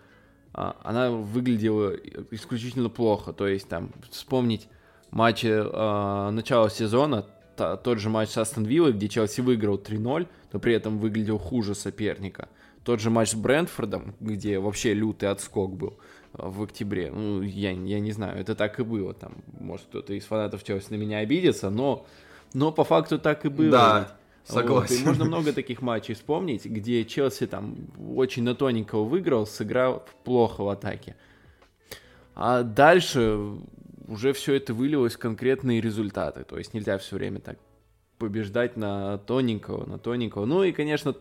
э, 0.54 0.72
она 0.84 1.12
выглядела 1.12 1.94
исключительно 2.32 2.90
плохо. 2.90 3.34
То 3.34 3.48
есть, 3.48 3.68
там, 3.68 3.92
вспомнить 4.10 4.70
матчи 5.12 5.48
э, 5.48 6.30
начала 6.32 6.70
сезона, 6.70 7.26
тот 7.58 8.00
же 8.00 8.10
матч 8.10 8.30
с 8.30 8.38
Астон 8.38 8.66
Виллой, 8.66 8.94
где 8.94 9.10
Челси 9.10 9.42
выиграл 9.42 9.78
3-0, 9.78 10.28
но 10.54 10.60
при 10.60 10.74
этом 10.74 11.00
выглядел 11.00 11.40
хуже 11.40 11.76
соперника. 11.76 12.50
Тот 12.84 13.02
же 13.02 13.10
матч 13.10 13.32
с 13.32 13.36
Брентфордом, 13.36 14.16
где 14.20 14.60
вообще 14.60 14.94
лютый 14.94 15.30
отскок 15.30 15.76
был 15.76 16.00
в 16.38 16.64
октябре. 16.64 17.12
Ну, 17.12 17.42
я, 17.42 17.72
я 17.72 18.00
не 18.00 18.12
знаю, 18.12 18.40
это 18.40 18.56
так 18.56 18.80
и 18.80 18.84
было. 18.84 19.14
Там, 19.14 19.36
может, 19.60 19.88
кто-то 19.88 20.14
из 20.14 20.26
фанатов 20.26 20.64
Челси 20.64 20.92
на 20.92 20.96
меня 20.96 21.20
обидится, 21.20 21.70
но, 21.70 22.06
но 22.54 22.72
по 22.72 22.84
факту 22.84 23.20
так 23.20 23.46
и 23.46 23.50
было. 23.50 23.72
Да, 23.72 24.18
согласен. 24.44 24.96
Вот, 24.96 25.02
и 25.02 25.06
можно 25.06 25.26
много 25.26 25.54
таких 25.54 25.82
матчей 25.82 26.14
вспомнить, 26.14 26.66
где 26.66 27.04
Челси 27.06 27.48
там 27.48 27.76
очень 28.16 28.44
на 28.44 28.56
тоненького 28.56 29.04
выиграл, 29.04 29.46
сыграл 29.46 30.06
плохо 30.24 30.64
в 30.64 30.70
атаке. 30.70 31.16
А 32.36 32.64
дальше 32.64 33.40
уже 34.08 34.34
все 34.34 34.54
это 34.54 34.74
вылилось 34.74 35.16
в 35.16 35.20
конкретные 35.20 35.82
результаты. 35.82 36.44
То 36.44 36.58
есть 36.58 36.74
нельзя 36.74 36.98
все 36.98 37.16
время 37.16 37.40
так 37.40 37.58
побеждать 38.18 38.78
на 38.78 39.18
тоненького, 39.20 39.86
на 39.86 40.00
тоненького. 40.00 40.46
Ну 40.46 40.64
и, 40.64 40.72
конечно, 40.72 41.16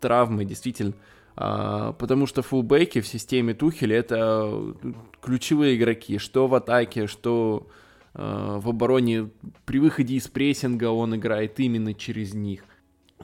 травмы 0.00 0.44
действительно 0.44 0.94
потому 1.40 2.26
что 2.26 2.42
фулбеки 2.42 3.00
в 3.00 3.06
системе 3.06 3.54
Тухеля 3.54 3.96
это 3.96 4.74
ключевые 5.22 5.76
игроки, 5.76 6.18
что 6.18 6.46
в 6.46 6.54
атаке, 6.54 7.06
что 7.06 7.66
а, 8.14 8.58
в 8.58 8.68
обороне. 8.68 9.30
При 9.64 9.78
выходе 9.78 10.14
из 10.16 10.28
прессинга 10.28 10.90
он 10.90 11.16
играет 11.16 11.58
именно 11.60 11.94
через 11.94 12.34
них. 12.34 12.64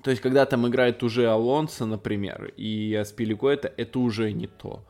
То 0.03 0.11
есть, 0.11 0.23
когда 0.23 0.47
там 0.47 0.67
играет 0.69 1.03
уже 1.03 1.27
Алонсо, 1.27 1.87
например, 1.87 2.53
и 2.57 2.95
Аспиликуэта, 2.95 3.73
это 3.77 3.99
уже 3.99 4.33
не 4.33 4.47
то. 4.47 4.85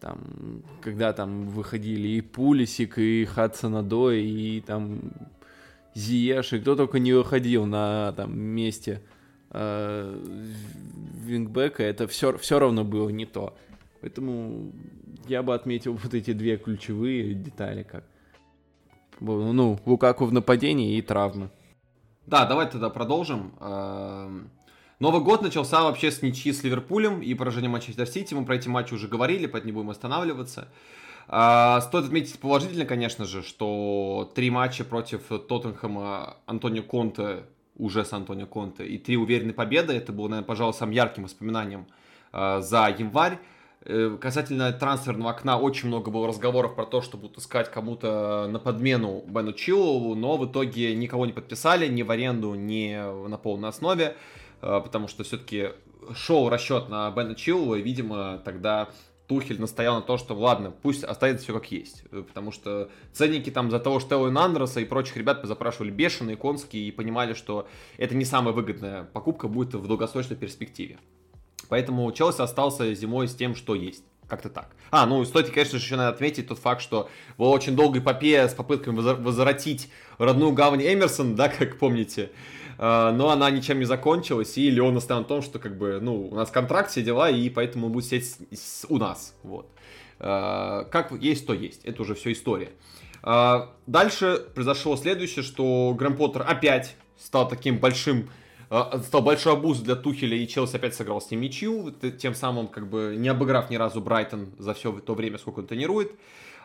Там, 0.00 0.62
когда 0.80 1.12
там 1.12 1.48
выходили 1.48 2.08
и 2.08 2.20
Пулисик, 2.20 2.98
и 2.98 3.24
Хадсонадо, 3.26 4.10
и 4.12 4.60
там 4.60 5.12
Зиеш, 5.94 6.52
и 6.54 6.60
кто 6.60 6.74
только 6.74 6.98
не 6.98 7.12
выходил 7.12 7.66
на 7.66 8.12
там 8.12 8.38
месте 8.38 9.02
э, 9.50 10.18
вингбека, 11.24 11.82
это 11.82 12.06
все, 12.08 12.36
все 12.38 12.58
равно 12.58 12.84
было 12.84 13.08
не 13.08 13.26
то. 13.26 13.56
Поэтому 14.00 14.72
я 15.28 15.42
бы 15.42 15.54
отметил 15.54 15.94
вот 15.94 16.14
эти 16.14 16.32
две 16.32 16.56
ключевые 16.56 17.34
детали, 17.34 17.82
как 17.82 18.04
ну, 19.20 19.78
Лукаку 19.84 20.24
в 20.24 20.32
нападении 20.32 20.96
и 20.96 21.02
травмы. 21.02 21.50
Да, 22.26 22.46
давай 22.46 22.70
тогда 22.70 22.90
продолжим. 22.90 23.52
Эм, 23.60 24.50
Новый 24.98 25.22
год 25.22 25.42
начался 25.42 25.82
вообще 25.82 26.10
с 26.10 26.22
ничьи 26.22 26.52
с 26.52 26.62
Ливерпулем 26.62 27.20
и 27.20 27.34
поражением 27.34 27.72
Манчестер 27.72 28.06
Сити. 28.06 28.34
Мы 28.34 28.44
про 28.44 28.56
эти 28.56 28.68
матчи 28.68 28.94
уже 28.94 29.08
говорили, 29.08 29.46
поэтому 29.46 29.72
не 29.72 29.74
будем 29.74 29.90
останавливаться. 29.90 30.68
А, 31.26 31.80
стоит 31.80 32.06
отметить 32.06 32.38
положительно, 32.38 32.84
конечно 32.84 33.24
же, 33.24 33.42
что 33.42 34.30
три 34.34 34.50
матча 34.50 34.84
против 34.84 35.22
Тоттенхэма 35.28 36.36
Антонио 36.46 36.82
Конте 36.82 37.44
уже 37.80 38.04
с 38.04 38.12
Антонио 38.12 38.46
Конте. 38.46 38.86
И 38.86 38.98
три 38.98 39.16
уверенные 39.16 39.54
победы, 39.54 39.94
это 39.94 40.12
было, 40.12 40.28
наверное, 40.28 40.46
пожалуй, 40.46 40.74
самым 40.74 40.94
ярким 40.94 41.24
воспоминанием 41.24 41.86
э, 42.32 42.60
за 42.60 42.94
январь. 42.96 43.38
Э, 43.82 44.16
касательно 44.20 44.72
трансферного 44.72 45.30
окна 45.30 45.58
очень 45.58 45.88
много 45.88 46.10
было 46.10 46.28
разговоров 46.28 46.74
про 46.74 46.84
то, 46.84 47.00
что 47.00 47.16
будут 47.16 47.38
искать 47.38 47.70
кому-то 47.70 48.46
на 48.50 48.58
подмену 48.58 49.24
Бену 49.26 49.52
Чиллову, 49.52 50.14
но 50.14 50.36
в 50.36 50.46
итоге 50.46 50.94
никого 50.94 51.24
не 51.24 51.32
подписали, 51.32 51.88
ни 51.88 52.02
в 52.02 52.10
аренду, 52.10 52.54
ни 52.54 52.94
на 53.28 53.38
полной 53.38 53.70
основе, 53.70 54.16
э, 54.60 54.80
потому 54.82 55.08
что 55.08 55.24
все-таки 55.24 55.70
шел 56.14 56.48
расчет 56.48 56.88
на 56.88 57.10
Бена 57.10 57.34
Чиллова, 57.34 57.76
и, 57.76 57.82
видимо, 57.82 58.38
тогда 58.44 58.90
Тухель 59.30 59.60
настоял 59.60 59.94
на 59.94 60.02
то, 60.02 60.18
что 60.18 60.34
ладно, 60.34 60.72
пусть 60.72 61.04
останется 61.04 61.44
все 61.44 61.54
как 61.54 61.70
есть. 61.70 62.02
Э, 62.10 62.24
потому 62.26 62.50
что 62.50 62.90
ценники 63.12 63.48
там 63.48 63.70
за 63.70 63.78
того, 63.78 64.00
что 64.00 64.26
Эллен 64.26 64.36
Андерса 64.36 64.80
и 64.80 64.84
прочих 64.84 65.16
ребят 65.16 65.40
позапрашивали 65.40 65.92
бешеные, 65.92 66.36
конские 66.36 66.88
и 66.88 66.90
понимали, 66.90 67.34
что 67.34 67.68
это 67.96 68.16
не 68.16 68.24
самая 68.24 68.52
выгодная 68.52 69.04
покупка 69.04 69.46
будет 69.46 69.74
в 69.74 69.86
долгосрочной 69.86 70.36
перспективе. 70.36 70.98
Поэтому 71.68 72.10
Челси 72.10 72.42
остался 72.42 72.92
зимой 72.92 73.28
с 73.28 73.36
тем, 73.36 73.54
что 73.54 73.76
есть. 73.76 74.02
Как-то 74.26 74.48
так. 74.48 74.74
А, 74.90 75.06
ну, 75.06 75.24
стоит, 75.24 75.50
конечно 75.50 75.78
же, 75.78 75.84
еще 75.84 75.94
надо 75.94 76.08
отметить 76.08 76.48
тот 76.48 76.58
факт, 76.58 76.82
что 76.82 77.08
была 77.38 77.50
очень 77.50 77.76
долгая 77.76 78.02
эпопея 78.02 78.48
с 78.48 78.54
попытками 78.54 78.96
возвратить 78.96 79.92
родную 80.18 80.50
гавань 80.50 80.82
Эмерсон, 80.82 81.36
да, 81.36 81.48
как 81.56 81.78
помните, 81.78 82.32
но 82.80 83.28
она 83.28 83.50
ничем 83.50 83.78
не 83.78 83.84
закончилась, 83.84 84.56
и 84.56 84.70
Леон 84.70 84.94
настоял 84.94 85.20
на 85.20 85.26
том, 85.28 85.42
что 85.42 85.58
как 85.58 85.76
бы, 85.76 85.98
ну, 86.00 86.28
у 86.28 86.34
нас 86.34 86.50
контракт, 86.50 86.90
все 86.90 87.02
дела, 87.02 87.28
и 87.28 87.50
поэтому 87.50 87.88
он 87.88 87.92
будет 87.92 88.06
сидеть 88.06 88.38
у 88.88 88.96
нас, 88.96 89.34
вот. 89.42 89.70
Как 90.18 91.12
есть, 91.20 91.46
то 91.46 91.52
есть, 91.52 91.84
это 91.84 92.00
уже 92.00 92.14
все 92.14 92.32
история. 92.32 92.70
Дальше 93.86 94.46
произошло 94.54 94.96
следующее, 94.96 95.42
что 95.42 95.94
Грэм 95.98 96.16
Поттер 96.16 96.42
опять 96.48 96.96
стал 97.18 97.46
таким 97.48 97.78
большим 97.78 98.30
стал 99.02 99.22
большой 99.22 99.54
обуз 99.54 99.80
для 99.80 99.96
Тухеля, 99.96 100.36
и 100.36 100.46
Челси 100.46 100.76
опять 100.76 100.94
сыграл 100.94 101.20
с 101.20 101.30
ним 101.30 101.40
ничью, 101.40 101.92
тем 102.18 102.34
самым 102.34 102.68
как 102.68 102.88
бы 102.88 103.16
не 103.18 103.28
обыграв 103.28 103.68
ни 103.68 103.76
разу 103.76 104.00
Брайтон 104.00 104.54
за 104.58 104.74
все 104.74 104.92
то 104.92 105.14
время, 105.14 105.38
сколько 105.38 105.58
он 105.58 105.66
тренирует. 105.66 106.12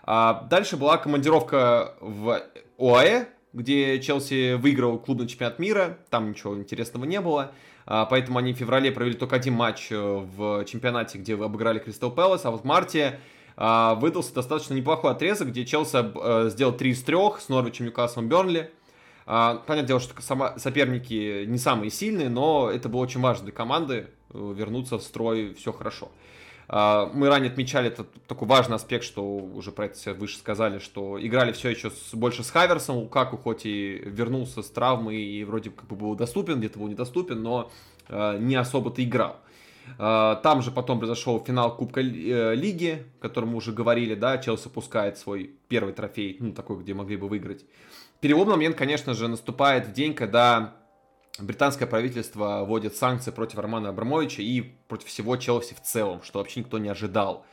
А 0.03 0.45
дальше 0.49 0.77
была 0.77 0.97
командировка 0.97 1.95
в 1.99 2.43
ОАЭ, 2.77 3.25
где 3.55 3.99
Челси 3.99 4.55
выиграл 4.55 4.99
клубный 4.99 5.27
чемпионат 5.27 5.59
мира, 5.59 5.97
там 6.09 6.29
ничего 6.29 6.55
интересного 6.55 7.05
не 7.05 7.21
было, 7.21 7.51
а, 7.85 8.05
поэтому 8.05 8.37
они 8.37 8.53
в 8.53 8.57
феврале 8.57 8.91
провели 8.91 9.15
только 9.15 9.37
один 9.37 9.53
матч 9.53 9.87
э, 9.91 9.97
в 9.97 10.65
чемпионате, 10.65 11.17
где 11.17 11.35
обыграли 11.35 11.79
Кристал 11.79 12.11
Пэлас, 12.11 12.45
а 12.45 12.51
вот 12.51 12.61
в 12.61 12.65
марте 12.65 13.19
а, 13.57 13.95
выдался 13.95 14.33
достаточно 14.33 14.73
неплохой 14.73 15.11
отрезок, 15.11 15.49
где 15.49 15.65
Челси 15.65 16.45
э, 16.45 16.49
сделал 16.49 16.73
3 16.73 16.89
из 16.89 17.01
3 17.03 17.15
с 17.39 17.49
Норвичем, 17.49 17.85
Ньюкаслом, 17.85 18.27
Бернли. 18.27 18.71
А, 19.25 19.55
понятное 19.65 19.87
дело, 19.87 19.99
что 19.99 20.13
соперники 20.57 21.45
не 21.45 21.57
самые 21.57 21.89
сильные, 21.89 22.29
но 22.29 22.69
это 22.69 22.89
было 22.89 23.01
очень 23.01 23.21
важно 23.21 23.45
для 23.45 23.53
команды 23.53 24.07
э, 24.33 24.53
вернуться 24.55 24.97
в 24.97 25.03
строй, 25.03 25.53
все 25.53 25.71
хорошо. 25.71 26.11
А, 26.67 27.09
мы 27.13 27.29
ранее 27.29 27.51
отмечали 27.51 27.87
этот 27.87 28.11
такой 28.27 28.47
важный 28.47 28.75
аспект, 28.75 29.03
что 29.03 29.23
уже 29.23 29.71
про 29.71 29.85
это 29.85 29.95
все 29.95 30.13
выше 30.13 30.37
сказали, 30.37 30.79
что 30.79 31.23
играли 31.23 31.51
все 31.51 31.69
еще 31.69 31.91
с, 31.91 32.13
больше 32.13 32.43
с 32.43 32.49
Хаверсом, 32.49 32.97
Лукаку 32.97 33.37
хоть 33.37 33.65
и 33.65 34.01
вернулся 34.05 34.61
с 34.61 34.69
травмы 34.69 35.15
и 35.15 35.43
вроде 35.43 35.69
как 35.69 35.87
бы 35.87 35.95
был 35.95 36.15
доступен, 36.15 36.59
где-то 36.59 36.79
был 36.79 36.87
недоступен, 36.87 37.41
но 37.41 37.71
э, 38.07 38.37
не 38.39 38.55
особо-то 38.55 39.03
играл. 39.03 39.37
Э, 39.99 40.37
там 40.41 40.61
же 40.61 40.71
потом 40.71 40.97
произошел 40.97 41.43
финал 41.45 41.75
Кубка 41.75 42.01
э, 42.01 42.55
Лиги, 42.55 43.05
о 43.19 43.21
котором 43.21 43.49
мы 43.49 43.57
уже 43.57 43.71
говорили, 43.71 44.15
да, 44.15 44.37
Челси 44.37 44.69
пускает 44.69 45.17
свой 45.17 45.51
первый 45.67 45.93
трофей, 45.93 46.37
ну, 46.39 46.51
такой, 46.51 46.77
где 46.79 46.93
могли 46.93 47.17
бы 47.17 47.27
выиграть. 47.27 47.63
Переломный 48.21 48.55
момент, 48.55 48.75
конечно 48.75 49.13
же, 49.13 49.27
наступает 49.27 49.87
в 49.87 49.93
день, 49.93 50.15
когда 50.15 50.73
британское 51.39 51.87
правительство 51.87 52.63
вводит 52.65 52.95
санкции 52.95 53.31
против 53.31 53.59
Романа 53.59 53.89
Абрамовича 53.89 54.41
и 54.41 54.61
против 54.61 55.07
всего 55.07 55.35
Челси 55.37 55.73
в 55.73 55.81
целом, 55.81 56.21
что 56.23 56.39
вообще 56.39 56.61
никто 56.61 56.77
не 56.77 56.89
ожидал. 56.89 57.45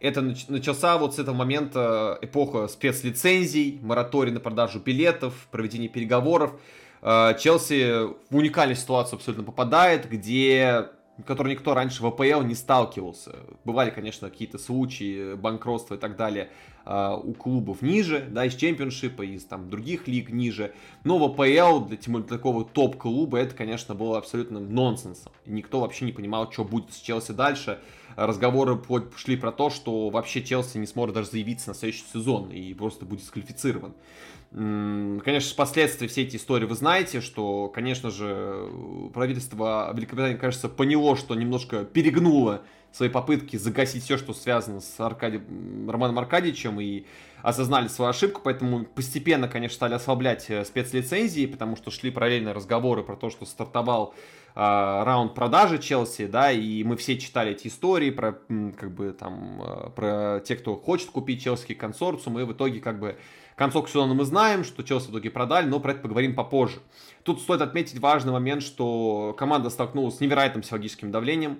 Это 0.00 0.20
начался 0.48 0.98
вот 0.98 1.14
с 1.14 1.18
этого 1.18 1.34
момента 1.34 2.18
эпоха 2.20 2.68
спецлицензий, 2.68 3.78
мораторий 3.82 4.32
на 4.32 4.40
продажу 4.40 4.80
билетов, 4.80 5.48
проведение 5.50 5.88
переговоров. 5.88 6.60
Э, 7.00 7.34
Челси 7.38 8.08
в 8.30 8.36
уникальную 8.36 8.76
ситуацию 8.76 9.16
абсолютно 9.16 9.44
попадает, 9.44 10.08
где 10.08 10.88
который 11.26 11.52
никто 11.52 11.74
раньше 11.74 12.02
в 12.02 12.06
АПЛ 12.06 12.42
не 12.42 12.56
сталкивался. 12.56 13.36
Бывали, 13.64 13.90
конечно, 13.90 14.28
какие-то 14.28 14.58
случаи 14.58 15.34
банкротства 15.34 15.94
и 15.94 15.98
так 15.98 16.16
далее 16.16 16.50
а, 16.84 17.16
у 17.16 17.32
клубов 17.32 17.82
ниже, 17.82 18.26
да, 18.30 18.44
из 18.44 18.54
чемпионшипа, 18.54 19.22
из 19.22 19.44
там 19.44 19.70
других 19.70 20.06
лиг 20.06 20.30
ниже. 20.30 20.74
Но 21.04 21.18
в 21.18 21.24
АПЛ, 21.24 21.86
для, 21.86 21.96
тем 21.96 22.14
более 22.14 22.28
такого 22.28 22.64
топ-клуба, 22.64 23.38
это, 23.38 23.54
конечно, 23.54 23.94
было 23.94 24.18
абсолютным 24.18 24.74
нонсенсом. 24.74 25.32
Никто 25.46 25.80
вообще 25.80 26.04
не 26.04 26.12
понимал, 26.12 26.50
что 26.52 26.64
будет 26.64 26.92
с 26.92 27.00
Челси 27.00 27.32
дальше. 27.32 27.80
Разговоры 28.16 28.80
шли 29.16 29.36
про 29.36 29.50
то, 29.50 29.70
что 29.70 30.10
вообще 30.10 30.42
Челси 30.42 30.78
не 30.78 30.86
сможет 30.86 31.14
даже 31.14 31.30
заявиться 31.30 31.70
на 31.70 31.74
следующий 31.74 32.04
сезон 32.12 32.50
и 32.50 32.74
просто 32.74 33.04
будет 33.04 33.20
дисквалифицирован. 33.20 33.94
Конечно, 34.54 35.56
последствия 35.56 36.06
всей 36.06 36.26
эти 36.26 36.36
истории 36.36 36.64
вы 36.64 36.76
знаете, 36.76 37.20
что, 37.20 37.68
конечно 37.74 38.12
же, 38.12 38.68
правительство 39.12 39.92
Великобритании, 39.92 40.36
кажется, 40.36 40.68
поняло, 40.68 41.16
что 41.16 41.34
немножко 41.34 41.84
перегнуло 41.84 42.62
свои 42.94 43.08
попытки 43.08 43.56
загасить 43.56 44.04
все, 44.04 44.16
что 44.16 44.32
связано 44.32 44.80
с 44.80 45.00
Аркади... 45.00 45.42
Романом 45.88 46.18
Аркадьевичем, 46.18 46.80
и 46.80 47.04
осознали 47.42 47.88
свою 47.88 48.10
ошибку, 48.10 48.40
поэтому 48.42 48.84
постепенно, 48.84 49.48
конечно, 49.48 49.74
стали 49.74 49.94
ослаблять 49.94 50.46
э, 50.48 50.64
спецлицензии, 50.64 51.46
потому 51.46 51.76
что 51.76 51.90
шли 51.90 52.10
параллельно 52.10 52.54
разговоры 52.54 53.02
про 53.02 53.16
то, 53.16 53.28
что 53.28 53.44
стартовал 53.44 54.14
э, 54.54 54.60
раунд 54.60 55.34
продажи 55.34 55.78
Челси, 55.78 56.26
да, 56.26 56.52
и 56.52 56.84
мы 56.84 56.96
все 56.96 57.18
читали 57.18 57.52
эти 57.52 57.66
истории 57.66 58.10
про, 58.10 58.38
как 58.78 58.94
бы, 58.94 59.12
там, 59.12 59.60
э, 59.62 59.90
про 59.90 60.40
тех, 60.40 60.60
кто 60.60 60.76
хочет 60.76 61.10
купить 61.10 61.42
Челси 61.42 61.74
консорциум, 61.74 62.38
и 62.38 62.44
в 62.44 62.52
итоге, 62.52 62.80
как 62.80 62.98
бы, 62.98 63.18
Концовку 63.56 63.88
сезона 63.88 64.14
мы 64.14 64.24
знаем, 64.24 64.64
что 64.64 64.82
Челси 64.82 65.06
в 65.06 65.10
итоге 65.10 65.30
продали, 65.30 65.66
но 65.66 65.78
про 65.78 65.92
это 65.92 66.00
поговорим 66.00 66.34
попозже. 66.34 66.80
Тут 67.22 67.40
стоит 67.40 67.60
отметить 67.60 68.00
важный 68.00 68.32
момент, 68.32 68.62
что 68.62 69.32
команда 69.38 69.70
столкнулась 69.70 70.16
с 70.16 70.20
невероятным 70.20 70.62
психологическим 70.62 71.12
давлением. 71.12 71.58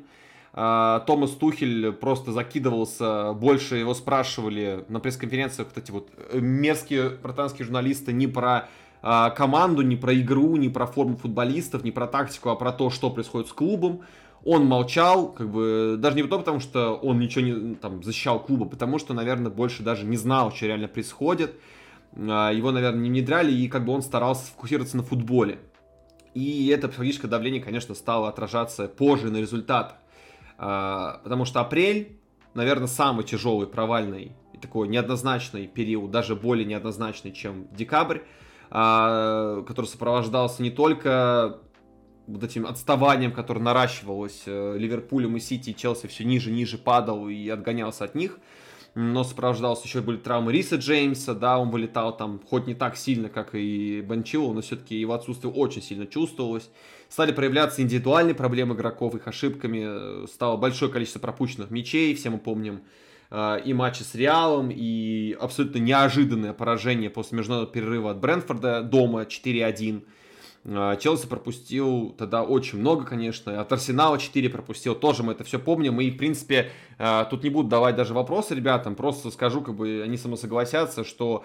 А, 0.57 1.01
Томас 1.01 1.33
Тухель 1.33 1.91
просто 1.91 2.31
закидывался, 2.31 3.33
больше 3.33 3.77
его 3.77 3.93
спрашивали 3.93 4.85
на 4.89 5.01
пресс-конференциях 5.01 5.69
вот 5.75 5.83
эти 5.83 5.91
вот 5.91 6.11
э, 6.31 6.39
мерзкие 6.39 7.11
британские 7.11 7.65
журналисты 7.65 8.13
не 8.13 8.29
про 8.29 8.69
а, 9.03 9.31
команду, 9.31 9.83
не 9.83 9.97
про 9.97 10.15
игру, 10.15 10.55
не 10.55 10.69
про 10.69 10.87
форму 10.87 11.17
футболистов, 11.17 11.83
не 11.83 11.91
про 11.91 12.07
тактику, 12.07 12.51
а 12.51 12.55
про 12.55 12.71
то, 12.71 12.89
что 12.89 13.11
происходит 13.11 13.49
с 13.49 13.53
клубом. 13.53 14.03
Он 14.45 14.65
молчал, 14.65 15.33
как 15.33 15.51
бы, 15.51 15.97
даже 15.99 16.15
не 16.15 16.23
то, 16.23 16.39
потому 16.39 16.61
что 16.61 16.95
он 16.95 17.19
ничего 17.19 17.45
не 17.45 17.75
там, 17.75 18.05
защищал 18.05 18.39
клуба, 18.39 18.67
потому 18.67 19.01
что, 19.01 19.13
наверное, 19.13 19.51
больше 19.51 19.83
даже 19.83 20.05
не 20.05 20.17
знал, 20.17 20.53
что 20.53 20.67
реально 20.67 20.87
происходит. 20.87 21.59
А, 22.17 22.53
его, 22.53 22.71
наверное, 22.71 23.01
не 23.01 23.11
внедряли, 23.11 23.51
и 23.51 23.67
как 23.67 23.85
бы 23.85 23.93
он 23.93 24.03
старался 24.03 24.47
сфокусироваться 24.47 24.97
на 24.97 25.03
футболе. 25.03 25.59
И 26.35 26.69
это 26.69 26.87
психологическое 26.87 27.27
давление, 27.29 27.61
конечно, 27.61 27.97
стало 27.97 28.29
отражаться 28.29 28.87
позже 28.87 29.33
на 29.33 29.39
результатах. 29.39 29.97
А, 30.59 31.21
потому 31.25 31.45
что 31.45 31.61
апрель, 31.61 32.19
наверное, 32.55 32.87
самый 32.87 33.25
тяжелый, 33.25 33.67
провальный 33.67 34.33
и 34.53 34.59
такой 34.59 34.89
неоднозначный 34.89 35.67
период, 35.67 36.11
даже 36.11 36.37
более 36.37 36.65
неоднозначный, 36.65 37.33
чем 37.33 37.69
декабрь, 37.73 38.21
а, 38.71 39.63
который 39.63 39.87
сопровождался 39.87 40.63
не 40.63 40.71
только 40.71 41.61
вот 42.27 42.43
этим 42.43 42.67
отставанием, 42.67 43.33
которое 43.33 43.61
наращивалось 43.61 44.45
э, 44.47 44.79
Ливерпулем 44.79 45.37
и 45.37 45.41
Сити, 45.41 45.71
и 45.71 45.77
Челси 45.77 46.07
все 46.07 46.25
ниже 46.25 46.51
ниже 46.51 46.79
падал 46.79 47.29
и 47.29 47.49
отгонялся 47.49 48.05
от 48.05 48.15
них, 48.15 48.39
но 48.95 49.25
сопровождался 49.25 49.87
еще 49.87 50.01
были 50.01 50.17
травмы 50.17 50.53
Риса 50.53 50.77
Джеймса, 50.77 51.35
да, 51.35 51.59
он 51.59 51.71
вылетал 51.71 52.17
там 52.17 52.41
хоть 52.49 52.67
не 52.67 52.75
так 52.75 52.97
сильно, 52.97 53.29
как 53.29 53.55
и 53.55 54.01
Банчило, 54.01 54.53
но 54.53 54.61
все-таки 54.63 54.99
его 54.99 55.15
отсутствие 55.15 55.53
очень 55.53 55.83
сильно 55.83 56.07
чувствовалось. 56.07 56.71
Стали 57.09 57.33
проявляться 57.33 57.83
индивидуальные 57.83 58.35
проблемы 58.35 58.75
игроков, 58.75 59.15
их 59.15 59.29
ошибками, 59.29 60.27
стало 60.27 60.57
большое 60.57 60.91
количество 60.91 61.21
пропущенных 61.21 61.71
мячей, 61.71 62.15
все 62.15 62.31
мы 62.31 62.39
помним 62.39 62.83
э, 63.31 63.61
и 63.65 63.73
матчи 63.73 64.03
с 64.03 64.15
Реалом, 64.15 64.71
и 64.71 65.37
абсолютно 65.41 65.79
неожиданное 65.79 66.53
поражение 66.53 67.11
после 67.11 67.39
международного 67.39 67.73
перерыва 67.73 68.11
от 68.11 68.19
Брэнфорда 68.19 68.83
дома 68.83 69.23
4-1. 69.23 70.03
А, 70.67 70.97
Челси 70.97 71.27
пропустил 71.27 72.15
тогда 72.19 72.43
очень 72.43 72.79
много, 72.79 73.05
конечно. 73.05 73.61
От 73.61 73.73
Арсенала 73.73 74.19
4 74.19 74.49
пропустил, 74.49 74.95
тоже 74.95 75.23
мы 75.23 75.33
это 75.33 75.45
все 75.45 75.59
помним. 75.59 76.01
И, 76.01 76.11
в 76.11 76.17
принципе, 76.17 76.71
тут 77.31 77.45
не 77.45 77.51
буду 77.51 77.69
давать 77.69 77.97
даже 77.97 78.15
вопросы 78.15 78.55
ребятам, 78.55 78.95
просто 78.95 79.31
скажу, 79.31 79.61
как 79.61 79.75
бы 79.75 80.03
они 80.03 80.17
со 80.17 80.29
мной 80.29 80.39
согласятся, 80.39 81.05
что 81.05 81.45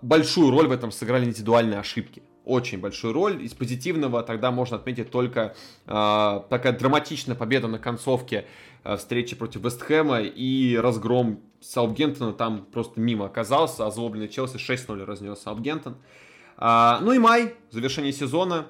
большую 0.00 0.50
роль 0.50 0.68
в 0.68 0.72
этом 0.72 0.90
сыграли 0.90 1.26
индивидуальные 1.26 1.78
ошибки. 1.78 2.22
Очень 2.44 2.78
большую 2.78 3.14
роль. 3.14 3.42
Из 3.42 3.54
позитивного 3.54 4.22
тогда 4.22 4.50
можно 4.50 4.76
отметить 4.76 5.10
только 5.10 5.54
такая 5.86 6.76
драматичная 6.78 7.34
победа 7.34 7.68
на 7.68 7.78
концовке 7.78 8.46
встречи 8.98 9.34
против 9.34 9.62
Вестхэма 9.62 10.20
и 10.20 10.76
разгром 10.76 11.40
Саутгемптона 11.60 12.34
там 12.34 12.66
просто 12.70 13.00
мимо 13.00 13.26
оказался. 13.26 13.86
Озлобленный 13.86 14.28
Челси 14.28 14.56
6-0 14.56 15.04
разнес 15.04 15.38
Саутгемптон. 15.40 15.96
А, 16.56 17.00
ну 17.00 17.12
и 17.12 17.18
май, 17.18 17.54
завершение 17.70 18.12
сезона. 18.12 18.66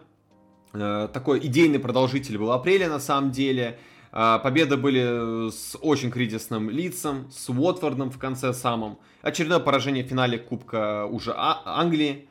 А, 0.72 1.08
такой 1.08 1.40
идейный 1.40 1.80
продолжитель 1.80 2.38
был 2.38 2.52
апреля 2.52 2.88
на 2.88 3.00
самом 3.00 3.30
деле. 3.30 3.78
Победы 4.12 4.76
были 4.76 5.50
с 5.50 5.76
очень 5.80 6.12
кризисным 6.12 6.70
лицом, 6.70 7.28
с 7.32 7.48
Уотфордом 7.50 8.12
в 8.12 8.18
конце 8.20 8.52
самым. 8.52 8.98
Очередное 9.22 9.58
поражение 9.58 10.04
в 10.04 10.06
финале 10.06 10.38
Кубка 10.38 11.06
уже 11.06 11.34
а- 11.36 11.62
Англии. 11.64 12.28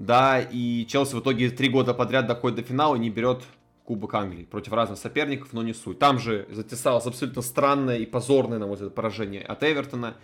Да, 0.00 0.40
и 0.40 0.86
Челси 0.86 1.14
в 1.14 1.20
итоге 1.20 1.50
три 1.50 1.68
года 1.68 1.92
подряд 1.92 2.26
доходит 2.26 2.56
до 2.56 2.62
финала 2.62 2.96
и 2.96 2.98
не 2.98 3.10
берет 3.10 3.42
Кубок 3.84 4.14
Англии 4.14 4.44
против 4.44 4.72
разных 4.72 4.98
соперников, 4.98 5.52
но 5.52 5.62
не 5.62 5.74
суть. 5.74 5.98
Там 5.98 6.18
же 6.18 6.48
затесалось 6.50 7.04
абсолютно 7.04 7.42
странное 7.42 7.98
и 7.98 8.06
позорное, 8.06 8.58
на 8.58 8.66
мой 8.66 8.76
взгляд, 8.76 8.94
поражение 8.94 9.42
от 9.42 9.62
Эвертона. 9.62 10.16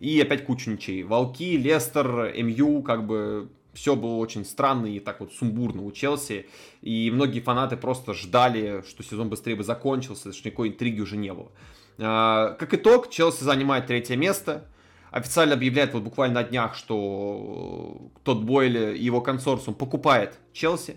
И 0.00 0.20
опять 0.20 0.44
куча 0.44 0.68
ничей. 0.68 1.04
Волки, 1.04 1.56
Лестер, 1.56 2.34
МЮ, 2.42 2.82
как 2.82 3.06
бы 3.06 3.50
все 3.72 3.94
было 3.94 4.16
очень 4.16 4.44
странно 4.44 4.86
и 4.86 4.98
так 4.98 5.20
вот 5.20 5.32
сумбурно 5.32 5.82
у 5.82 5.92
Челси. 5.92 6.48
И 6.82 7.08
многие 7.12 7.38
фанаты 7.38 7.76
просто 7.76 8.14
ждали, 8.14 8.82
что 8.88 9.04
сезон 9.04 9.28
быстрее 9.28 9.54
бы 9.54 9.62
закончился, 9.62 10.32
что 10.32 10.48
никакой 10.48 10.70
интриги 10.70 11.00
уже 11.00 11.16
не 11.16 11.32
было. 11.32 11.52
А, 11.98 12.56
как 12.58 12.74
итог, 12.74 13.08
Челси 13.10 13.44
занимает 13.44 13.86
третье 13.86 14.16
место. 14.16 14.66
Официально 15.10 15.54
объявляет 15.54 15.92
вот 15.92 16.02
буквально 16.02 16.42
на 16.42 16.44
днях, 16.44 16.74
что 16.74 18.10
тот 18.22 18.42
Бойль 18.42 18.96
и 18.96 19.02
его 19.02 19.20
консорциум 19.20 19.74
покупает 19.74 20.38
Челси. 20.52 20.96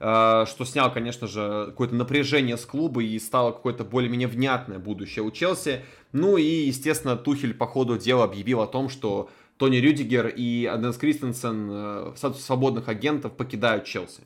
э, 0.00 0.44
что 0.48 0.64
снял, 0.64 0.92
конечно 0.92 1.26
же, 1.26 1.66
какое-то 1.66 1.94
напряжение 1.94 2.56
с 2.56 2.66
клуба 2.66 3.02
и 3.02 3.18
стало 3.18 3.52
какое-то 3.52 3.84
более-менее 3.84 4.28
внятное 4.28 4.78
будущее 4.78 5.24
у 5.24 5.30
Челси. 5.30 5.80
Ну 6.12 6.36
и, 6.36 6.66
естественно, 6.66 7.16
Тухель 7.16 7.54
по 7.54 7.66
ходу 7.66 7.96
дела 7.96 8.24
объявил 8.24 8.60
о 8.60 8.66
том, 8.66 8.88
что 8.88 9.30
Тони 9.56 9.76
Рюдигер 9.76 10.26
и 10.26 10.66
Аденс 10.66 10.96
Кристенсен 10.96 11.70
э, 11.70 12.10
в 12.10 12.16
статусе 12.16 12.42
свободных 12.42 12.88
агентов 12.88 13.36
покидают 13.36 13.84
Челси. 13.84 14.22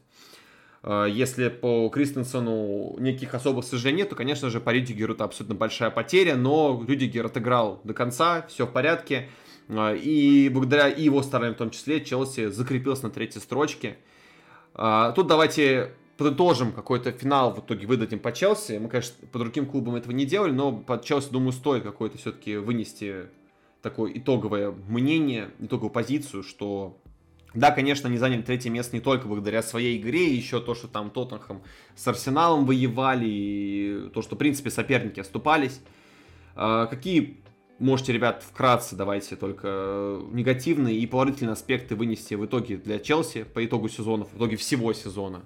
Э, 0.83 1.07
если 1.11 1.49
по 1.49 1.89
Кристенсену 1.89 2.97
никаких 2.99 3.35
особых 3.35 3.65
сожалений 3.65 3.99
нет, 3.99 4.11
то, 4.11 4.17
конечно 4.17 4.51
же, 4.51 4.61
по 4.61 4.71
Рюдигеру 4.71 5.15
это 5.15 5.25
абсолютно 5.25 5.55
большая 5.55 5.91
потеря, 5.91 6.37
но 6.37 6.85
Рюдигер 6.87 7.27
отыграл 7.27 7.81
до 7.85 7.95
конца, 7.95 8.47
все 8.49 8.67
в 8.67 8.73
порядке. 8.73 9.29
Э, 9.69 9.97
и 9.97 10.49
благодаря 10.49 10.89
и 10.89 11.03
его 11.03 11.23
стараниям 11.23 11.55
в 11.55 11.59
том 11.59 11.71
числе 11.71 12.05
Челси 12.05 12.49
закрепился 12.49 13.05
на 13.05 13.11
третьей 13.11 13.41
строчке. 13.41 13.97
Тут 14.75 15.27
давайте 15.27 15.93
подытожим 16.19 16.73
какой-то 16.73 17.11
финал 17.13 17.53
в 17.53 17.61
итоге 17.61 17.87
выдадим 17.87 18.19
по 18.19 18.33
Челси. 18.33 18.79
Мы, 18.79 18.89
конечно, 18.89 19.15
по 19.33 19.39
другим 19.39 19.67
клубам 19.67 19.95
этого 19.95 20.13
не 20.13 20.27
делали, 20.27 20.53
но 20.53 20.73
по 20.73 21.03
Челси, 21.03 21.31
думаю, 21.31 21.53
стоит 21.53 21.85
какое-то 21.85 22.19
все-таки 22.19 22.57
вынести 22.57 23.27
такое 23.83 24.13
итоговое 24.15 24.73
мнение, 24.89 25.51
итоговую 25.61 25.91
позицию, 25.91 26.43
что 26.43 26.99
да, 27.55 27.71
конечно, 27.71 28.09
они 28.09 28.19
заняли 28.19 28.43
третье 28.43 28.71
место 28.71 28.95
не 28.95 29.01
только 29.01 29.27
благодаря 29.27 29.63
своей 29.63 29.99
игре, 29.99 30.35
еще 30.35 30.61
то, 30.61 30.75
что 30.75 30.87
там 30.87 31.11
Тоттенхэм 31.11 31.63
с 31.97 32.07
Арсеналом 32.07 32.67
воевали, 32.67 33.27
и 33.27 34.11
то, 34.13 34.23
что, 34.23 34.35
в 34.35 34.39
принципе, 34.39 34.71
соперники 34.71 35.21
оступались. 35.21 35.81
А, 36.55 36.87
какие 36.87 37.41
можете, 37.79 38.13
ребят, 38.13 38.43
вкратце 38.43 38.97
давайте 38.97 39.37
только 39.37 40.21
негативные 40.31 40.99
и 40.99 41.07
положительные 41.07 41.53
аспекты 41.53 41.97
вынести 41.97 42.35
в 42.35 42.45
итоге 42.45 42.77
для 42.77 42.99
Челси 42.99 43.45
по 43.45 43.65
итогу 43.65 43.89
сезона, 43.89 44.25
в 44.25 44.37
итоге 44.37 44.57
всего 44.57 44.93
сезона? 44.93 45.43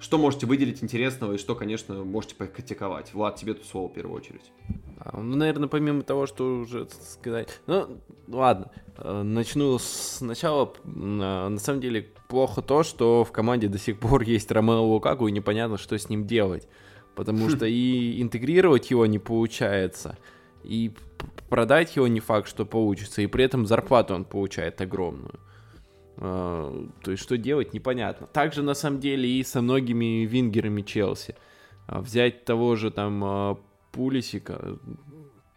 Что 0.00 0.16
можете 0.16 0.46
выделить 0.46 0.82
интересного 0.82 1.32
и 1.34 1.38
что, 1.38 1.54
конечно, 1.54 2.04
можете 2.04 2.36
покритиковать? 2.36 3.12
Влад, 3.14 3.36
тебе 3.36 3.54
тут 3.54 3.66
слово 3.66 3.88
в 3.88 3.92
первую 3.92 4.16
очередь. 4.16 4.52
А, 5.00 5.20
ну, 5.20 5.36
наверное, 5.36 5.68
помимо 5.68 6.02
того, 6.02 6.26
что 6.26 6.60
уже 6.60 6.86
сказать... 6.88 7.48
Ну, 7.66 7.98
ладно, 8.28 8.70
э, 8.96 9.22
начну 9.22 9.78
сначала. 9.78 10.72
А, 10.84 11.48
на 11.48 11.58
самом 11.58 11.80
деле, 11.80 12.08
плохо 12.28 12.62
то, 12.62 12.84
что 12.84 13.24
в 13.24 13.32
команде 13.32 13.68
до 13.68 13.78
сих 13.78 13.98
пор 13.98 14.22
есть 14.22 14.52
Ромео 14.52 14.84
Лукаку, 14.84 15.26
и 15.26 15.32
непонятно, 15.32 15.78
что 15.78 15.98
с 15.98 16.08
ним 16.08 16.26
делать. 16.26 16.68
Потому 17.16 17.50
что 17.50 17.66
и 17.66 18.22
интегрировать 18.22 18.90
его 18.90 19.04
не 19.06 19.18
получается, 19.18 20.16
и 20.62 20.92
продать 21.48 21.96
его 21.96 22.06
не 22.06 22.20
факт, 22.20 22.48
что 22.48 22.64
получится, 22.64 23.22
и 23.22 23.26
при 23.26 23.44
этом 23.44 23.66
зарплату 23.66 24.14
он 24.14 24.24
получает 24.24 24.80
огромную. 24.80 25.40
А, 26.20 26.88
то 27.02 27.10
есть, 27.10 27.22
что 27.22 27.36
делать, 27.36 27.72
непонятно. 27.72 28.26
Также, 28.26 28.62
на 28.62 28.74
самом 28.74 29.00
деле, 29.00 29.28
и 29.28 29.42
со 29.44 29.62
многими 29.62 30.24
вингерами 30.24 30.82
Челси. 30.82 31.34
А, 31.86 32.00
взять 32.00 32.44
того 32.44 32.76
же 32.76 32.90
там 32.90 33.22
а, 33.24 33.58
Пулисика, 33.92 34.78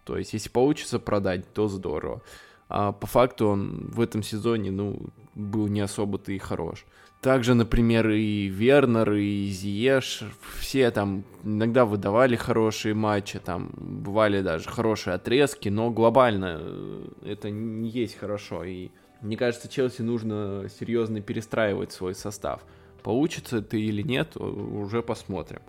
то 0.05 0.17
есть, 0.17 0.33
если 0.33 0.49
получится 0.49 0.99
продать, 0.99 1.51
то 1.53 1.67
здорово. 1.67 2.21
А 2.69 2.91
по 2.91 3.07
факту 3.07 3.47
он 3.47 3.91
в 3.91 3.99
этом 3.99 4.23
сезоне, 4.23 4.71
ну, 4.71 4.99
был 5.35 5.67
не 5.67 5.81
особо-то 5.81 6.31
и 6.31 6.37
хорош. 6.37 6.85
Также, 7.21 7.53
например, 7.53 8.09
и 8.09 8.47
Вернер, 8.47 9.13
и 9.13 9.47
Зиеш, 9.47 10.23
все 10.57 10.89
там 10.89 11.23
иногда 11.43 11.85
выдавали 11.85 12.35
хорошие 12.35 12.95
матчи, 12.95 13.37
там 13.37 13.69
бывали 13.75 14.41
даже 14.41 14.69
хорошие 14.69 15.13
отрезки, 15.13 15.69
но 15.69 15.91
глобально 15.91 16.57
э, 16.59 17.07
это 17.25 17.51
не 17.51 17.89
есть 17.89 18.17
хорошо. 18.17 18.63
И 18.63 18.89
мне 19.21 19.37
кажется, 19.37 19.67
Челси 19.67 20.01
нужно 20.01 20.67
серьезно 20.79 21.21
перестраивать 21.21 21.91
свой 21.91 22.15
состав. 22.15 22.61
Получится 23.03 23.57
это 23.57 23.77
или 23.77 24.01
нет, 24.01 24.37
уже 24.37 25.01
посмотрим. 25.01 25.61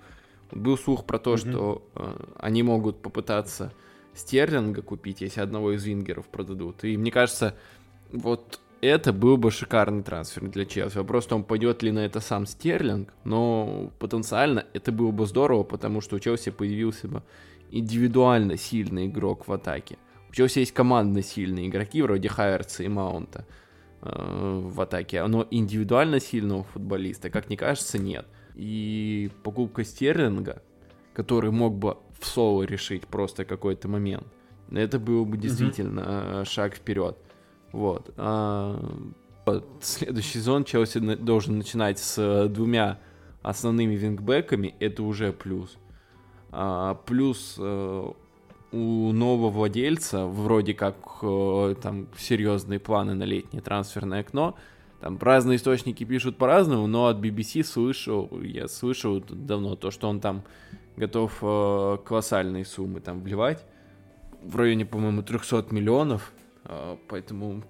Был 0.51 0.77
слух 0.77 1.07
про 1.07 1.19
то, 1.19 1.35
mm-hmm. 1.35 1.51
что 1.51 1.83
э, 1.95 2.25
они 2.39 2.63
могут 2.63 3.01
попытаться 3.01 3.73
Стерлинга 4.15 4.83
купить, 4.83 5.23
если 5.23 5.41
одного 5.41 5.73
из 5.73 5.85
вингеров 5.85 6.27
продадут. 6.27 6.85
И 6.85 6.97
мне 6.97 7.11
кажется, 7.11 7.57
вот 8.13 8.61
это 8.83 9.13
был 9.13 9.37
бы 9.37 9.51
шикарный 9.51 10.03
трансфер 10.03 10.49
для 10.49 10.67
Челси. 10.67 10.99
Вопрос 10.99 11.25
в 11.25 11.29
том, 11.29 11.45
пойдет 11.45 11.83
ли 11.83 11.91
на 11.93 12.01
это 12.01 12.21
сам 12.21 12.47
Стерлинг, 12.47 13.15
но 13.25 13.91
потенциально 13.99 14.67
это 14.75 14.93
было 14.93 15.11
бы 15.11 15.25
здорово, 15.27 15.63
потому 15.63 16.01
что 16.01 16.17
у 16.17 16.19
Челси 16.19 16.51
появился 16.51 17.09
бы 17.09 17.23
индивидуально 17.71 18.57
сильный 18.57 19.07
игрок 19.07 19.49
в 19.49 19.53
атаке. 19.53 19.99
У 20.33 20.35
Челси 20.35 20.61
есть 20.61 20.73
командно 20.73 21.21
сильные 21.21 21.69
игроки, 21.69 22.01
вроде 22.01 22.31
Хайерца 22.31 22.83
и 22.83 22.89
Маунта 22.89 23.45
э, 24.01 24.61
в 24.65 24.81
атаке, 24.81 25.27
но 25.27 25.47
индивидуально 25.51 26.21
сильного 26.21 26.65
футболиста, 26.65 27.29
как 27.29 27.49
мне 27.49 27.59
кажется, 27.59 27.99
нет. 27.99 28.27
И 28.55 29.31
покупка 29.43 29.85
Стерлинга, 29.85 30.63
который 31.13 31.51
мог 31.51 31.77
бы 31.77 31.99
в 32.19 32.25
соло 32.25 32.63
решить 32.63 33.07
просто 33.07 33.45
какой-то 33.45 33.89
момент, 33.89 34.27
это 34.71 34.99
был 34.99 35.27
бы 35.27 35.37
действительно 35.37 36.39
угу. 36.39 36.45
шаг 36.47 36.77
вперед. 36.77 37.19
Вот. 37.73 38.11
А, 38.17 39.05
следующий 39.83 40.39
сезон 40.39 40.65
Челси 40.65 41.17
должен 41.17 41.59
начинать 41.59 41.99
с 41.99 42.49
двумя 42.49 43.01
основными 43.43 43.97
вингбеками, 43.97 44.75
это 44.81 45.03
уже 45.03 45.31
плюс. 45.31 45.77
А, 46.51 46.95
плюс 46.95 47.57
э, 47.59 48.13
у 48.73 49.13
нового 49.13 49.51
владельца 49.51 50.27
вроде 50.27 50.73
как 50.75 50.97
э, 51.23 51.75
там 51.81 52.09
серьезные 52.17 52.81
планы 52.81 53.15
на 53.15 53.25
летнее 53.25 53.63
трансферное 53.63 54.21
окно. 54.21 54.57
Там 55.01 55.19
разные 55.21 55.57
источники 55.57 56.05
пишут 56.05 56.39
по-разному, 56.39 56.87
но 56.87 57.07
от 57.07 57.19
BBC 57.19 57.65
слышал, 57.65 58.31
я 58.41 58.69
слышал 58.69 59.23
давно 59.29 59.77
то, 59.77 59.91
что 59.91 60.09
он 60.09 60.21
там 60.21 60.43
готов 60.97 61.39
э, 61.43 61.99
колоссальные 62.05 62.65
суммы 62.65 63.01
там 63.01 63.21
вливать. 63.23 63.65
В 64.43 64.57
районе, 64.57 64.87
по-моему, 64.87 65.23
300 65.23 65.67
миллионов. 65.71 66.33
Э, 66.65 66.97
поэтому 67.09 67.63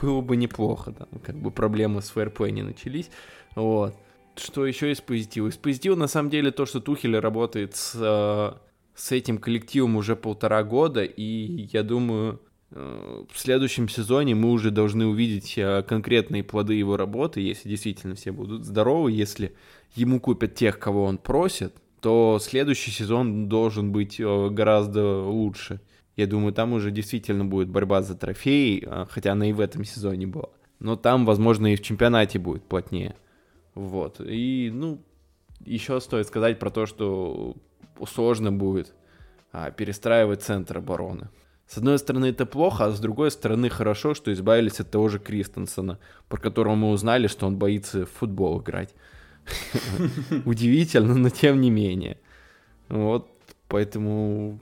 было 0.00 0.22
бы 0.22 0.36
неплохо, 0.36 0.94
да, 0.98 1.06
как 1.22 1.36
бы 1.36 1.50
проблемы 1.50 2.00
с 2.00 2.10
фэрплей 2.10 2.52
не 2.52 2.62
начались. 2.62 3.10
Вот. 3.54 3.94
Что 4.36 4.66
еще 4.66 4.90
из 4.90 5.00
позитива? 5.00 5.48
Из 5.48 5.56
позитива, 5.56 5.96
на 5.96 6.08
самом 6.08 6.30
деле, 6.30 6.50
то, 6.50 6.66
что 6.66 6.80
Тухель 6.80 7.18
работает 7.18 7.74
с 7.74 8.58
с 8.96 9.12
этим 9.12 9.38
коллективом 9.38 9.96
уже 9.96 10.16
полтора 10.16 10.64
года, 10.64 11.04
и 11.04 11.68
я 11.72 11.82
думаю, 11.82 12.40
э, 12.70 13.24
в 13.30 13.38
следующем 13.38 13.88
сезоне 13.90 14.34
мы 14.34 14.50
уже 14.50 14.70
должны 14.70 15.06
увидеть 15.06 15.58
э, 15.58 15.84
конкретные 15.86 16.42
плоды 16.42 16.74
его 16.74 16.96
работы, 16.96 17.42
если 17.42 17.68
действительно 17.68 18.14
все 18.14 18.32
будут 18.32 18.64
здоровы, 18.64 19.12
если 19.12 19.54
ему 19.94 20.18
купят 20.18 20.54
тех, 20.54 20.78
кого 20.78 21.04
он 21.04 21.18
просит, 21.18 21.74
то 22.00 22.38
следующий 22.40 22.90
сезон 22.90 23.48
должен 23.50 23.92
быть 23.92 24.18
э, 24.18 24.48
гораздо 24.48 25.20
лучше. 25.20 25.80
Я 26.16 26.26
думаю, 26.26 26.54
там 26.54 26.72
уже 26.72 26.90
действительно 26.90 27.44
будет 27.44 27.68
борьба 27.68 28.00
за 28.00 28.14
трофеи, 28.14 28.88
хотя 29.10 29.32
она 29.32 29.50
и 29.50 29.52
в 29.52 29.60
этом 29.60 29.84
сезоне 29.84 30.26
была. 30.26 30.48
Но 30.78 30.96
там, 30.96 31.26
возможно, 31.26 31.70
и 31.70 31.76
в 31.76 31.82
чемпионате 31.82 32.38
будет 32.38 32.62
плотнее. 32.62 33.14
Вот. 33.74 34.22
И, 34.22 34.70
ну, 34.72 35.02
еще 35.66 36.00
стоит 36.00 36.26
сказать 36.26 36.58
про 36.58 36.70
то, 36.70 36.86
что 36.86 37.54
сложно 38.06 38.52
будет 38.52 38.94
а, 39.52 39.70
перестраивать 39.70 40.42
центр 40.42 40.78
обороны. 40.78 41.28
С 41.66 41.78
одной 41.78 41.98
стороны, 41.98 42.26
это 42.26 42.46
плохо, 42.46 42.86
а 42.86 42.90
с 42.92 43.00
другой 43.00 43.30
стороны, 43.30 43.68
хорошо, 43.68 44.14
что 44.14 44.32
избавились 44.32 44.80
от 44.80 44.90
того 44.90 45.08
же 45.08 45.18
Кристенсена, 45.18 45.98
про 46.28 46.38
которого 46.38 46.76
мы 46.76 46.90
узнали, 46.90 47.26
что 47.26 47.46
он 47.46 47.56
боится 47.56 48.06
в 48.06 48.10
футбол 48.10 48.60
играть. 48.60 48.94
Удивительно, 50.44 51.14
но 51.14 51.28
тем 51.28 51.60
не 51.60 51.70
менее. 51.70 52.18
Вот, 52.88 53.28
поэтому 53.68 54.60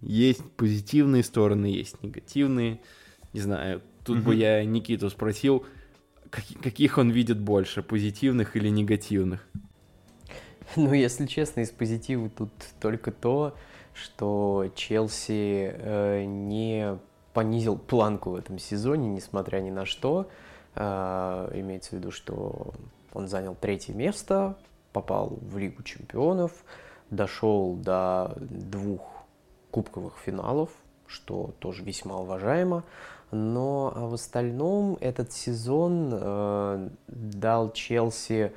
есть 0.00 0.42
позитивные 0.52 1.22
стороны, 1.22 1.66
есть 1.66 2.02
негативные. 2.02 2.80
Не 3.34 3.40
знаю, 3.40 3.82
тут 4.04 4.18
бы 4.20 4.34
я 4.34 4.64
Никиту 4.64 5.10
спросил, 5.10 5.66
каких 6.30 6.98
он 6.98 7.10
видит 7.10 7.38
больше, 7.38 7.82
позитивных 7.82 8.56
или 8.56 8.68
негативных? 8.68 9.46
Ну, 10.76 10.92
если 10.92 11.26
честно, 11.26 11.60
из 11.60 11.70
позитива 11.70 12.28
тут 12.30 12.50
только 12.80 13.10
то, 13.10 13.54
что 13.92 14.70
Челси 14.76 15.74
э, 15.74 16.24
не 16.24 16.98
понизил 17.32 17.76
планку 17.76 18.30
в 18.30 18.34
этом 18.36 18.58
сезоне, 18.58 19.08
несмотря 19.08 19.58
ни 19.58 19.70
на 19.70 19.84
что. 19.84 20.28
Э, 20.76 21.50
имеется 21.54 21.90
в 21.90 21.92
виду, 21.94 22.10
что 22.12 22.72
он 23.12 23.26
занял 23.26 23.56
третье 23.56 23.94
место, 23.94 24.56
попал 24.92 25.38
в 25.40 25.58
Лигу 25.58 25.82
чемпионов, 25.82 26.52
дошел 27.10 27.74
до 27.74 28.36
двух 28.38 29.24
кубковых 29.72 30.18
финалов, 30.24 30.70
что 31.06 31.52
тоже 31.58 31.82
весьма 31.82 32.16
уважаемо. 32.18 32.84
Но 33.32 33.92
а 33.94 34.06
в 34.06 34.14
остальном 34.14 34.96
этот 35.00 35.32
сезон 35.32 36.10
э, 36.12 36.88
дал 37.08 37.72
Челси 37.72 38.52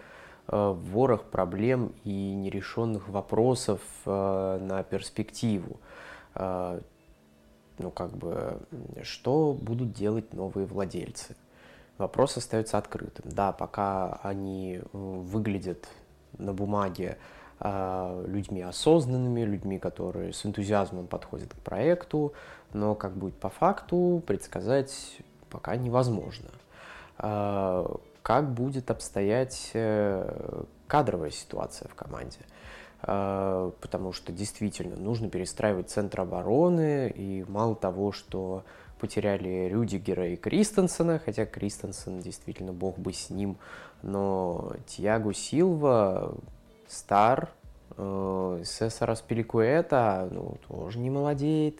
ворох 0.47 1.23
проблем 1.23 1.93
и 2.03 2.33
нерешенных 2.33 3.07
вопросов 3.07 3.81
э, 4.05 4.59
на 4.61 4.83
перспективу. 4.83 5.79
Э, 6.35 6.81
ну, 7.79 7.91
как 7.91 8.11
бы, 8.11 8.59
что 9.01 9.57
будут 9.59 9.93
делать 9.93 10.33
новые 10.33 10.67
владельцы? 10.67 11.35
Вопрос 11.97 12.37
остается 12.37 12.77
открытым. 12.77 13.25
Да, 13.31 13.51
пока 13.51 14.19
они 14.23 14.81
выглядят 14.91 15.87
на 16.37 16.53
бумаге 16.53 17.17
э, 17.59 18.25
людьми 18.27 18.61
осознанными, 18.61 19.41
людьми, 19.41 19.79
которые 19.79 20.33
с 20.33 20.45
энтузиазмом 20.45 21.07
подходят 21.07 21.53
к 21.53 21.57
проекту, 21.57 22.33
но 22.73 22.95
как 22.95 23.13
будет 23.15 23.35
по 23.35 23.49
факту, 23.49 24.21
предсказать 24.27 25.17
пока 25.49 25.75
невозможно. 25.75 26.49
Как 28.23 28.53
будет 28.53 28.89
обстоять 28.89 29.71
э, 29.73 30.63
кадровая 30.87 31.29
ситуация 31.29 31.89
в 31.89 31.95
команде? 31.95 32.39
Э, 33.01 33.71
потому 33.81 34.13
что 34.13 34.31
действительно 34.31 34.95
нужно 34.95 35.29
перестраивать 35.29 35.89
центр 35.89 36.21
обороны, 36.21 37.11
и 37.13 37.43
мало 37.49 37.75
того, 37.75 38.13
что 38.13 38.63
потеряли 38.97 39.67
Рюдигера 39.67 40.29
и 40.29 40.37
Кристенсена, 40.37 41.19
хотя 41.19 41.45
Кристенсен 41.45 42.21
действительно 42.21 42.71
бог 42.71 42.97
бы 42.97 43.11
с 43.11 43.29
ним, 43.29 43.57
но 44.01 44.71
Тиаго 44.87 45.33
Силва 45.33 46.33
стар, 46.87 47.49
э, 47.97 48.63
Сесара 48.63 49.15
Спиликуэта 49.15 50.29
ну, 50.31 50.55
тоже 50.69 50.99
не 50.99 51.09
молодеет, 51.09 51.79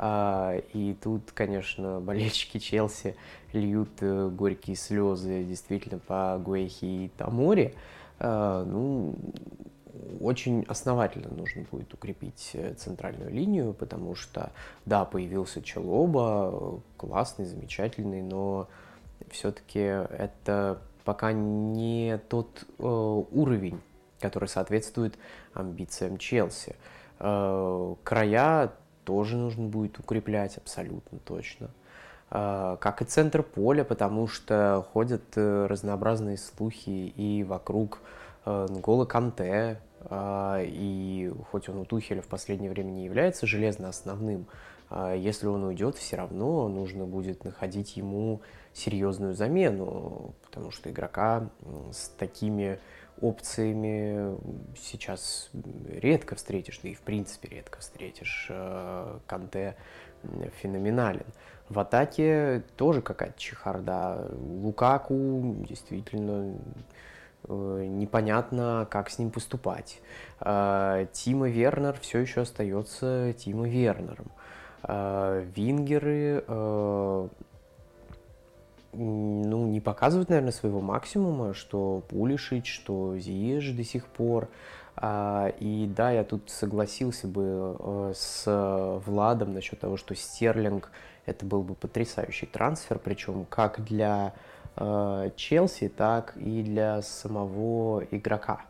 и 0.00 0.96
тут, 1.02 1.32
конечно, 1.32 2.00
болельщики 2.00 2.58
Челси 2.58 3.16
льют 3.52 3.90
э, 4.00 4.28
горькие 4.28 4.76
слезы 4.76 5.42
действительно 5.44 5.98
по 5.98 6.40
Гуэхи 6.42 6.84
и 6.84 7.10
Таморе, 7.16 7.74
э, 8.18 8.64
ну, 8.66 9.14
очень 10.20 10.64
основательно 10.68 11.34
нужно 11.34 11.64
будет 11.70 11.92
укрепить 11.94 12.50
э, 12.54 12.74
центральную 12.74 13.30
линию, 13.30 13.72
потому 13.72 14.14
что, 14.14 14.52
да, 14.86 15.04
появился 15.04 15.62
Челоба, 15.62 16.80
классный, 16.96 17.44
замечательный, 17.44 18.22
но 18.22 18.68
все-таки 19.30 19.80
это 19.80 20.80
пока 21.04 21.32
не 21.32 22.18
тот 22.28 22.64
э, 22.78 22.82
уровень, 22.82 23.80
который 24.20 24.48
соответствует 24.48 25.18
амбициям 25.54 26.18
Челси. 26.18 26.76
Э, 27.18 27.94
края 28.04 28.72
тоже 29.08 29.38
нужно 29.38 29.66
будет 29.66 29.98
укреплять 29.98 30.58
абсолютно 30.58 31.18
точно. 31.18 31.70
Э, 32.30 32.76
как 32.78 33.00
и 33.00 33.06
центр 33.06 33.42
поля, 33.42 33.82
потому 33.82 34.28
что 34.28 34.86
ходят 34.92 35.22
э, 35.34 35.66
разнообразные 35.66 36.36
слухи 36.36 36.90
и 37.16 37.42
вокруг 37.42 38.00
э, 38.44 38.66
Нгола 38.68 39.06
Канте, 39.06 39.80
а, 40.04 40.60
и 40.62 41.32
хоть 41.50 41.70
он 41.70 41.78
у 41.78 41.84
Тухеля 41.86 42.20
в 42.20 42.26
последнее 42.26 42.70
время 42.70 42.90
не 42.90 43.06
является 43.06 43.46
железно 43.46 43.88
основным, 43.88 44.46
а, 44.90 45.14
если 45.14 45.46
он 45.46 45.64
уйдет, 45.64 45.96
все 45.96 46.16
равно 46.16 46.68
нужно 46.68 47.06
будет 47.06 47.44
находить 47.44 47.96
ему 47.96 48.42
серьезную 48.74 49.32
замену, 49.32 50.34
потому 50.44 50.70
что 50.70 50.90
игрока 50.90 51.48
с 51.92 52.10
такими 52.10 52.78
опциями 53.20 54.36
сейчас 54.76 55.50
редко 55.88 56.34
встретишь, 56.34 56.80
да 56.82 56.88
и 56.88 56.94
в 56.94 57.00
принципе 57.00 57.48
редко 57.48 57.80
встретишь. 57.80 58.48
А, 58.50 59.20
Канте 59.26 59.76
феноменален. 60.60 61.26
В 61.68 61.78
атаке 61.78 62.62
тоже 62.76 63.02
какая-то 63.02 63.38
чехарда. 63.38 64.28
Лукаку 64.38 65.56
действительно 65.68 66.56
Э, 67.48 67.84
непонятно, 67.86 68.86
как 68.90 69.10
с 69.10 69.18
ним 69.18 69.30
поступать. 69.30 70.00
Э, 70.40 71.06
Тима 71.12 71.48
Вернер 71.48 71.98
все 72.00 72.18
еще 72.18 72.42
остается 72.42 73.32
Тима 73.38 73.68
Вернером. 73.68 74.30
Э, 74.82 75.44
Вингеры 75.54 76.44
ну, 78.92 79.66
не 79.66 79.80
показывают, 79.80 80.28
наверное, 80.28 80.52
своего 80.52 80.80
максимума, 80.80 81.54
что 81.54 82.02
Пулишич, 82.08 82.72
что 82.72 83.18
Зиеж 83.18 83.70
до 83.72 83.84
сих 83.84 84.06
пор. 84.06 84.48
И 85.00 85.92
да, 85.94 86.10
я 86.10 86.24
тут 86.24 86.50
согласился 86.50 87.28
бы 87.28 88.12
с 88.16 89.00
Владом 89.06 89.54
насчет 89.54 89.78
того, 89.78 89.96
что 89.96 90.16
Стерлинг 90.16 90.90
это 91.24 91.46
был 91.46 91.62
бы 91.62 91.74
потрясающий 91.74 92.46
трансфер, 92.46 92.98
причем 92.98 93.46
как 93.48 93.84
для 93.84 94.34
Э, 94.80 95.30
Челси, 95.34 95.88
так 95.88 96.36
и 96.36 96.62
для 96.62 97.02
самого 97.02 98.04
игрока. 98.12 98.62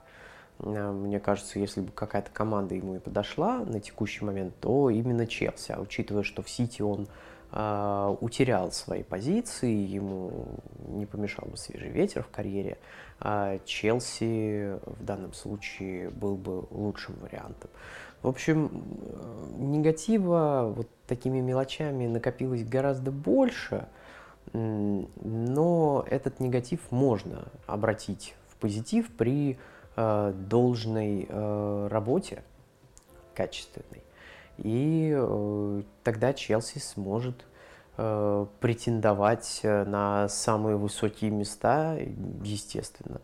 Э, 0.60 0.90
мне 0.90 1.20
кажется, 1.20 1.58
если 1.58 1.82
бы 1.82 1.92
какая-то 1.92 2.30
команда 2.32 2.74
ему 2.74 2.96
и 2.96 2.98
подошла 2.98 3.58
на 3.58 3.80
текущий 3.80 4.24
момент, 4.24 4.54
то 4.60 4.88
именно 4.88 5.26
Челси. 5.26 5.72
А 5.72 5.80
учитывая, 5.80 6.22
что 6.22 6.42
в 6.42 6.48
Сити 6.48 6.80
он 6.80 7.08
э, 7.52 8.16
утерял 8.20 8.72
свои 8.72 9.02
позиции, 9.02 9.72
ему 9.72 10.60
не 10.88 11.06
помешал 11.06 11.48
бы 11.48 11.56
свежий 11.56 11.90
ветер 11.90 12.22
в 12.22 12.28
карьере, 12.28 12.78
а 13.20 13.58
Челси 13.64 14.78
в 14.84 15.04
данном 15.04 15.32
случае 15.32 16.10
был 16.10 16.36
бы 16.36 16.66
лучшим 16.70 17.14
вариантом. 17.20 17.70
В 18.22 18.28
общем, 18.28 18.70
э, 18.72 19.46
негатива 19.58 20.72
вот 20.74 20.88
такими 21.06 21.40
мелочами 21.40 22.06
накопилось 22.06 22.64
гораздо 22.64 23.10
больше– 23.10 23.88
но 24.52 26.04
этот 26.08 26.40
негатив 26.40 26.80
можно 26.90 27.44
обратить 27.66 28.34
в 28.48 28.56
позитив 28.56 29.10
при 29.16 29.58
э, 29.96 30.32
должной 30.34 31.26
э, 31.28 31.88
работе 31.90 32.42
качественной. 33.34 34.02
И 34.58 35.12
э, 35.16 35.82
тогда 36.02 36.32
Челси 36.32 36.78
сможет 36.78 37.46
э, 37.96 38.46
претендовать 38.60 39.60
на 39.62 40.28
самые 40.28 40.76
высокие 40.76 41.30
места, 41.30 41.98
естественно. 42.42 43.20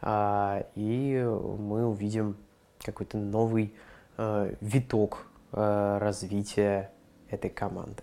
А, 0.00 0.64
и 0.74 1.22
мы 1.58 1.86
увидим 1.86 2.36
какой-то 2.84 3.18
новый 3.18 3.74
э, 4.16 4.54
виток 4.60 5.26
э, 5.52 5.98
развития 6.00 6.92
этой 7.28 7.50
команды. 7.50 8.02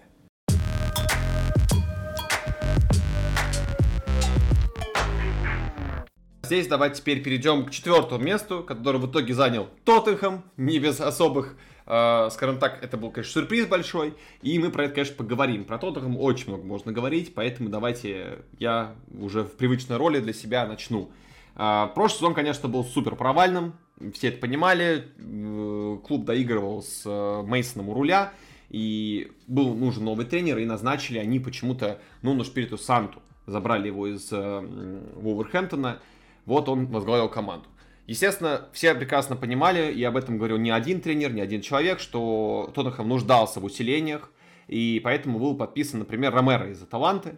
Здесь 6.44 6.68
давайте 6.68 6.98
теперь 6.98 7.24
перейдем 7.24 7.66
к 7.66 7.72
четвертому 7.72 8.24
месту, 8.24 8.64
которое 8.64 9.00
в 9.00 9.10
итоге 9.10 9.34
занял 9.34 9.68
Тоттенхэм, 9.84 10.44
не 10.58 10.78
без 10.78 11.02
особых, 11.02 11.56
э, 11.56 11.75
скажем 11.86 12.58
так, 12.58 12.84
это 12.84 12.98
был, 12.98 13.12
конечно, 13.12 13.34
сюрприз 13.42 13.68
большой, 13.68 14.16
и 14.42 14.58
мы 14.58 14.72
про 14.72 14.86
это, 14.86 14.96
конечно, 14.96 15.16
поговорим. 15.16 15.66
Про 15.66 15.78
Тоттенхэм 15.78 16.18
очень 16.18 16.48
много 16.48 16.66
можно 16.66 16.92
говорить, 16.92 17.34
поэтому 17.36 17.70
давайте 17.70 18.40
я 18.58 18.96
уже 19.20 19.44
в 19.44 19.56
привычной 19.56 19.98
роли 19.98 20.20
для 20.20 20.34
себя 20.34 20.66
начну. 20.66 21.12
Э, 21.56 21.88
прошлый 21.94 22.18
сезон, 22.18 22.34
конечно, 22.34 22.68
был 22.70 22.84
супер 22.84 23.16
провальным, 23.16 23.76
все 24.14 24.28
это 24.30 24.40
понимали, 24.40 25.08
э, 25.18 25.98
клуб 26.06 26.26
доигрывал 26.26 26.84
с 26.84 27.04
э, 27.06 27.44
Мейсоном 27.44 27.90
у 27.90 27.94
руля, 27.94 28.34
и 28.70 29.32
был 29.48 29.74
нужен 29.74 30.04
новый 30.04 30.26
тренер, 30.26 30.58
и 30.58 30.66
назначили 30.66 31.18
они 31.18 31.40
почему-то 31.40 32.00
Нуну 32.22 32.44
Шпириту 32.44 32.78
Санту. 32.78 33.22
Забрали 33.48 33.88
его 33.88 34.08
из 34.08 34.28
э, 34.32 35.10
Вулверхэмптона, 35.16 36.00
вот 36.46 36.68
он 36.68 36.88
возглавил 36.88 37.30
команду. 37.30 37.68
Естественно, 38.08 38.68
все 38.72 38.94
прекрасно 38.94 39.36
понимали, 39.36 39.92
и 39.92 40.04
об 40.04 40.16
этом 40.16 40.38
говорил 40.38 40.58
не 40.58 40.70
один 40.70 41.02
тренер, 41.02 41.34
не 41.34 41.42
один 41.42 41.62
человек, 41.62 42.00
что 42.00 42.72
Тоттенхэм 42.76 43.08
нуждался 43.08 43.60
в 43.60 43.66
усилениях, 43.66 44.32
и 44.68 45.02
поэтому 45.04 45.40
был 45.40 45.56
подписан, 45.56 46.00
например, 46.00 46.34
Ромеро 46.34 46.70
из 46.70 46.82
Аталанты. 46.82 47.38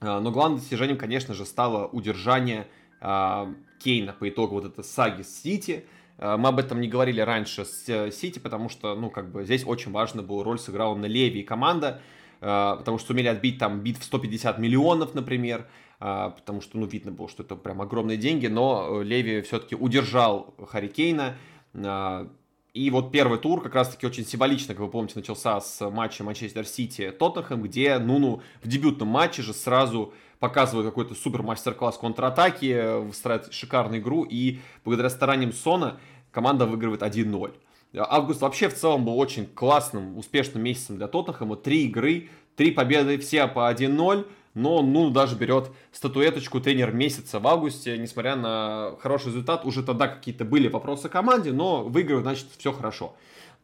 А, 0.00 0.20
но 0.20 0.30
главным 0.30 0.58
достижением, 0.58 0.98
конечно 0.98 1.34
же, 1.34 1.46
стало 1.46 1.86
удержание 1.86 2.66
а, 3.00 3.52
Кейна 3.78 4.12
по 4.12 4.28
итогу 4.28 4.56
вот 4.56 4.66
этой 4.66 4.84
саги 4.84 5.22
с 5.22 5.42
Сити. 5.42 5.86
А, 6.18 6.36
мы 6.36 6.50
об 6.50 6.58
этом 6.58 6.80
не 6.80 6.88
говорили 6.88 7.20
раньше 7.20 7.64
с 7.64 7.88
э, 7.88 8.10
Сити, 8.10 8.38
потому 8.38 8.68
что, 8.68 8.94
ну, 8.94 9.10
как 9.10 9.30
бы 9.30 9.44
здесь 9.44 9.64
очень 9.66 9.92
важно 9.92 10.22
было 10.22 10.44
роль 10.44 10.58
сыграла 10.58 10.94
на 10.94 11.06
Леви 11.06 11.40
и 11.40 11.44
команда, 11.44 12.00
потому 12.38 12.98
что 12.98 13.08
сумели 13.08 13.28
отбить 13.28 13.58
там 13.58 13.80
бит 13.80 13.96
в 13.96 14.04
150 14.04 14.58
миллионов, 14.58 15.14
например. 15.14 15.66
А, 15.98 16.30
потому 16.30 16.60
что, 16.60 16.78
ну, 16.78 16.86
видно 16.86 17.10
было, 17.10 17.28
что 17.28 17.42
это 17.42 17.56
прям 17.56 17.80
огромные 17.80 18.18
деньги, 18.18 18.46
но 18.46 19.00
э, 19.00 19.04
Леви 19.04 19.40
все-таки 19.42 19.74
удержал 19.74 20.54
Харикейна, 20.68 21.36
а, 21.74 22.28
и 22.74 22.90
вот 22.90 23.10
первый 23.10 23.38
тур 23.38 23.62
как 23.62 23.74
раз-таки 23.74 24.06
очень 24.06 24.26
символично, 24.26 24.74
как 24.74 24.82
вы 24.82 24.90
помните, 24.90 25.14
начался 25.16 25.58
с 25.60 25.88
матча 25.88 26.22
Манчестер 26.22 26.66
Сити 26.66 27.10
Тоттенхэм, 27.10 27.62
где 27.62 27.98
Нуну 27.98 28.42
в 28.62 28.68
дебютном 28.68 29.08
матче 29.08 29.40
же 29.40 29.54
сразу 29.54 30.12
показывает 30.38 30.86
какой-то 30.86 31.14
супер 31.14 31.42
мастер-класс 31.42 31.96
контратаки, 31.96 32.98
выстраивает 33.00 33.54
шикарную 33.54 34.02
игру, 34.02 34.26
и 34.28 34.58
благодаря 34.84 35.08
стараниям 35.08 35.54
Сона 35.54 35.98
команда 36.30 36.66
выигрывает 36.66 37.00
1-0. 37.00 37.54
Август 37.96 38.42
вообще 38.42 38.68
в 38.68 38.74
целом 38.74 39.06
был 39.06 39.18
очень 39.18 39.46
классным, 39.46 40.18
успешным 40.18 40.62
месяцем 40.62 40.98
для 40.98 41.08
Тоттенхэма. 41.08 41.56
Три 41.56 41.86
игры, 41.86 42.28
три 42.56 42.72
победы, 42.72 43.16
все 43.16 43.46
по 43.46 43.72
1-0 43.72 44.26
но 44.56 44.80
ну 44.80 45.10
даже 45.10 45.36
берет 45.36 45.70
статуэточку 45.92 46.60
тренер 46.60 46.90
месяца 46.90 47.38
в 47.38 47.46
августе, 47.46 47.98
несмотря 47.98 48.36
на 48.36 48.96
хороший 49.00 49.26
результат, 49.26 49.66
уже 49.66 49.82
тогда 49.82 50.08
какие-то 50.08 50.46
были 50.46 50.68
вопросы 50.68 51.10
команде, 51.10 51.52
но 51.52 51.84
выигрывают, 51.84 52.24
значит, 52.24 52.46
все 52.56 52.72
хорошо. 52.72 53.14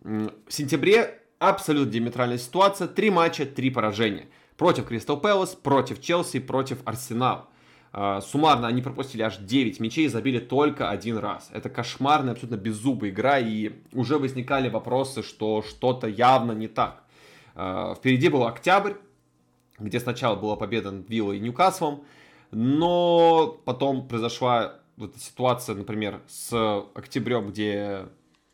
В 0.05 0.31
сентябре 0.51 1.19
абсолютно 1.39 1.90
диаметральная 1.90 2.36
ситуация, 2.36 2.89
три 2.89 3.09
матча, 3.09 3.47
три 3.47 3.70
поражения. 3.70 4.27
Против 4.59 4.85
Кристал 4.85 5.19
Пэлас, 5.19 5.55
против 5.55 5.98
Челси, 5.98 6.40
против 6.40 6.78
Арсенала. 6.85 7.48
А, 7.94 8.20
суммарно 8.20 8.69
они 8.69 8.82
пропустили 8.82 9.23
аж 9.23 9.39
9 9.39 9.81
мячей 9.81 10.05
и 10.05 10.09
забили 10.09 10.40
только 10.40 10.90
один 10.90 11.16
раз. 11.16 11.48
Это 11.55 11.70
кошмарная, 11.70 12.32
абсолютно 12.32 12.56
беззубая 12.56 13.10
игра, 13.10 13.39
и 13.39 13.73
уже 13.94 14.19
возникали 14.19 14.69
вопросы, 14.69 15.23
что 15.23 15.62
что-то 15.62 16.06
явно 16.06 16.52
не 16.52 16.69
так. 16.69 17.02
А, 17.55 17.94
впереди 17.94 18.28
был 18.28 18.47
октябрь, 18.47 18.93
где 19.84 20.00
сначала 20.00 20.36
была 20.36 20.56
победа 20.56 20.90
над 20.90 21.09
Виллой 21.09 21.38
и 21.38 21.40
Ньюкаслом, 21.40 22.04
но 22.50 23.59
потом 23.64 24.09
произошла 24.09 24.74
вот 24.96 25.16
ситуация, 25.16 25.74
например, 25.74 26.20
с 26.28 26.84
октябрем, 26.94 27.48
где 27.50 28.06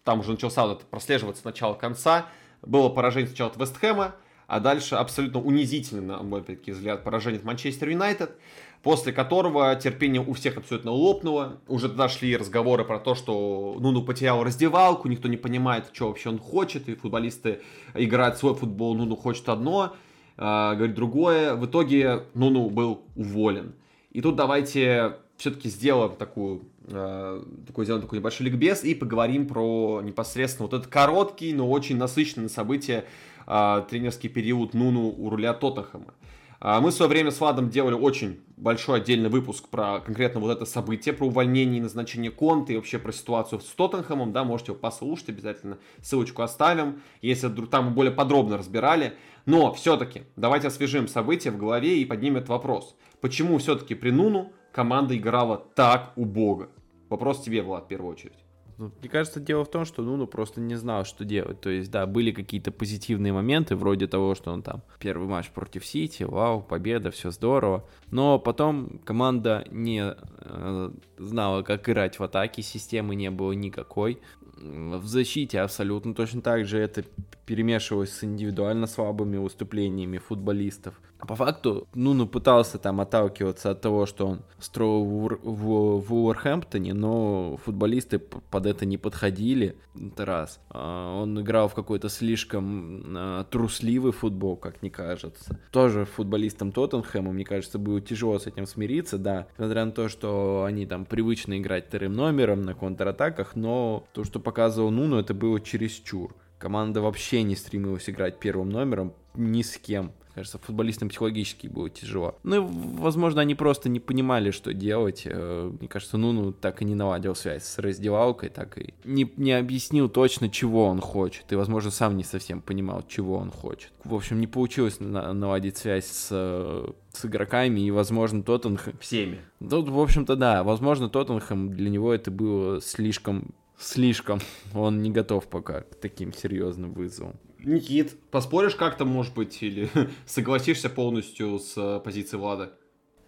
там 0.04 0.20
уже 0.20 0.30
начался 0.30 0.66
вот 0.66 0.82
прослеживаться 0.84 1.42
с 1.42 1.44
начала 1.44 1.74
конца, 1.74 2.26
было 2.62 2.88
поражение 2.88 3.28
сначала 3.28 3.50
от 3.50 3.56
Вестхэма, 3.56 4.14
а 4.46 4.60
дальше 4.60 4.94
абсолютно 4.94 5.40
унизительно, 5.40 6.16
на 6.16 6.22
мой 6.22 6.42
взгляд, 6.66 7.04
поражение 7.04 7.38
от 7.38 7.44
Манчестер 7.44 7.90
Юнайтед, 7.90 8.34
после 8.82 9.12
которого 9.12 9.74
терпение 9.76 10.22
у 10.22 10.32
всех 10.32 10.56
абсолютно 10.56 10.90
лопнуло. 10.92 11.60
Уже 11.68 11.88
тогда 11.88 12.08
шли 12.08 12.36
разговоры 12.36 12.84
про 12.84 12.98
то, 12.98 13.14
что 13.14 13.76
Нуну 13.78 14.02
потерял 14.02 14.42
раздевалку, 14.42 15.08
никто 15.08 15.28
не 15.28 15.36
понимает, 15.36 15.90
что 15.92 16.08
вообще 16.08 16.30
он 16.30 16.38
хочет, 16.38 16.88
и 16.88 16.94
футболисты 16.94 17.60
играют 17.94 18.38
свой 18.38 18.54
футбол, 18.54 18.94
Нуну 18.94 19.16
хочет 19.16 19.48
одно, 19.48 19.94
говорит 20.38 20.94
другое. 20.94 21.54
В 21.56 21.66
итоге 21.66 22.22
Нуну 22.34 22.70
был 22.70 23.02
уволен. 23.16 23.74
И 24.12 24.20
тут 24.20 24.36
давайте 24.36 25.16
все-таки 25.38 25.68
сделаем 25.68 26.16
такую, 26.16 26.62
э, 26.88 27.42
такой, 27.66 27.84
сделаем 27.84 28.02
такой 28.02 28.18
небольшой 28.18 28.46
ликбез 28.46 28.84
и 28.84 28.94
поговорим 28.94 29.46
про 29.46 30.00
непосредственно 30.02 30.68
вот 30.68 30.78
этот 30.78 30.92
короткий, 30.92 31.52
но 31.52 31.70
очень 31.70 31.96
насыщенный 31.96 32.50
событие 32.50 33.04
э, 33.46 33.82
тренерский 33.88 34.28
период 34.28 34.74
Нуну 34.74 35.14
у 35.16 35.30
руля 35.30 35.54
Тоттенхэма. 35.54 36.12
Мы 36.60 36.90
в 36.90 36.94
свое 36.94 37.08
время 37.08 37.30
с 37.30 37.38
Владом 37.40 37.70
делали 37.70 37.94
очень 37.94 38.40
большой 38.56 38.98
отдельный 39.00 39.28
выпуск 39.28 39.68
про 39.68 40.00
конкретно 40.00 40.40
вот 40.40 40.50
это 40.50 40.64
событие, 40.64 41.14
про 41.14 41.26
увольнение 41.26 41.78
и 41.78 41.82
назначение 41.82 42.30
Конта 42.30 42.72
и 42.72 42.76
вообще 42.76 42.98
про 42.98 43.12
ситуацию 43.12 43.60
с 43.60 43.66
Тоттенхэмом, 43.66 44.32
да, 44.32 44.42
можете 44.42 44.72
его 44.72 44.80
послушать 44.80 45.28
обязательно, 45.28 45.78
ссылочку 46.02 46.42
оставим, 46.42 47.00
если 47.22 47.46
вдруг 47.46 47.70
там 47.70 47.86
мы 47.86 47.90
более 47.92 48.12
подробно 48.12 48.58
разбирали. 48.58 49.14
Но 49.46 49.72
все-таки 49.72 50.24
давайте 50.36 50.68
освежим 50.68 51.08
события 51.08 51.50
в 51.50 51.58
голове 51.58 51.98
и 51.98 52.04
поднимем 52.04 52.44
вопрос. 52.44 52.96
Почему 53.20 53.58
все-таки 53.58 53.94
при 53.94 54.10
Нуну 54.10 54.52
команда 54.72 55.16
играла 55.16 55.56
так 55.74 56.12
убого? 56.16 56.68
Вопрос 57.08 57.40
тебе, 57.40 57.62
Влад, 57.62 57.84
в 57.84 57.88
первую 57.88 58.12
очередь. 58.12 58.47
Ну, 58.78 58.92
мне 59.00 59.08
кажется, 59.10 59.40
дело 59.40 59.64
в 59.64 59.70
том, 59.70 59.84
что 59.84 60.02
Нуну 60.02 60.28
просто 60.28 60.60
не 60.60 60.76
знал, 60.76 61.04
что 61.04 61.24
делать. 61.24 61.60
То 61.60 61.68
есть, 61.68 61.90
да, 61.90 62.06
были 62.06 62.30
какие-то 62.30 62.70
позитивные 62.70 63.32
моменты, 63.32 63.74
вроде 63.74 64.06
того, 64.06 64.36
что 64.36 64.52
он 64.52 64.62
там 64.62 64.82
первый 65.00 65.26
матч 65.26 65.50
против 65.50 65.84
Сити, 65.84 66.22
вау, 66.22 66.62
победа, 66.62 67.10
все 67.10 67.32
здорово. 67.32 67.84
Но 68.12 68.38
потом 68.38 69.00
команда 69.04 69.64
не 69.72 70.14
э, 70.14 70.90
знала, 71.18 71.62
как 71.62 71.88
играть 71.88 72.20
в 72.20 72.22
атаке, 72.22 72.62
системы 72.62 73.16
не 73.16 73.32
было 73.32 73.50
никакой. 73.50 74.20
В 74.60 75.06
защите 75.06 75.60
абсолютно 75.60 76.14
точно 76.14 76.40
так 76.40 76.64
же 76.64 76.78
это 76.78 77.04
перемешивалось 77.46 78.12
с 78.12 78.22
индивидуально 78.22 78.86
слабыми 78.86 79.38
выступлениями 79.38 80.18
футболистов. 80.18 81.00
По 81.26 81.34
факту, 81.34 81.88
Нуну 81.94 82.26
пытался 82.26 82.78
там 82.78 83.00
отталкиваться 83.00 83.70
от 83.70 83.80
того, 83.80 84.06
что 84.06 84.26
он 84.26 84.42
строил 84.60 85.04
в, 85.04 85.38
в, 85.42 86.00
в 86.00 86.14
Уорхэмптоне, 86.14 86.94
но 86.94 87.58
футболисты 87.64 88.18
под 88.18 88.66
это 88.66 88.86
не 88.86 88.98
подходили. 88.98 89.76
Это 89.94 90.24
раз. 90.24 90.60
А, 90.70 91.20
он 91.20 91.40
играл 91.40 91.68
в 91.68 91.74
какой-то 91.74 92.08
слишком 92.08 93.02
а, 93.16 93.44
трусливый 93.44 94.12
футбол, 94.12 94.56
как 94.56 94.80
мне 94.80 94.90
кажется. 94.90 95.58
Тоже 95.72 96.04
футболистам 96.04 96.70
Тоттенхэма, 96.70 97.32
мне 97.32 97.44
кажется, 97.44 97.78
было 97.78 98.00
тяжело 98.00 98.38
с 98.38 98.46
этим 98.46 98.66
смириться, 98.66 99.18
да. 99.18 99.48
Несмотря 99.58 99.84
на 99.84 99.92
то, 99.92 100.08
что 100.08 100.64
они 100.64 100.86
там 100.86 101.04
привычно 101.04 101.58
играть 101.58 101.88
вторым 101.88 102.12
номером 102.12 102.62
на 102.62 102.74
контратаках, 102.74 103.56
но 103.56 104.04
то, 104.12 104.22
что 104.22 104.38
показывал 104.38 104.90
Нуну, 104.90 105.18
это 105.18 105.34
было 105.34 105.60
чересчур. 105.60 106.34
Команда 106.58 107.00
вообще 107.00 107.42
не 107.42 107.56
стремилась 107.56 108.08
играть 108.08 108.38
первым 108.38 108.70
номером 108.70 109.14
ни 109.34 109.62
с 109.62 109.78
кем 109.78 110.12
кажется, 110.38 110.58
футболистам 110.58 111.08
психологически 111.08 111.66
будет 111.66 111.94
тяжело. 111.94 112.36
Ну, 112.44 112.64
возможно, 112.64 113.40
они 113.40 113.56
просто 113.56 113.88
не 113.88 113.98
понимали, 113.98 114.52
что 114.52 114.72
делать. 114.72 115.22
Э, 115.24 115.72
мне 115.80 115.88
кажется, 115.88 116.16
Нуну 116.16 116.52
так 116.52 116.80
и 116.80 116.84
не 116.84 116.94
наладил 116.94 117.34
связь 117.34 117.64
с 117.64 117.78
раздевалкой, 117.78 118.48
так 118.48 118.78
и 118.78 118.94
не, 119.04 119.28
не 119.36 119.52
объяснил 119.52 120.08
точно, 120.08 120.48
чего 120.48 120.86
он 120.86 121.00
хочет. 121.00 121.50
И, 121.50 121.56
возможно, 121.56 121.90
сам 121.90 122.16
не 122.16 122.22
совсем 122.22 122.62
понимал, 122.62 123.02
чего 123.08 123.36
он 123.36 123.50
хочет. 123.50 123.90
В 124.04 124.14
общем, 124.14 124.38
не 124.38 124.46
получилось 124.46 125.00
на 125.00 125.32
наладить 125.32 125.76
связь 125.76 126.06
с, 126.06 126.28
с 126.28 127.24
игроками, 127.24 127.80
и, 127.80 127.90
возможно, 127.90 128.44
Тоттенхэм... 128.44 128.94
Всеми. 129.00 129.40
Ну, 129.58 129.82
в 129.82 130.00
общем-то, 130.00 130.36
да. 130.36 130.62
Возможно, 130.62 131.08
Тоттенхэм 131.08 131.72
для 131.72 131.90
него 131.90 132.14
это 132.14 132.30
было 132.30 132.80
слишком 132.80 133.54
слишком. 133.76 134.40
Он 134.74 135.02
не 135.02 135.10
готов 135.10 135.48
пока 135.48 135.82
к 135.82 135.94
таким 135.96 136.32
серьезным 136.32 136.92
вызовам. 136.92 137.36
Никит, 137.58 138.18
поспоришь 138.30 138.76
как-то, 138.76 139.04
может 139.04 139.34
быть, 139.34 139.62
или 139.62 139.90
согласишься 140.26 140.88
полностью 140.88 141.58
с 141.58 141.74
э, 141.76 142.00
позицией 142.00 142.40
Влада? 142.40 142.72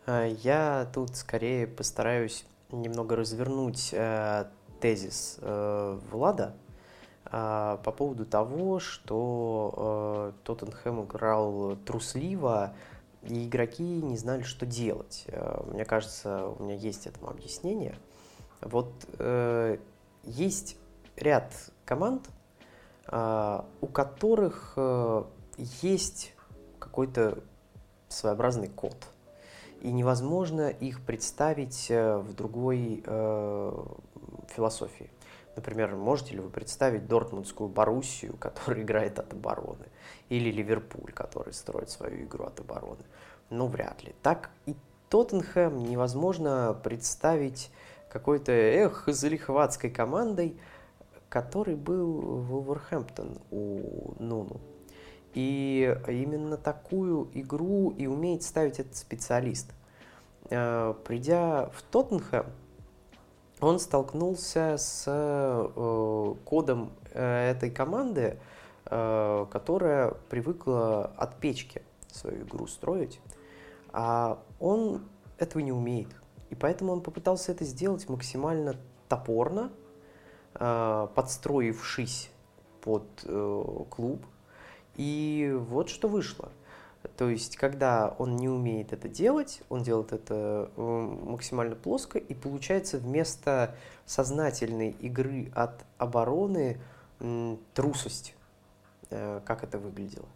А, 0.07 0.27
я 0.27 0.91
тут 0.95 1.17
скорее 1.17 1.67
постараюсь 1.67 2.45
немного 2.71 3.17
развернуть 3.17 3.91
э, 3.93 4.45
тезис 4.81 5.39
э, 5.41 5.99
Влада 6.11 6.55
э, 7.27 7.79
по 7.85 7.93
поводу 7.93 8.25
того, 8.25 8.79
что 8.79 10.33
э, 10.35 10.45
Тоттенхэм 10.45 11.05
играл 11.05 11.77
трусливо, 11.85 12.75
и 13.23 13.47
игроки 13.47 13.83
не 13.83 14.17
знали, 14.17 14.43
что 14.43 14.65
делать. 14.65 15.25
Э, 15.27 15.63
мне 15.67 15.85
кажется, 15.85 16.47
у 16.47 16.63
меня 16.63 16.77
есть 16.77 17.07
этому 17.07 17.29
объяснение. 17.29 17.97
Вот 18.61 18.93
э, 19.19 19.79
есть 20.25 20.77
ряд 21.17 21.53
команд, 21.85 22.29
у 23.09 23.87
которых 23.87 24.75
э, 24.77 25.25
есть 25.83 26.35
какой-то 26.79 27.39
своеобразный 28.09 28.69
код. 28.69 28.97
И 29.81 29.91
невозможно 29.91 30.69
их 30.69 31.01
представить 31.01 31.91
э, 31.91 32.19
в 32.19 32.35
другой 32.35 33.03
э, 33.05 33.85
философии. 34.49 35.11
Например, 35.57 35.95
можете 35.97 36.35
ли 36.35 36.41
вы 36.41 36.51
представить 36.51 37.07
Дортмундскую 37.07 37.69
Боруссию, 37.69 38.37
которая 38.37 38.83
играет 38.85 39.19
от 39.19 39.33
обороны, 39.33 39.87
или 40.29 40.51
Ливерпуль, 40.51 41.13
который 41.13 41.53
строит 41.55 41.91
свою 41.91 42.25
игру 42.25 42.45
от 42.45 42.61
обороны? 42.61 43.05
Ну, 43.49 43.67
вряд 43.67 44.03
ли. 44.05 44.15
Так 44.23 44.51
и 44.67 44.77
Тоттенхэм 45.09 45.85
невозможно 45.85 46.79
представить 46.85 47.71
какой-то, 48.11 48.53
эх, 48.53 49.05
залихватской 49.07 49.91
командой, 49.91 50.61
который 51.31 51.77
был 51.77 52.21
в 52.21 52.47
Вулверхэмптон 52.49 53.39
у 53.51 54.15
Нуну. 54.19 54.61
И 55.33 55.97
именно 56.09 56.57
такую 56.57 57.31
игру 57.33 57.95
и 57.97 58.07
умеет 58.07 58.43
ставить 58.43 58.81
этот 58.81 58.97
специалист. 58.97 59.73
Э, 60.51 60.93
придя 61.05 61.71
в 61.73 61.83
Тоттенхэм, 61.83 62.47
он 63.61 63.79
столкнулся 63.79 64.77
с 64.77 65.05
э, 65.07 66.35
кодом 66.45 66.93
э, 67.13 67.51
этой 67.53 67.71
команды, 67.71 68.39
которая 68.85 70.15
привыкла 70.31 71.13
от 71.17 71.39
печки 71.39 71.83
свою 72.11 72.43
игру 72.43 72.67
строить, 72.67 73.21
а 73.93 74.43
он 74.59 75.03
этого 75.39 75.63
не 75.63 75.71
умеет. 75.71 76.09
И 76.49 76.57
поэтому 76.57 76.95
он 76.95 77.01
попытался 77.01 77.53
это 77.53 77.65
сделать 77.65 78.09
максимально 78.09 78.75
топорно, 79.09 79.71
подстроившись 80.61 82.31
под 82.83 83.05
э, 83.25 83.85
клуб. 83.89 84.25
И 84.97 85.57
вот 85.59 85.89
что 85.89 86.07
вышло. 86.07 86.51
То 87.17 87.31
есть, 87.31 87.57
когда 87.57 88.15
он 88.19 88.37
не 88.37 88.49
умеет 88.49 88.93
это 88.93 89.09
делать, 89.09 89.63
он 89.71 89.83
делает 89.83 90.13
это 90.13 90.71
э, 90.77 91.17
максимально 91.25 91.77
плоско, 91.77 92.19
и 92.19 92.35
получается 92.35 92.99
вместо 92.99 93.75
сознательной 94.05 94.91
игры 94.91 95.51
от 95.55 95.85
обороны 95.97 96.79
трусость. 97.75 98.35
Как 99.09 99.65
это 99.65 99.79
выглядело. 99.79 100.29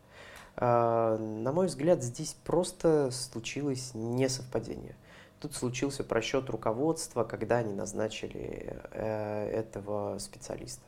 На 0.57 1.53
мой 1.53 1.67
взгляд, 1.67 2.03
здесь 2.03 2.37
просто 2.45 3.11
случилось 3.13 3.93
несовпадение. 3.95 4.97
Тут 5.45 5.55
случился 5.55 6.03
просчет 6.05 6.49
руководства, 6.49 7.23
когда 7.23 7.59
они 7.59 7.75
назначили 7.75 8.81
э, 8.93 9.51
этого 9.51 10.17
специалиста. 10.19 10.81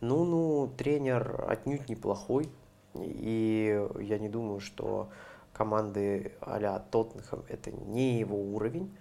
Ну, 0.00 0.24
ну, 0.24 0.66
тренер 0.76 1.44
отнюдь 1.46 1.88
неплохой, 1.88 2.50
и 2.96 3.86
я 4.00 4.18
не 4.18 4.28
думаю, 4.28 4.58
что 4.58 5.10
команды 5.52 6.32
а-ля 6.40 6.80
Тоттенхэм 6.90 7.44
это 7.48 7.70
не 7.70 8.18
его 8.18 8.36
уровень, 8.36 8.92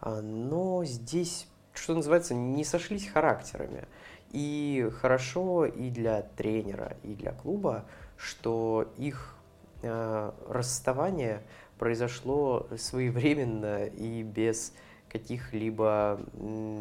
а, 0.00 0.20
но 0.20 0.84
здесь, 0.84 1.46
что 1.72 1.94
называется, 1.94 2.34
не 2.34 2.64
сошлись 2.64 3.06
характерами. 3.06 3.86
И 4.32 4.90
хорошо 5.00 5.66
и 5.66 5.90
для 5.90 6.22
тренера, 6.22 6.96
и 7.04 7.14
для 7.14 7.30
клуба, 7.30 7.84
что 8.16 8.92
их 8.96 9.36
э, 9.82 10.32
расставание 10.48 11.44
произошло 11.78 12.66
своевременно 12.76 13.86
и 13.86 14.22
без 14.22 14.72
каких-либо 15.08 16.20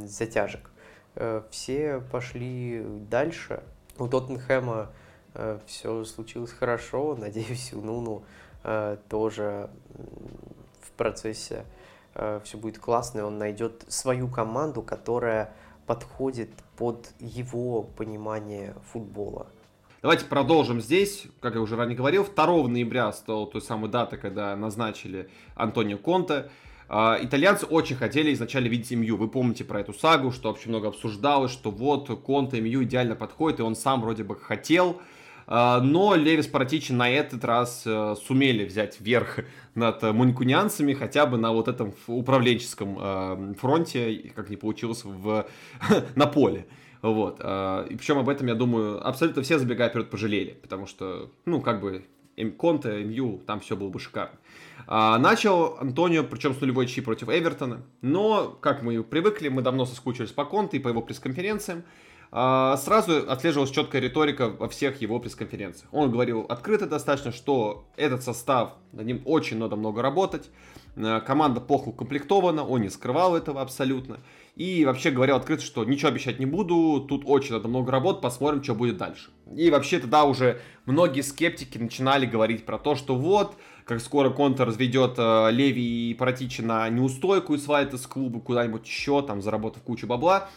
затяжек. 0.05 0.69
Э, 1.15 1.41
все 1.49 2.01
пошли 2.11 2.83
дальше. 3.09 3.63
У 3.97 4.07
Тоттенхэма 4.07 4.91
э, 5.33 5.59
все 5.65 6.03
случилось 6.03 6.51
хорошо. 6.51 7.15
Надеюсь, 7.19 7.73
у 7.73 7.81
Нуну 7.81 8.23
э, 8.63 8.97
тоже 9.09 9.69
в 10.81 10.91
процессе 10.91 11.65
все 12.43 12.57
будет 12.57 12.79
классно, 12.79 13.19
и 13.19 13.21
он 13.23 13.37
найдет 13.37 13.83
свою 13.89 14.29
команду, 14.29 14.81
которая 14.81 15.53
подходит 15.85 16.49
под 16.77 17.09
его 17.19 17.83
понимание 17.83 18.73
футбола. 18.93 19.47
Давайте 20.05 20.25
продолжим 20.25 20.81
здесь. 20.81 21.23
Как 21.39 21.55
я 21.55 21.61
уже 21.61 21.75
ранее 21.75 21.97
говорил, 21.97 22.27
2 22.31 22.67
ноября 22.67 23.11
стала 23.11 23.47
той 23.47 23.59
самой 23.59 23.89
даты, 23.89 24.17
когда 24.17 24.55
назначили 24.55 25.31
Антонио 25.55 25.97
Конте. 25.97 26.51
А, 26.87 27.17
итальянцы 27.19 27.65
очень 27.65 27.95
хотели 27.95 28.31
изначально 28.31 28.67
видеть 28.67 28.91
МЮ. 28.91 29.17
Вы 29.17 29.27
помните 29.27 29.63
про 29.63 29.79
эту 29.79 29.93
сагу, 29.93 30.31
что 30.31 30.51
очень 30.51 30.69
много 30.69 30.89
обсуждалось, 30.89 31.51
что 31.51 31.71
вот 31.71 32.07
Конте 32.21 32.61
МЮ 32.61 32.83
идеально 32.83 33.15
подходит, 33.15 33.61
и 33.61 33.63
он 33.63 33.75
сам 33.75 34.01
вроде 34.01 34.23
бы 34.23 34.35
хотел. 34.35 35.01
А, 35.47 35.81
но 35.81 36.13
Левис 36.13 36.45
Паратичи 36.45 36.91
на 36.91 37.09
этот 37.09 37.43
раз 37.43 37.81
э, 37.87 38.15
сумели 38.27 38.63
взять 38.63 39.01
верх 39.01 39.39
над 39.73 40.03
мунькунянцами, 40.03 40.93
хотя 40.93 41.25
бы 41.25 41.39
на 41.39 41.51
вот 41.51 41.67
этом 41.67 41.95
управленческом 42.05 42.97
э, 43.01 43.53
фронте, 43.59 44.31
как 44.35 44.51
не 44.51 44.55
получилось 44.55 45.03
в, 45.03 45.47
на 46.15 46.27
поле. 46.27 46.67
Вот. 47.05 47.39
А, 47.39 47.85
и 47.85 47.95
причем 47.95 48.17
об 48.17 48.29
этом, 48.29 48.47
я 48.47 48.55
думаю, 48.55 49.07
абсолютно 49.07 49.43
все 49.43 49.59
забегая 49.59 49.89
вперед 49.89 50.09
пожалели, 50.09 50.57
потому 50.61 50.87
что, 50.87 51.31
ну, 51.45 51.61
как 51.61 51.79
бы, 51.79 52.03
Конте, 52.57 53.03
МЮ, 53.03 53.41
там 53.45 53.59
все 53.59 53.75
было 53.75 53.89
бы 53.89 53.99
шикарно. 53.99 54.37
А, 54.87 55.19
начал 55.19 55.77
Антонио, 55.79 56.23
причем 56.23 56.55
с 56.55 56.61
нулевой 56.61 56.87
чьи 56.87 57.03
против 57.03 57.29
Эвертона. 57.29 57.83
Но, 58.01 58.57
как 58.59 58.81
мы 58.81 59.03
привыкли, 59.03 59.49
мы 59.49 59.61
давно 59.61 59.85
соскучились 59.85 60.31
по 60.31 60.45
Конте 60.45 60.77
и 60.77 60.79
по 60.79 60.87
его 60.87 61.01
пресс-конференциям. 61.03 61.83
А, 62.31 62.75
сразу 62.77 63.29
отслеживалась 63.29 63.71
четкая 63.71 64.01
риторика 64.01 64.49
во 64.49 64.67
всех 64.67 64.99
его 64.99 65.19
пресс-конференциях. 65.19 65.87
Он 65.91 66.11
говорил 66.11 66.41
открыто 66.49 66.87
достаточно, 66.87 67.31
что 67.31 67.87
этот 67.97 68.23
состав, 68.23 68.73
над 68.93 69.05
ним 69.05 69.21
очень 69.25 69.59
надо 69.59 69.75
много 69.75 70.01
работать. 70.01 70.49
А, 70.97 71.19
команда 71.21 71.61
плохо 71.61 71.89
укомплектована, 71.89 72.65
он 72.65 72.81
не 72.81 72.89
скрывал 72.89 73.35
этого 73.35 73.61
абсолютно. 73.61 74.19
И 74.55 74.85
вообще 74.85 75.11
говорил 75.11 75.35
открыто, 75.35 75.63
что 75.63 75.83
ничего 75.83 76.09
обещать 76.09 76.39
не 76.39 76.45
буду, 76.45 77.05
тут 77.07 77.23
очень 77.25 77.53
надо 77.53 77.67
много 77.67 77.91
работ, 77.91 78.21
посмотрим, 78.21 78.63
что 78.63 78.73
будет 78.73 78.97
дальше. 78.97 79.29
И 79.53 79.69
вообще 79.69 79.99
тогда 79.99 80.23
уже 80.23 80.61
многие 80.85 81.21
скептики 81.21 81.77
начинали 81.77 82.25
говорить 82.25 82.65
про 82.65 82.77
то, 82.77 82.95
что 82.95 83.15
вот, 83.15 83.55
как 83.83 83.99
скоро 83.99 84.29
Конта 84.29 84.63
разведет 84.63 85.15
э, 85.17 85.51
Леви 85.51 86.11
и 86.11 86.13
Паратичи 86.13 86.61
на 86.61 86.87
неустойку 86.89 87.53
и 87.53 87.57
свалит 87.57 87.93
из 87.93 88.07
клуба 88.07 88.39
куда-нибудь 88.39 88.87
еще, 88.87 89.21
там, 89.21 89.41
заработав 89.41 89.83
кучу 89.83 90.07
бабла. 90.07 90.49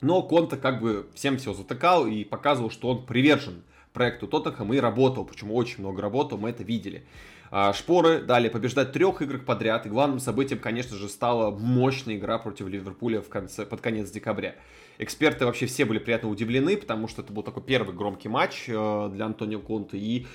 Но 0.00 0.22
Конта 0.22 0.56
как 0.56 0.80
бы 0.80 1.06
всем 1.14 1.36
все 1.36 1.52
затыкал 1.52 2.06
и 2.06 2.24
показывал, 2.24 2.70
что 2.70 2.88
он 2.88 3.04
привержен 3.04 3.62
проекту 3.92 4.26
Тоттенхэм 4.26 4.74
и 4.74 4.78
работал, 4.78 5.24
причем 5.24 5.52
очень 5.52 5.80
много 5.80 6.02
работал, 6.02 6.38
мы 6.38 6.50
это 6.50 6.62
видели. 6.62 7.04
А, 7.50 7.72
шпоры 7.72 8.20
дали 8.20 8.48
побеждать 8.48 8.92
трех 8.92 9.22
играх 9.22 9.44
подряд, 9.44 9.86
и 9.86 9.88
главным 9.88 10.18
событием, 10.18 10.60
конечно 10.60 10.96
же, 10.96 11.08
стала 11.08 11.50
мощная 11.50 12.16
игра 12.16 12.38
против 12.38 12.68
Ливерпуля 12.68 13.20
в 13.20 13.28
конце, 13.28 13.64
под 13.64 13.80
конец 13.80 14.10
декабря. 14.10 14.56
Эксперты 14.98 15.44
вообще 15.44 15.66
все 15.66 15.84
были 15.84 15.98
приятно 15.98 16.30
удивлены, 16.30 16.76
потому 16.76 17.06
что 17.08 17.22
это 17.22 17.32
был 17.32 17.42
такой 17.42 17.62
первый 17.62 17.94
громкий 17.94 18.28
матч 18.28 18.64
э, 18.68 19.10
для 19.12 19.26
Антонио 19.26 19.60
Конта, 19.60 19.96
и 19.96 20.26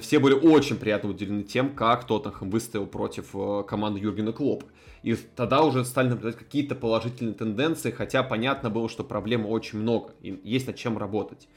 все 0.00 0.18
были 0.18 0.34
очень 0.34 0.76
приятно 0.76 1.10
удивлены 1.10 1.42
тем, 1.42 1.74
как 1.74 2.06
Тоттенхэм 2.06 2.50
выставил 2.50 2.86
против 2.86 3.34
э, 3.34 3.64
команды 3.66 4.00
Юргена 4.00 4.32
Клопа. 4.32 4.66
И 5.02 5.14
тогда 5.14 5.62
уже 5.62 5.84
стали 5.84 6.08
наблюдать 6.08 6.36
какие-то 6.36 6.74
положительные 6.74 7.34
тенденции, 7.34 7.90
хотя 7.90 8.22
понятно 8.22 8.70
было, 8.70 8.88
что 8.88 9.04
проблем 9.04 9.46
очень 9.46 9.78
много, 9.78 10.12
и 10.22 10.40
есть 10.42 10.66
над 10.66 10.76
чем 10.76 10.96
работать. 10.98 11.48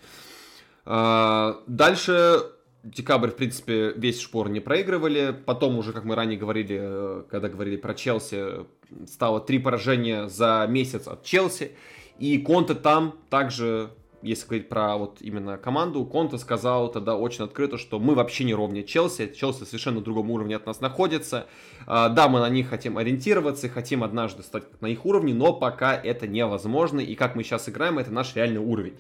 А, 0.86 1.62
дальше 1.68 2.44
декабрь, 2.84 3.30
в 3.30 3.36
принципе, 3.36 3.94
весь 3.96 4.20
шпор 4.22 4.50
не 4.50 4.60
проигрывали. 4.60 5.36
Потом 5.46 5.78
уже, 5.78 5.94
как 5.94 6.04
мы 6.04 6.16
ранее 6.16 6.38
говорили, 6.38 6.80
э, 6.82 7.24
когда 7.30 7.50
говорили 7.50 7.78
про 7.78 7.94
Челси, 7.94 8.66
стало 9.08 9.40
три 9.42 9.60
поражения 9.60 10.28
за 10.28 10.66
месяц 10.70 11.08
от 11.08 11.24
Челси. 11.24 11.72
И 12.20 12.38
Конте 12.40 12.76
там 12.76 13.16
также 13.30 13.92
если 14.22 14.46
говорить 14.46 14.70
про 14.70 14.98
вот 14.98 15.18
именно 15.22 15.58
команду, 15.58 16.06
Конте 16.06 16.38
сказал 16.38 16.92
тогда 16.92 17.16
очень 17.16 17.44
открыто, 17.44 17.78
что 17.78 18.00
мы 18.00 18.16
вообще 18.16 18.44
не 18.44 18.54
ровнее 18.54 18.84
Челси, 18.84 19.34
Челси 19.36 19.64
совершенно 19.64 19.98
на 19.98 20.04
другом 20.04 20.30
уровне 20.32 20.56
от 20.56 20.66
нас 20.66 20.80
находится. 20.80 21.48
А, 21.88 22.10
да, 22.10 22.30
мы 22.30 22.40
на 22.40 22.50
них 22.50 22.70
хотим 22.70 22.98
ориентироваться, 22.98 23.70
хотим 23.70 24.04
однажды 24.04 24.44
стать 24.44 24.64
на 24.82 24.88
их 24.88 25.06
уровне, 25.06 25.34
но 25.34 25.54
пока 25.54 25.96
это 25.96 26.28
невозможно, 26.28 27.00
и 27.00 27.16
как 27.16 27.36
мы 27.36 27.44
сейчас 27.44 27.68
играем, 27.70 28.00
это 28.00 28.12
наш 28.12 28.36
реальный 28.36 28.60
уровень. 28.60 28.96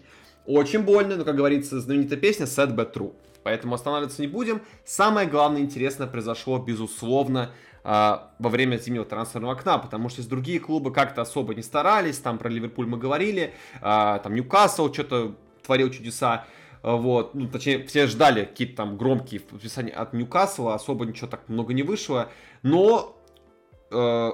Очень 0.45 0.81
больно, 0.81 1.17
но, 1.17 1.23
как 1.23 1.35
говорится, 1.35 1.79
знаменитая 1.79 2.19
песня 2.19 2.45
Sad 2.45 2.75
But 2.75 2.93
True. 2.93 3.13
Поэтому 3.43 3.75
останавливаться 3.75 4.21
не 4.21 4.27
будем. 4.27 4.61
Самое 4.85 5.27
главное 5.27 5.61
интересное 5.61 6.07
произошло, 6.07 6.59
безусловно, 6.59 7.51
а, 7.83 8.31
во 8.37 8.49
время 8.49 8.77
зимнего 8.77 9.05
трансферного 9.05 9.53
окна, 9.53 9.79
потому 9.79 10.09
что 10.09 10.27
другие 10.27 10.59
клубы 10.59 10.91
как-то 10.91 11.21
особо 11.21 11.55
не 11.55 11.63
старались, 11.63 12.19
там 12.19 12.37
про 12.37 12.49
Ливерпуль 12.49 12.85
мы 12.85 12.97
говорили, 12.97 13.53
а, 13.81 14.19
там 14.19 14.35
Ньюкасл 14.35 14.93
что-то 14.93 15.35
творил 15.63 15.89
чудеса, 15.89 16.45
вот, 16.83 17.35
ну, 17.35 17.47
точнее, 17.47 17.85
все 17.85 18.07
ждали 18.07 18.45
какие-то 18.45 18.77
там 18.77 18.97
громкие 18.97 19.39
подписания 19.39 19.91
от 19.91 20.13
Ньюкасла, 20.13 20.75
особо 20.75 21.05
ничего 21.05 21.27
так 21.27 21.47
много 21.47 21.73
не 21.73 21.83
вышло, 21.83 22.29
но 22.63 23.17
э, 23.91 24.31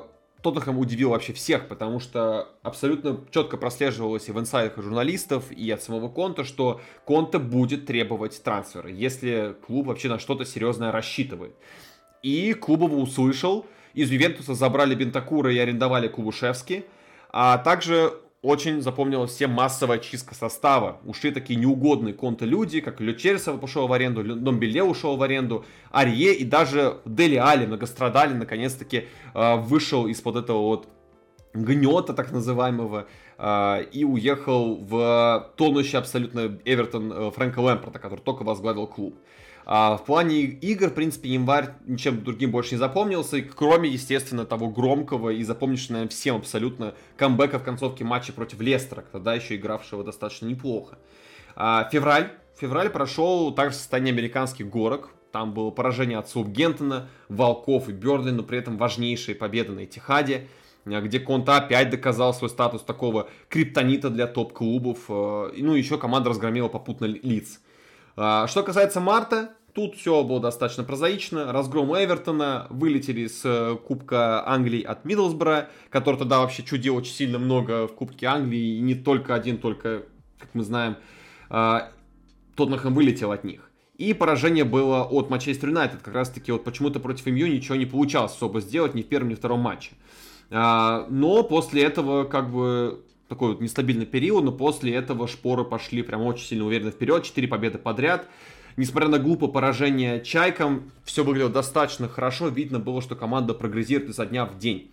Тоттенхэм 0.47 0.77
удивил 0.77 1.09
вообще 1.09 1.33
всех, 1.33 1.67
потому 1.67 1.99
что 1.99 2.47
абсолютно 2.63 3.19
четко 3.31 3.57
прослеживалось 3.57 4.29
и 4.29 4.31
в 4.31 4.39
инсайдах 4.39 4.81
журналистов, 4.81 5.51
и 5.51 5.69
от 5.71 5.83
самого 5.83 6.07
Конта, 6.07 6.45
что 6.45 6.79
Конта 7.03 7.37
будет 7.37 7.85
требовать 7.85 8.41
трансфера, 8.41 8.89
если 8.89 9.57
клуб 9.65 9.87
вообще 9.87 10.07
на 10.07 10.19
что-то 10.19 10.45
серьезное 10.45 10.93
рассчитывает. 10.93 11.53
И 12.23 12.53
клуб 12.53 12.83
его 12.83 13.01
услышал. 13.01 13.65
Из 13.93 14.09
Ювентуса 14.09 14.53
забрали 14.53 14.95
Бентакура 14.95 15.53
и 15.53 15.57
арендовали 15.57 16.07
Кубушевски. 16.07 16.85
А 17.29 17.57
также 17.57 18.13
очень 18.41 18.81
запомнилась 18.81 19.31
всем 19.31 19.51
массовая 19.51 19.97
чистка 19.97 20.35
состава. 20.35 20.99
Ушли 21.05 21.31
такие 21.31 21.59
неугодные 21.59 22.13
конты 22.13 22.45
люди, 22.45 22.81
как 22.81 23.01
Лючерсов 23.01 23.59
пошел 23.59 23.87
в 23.87 23.93
аренду, 23.93 24.23
Домбеле 24.35 24.83
ушел 24.83 25.17
в 25.17 25.23
аренду, 25.23 25.65
Арье 25.91 26.35
и 26.35 26.45
даже 26.45 26.99
Дели 27.05 27.35
Али, 27.35 27.65
многострадали, 27.65 28.33
наконец-таки 28.33 29.07
э, 29.33 29.55
вышел 29.55 30.07
из-под 30.07 30.35
этого 30.35 30.59
вот 30.59 30.87
гнета 31.53 32.13
так 32.13 32.31
называемого 32.31 33.07
э, 33.37 33.83
и 33.91 34.03
уехал 34.03 34.75
в 34.75 35.51
тонущий 35.57 35.97
абсолютно 35.97 36.59
Эвертон 36.63 37.11
э, 37.11 37.31
Фрэнка 37.31 37.59
Лэмпорта, 37.59 37.97
который 37.97 38.19
только 38.19 38.43
возглавил 38.43 38.85
клуб. 38.85 39.15
А 39.69 39.97
в 39.97 40.05
плане 40.05 40.43
игр, 40.43 40.87
в 40.87 40.93
принципе, 40.93 41.27
январь 41.27 41.71
ничем 41.85 42.23
другим 42.23 42.51
больше 42.51 42.75
не 42.75 42.77
запомнился, 42.77 43.41
кроме, 43.41 43.89
естественно, 43.89 44.45
того 44.45 44.69
громкого 44.69 45.31
и 45.31 45.43
запомнившего, 45.43 46.07
всем 46.07 46.37
абсолютно 46.37 46.93
камбэка 47.17 47.59
в 47.59 47.63
концовке 47.63 48.05
матча 48.05 48.31
против 48.31 48.61
Лестера, 48.61 49.03
тогда 49.11 49.33
еще 49.33 49.57
игравшего 49.57 50.05
достаточно 50.05 50.45
неплохо. 50.45 50.97
А, 51.57 51.89
февраль. 51.91 52.31
Февраль 52.57 52.89
прошел 52.89 53.51
также 53.51 53.75
в 53.75 53.79
состоянии 53.79 54.13
американских 54.13 54.69
горок. 54.69 55.09
Там 55.33 55.53
было 55.53 55.69
поражение 55.69 56.17
от 56.17 56.29
Саутгемптона, 56.29 57.09
Волков 57.27 57.89
и 57.89 57.91
Бёрдли, 57.91 58.31
но 58.31 58.43
при 58.43 58.59
этом 58.59 58.77
важнейшие 58.77 59.35
победы 59.35 59.73
на 59.73 59.83
Этихаде 59.83 60.47
где 60.85 61.19
Конта 61.19 61.57
опять 61.57 61.89
доказал 61.89 62.33
свой 62.33 62.49
статус 62.49 62.81
такого 62.81 63.29
криптонита 63.49 64.09
для 64.09 64.25
топ-клубов. 64.25 64.99
Э, 65.09 65.51
ну, 65.57 65.73
еще 65.73 65.97
команда 65.97 66.29
разгромила 66.29 66.69
попутно 66.69 67.03
лиц. 67.03 67.59
А, 68.15 68.47
что 68.47 68.63
касается 68.63 68.99
марта, 68.99 69.56
Тут 69.77 69.93
все 69.93 70.23
было 70.23 70.39
достаточно 70.39 70.83
прозаично. 70.83 71.53
Разгром 71.53 71.95
Эвертона, 71.95 72.65
вылетели 72.71 73.27
с 73.27 73.41
э, 73.45 73.75
Кубка 73.75 74.43
Англии 74.49 74.81
от 74.81 75.05
Миддлсбора, 75.05 75.69
который 75.91 76.15
тогда 76.15 76.39
вообще 76.39 76.63
чудил 76.63 76.95
очень 76.95 77.13
сильно 77.13 77.37
много 77.37 77.87
в 77.87 77.93
Кубке 77.93 78.25
Англии, 78.25 78.77
и 78.77 78.79
не 78.79 78.95
только 78.95 79.35
один, 79.35 79.59
только, 79.59 80.05
как 80.39 80.49
мы 80.55 80.63
знаем, 80.63 80.95
а, 81.51 81.91
Тоттенхэм 82.55 82.95
вылетел 82.95 83.31
от 83.31 83.43
них. 83.43 83.69
И 83.99 84.15
поражение 84.15 84.63
было 84.63 85.03
от 85.03 85.29
Манчестер 85.29 85.69
Юнайтед. 85.69 86.01
Как 86.01 86.15
раз 86.15 86.31
таки 86.31 86.51
вот 86.51 86.63
почему-то 86.63 86.99
против 86.99 87.27
МЮ 87.27 87.45
ничего 87.45 87.75
не 87.75 87.85
получалось 87.85 88.31
особо 88.31 88.61
сделать 88.61 88.95
ни 88.95 89.03
в 89.03 89.07
первом, 89.07 89.29
ни 89.29 89.35
в 89.35 89.37
втором 89.37 89.59
матче. 89.59 89.91
А, 90.49 91.05
но 91.11 91.43
после 91.43 91.83
этого 91.83 92.23
как 92.23 92.51
бы 92.51 93.05
такой 93.29 93.49
вот 93.49 93.61
нестабильный 93.61 94.07
период, 94.07 94.43
но 94.43 94.51
после 94.51 94.95
этого 94.95 95.27
шпоры 95.27 95.63
пошли 95.65 96.01
прям 96.01 96.23
очень 96.23 96.47
сильно 96.47 96.65
уверенно 96.65 96.89
вперед. 96.89 97.21
Четыре 97.25 97.47
победы 97.47 97.77
подряд 97.77 98.27
несмотря 98.77 99.09
на 99.09 99.19
глупое 99.19 99.51
поражение 99.51 100.23
Чайкам, 100.23 100.91
все 101.03 101.23
выглядело 101.23 101.49
достаточно 101.49 102.07
хорошо. 102.07 102.47
Видно 102.47 102.79
было, 102.79 103.01
что 103.01 103.15
команда 103.15 103.53
прогрессирует 103.53 104.09
изо 104.11 104.25
дня 104.25 104.45
в 104.45 104.57
день. 104.57 104.91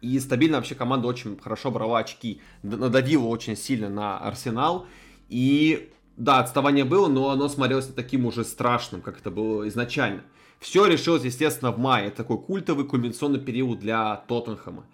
И 0.00 0.18
стабильно 0.18 0.58
вообще 0.58 0.74
команда 0.74 1.08
очень 1.08 1.38
хорошо 1.38 1.70
брала 1.70 1.98
очки, 1.98 2.40
надавила 2.62 3.26
очень 3.26 3.56
сильно 3.56 3.88
на 3.88 4.18
Арсенал. 4.18 4.86
И 5.28 5.90
да, 6.16 6.38
отставание 6.38 6.84
было, 6.84 7.08
но 7.08 7.30
оно 7.30 7.48
смотрелось 7.48 7.88
не 7.88 7.94
таким 7.94 8.26
уже 8.26 8.44
страшным, 8.44 9.02
как 9.02 9.18
это 9.18 9.30
было 9.30 9.66
изначально. 9.68 10.22
Все 10.58 10.86
решилось, 10.86 11.24
естественно, 11.24 11.72
в 11.72 11.78
мае. 11.78 12.10
Такой 12.10 12.38
культовый 12.38 12.84
кульминационный 12.84 13.40
период 13.40 13.80
для 13.80 14.16
Тоттенхэма. 14.28 14.84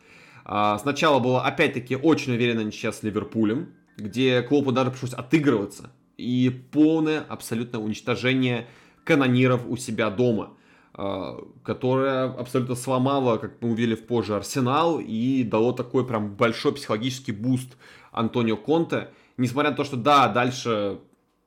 А, 0.44 0.78
сначала 0.78 1.18
было, 1.18 1.42
опять-таки, 1.42 1.96
очень 1.96 2.34
уверенно 2.34 2.60
ничья 2.60 2.92
с 2.92 3.02
Ливерпулем, 3.02 3.74
где 3.96 4.42
клубу 4.42 4.70
даже 4.70 4.92
пришлось 4.92 5.14
отыгрываться. 5.14 5.90
И 6.16 6.50
полное, 6.72 7.20
абсолютное 7.20 7.80
уничтожение 7.80 8.66
канониров 9.04 9.66
у 9.68 9.76
себя 9.76 10.10
дома, 10.10 10.54
а, 10.94 11.38
которое 11.62 12.24
абсолютно 12.24 12.74
сломало, 12.74 13.36
как 13.36 13.60
мы 13.60 13.70
увидели 13.70 13.94
позже, 13.94 14.34
Арсенал 14.34 14.98
и 14.98 15.42
дало 15.44 15.72
такой 15.72 16.06
прям 16.06 16.34
большой 16.34 16.74
психологический 16.74 17.32
буст 17.32 17.76
Антонио 18.12 18.56
Конте. 18.56 19.08
Несмотря 19.36 19.70
на 19.70 19.76
то, 19.76 19.84
что 19.84 19.96
да, 19.96 20.28
дальше 20.28 20.98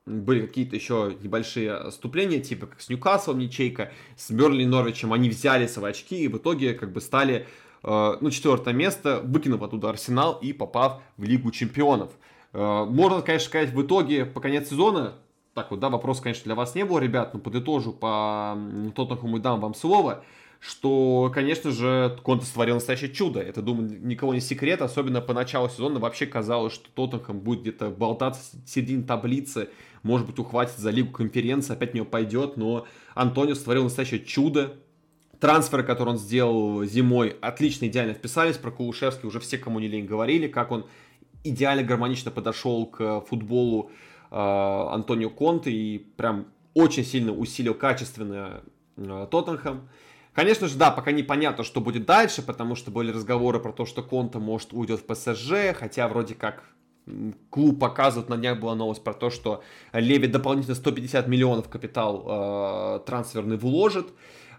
были 0.06 0.46
какие-то 0.46 0.76
еще 0.76 1.16
небольшие 1.20 1.72
отступления, 1.72 2.40
типа 2.40 2.66
как 2.66 2.80
с 2.80 2.88
Ньюкаслом 2.88 3.38
ничейка, 3.38 3.92
с 4.16 4.30
Бернли, 4.30 4.64
Норвичем, 4.64 5.12
они 5.12 5.28
взяли 5.28 5.66
свои 5.66 5.90
очки 5.90 6.24
и 6.24 6.28
в 6.28 6.36
итоге 6.38 6.74
как 6.74 6.92
бы 6.92 7.00
стали, 7.00 7.46
э, 7.82 8.16
ну, 8.20 8.30
четвертое 8.30 8.74
место, 8.74 9.20
выкинув 9.22 9.62
оттуда 9.62 9.90
Арсенал 9.90 10.38
и 10.40 10.52
попав 10.52 11.02
в 11.16 11.24
Лигу 11.24 11.50
Чемпионов. 11.50 12.10
Э, 12.52 12.84
можно, 12.84 13.22
конечно, 13.22 13.48
сказать, 13.48 13.70
в 13.70 13.82
итоге 13.82 14.24
по 14.24 14.40
конец 14.40 14.68
сезона, 14.68 15.14
так 15.54 15.70
вот, 15.70 15.80
да, 15.80 15.88
вопрос, 15.88 16.20
конечно, 16.20 16.44
для 16.44 16.54
вас 16.54 16.74
не 16.74 16.84
было, 16.84 16.98
ребят, 16.98 17.34
но 17.34 17.40
подытожу 17.40 17.92
по 17.92 18.56
Тоттенхэму 18.94 19.38
и 19.38 19.40
дам 19.40 19.60
вам 19.60 19.74
слово, 19.74 20.24
что, 20.60 21.30
конечно 21.34 21.70
же, 21.70 22.18
Конте 22.22 22.44
створил 22.44 22.74
настоящее 22.74 23.10
чудо. 23.10 23.40
Это, 23.40 23.62
думаю, 23.62 24.06
никого 24.06 24.34
не 24.34 24.40
секрет. 24.40 24.82
Особенно 24.82 25.22
по 25.22 25.32
началу 25.32 25.70
сезона 25.70 25.98
вообще 25.98 26.26
казалось, 26.26 26.74
что 26.74 26.90
Тоттенхэм 26.90 27.40
будет 27.40 27.62
где-то 27.62 27.88
болтаться 27.88 28.56
в 28.64 28.68
середине 28.68 29.02
таблицы, 29.02 29.70
может 30.02 30.26
быть, 30.26 30.38
ухватит 30.38 30.78
за 30.78 30.90
Лигу 30.90 31.12
конференции, 31.12 31.72
опять 31.72 31.92
в 31.92 31.94
нее 31.94 32.04
пойдет, 32.04 32.56
но 32.56 32.86
Антонио 33.14 33.54
створил 33.54 33.84
настоящее 33.84 34.20
чудо. 34.20 34.76
Трансферы, 35.40 35.82
которые 35.82 36.14
он 36.14 36.18
сделал 36.18 36.84
зимой, 36.84 37.34
отлично, 37.40 37.86
идеально 37.86 38.12
вписались. 38.12 38.58
Про 38.58 38.70
Кулушевский 38.70 39.26
уже 39.26 39.40
все, 39.40 39.56
кому 39.56 39.80
не 39.80 39.88
лень, 39.88 40.04
говорили, 40.04 40.46
как 40.46 40.70
он 40.70 40.86
идеально 41.44 41.82
гармонично 41.82 42.30
подошел 42.30 42.86
к 42.86 43.22
футболу 43.22 43.90
э, 44.30 44.36
Антонио 44.36 45.30
Конте 45.30 45.70
и 45.70 45.98
прям 45.98 46.46
очень 46.74 47.04
сильно 47.04 47.32
усилил 47.32 47.74
качественно 47.74 48.62
э, 48.96 49.26
Тоттенхэм. 49.30 49.88
Конечно 50.32 50.68
же, 50.68 50.76
да, 50.76 50.90
пока 50.90 51.10
непонятно, 51.10 51.64
что 51.64 51.80
будет 51.80 52.06
дальше, 52.06 52.42
потому 52.42 52.76
что 52.76 52.90
были 52.90 53.10
разговоры 53.10 53.58
про 53.58 53.72
то, 53.72 53.84
что 53.84 54.02
Конта 54.02 54.38
может 54.38 54.72
уйдет 54.72 55.00
в 55.00 55.06
ПСЖ, 55.06 55.74
хотя 55.74 56.06
вроде 56.06 56.34
как 56.34 56.62
клуб 57.48 57.80
показывает, 57.80 58.28
на 58.28 58.36
днях 58.36 58.60
была 58.60 58.76
новость 58.76 59.02
про 59.02 59.12
то, 59.12 59.30
что 59.30 59.64
Леви 59.92 60.28
дополнительно 60.28 60.76
150 60.76 61.26
миллионов 61.26 61.68
капитал 61.68 62.24
э, 62.26 63.00
трансферный 63.06 63.56
вложит, 63.56 64.06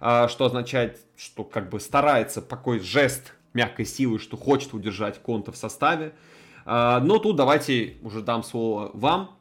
э, 0.01 0.27
что 0.27 0.45
означает, 0.45 0.99
что 1.15 1.45
как 1.45 1.69
бы 1.69 1.79
старается 1.79 2.41
такой 2.41 2.79
жест 2.79 3.33
мягкой 3.53 3.85
силы, 3.85 4.19
что 4.19 4.35
хочет 4.35 4.73
удержать 4.73 5.21
Конта 5.21 5.53
в 5.53 5.57
составе. 5.57 6.07
Э, 6.07 6.30
но 6.65 7.19
тут 7.19 7.35
давайте 7.35 7.97
уже 8.01 8.21
дам 8.21 8.43
слово 8.43 8.91
вам. 8.93 9.37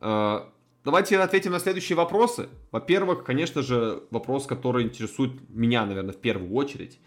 Э, 0.00 0.40
Давайте 0.86 1.18
ответим 1.18 1.50
на 1.50 1.58
следующие 1.58 1.96
вопросы. 1.96 2.48
Во-первых, 2.70 3.24
конечно 3.24 3.60
же, 3.60 4.04
вопрос, 4.12 4.46
который 4.46 4.84
интересует 4.84 5.32
меня, 5.48 5.84
наверное, 5.84 6.12
в 6.12 6.20
первую 6.20 6.54
очередь. 6.54 7.00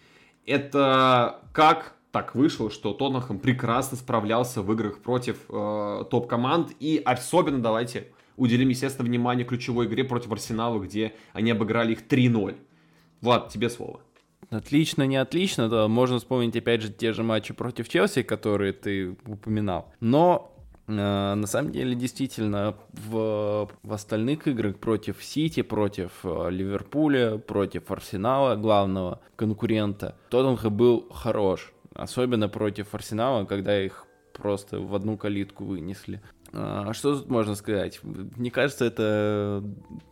Это 0.46 1.40
как 1.54 1.96
так 2.12 2.36
вышло, 2.36 2.70
что 2.70 2.92
Тоттенхэм 2.92 3.40
прекрасно 3.40 3.96
справлялся 3.96 4.62
в 4.62 4.74
играх 4.74 5.00
против 5.00 5.38
э, 5.48 6.04
топ-команд. 6.12 6.72
И 6.82 7.02
особенно 7.06 7.60
давайте 7.60 8.12
уделим, 8.36 8.68
естественно, 8.68 9.08
внимание 9.08 9.46
ключевой 9.46 9.86
игре 9.86 10.04
против 10.04 10.30
Арсенала, 10.34 10.78
где 10.80 11.14
они 11.32 11.52
обыграли 11.52 11.94
их 11.94 12.06
3-0. 12.06 12.58
Влад, 13.22 13.48
тебе 13.48 13.70
слово. 13.70 14.02
Отлично, 14.50 15.04
не 15.04 15.18
отлично, 15.18 15.70
да, 15.70 15.88
можно 15.88 16.18
вспомнить 16.18 16.56
опять 16.56 16.82
же 16.82 16.90
те 16.90 17.14
же 17.14 17.24
матчи 17.24 17.54
против 17.54 17.88
Челси, 17.88 18.24
которые 18.24 18.74
ты 18.74 19.16
упоминал. 19.26 19.94
Но 20.00 20.56
Э, 20.90 21.36
на 21.36 21.48
самом 21.48 21.72
деле, 21.72 21.96
действительно, 21.96 22.76
в, 22.94 23.70
в 23.84 23.94
остальных 23.94 24.48
играх 24.48 24.78
против 24.78 25.24
Сити, 25.24 25.62
против 25.62 26.12
э, 26.24 26.50
Ливерпуля, 26.50 27.38
против 27.38 27.92
Арсенала, 27.92 28.56
главного 28.56 29.22
конкурента, 29.36 30.16
Тоттенхэм 30.30 30.76
был 30.76 31.10
хорош. 31.12 31.74
Особенно 31.94 32.50
против 32.50 32.96
Арсенала, 32.96 33.46
когда 33.46 33.80
их 33.80 34.06
просто 34.34 34.80
в 34.80 34.96
одну 34.96 35.18
калитку 35.18 35.66
вынесли. 35.66 36.22
А, 36.54 36.94
что 36.94 37.18
тут 37.18 37.30
можно 37.30 37.56
сказать? 37.56 38.00
Мне 38.04 38.52
кажется, 38.52 38.86
это 38.86 39.64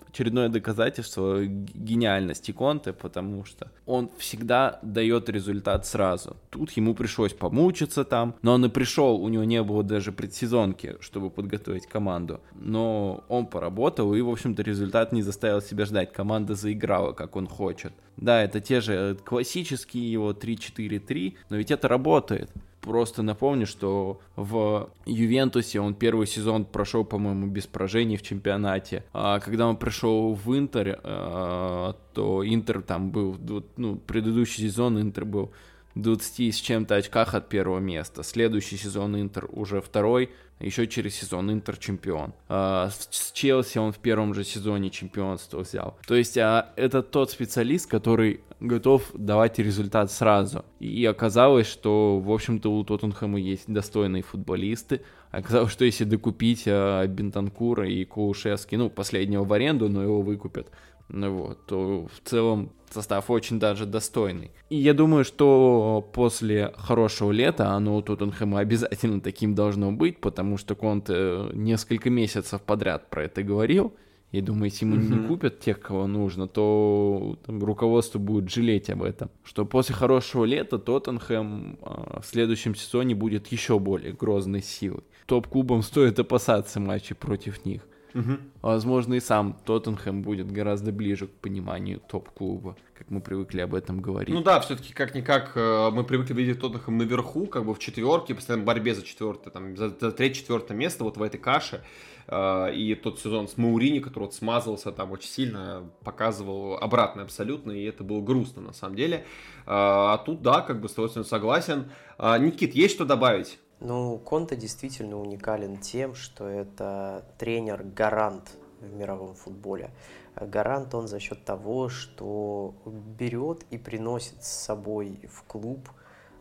очередное 0.09 0.49
доказательство 0.49 1.45
гениальности 1.45 2.51
Конте, 2.51 2.91
потому 2.91 3.45
что 3.45 3.71
он 3.85 4.09
всегда 4.17 4.79
дает 4.81 5.29
результат 5.29 5.85
сразу. 5.85 6.37
Тут 6.49 6.71
ему 6.71 6.95
пришлось 6.95 7.33
помучиться 7.33 8.03
там, 8.03 8.35
но 8.41 8.53
он 8.53 8.65
и 8.65 8.69
пришел, 8.69 9.21
у 9.21 9.29
него 9.29 9.43
не 9.43 9.61
было 9.61 9.83
даже 9.83 10.11
предсезонки, 10.11 10.95
чтобы 11.01 11.29
подготовить 11.29 11.85
команду. 11.85 12.41
Но 12.55 13.23
он 13.27 13.45
поработал, 13.45 14.13
и, 14.15 14.21
в 14.21 14.29
общем-то, 14.29 14.63
результат 14.63 15.11
не 15.11 15.21
заставил 15.21 15.61
себя 15.61 15.85
ждать. 15.85 16.13
Команда 16.13 16.55
заиграла, 16.55 17.11
как 17.11 17.35
он 17.35 17.47
хочет. 17.47 17.93
Да, 18.15 18.41
это 18.41 18.59
те 18.59 18.81
же 18.81 19.17
классические 19.23 20.11
его 20.11 20.31
3-4-3, 20.31 21.35
но 21.49 21.57
ведь 21.57 21.69
это 21.69 21.87
работает. 21.87 22.49
Просто 22.81 23.21
напомню, 23.21 23.67
что 23.67 24.21
в 24.35 24.89
Ювентусе 25.05 25.79
он 25.81 25.93
первый 25.93 26.25
сезон 26.27 26.63
прошел, 26.63 27.03
по-моему, 27.03 27.47
без 27.47 27.67
поражений 27.67 28.17
в 28.17 28.21
чемпионате. 28.21 29.03
А 29.13 29.39
когда 29.39 29.67
он 29.67 29.77
пришел 29.77 30.33
в 30.33 30.57
Интер, 30.57 30.99
а, 31.03 31.95
то 32.13 32.47
Интер 32.47 32.81
там 32.81 33.11
был, 33.11 33.37
ну, 33.75 33.97
предыдущий 33.97 34.69
сезон 34.69 35.01
Интер 35.01 35.25
был 35.25 35.51
20 35.95 36.55
с 36.55 36.57
чем-то 36.57 36.95
очках 36.95 37.33
от 37.33 37.49
первого 37.49 37.79
места. 37.79 38.23
Следующий 38.23 38.77
сезон 38.77 39.19
Интер 39.19 39.47
уже 39.51 39.81
второй, 39.81 40.29
еще 40.59 40.87
через 40.87 41.15
сезон 41.15 41.51
Интер 41.51 41.77
чемпион. 41.77 42.33
А, 42.49 42.89
с 42.89 43.31
Челси 43.31 43.77
он 43.77 43.91
в 43.91 43.99
первом 43.99 44.33
же 44.33 44.43
сезоне 44.43 44.89
чемпионство 44.89 45.59
взял. 45.59 45.97
То 46.07 46.15
есть 46.15 46.37
а, 46.37 46.71
это 46.75 47.03
тот 47.03 47.31
специалист, 47.31 47.89
который 47.89 48.41
готов 48.59 49.11
давать 49.13 49.59
результат 49.59 50.11
сразу. 50.11 50.65
И 50.79 51.05
оказалось, 51.05 51.67
что, 51.67 52.19
в 52.19 52.31
общем-то, 52.31 52.71
у 52.71 52.83
Тоттенхэма 52.83 53.39
есть 53.39 53.65
достойные 53.67 54.23
футболисты. 54.23 55.01
Оказалось, 55.29 55.71
что 55.71 55.85
если 55.85 56.05
докупить 56.05 56.63
а, 56.65 57.05
Бентанкура 57.05 57.87
и 57.87 58.03
Кулушевский, 58.05 58.77
ну, 58.77 58.89
последнего 58.89 59.43
в 59.43 59.53
аренду, 59.53 59.89
но 59.89 60.01
его 60.01 60.21
выкупят, 60.21 60.67
вот, 61.09 61.65
то 61.65 62.07
в 62.07 62.27
целом 62.27 62.71
состав 62.89 63.29
очень 63.29 63.59
даже 63.59 63.85
достойный. 63.85 64.51
И 64.69 64.77
я 64.77 64.93
думаю, 64.93 65.23
что 65.23 66.09
после 66.13 66.73
хорошего 66.77 67.31
лета 67.31 67.71
оно 67.71 67.97
у 67.97 68.01
Тоттенхэма 68.01 68.59
обязательно 68.59 69.21
таким 69.21 69.55
должно 69.55 69.91
быть, 69.91 70.19
потому 70.19 70.57
что 70.57 70.75
Конте 70.75 71.49
несколько 71.53 72.09
месяцев 72.09 72.61
подряд 72.61 73.09
про 73.09 73.25
это 73.25 73.43
говорил. 73.43 73.93
И 74.33 74.41
думаю, 74.41 74.65
если 74.65 74.85
ему 74.85 74.97
mm-hmm. 74.97 75.21
не 75.21 75.27
купят 75.27 75.61
тех, 75.61 75.79
кого 75.79 76.05
нужно, 76.05 76.49
то 76.49 77.37
там, 77.45 77.63
руководство 77.63 78.19
будет 78.19 78.49
жалеть 78.49 78.89
об 78.89 79.03
этом. 79.03 79.29
Что 79.45 79.65
после 79.65 79.95
хорошего 79.95 80.43
лета 80.43 80.77
Тоттенхэм 80.77 81.79
э, 81.81 82.19
в 82.21 82.25
следующем 82.25 82.75
сезоне 82.75 83.15
будет 83.15 83.47
еще 83.47 83.79
более 83.79 84.11
грозной 84.11 84.61
силой. 84.61 85.03
Топ-клубам 85.27 85.81
стоит 85.81 86.19
опасаться 86.19 86.81
матчей 86.81 87.15
против 87.15 87.63
них. 87.63 87.83
Угу. 88.17 88.37
Возможно, 88.63 89.13
и 89.13 89.19
сам 89.19 89.55
Тоттенхэм 89.65 90.23
будет 90.23 90.51
гораздо 90.51 90.91
ближе 90.91 91.27
к 91.27 91.31
пониманию 91.31 91.99
топ-клуба, 91.99 92.75
как 92.97 93.11
мы 93.11 93.21
привыкли 93.21 93.61
об 93.61 93.75
этом 93.75 94.01
говорить. 94.01 94.33
Ну 94.33 94.41
да, 94.41 94.59
все-таки 94.59 94.91
как-никак 94.91 95.51
э, 95.55 95.91
мы 95.91 96.03
привыкли 96.03 96.33
видеть 96.33 96.59
Тоттенхэм 96.59 96.97
наверху, 96.97 97.45
как 97.45 97.65
бы 97.65 97.75
в 97.75 97.79
четверке, 97.79 98.33
постоянно 98.33 98.65
борьбе 98.65 98.95
за 98.95 99.03
четвертое, 99.03 99.51
там, 99.51 99.77
за, 99.77 99.89
за 99.89 100.11
третье-четвертое 100.11 100.73
место 100.73 101.03
вот 101.03 101.17
в 101.17 101.21
этой 101.21 101.39
каше. 101.39 101.83
Э, 102.27 102.73
и 102.73 102.95
тот 102.95 103.19
сезон 103.19 103.47
с 103.47 103.55
Маурини, 103.55 103.99
который 103.99 104.23
вот 104.23 104.33
смазался 104.33 104.91
там 104.91 105.11
очень 105.11 105.29
сильно, 105.29 105.83
показывал 106.03 106.77
обратно 106.77 107.21
абсолютно, 107.21 107.71
и 107.71 107.83
это 107.83 108.03
было 108.03 108.21
грустно 108.21 108.63
на 108.63 108.73
самом 108.73 108.95
деле. 108.95 109.17
Э, 109.17 109.21
а 109.67 110.17
тут, 110.17 110.41
да, 110.41 110.61
как 110.61 110.81
бы 110.81 110.89
с 110.89 111.23
согласен. 111.23 111.91
Никит, 112.17 112.73
есть 112.73 112.95
что 112.95 113.05
добавить? 113.05 113.59
Ну, 113.79 114.17
Конта 114.17 114.55
действительно 114.55 115.19
уникален 115.19 115.77
тем, 115.77 116.15
что 116.15 116.47
это 116.47 117.23
тренер-гарант 117.37 118.57
в 118.81 118.93
мировом 118.93 119.35
футболе. 119.35 119.91
Гарант 120.35 120.95
он 120.95 121.07
за 121.07 121.19
счет 121.19 121.45
того, 121.45 121.89
что 121.89 122.73
берет 122.85 123.63
и 123.69 123.77
приносит 123.77 124.43
с 124.43 124.47
собой 124.47 125.19
в 125.31 125.43
клуб 125.43 125.89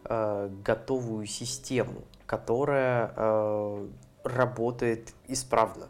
э, 0.05 0.51
готовую 0.65 1.27
систему, 1.27 2.03
которая 2.27 3.13
э, 3.15 3.89
работает 4.25 5.13
исправно. 5.29 5.89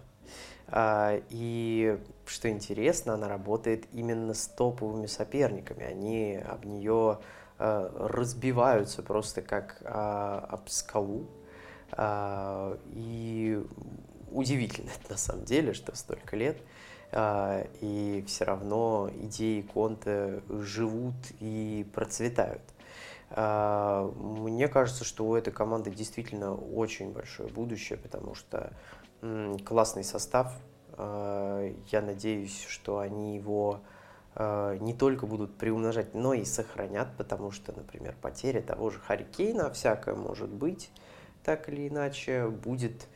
Э, 0.68 1.20
и 1.30 1.98
что 2.26 2.48
интересно, 2.48 3.14
она 3.14 3.28
работает 3.28 3.86
именно 3.92 4.34
с 4.34 4.46
топовыми 4.48 5.06
соперниками. 5.06 5.84
Они 5.84 6.36
об 6.36 6.64
нее 6.64 7.18
Э, 7.58 7.88
разбиваются 7.94 9.02
просто 9.02 9.40
как 9.40 9.78
а, 9.82 10.46
об 10.50 10.68
скалу. 10.68 11.26
А, 11.92 12.78
и 12.92 13.62
удивительно 14.30 14.90
это 14.90 15.10
на 15.12 15.16
самом 15.16 15.44
деле, 15.44 15.72
что 15.72 15.94
столько 15.96 16.36
лет, 16.36 16.58
а, 17.12 17.66
и 17.80 18.24
все 18.26 18.44
равно 18.44 19.10
идеи 19.14 19.62
Конте 19.62 20.42
живут 20.48 21.14
и 21.40 21.86
процветают. 21.94 22.62
А, 23.30 24.10
мне 24.16 24.68
кажется, 24.68 25.04
что 25.04 25.26
у 25.26 25.34
этой 25.34 25.52
команды 25.52 25.90
действительно 25.90 26.54
очень 26.54 27.12
большое 27.12 27.48
будущее, 27.48 27.98
потому 27.98 28.34
что 28.34 28.72
классный 29.64 30.04
состав. 30.04 30.52
Я 30.98 32.02
надеюсь, 32.02 32.64
что 32.68 32.98
они 32.98 33.34
его 33.34 33.80
не 34.36 34.92
только 34.92 35.26
будут 35.26 35.56
приумножать, 35.56 36.14
но 36.14 36.34
и 36.34 36.44
сохранят, 36.44 37.08
потому 37.16 37.50
что, 37.50 37.72
например, 37.72 38.14
потеря 38.20 38.60
того 38.60 38.90
же 38.90 39.00
Харикейна, 39.00 39.70
всякое 39.70 40.14
может 40.14 40.50
быть, 40.50 40.90
так 41.46 41.68
или 41.68 41.86
иначе, 41.86 42.48
будет 42.48 43.06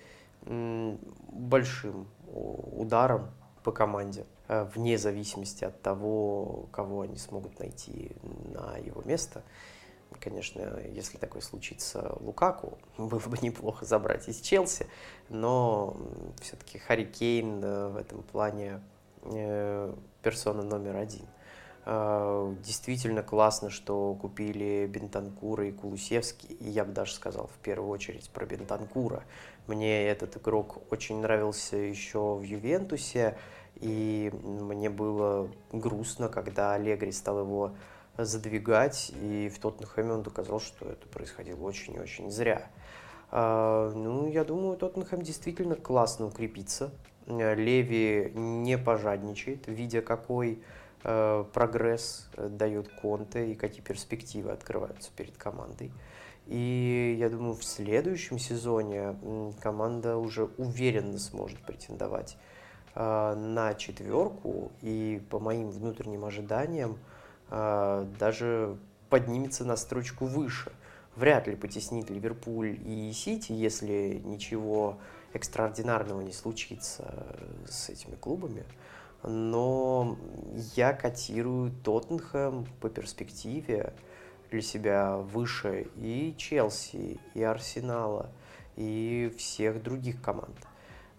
большим 0.46 2.06
ударом 2.32 3.32
по 3.64 3.72
команде, 3.72 4.24
э, 4.48 4.64
вне 4.72 4.96
зависимости 4.98 5.64
от 5.64 5.82
того, 5.82 6.68
кого 6.72 7.02
они 7.02 7.16
смогут 7.16 7.58
найти 7.58 8.12
на 8.22 8.76
его 8.76 9.02
место. 9.02 9.42
Конечно, 10.20 10.78
если 10.92 11.18
такое 11.18 11.42
случится 11.42 12.16
Лукаку, 12.20 12.78
было 12.98 13.18
бы 13.18 13.36
неплохо 13.42 13.84
забрать 13.84 14.28
из 14.28 14.40
Челси, 14.40 14.86
но 15.28 15.96
все-таки 16.40 16.78
Харри 16.78 17.04
Кейн 17.04 17.62
э, 17.62 17.88
в 17.88 17.96
этом 17.96 18.22
плане 18.22 18.80
э, 19.24 19.92
персона 20.22 20.62
номер 20.62 20.96
один. 20.96 21.26
Действительно 21.86 23.22
классно, 23.22 23.70
что 23.70 24.14
купили 24.14 24.86
Бентанкура 24.86 25.66
и 25.66 25.72
Кулусевский, 25.72 26.54
и 26.60 26.68
я 26.68 26.84
бы 26.84 26.92
даже 26.92 27.14
сказал 27.14 27.46
в 27.46 27.58
первую 27.62 27.90
очередь 27.90 28.28
про 28.30 28.44
Бентанкура. 28.44 29.24
Мне 29.66 30.06
этот 30.06 30.36
игрок 30.36 30.82
очень 30.92 31.20
нравился 31.20 31.76
еще 31.76 32.34
в 32.34 32.42
Ювентусе, 32.42 33.38
и 33.76 34.30
мне 34.42 34.90
было 34.90 35.48
грустно, 35.72 36.28
когда 36.28 36.74
Аллегри 36.74 37.12
стал 37.12 37.40
его 37.40 37.72
задвигать, 38.18 39.10
и 39.20 39.48
в 39.48 39.58
Тоттенхэме 39.58 40.12
он 40.12 40.22
доказал, 40.22 40.60
что 40.60 40.86
это 40.86 41.08
происходило 41.08 41.62
очень 41.62 41.94
и 41.94 41.98
очень 41.98 42.30
зря. 42.30 42.66
А, 43.30 43.90
ну, 43.94 44.28
я 44.28 44.44
думаю, 44.44 44.76
Тоттенхэм 44.76 45.22
действительно 45.22 45.76
классно 45.76 46.26
укрепится. 46.26 46.90
Леви 47.26 48.32
не 48.34 48.76
пожадничает, 48.76 49.68
видя 49.68 50.02
какой 50.02 50.54
э, 50.54 50.56
прогресс 51.02 52.28
дает 52.36 52.88
Конте 53.00 53.52
и 53.52 53.54
какие 53.54 53.82
перспективы 53.82 54.50
открываются 54.50 55.10
перед 55.16 55.36
командой. 55.36 55.92
И 56.46 57.16
я 57.18 57.28
думаю, 57.28 57.54
в 57.54 57.62
следующем 57.64 58.40
сезоне 58.40 59.14
команда 59.60 60.16
уже 60.16 60.46
уверенно 60.58 61.18
сможет 61.18 61.60
претендовать 61.60 62.36
э, 62.96 63.34
на 63.36 63.74
четверку 63.74 64.72
и 64.82 65.22
по 65.30 65.38
моим 65.38 65.70
внутренним 65.70 66.24
ожиданиям 66.24 66.98
э, 67.50 68.06
даже 68.18 68.76
поднимется 69.10 69.64
на 69.64 69.76
строчку 69.76 70.26
выше. 70.26 70.72
Вряд 71.14 71.46
ли 71.46 71.54
потеснит 71.54 72.10
Ливерпуль 72.10 72.78
и 72.84 73.12
Сити, 73.12 73.52
если 73.52 74.20
ничего 74.24 74.98
экстраординарного 75.32 76.20
не 76.20 76.32
случится 76.32 77.36
с 77.68 77.90
этими 77.90 78.16
клубами. 78.16 78.64
Но 79.22 80.16
я 80.76 80.92
котирую 80.92 81.72
Тоттенхэм 81.84 82.66
по 82.80 82.88
перспективе 82.88 83.92
для 84.50 84.62
себя 84.62 85.16
выше 85.16 85.88
и 85.96 86.34
Челси, 86.36 87.20
и 87.34 87.42
Арсенала, 87.42 88.30
и 88.76 89.32
всех 89.36 89.82
других 89.82 90.22
команд. 90.22 90.56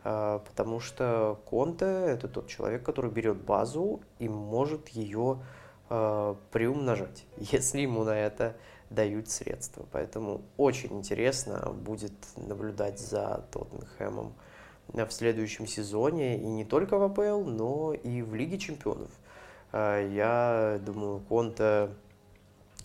А, 0.03 0.39
потому 0.39 0.79
что 0.79 1.39
Конте– 1.45 1.85
это 1.85 2.27
тот 2.27 2.47
человек, 2.47 2.83
который 2.83 3.11
берет 3.11 3.37
базу 3.37 4.01
и 4.19 4.27
может 4.27 4.89
ее 4.89 5.39
а, 5.89 6.35
приумножать, 6.51 7.25
если 7.37 7.81
ему 7.81 8.03
на 8.03 8.17
это 8.17 8.55
дают 8.89 9.29
средства. 9.29 9.85
Поэтому 9.91 10.41
очень 10.57 10.97
интересно 10.97 11.71
будет 11.73 12.13
наблюдать 12.35 12.99
за 12.99 13.45
Тоттенхэмом 13.51 14.33
в 14.93 15.11
следующем 15.11 15.67
сезоне 15.67 16.37
и 16.37 16.45
не 16.45 16.65
только 16.65 16.97
в 16.97 17.03
АПЛ, 17.03 17.43
но 17.43 17.93
и 17.93 18.21
в 18.21 18.35
Лиге 18.35 18.57
чемпионов. 18.57 19.09
А, 19.71 19.99
я 20.05 20.79
думаю, 20.79 21.19
Конте 21.27 21.89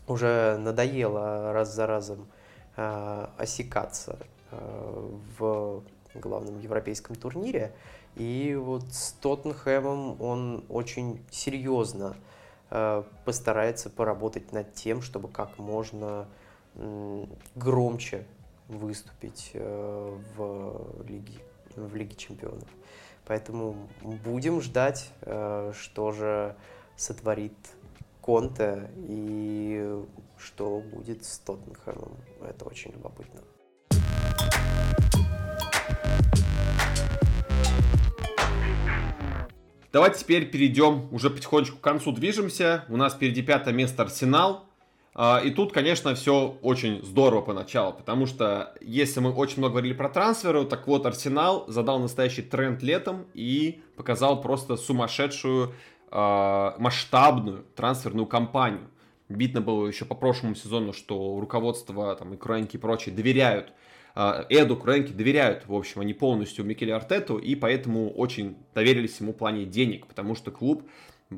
уже 0.07 0.57
надоело 0.59 1.53
раз 1.53 1.75
за 1.75 1.87
разом 1.87 2.29
э, 2.77 3.27
осекаться 3.39 4.19
э, 4.53 5.11
в 5.39 5.83
главном 6.15 6.61
европейском 6.61 7.17
турнире. 7.17 7.75
И 8.15 8.55
вот 8.55 8.85
с 8.93 9.13
Тоттенхэмом 9.13 10.21
он 10.23 10.65
очень 10.69 11.25
серьезно 11.31 12.17
э, 12.71 13.03
постарается 13.25 13.91
поработать 13.91 14.53
над 14.53 14.73
тем, 14.75 15.03
чтобы 15.03 15.29
как 15.29 15.59
можно 15.59 16.27
э, 16.75 17.25
громче 17.55 18.27
выступить 18.69 19.51
э, 19.55 20.19
в 20.37 21.05
лиге, 21.07 21.41
в 21.77 21.95
лиге 21.95 22.17
чемпионов. 22.17 22.69
Поэтому 23.27 23.89
будем 24.03 24.61
ждать, 24.61 25.11
э, 25.23 25.73
что 25.75 26.13
же 26.13 26.57
сотворит 26.97 27.57
Конте 28.21 28.91
и 28.97 30.03
что 30.39 30.81
будет 30.81 31.25
с 31.25 31.39
Тоттенхэмом. 31.39 32.17
Это 32.43 32.65
очень 32.65 32.93
любопытно. 32.93 33.41
Давайте 39.93 40.19
теперь 40.19 40.51
перейдем, 40.51 41.09
уже 41.11 41.31
потихонечку 41.31 41.79
к 41.79 41.81
концу 41.81 42.13
движемся. 42.13 42.85
У 42.89 42.97
нас 42.97 43.15
впереди 43.15 43.41
пятое 43.43 43.73
место 43.73 44.03
Арсенал. 44.03 44.66
А, 45.19 45.41
и 45.43 45.51
тут, 45.51 45.73
конечно, 45.73 46.15
все 46.15 46.59
очень 46.61 47.03
здорово 47.03 47.41
поначалу, 47.41 47.95
потому 47.95 48.27
что 48.27 48.75
если 48.83 49.21
мы 49.21 49.33
очень 49.33 49.59
много 49.59 49.73
говорили 49.73 49.95
про 49.95 50.11
трансферы, 50.11 50.67
так 50.67 50.87
вот 50.87 51.07
Арсенал 51.07 51.65
задал 51.69 51.99
настоящий 51.99 52.43
тренд 52.43 52.83
летом 52.83 53.25
и 53.33 53.81
показал 53.97 54.43
просто 54.43 54.77
сумасшедшую 54.77 55.73
э, 56.11 56.73
масштабную 56.77 57.65
трансферную 57.75 58.27
кампанию. 58.27 58.91
Видно 59.31 59.63
было 59.63 59.87
еще 59.87 60.05
по 60.05 60.15
прошлому 60.15 60.55
сезону, 60.55 60.93
что 60.93 61.41
руководство, 61.41 62.15
там, 62.15 62.35
и 62.35 62.37
Кроенки 62.37 62.77
и 62.77 62.79
прочие 62.79 63.15
доверяют 63.15 63.73
э, 64.15 64.45
Эду, 64.51 64.77
Кроенки 64.77 65.13
доверяют, 65.13 65.67
в 65.67 65.73
общем, 65.73 66.03
они 66.03 66.13
полностью 66.13 66.63
Микеле 66.67 66.95
Артету, 66.95 67.39
и 67.39 67.55
поэтому 67.55 68.11
очень 68.11 68.59
доверились 68.75 69.19
ему 69.19 69.33
в 69.33 69.37
плане 69.37 69.65
денег, 69.65 70.09
потому 70.09 70.35
что 70.35 70.51
клуб 70.51 70.83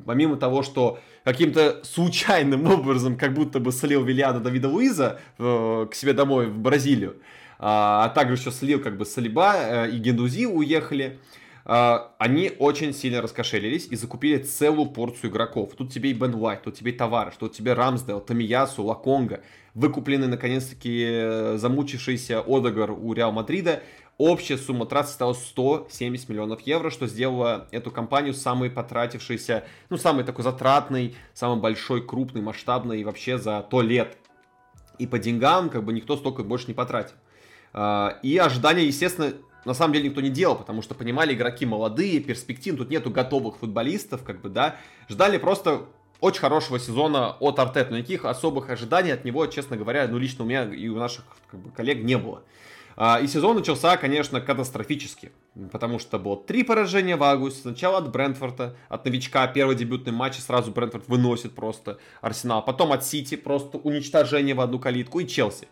Помимо 0.05 0.37
того, 0.37 0.61
что 0.61 0.99
каким-то 1.23 1.83
случайным 1.83 2.67
образом 2.71 3.17
как 3.17 3.33
будто 3.33 3.59
бы 3.59 3.71
слил 3.71 4.03
Вильяна 4.03 4.39
Давида 4.39 4.69
Луиза 4.69 5.19
э, 5.37 5.87
к 5.89 5.95
себе 5.95 6.13
домой 6.13 6.47
в 6.47 6.57
Бразилию, 6.59 7.17
а, 7.57 8.05
а 8.05 8.09
также 8.09 8.35
еще 8.35 8.51
слил 8.51 8.79
как 8.79 8.97
бы 8.97 9.05
Салиба 9.05 9.55
э, 9.55 9.91
и 9.91 9.97
Гендузи 9.97 10.45
уехали, 10.45 11.19
а, 11.65 12.15
они 12.17 12.51
очень 12.57 12.93
сильно 12.93 13.21
раскошелились 13.21 13.87
и 13.91 13.95
закупили 13.95 14.37
целую 14.37 14.87
порцию 14.87 15.29
игроков. 15.29 15.73
Тут 15.77 15.91
тебе 15.91 16.11
и 16.11 16.13
Бен 16.13 16.33
Уайт, 16.35 16.63
тут 16.63 16.75
тебе 16.75 16.91
и 16.91 16.95
Товариш, 16.95 17.33
тут 17.37 17.53
тебе 17.53 17.73
Рамсдейл, 17.73 18.21
Тамиясу, 18.21 18.83
Лаконга, 18.83 19.41
выкупленный 19.73 20.27
наконец-таки 20.27 21.05
э, 21.07 21.57
замучившийся 21.57 22.41
Одегар 22.41 22.91
у 22.91 23.13
Реал 23.13 23.31
Мадрида. 23.31 23.83
Общая 24.19 24.57
сумма 24.57 24.85
трат 24.85 25.07
стала 25.07 25.31
170 25.31 26.27
миллионов 26.27 26.59
евро, 26.67 26.89
что 26.89 27.07
сделало 27.07 27.69
эту 27.71 27.89
компанию 27.89 28.33
самой 28.33 28.69
потратившейся, 28.69 29.63
ну, 29.89 29.95
самой 29.95 30.25
такой 30.25 30.43
затратной, 30.43 31.15
самой 31.33 31.61
большой, 31.61 32.05
крупной, 32.05 32.41
масштабной 32.41 33.01
вообще 33.05 33.37
за 33.37 33.65
то 33.69 33.81
лет. 33.81 34.17
И 34.97 35.07
по 35.07 35.19
деньгам 35.19 35.69
как 35.69 35.85
бы 35.85 35.93
никто 35.93 36.17
столько 36.17 36.43
больше 36.43 36.67
не 36.67 36.73
потратил. 36.73 37.15
А, 37.71 38.19
и 38.21 38.35
ожидания, 38.35 38.83
естественно, 38.83 39.35
на 39.63 39.73
самом 39.73 39.93
деле 39.93 40.09
никто 40.09 40.19
не 40.19 40.29
делал, 40.29 40.57
потому 40.57 40.81
что 40.81 40.95
понимали, 40.95 41.33
игроки 41.33 41.65
молодые, 41.65 42.19
перспектив, 42.19 42.75
тут 42.75 42.89
нету 42.89 43.11
готовых 43.11 43.55
футболистов, 43.59 44.23
как 44.23 44.41
бы, 44.41 44.49
да, 44.49 44.75
ждали 45.07 45.37
просто 45.37 45.85
очень 46.19 46.41
хорошего 46.41 46.77
сезона 46.77 47.37
от 47.39 47.57
Артета, 47.57 47.91
но 47.91 47.97
никаких 47.97 48.25
особых 48.25 48.69
ожиданий 48.69 49.11
от 49.11 49.23
него, 49.23 49.47
честно 49.47 49.77
говоря, 49.77 50.05
ну, 50.09 50.17
лично 50.17 50.43
у 50.43 50.47
меня 50.47 50.65
и 50.65 50.89
у 50.89 50.97
наших 50.97 51.23
как 51.49 51.61
бы, 51.61 51.71
коллег 51.71 52.03
не 52.03 52.17
было. 52.17 52.43
А, 53.01 53.21
и 53.21 53.27
сезон 53.27 53.55
начался, 53.55 53.95
конечно, 53.95 54.41
катастрофически, 54.41 55.31
потому 55.71 55.99
что 55.99 56.19
было 56.19 56.35
три 56.35 56.63
поражения 56.63 57.15
в 57.15 57.23
августе. 57.23 57.61
Сначала 57.61 57.99
от 57.99 58.11
Брентфорда, 58.11 58.75
от 58.89 59.05
новичка, 59.05 59.47
первый 59.47 59.77
дебютный 59.77 60.11
матч, 60.11 60.37
и 60.37 60.41
сразу 60.41 60.71
Брентфорд 60.71 61.07
выносит 61.07 61.55
просто 61.55 61.97
Арсенал. 62.19 62.61
Потом 62.61 62.91
от 62.91 63.05
Сити, 63.05 63.35
просто 63.37 63.77
уничтожение 63.77 64.53
в 64.53 64.59
одну 64.59 64.79
калитку, 64.79 65.21
и 65.21 65.27
Челси. 65.27 65.69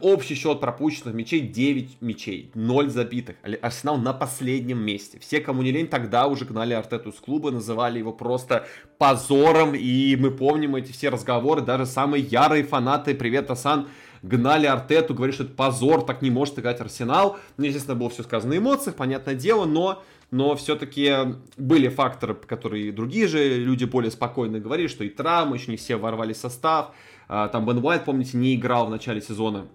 Общий 0.00 0.36
счет 0.36 0.60
пропущенных 0.60 1.16
мячей 1.16 1.40
9 1.40 2.00
мячей, 2.00 2.52
0 2.54 2.90
забитых. 2.90 3.34
Арсенал 3.60 3.96
на 3.96 4.12
последнем 4.12 4.78
месте. 4.78 5.18
Все, 5.18 5.40
кому 5.40 5.62
не 5.62 5.72
лень, 5.72 5.88
тогда 5.88 6.28
уже 6.28 6.44
гнали 6.44 6.74
Артету 6.74 7.10
с 7.12 7.16
клуба, 7.16 7.50
называли 7.50 7.98
его 7.98 8.12
просто 8.12 8.68
позором. 8.98 9.74
И 9.74 10.14
мы 10.14 10.30
помним 10.30 10.76
эти 10.76 10.92
все 10.92 11.08
разговоры, 11.08 11.60
даже 11.60 11.86
самые 11.86 12.22
ярые 12.22 12.62
фанаты, 12.62 13.16
привет, 13.16 13.50
Асан, 13.50 13.88
гнали 14.22 14.66
Артету, 14.66 15.14
говорили, 15.14 15.34
что 15.34 15.44
это 15.44 15.54
позор, 15.54 16.02
так 16.02 16.22
не 16.22 16.30
может 16.30 16.58
играть 16.58 16.80
Арсенал. 16.80 17.38
Ну, 17.56 17.64
естественно, 17.64 17.96
было 17.96 18.10
все 18.10 18.22
сказано 18.22 18.54
на 18.54 18.58
эмоциях, 18.58 18.96
понятное 18.96 19.34
дело, 19.34 19.64
но 19.64 20.02
но 20.32 20.56
все-таки 20.56 21.12
были 21.58 21.88
факторы, 21.88 22.34
которые 22.34 22.90
другие 22.90 23.28
же 23.28 23.56
люди 23.56 23.84
более 23.84 24.10
спокойно 24.10 24.60
говорили, 24.60 24.88
что 24.88 25.04
и 25.04 25.10
травмы, 25.10 25.56
еще 25.56 25.70
не 25.70 25.76
все 25.76 25.96
ворвали 25.96 26.32
состав, 26.32 26.92
а, 27.28 27.48
там 27.48 27.66
Бен 27.66 27.84
Уайт, 27.84 28.06
помните, 28.06 28.38
не 28.38 28.54
играл 28.54 28.86
в 28.86 28.90
начале 28.90 29.20
сезона, 29.20 29.68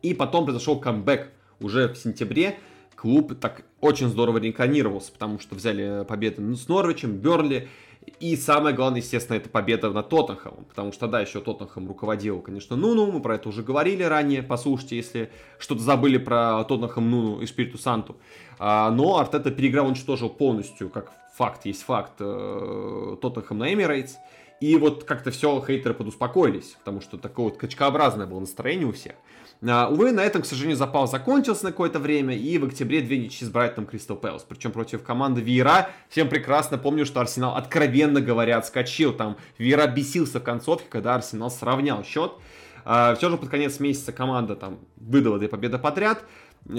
и 0.00 0.14
потом 0.14 0.44
произошел 0.44 0.78
камбэк 0.78 1.32
уже 1.58 1.88
в 1.88 1.96
сентябре, 1.96 2.60
клуб 2.94 3.34
так 3.40 3.62
очень 3.80 4.06
здорово 4.06 4.38
реинкарнировался, 4.38 5.10
потому 5.10 5.40
что 5.40 5.56
взяли 5.56 6.04
победы 6.04 6.54
с 6.54 6.68
Норвичем, 6.68 7.16
Берли, 7.16 7.68
и 8.20 8.36
самое 8.36 8.74
главное, 8.74 9.00
естественно, 9.00 9.36
это 9.36 9.48
победа 9.48 9.90
над 9.90 10.08
Тоттенхэмом, 10.08 10.64
потому 10.64 10.92
что 10.92 11.00
тогда 11.00 11.20
еще 11.20 11.40
Тоттенхэм 11.40 11.88
руководил, 11.88 12.40
конечно, 12.40 12.76
Нуну, 12.76 13.10
мы 13.10 13.20
про 13.20 13.36
это 13.36 13.48
уже 13.48 13.62
говорили 13.62 14.02
ранее, 14.02 14.42
послушайте, 14.42 14.96
если 14.96 15.30
что-то 15.58 15.82
забыли 15.82 16.18
про 16.18 16.64
Тоттенхэм, 16.64 17.10
Нуну 17.10 17.40
и 17.40 17.46
Спириту 17.46 17.78
Санту. 17.78 18.16
А, 18.58 18.90
но 18.90 19.18
Артета 19.18 19.50
переиграл, 19.50 19.86
уничтожил 19.86 20.28
полностью, 20.30 20.90
как 20.90 21.12
факт 21.34 21.66
есть 21.66 21.82
факт, 21.82 22.14
э, 22.18 23.16
Тоттенхэм 23.22 23.58
на 23.58 23.72
Эмирейтс, 23.72 24.16
и 24.60 24.76
вот 24.76 25.04
как-то 25.04 25.30
все, 25.30 25.62
хейтеры 25.64 25.94
подуспокоились, 25.94 26.76
потому 26.78 27.00
что 27.00 27.16
такое 27.16 27.46
вот 27.46 27.56
качкообразное 27.56 28.26
было 28.26 28.40
настроение 28.40 28.86
у 28.86 28.92
всех. 28.92 29.14
Uh, 29.60 29.92
увы, 29.92 30.12
на 30.12 30.20
этом, 30.20 30.42
к 30.42 30.46
сожалению, 30.46 30.76
запал 30.76 31.08
закончился 31.08 31.64
на 31.64 31.70
какое-то 31.72 31.98
время, 31.98 32.36
и 32.36 32.58
в 32.58 32.64
октябре 32.64 33.00
две 33.00 33.18
ничьи 33.18 33.44
с 33.44 33.50
Брайтоном 33.50 33.90
Кристал 33.90 34.16
Пэлас, 34.16 34.44
причем 34.48 34.70
против 34.70 35.02
команды 35.02 35.40
Вира. 35.40 35.90
Всем 36.08 36.28
прекрасно 36.28 36.78
помню, 36.78 37.04
что 37.04 37.20
Арсенал, 37.20 37.56
откровенно 37.56 38.20
говоря, 38.20 38.58
отскочил, 38.58 39.12
там 39.12 39.36
Вира 39.58 39.88
бесился 39.88 40.38
в 40.38 40.44
концовке, 40.44 40.86
когда 40.88 41.16
Арсенал 41.16 41.50
сравнял 41.50 42.04
счет. 42.04 42.34
Uh, 42.84 43.16
все 43.16 43.30
же 43.30 43.36
под 43.36 43.48
конец 43.48 43.80
месяца 43.80 44.12
команда 44.12 44.54
там 44.54 44.78
выдала 44.96 45.38
две 45.38 45.48
победы 45.48 45.78
подряд, 45.78 46.22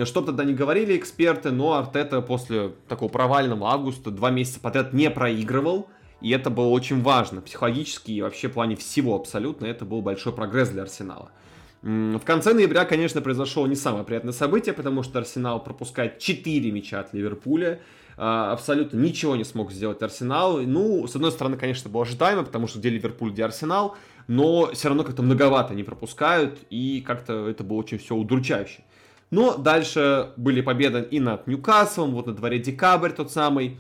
что 0.05 0.21
тогда 0.21 0.45
не 0.45 0.53
говорили 0.53 0.95
эксперты, 0.95 1.51
но 1.51 1.73
Артета 1.73 2.21
после 2.21 2.69
такого 2.87 3.09
провального 3.09 3.71
августа 3.71 4.09
два 4.09 4.29
месяца 4.29 4.61
подряд 4.61 4.93
не 4.93 5.09
проигрывал, 5.09 5.89
и 6.21 6.31
это 6.31 6.49
было 6.49 6.69
очень 6.69 7.01
важно, 7.01 7.41
психологически 7.41 8.11
и 8.11 8.21
вообще 8.21 8.47
в 8.47 8.53
плане 8.53 8.77
всего 8.77 9.15
абсолютно, 9.15 9.65
это 9.65 9.83
был 9.83 10.01
большой 10.01 10.31
прогресс 10.31 10.69
для 10.69 10.83
Арсенала. 10.83 11.31
В 11.81 12.19
конце 12.25 12.53
ноября, 12.53 12.83
конечно, 12.83 13.21
произошло 13.21 13.65
не 13.65 13.75
самое 13.75 14.03
приятное 14.03 14.33
событие, 14.33 14.73
потому 14.73 15.01
что 15.01 15.19
Арсенал 15.19 15.63
пропускает 15.63 16.19
4 16.19 16.71
мяча 16.71 16.99
от 16.99 17.13
Ливерпуля. 17.13 17.79
А, 18.17 18.51
абсолютно 18.51 18.97
ничего 18.97 19.37
не 19.37 19.45
смог 19.45 19.71
сделать 19.71 20.01
Арсенал. 20.01 20.59
Ну, 20.59 21.07
с 21.07 21.15
одной 21.15 21.31
стороны, 21.31 21.55
конечно, 21.55 21.89
было 21.89 22.03
ожидаемо, 22.03 22.43
потому 22.43 22.67
что 22.67 22.79
где 22.79 22.89
Ливерпуль, 22.89 23.31
где 23.31 23.45
Арсенал, 23.45 23.95
но 24.27 24.71
все 24.73 24.89
равно 24.89 25.05
как-то 25.05 25.23
многовато 25.23 25.73
не 25.73 25.83
пропускают, 25.83 26.59
и 26.69 26.99
как-то 26.99 27.47
это 27.47 27.63
было 27.63 27.77
очень 27.77 27.97
все 27.97 28.13
удручающе. 28.15 28.83
Но 29.31 29.55
дальше 29.55 30.31
были 30.35 30.59
победы 30.59 31.07
и 31.09 31.21
над 31.21 31.47
Ньюкаслом, 31.47 32.11
вот 32.11 32.27
на 32.27 32.33
дворе 32.33 32.59
декабрь 32.59 33.11
тот 33.11 33.31
самый, 33.31 33.79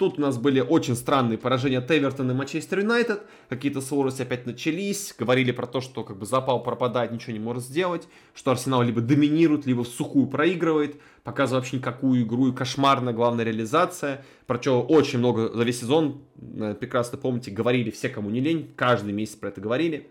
Тут 0.00 0.18
у 0.18 0.22
нас 0.22 0.38
были 0.38 0.60
очень 0.60 0.96
странные 0.96 1.36
поражения 1.36 1.76
от 1.76 1.90
Эвертона 1.90 2.30
и 2.30 2.34
Манчестер 2.34 2.78
Юнайтед. 2.78 3.22
Какие-то 3.50 3.82
сложности 3.82 4.22
опять 4.22 4.46
начались. 4.46 5.14
Говорили 5.18 5.52
про 5.52 5.66
то, 5.66 5.82
что 5.82 6.04
как 6.04 6.16
бы 6.16 6.24
запал 6.24 6.62
пропадает, 6.62 7.12
ничего 7.12 7.34
не 7.34 7.38
может 7.38 7.62
сделать. 7.62 8.08
Что 8.32 8.52
Арсенал 8.52 8.82
либо 8.82 9.02
доминирует, 9.02 9.66
либо 9.66 9.84
в 9.84 9.88
сухую 9.88 10.26
проигрывает. 10.26 10.98
Показывает 11.22 11.64
вообще 11.64 11.76
никакую 11.76 12.22
игру 12.22 12.48
и 12.48 12.54
кошмарная 12.54 13.12
главная 13.12 13.44
реализация. 13.44 14.24
Про 14.46 14.58
что 14.62 14.80
очень 14.80 15.18
много 15.18 15.54
за 15.54 15.64
весь 15.64 15.80
сезон, 15.80 16.22
э, 16.40 16.74
прекрасно 16.80 17.18
помните, 17.18 17.50
говорили 17.50 17.90
все, 17.90 18.08
кому 18.08 18.30
не 18.30 18.40
лень. 18.40 18.72
Каждый 18.76 19.12
месяц 19.12 19.36
про 19.36 19.50
это 19.50 19.60
говорили. 19.60 20.08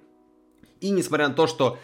И 0.81 0.91
несмотря 0.91 1.29
на 1.29 1.33
то, 1.33 1.47
что 1.47 1.79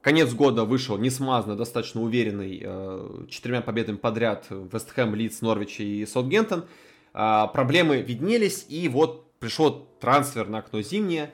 Конец 0.00 0.32
года 0.32 0.64
вышел 0.64 0.96
несмазно, 0.96 1.56
достаточно 1.56 2.00
уверенный, 2.00 2.62
э, 2.64 3.24
четырьмя 3.28 3.60
победами 3.60 3.96
подряд 3.96 4.46
Вест 4.48 4.92
Хэм, 4.92 5.14
Лидс, 5.14 5.42
Норвич 5.42 5.80
и 5.80 6.06
Саутгемптон. 6.06 6.64
А, 7.12 7.46
проблемы 7.48 8.02
виднелись, 8.02 8.66
и 8.68 8.88
вот 8.88 9.38
пришел 9.38 9.88
трансфер 10.00 10.48
на 10.48 10.58
окно 10.58 10.82
зимнее. 10.82 11.32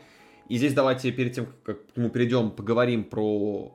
И 0.48 0.58
здесь 0.58 0.74
давайте 0.74 1.10
перед 1.10 1.34
тем, 1.34 1.48
как 1.64 1.78
мы 1.96 2.08
перейдем, 2.08 2.50
поговорим 2.50 3.04
про 3.04 3.72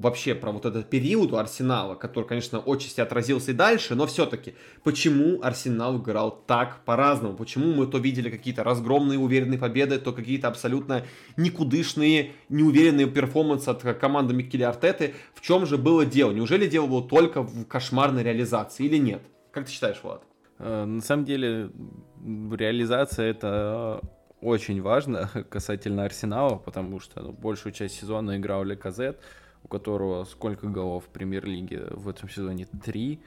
вообще 0.00 0.34
про 0.34 0.50
вот 0.50 0.64
этот 0.64 0.88
период 0.88 1.32
у 1.32 1.36
Арсенала, 1.36 1.94
который, 1.94 2.24
конечно, 2.24 2.58
отчасти 2.58 3.00
отразился 3.00 3.50
и 3.50 3.54
дальше, 3.54 3.94
но 3.94 4.06
все-таки, 4.06 4.54
почему 4.82 5.40
Арсенал 5.42 5.98
играл 5.98 6.30
так 6.46 6.84
по-разному? 6.84 7.36
Почему 7.36 7.74
мы 7.74 7.86
то 7.86 7.98
видели 7.98 8.30
какие-то 8.30 8.64
разгромные 8.64 9.18
уверенные 9.18 9.58
победы, 9.58 9.98
то 9.98 10.12
какие-то 10.12 10.48
абсолютно 10.48 11.04
никудышные, 11.36 12.32
неуверенные 12.48 13.06
перформансы 13.06 13.68
от 13.68 13.82
команды 13.98 14.34
Микеля 14.34 14.70
Артеты? 14.70 15.14
В 15.34 15.42
чем 15.42 15.66
же 15.66 15.76
было 15.76 16.06
дело? 16.06 16.32
Неужели 16.32 16.66
дело 16.66 16.86
было 16.86 17.06
только 17.06 17.42
в 17.42 17.66
кошмарной 17.66 18.22
реализации 18.22 18.86
или 18.86 18.96
нет? 18.96 19.22
Как 19.52 19.66
ты 19.66 19.72
считаешь, 19.72 20.00
Влад? 20.02 20.24
Э, 20.60 20.84
на 20.84 21.00
самом 21.00 21.24
деле, 21.24 21.70
реализация 22.22 23.30
это 23.30 24.00
очень 24.40 24.82
важно 24.82 25.28
касательно 25.50 26.04
Арсенала, 26.04 26.56
потому 26.56 27.00
что 27.00 27.22
ну, 27.22 27.32
большую 27.32 27.72
часть 27.72 27.98
сезона 27.98 28.36
играл 28.36 28.64
Леказет, 28.64 29.18
у 29.64 29.68
которого 29.68 30.24
сколько 30.24 30.66
голов 30.66 31.04
в 31.04 31.08
премьер-лиге 31.08 31.86
в 31.90 32.08
этом 32.08 32.28
сезоне? 32.28 32.66
Три? 32.84 33.20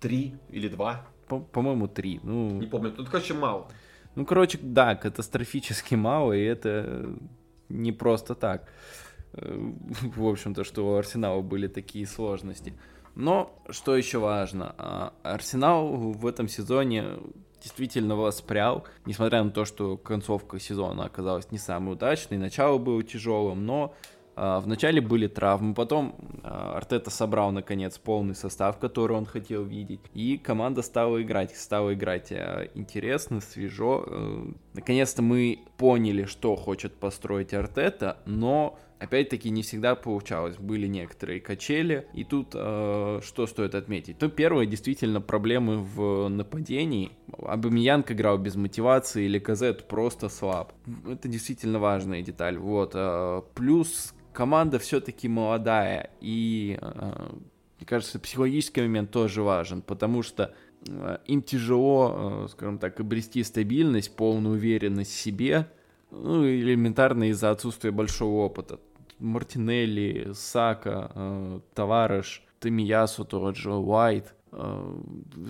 Три 0.00 0.34
или 0.50 0.68
два? 0.68 1.06
По-моему, 1.28 1.88
три. 1.88 2.20
Ну, 2.22 2.60
не 2.60 2.66
помню, 2.66 2.92
тут, 2.92 3.08
короче, 3.08 3.32
мало. 3.34 3.68
Ну, 4.14 4.26
короче, 4.26 4.58
да, 4.60 4.94
катастрофически 4.94 5.94
мало, 5.96 6.34
и 6.34 6.42
это 6.44 7.16
не 7.70 7.92
просто 7.92 8.34
так. 8.34 8.68
Э, 9.32 9.72
в 10.16 10.26
общем-то, 10.26 10.64
что 10.64 10.86
у 10.86 10.96
Арсенала 10.96 11.40
были 11.40 11.66
такие 11.66 12.06
сложности. 12.06 12.74
Но, 13.14 13.52
что 13.70 13.96
еще 13.96 14.18
важно, 14.18 14.74
а, 14.78 15.12
Арсенал 15.22 15.88
в 15.88 16.26
этом 16.26 16.48
сезоне 16.48 17.04
действительно 17.62 18.16
воспрял, 18.16 18.84
несмотря 19.06 19.42
на 19.42 19.50
то, 19.50 19.64
что 19.64 19.96
концовка 19.96 20.58
сезона 20.58 21.04
оказалась 21.04 21.50
не 21.50 21.58
самой 21.58 21.94
удачной, 21.94 22.38
начало 22.38 22.78
было 22.78 23.02
тяжелым, 23.02 23.64
но 23.64 23.94
а, 24.36 24.60
Вначале 24.60 25.00
были 25.00 25.28
травмы, 25.28 25.74
потом 25.74 26.16
а, 26.42 26.76
Артета 26.76 27.10
собрал 27.10 27.52
наконец 27.52 27.98
полный 27.98 28.34
состав, 28.34 28.78
который 28.78 29.16
он 29.16 29.26
хотел 29.26 29.62
видеть, 29.62 30.00
и 30.12 30.38
команда 30.38 30.82
стала 30.82 31.22
играть, 31.22 31.56
стала 31.56 31.94
играть 31.94 32.32
интересно, 32.74 33.40
свежо. 33.40 34.04
Э, 34.06 34.46
наконец-то 34.74 35.22
мы 35.22 35.60
поняли, 35.76 36.24
что 36.24 36.56
хочет 36.56 36.94
построить 36.94 37.54
Артета, 37.54 38.18
но 38.26 38.78
опять-таки 39.04 39.50
не 39.50 39.62
всегда 39.62 39.94
получалось. 39.94 40.56
Были 40.56 40.86
некоторые 40.86 41.40
качели. 41.40 42.06
И 42.14 42.24
тут 42.24 42.48
э, 42.54 43.20
что 43.22 43.46
стоит 43.46 43.74
отметить? 43.74 44.18
То 44.18 44.28
первое, 44.28 44.66
действительно, 44.66 45.20
проблемы 45.20 45.78
в 45.78 46.28
нападении. 46.28 47.12
Абамиянг 47.38 48.10
играл 48.10 48.38
без 48.38 48.56
мотивации, 48.56 49.24
или 49.24 49.38
Казет 49.38 49.88
просто 49.88 50.28
слаб. 50.28 50.72
Это 51.08 51.28
действительно 51.28 51.78
важная 51.78 52.22
деталь. 52.22 52.58
Вот. 52.58 52.92
Э, 52.94 53.42
плюс 53.54 54.14
команда 54.32 54.78
все-таки 54.78 55.28
молодая. 55.28 56.10
И, 56.20 56.78
э, 56.80 57.12
мне 57.78 57.86
кажется, 57.86 58.18
психологический 58.18 58.82
момент 58.82 59.10
тоже 59.10 59.42
важен, 59.42 59.80
потому 59.80 60.22
что 60.22 60.54
э, 60.86 61.18
им 61.26 61.42
тяжело, 61.42 62.44
э, 62.44 62.48
скажем 62.50 62.78
так, 62.78 63.00
обрести 63.00 63.42
стабильность, 63.42 64.14
полную 64.16 64.56
уверенность 64.56 65.12
в 65.12 65.20
себе, 65.20 65.68
ну, 66.10 66.46
элементарно 66.46 67.30
из-за 67.30 67.50
отсутствия 67.50 67.90
большого 67.90 68.44
опыта. 68.44 68.78
Мартинелли, 69.18 70.32
Сака, 70.34 71.10
э, 71.14 71.60
Товарыш, 71.74 72.44
Тамиясу 72.60 73.24
тот 73.24 73.56
же, 73.56 73.72
Уайт. 73.72 74.34
Э, 74.52 74.96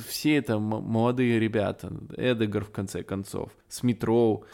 все 0.09 0.37
это 0.37 0.59
молодые 0.59 1.39
ребята. 1.39 1.93
Эдегар, 2.17 2.65
в 2.65 2.71
конце 2.71 3.03
концов. 3.03 3.51
Смитроу. 3.69 4.45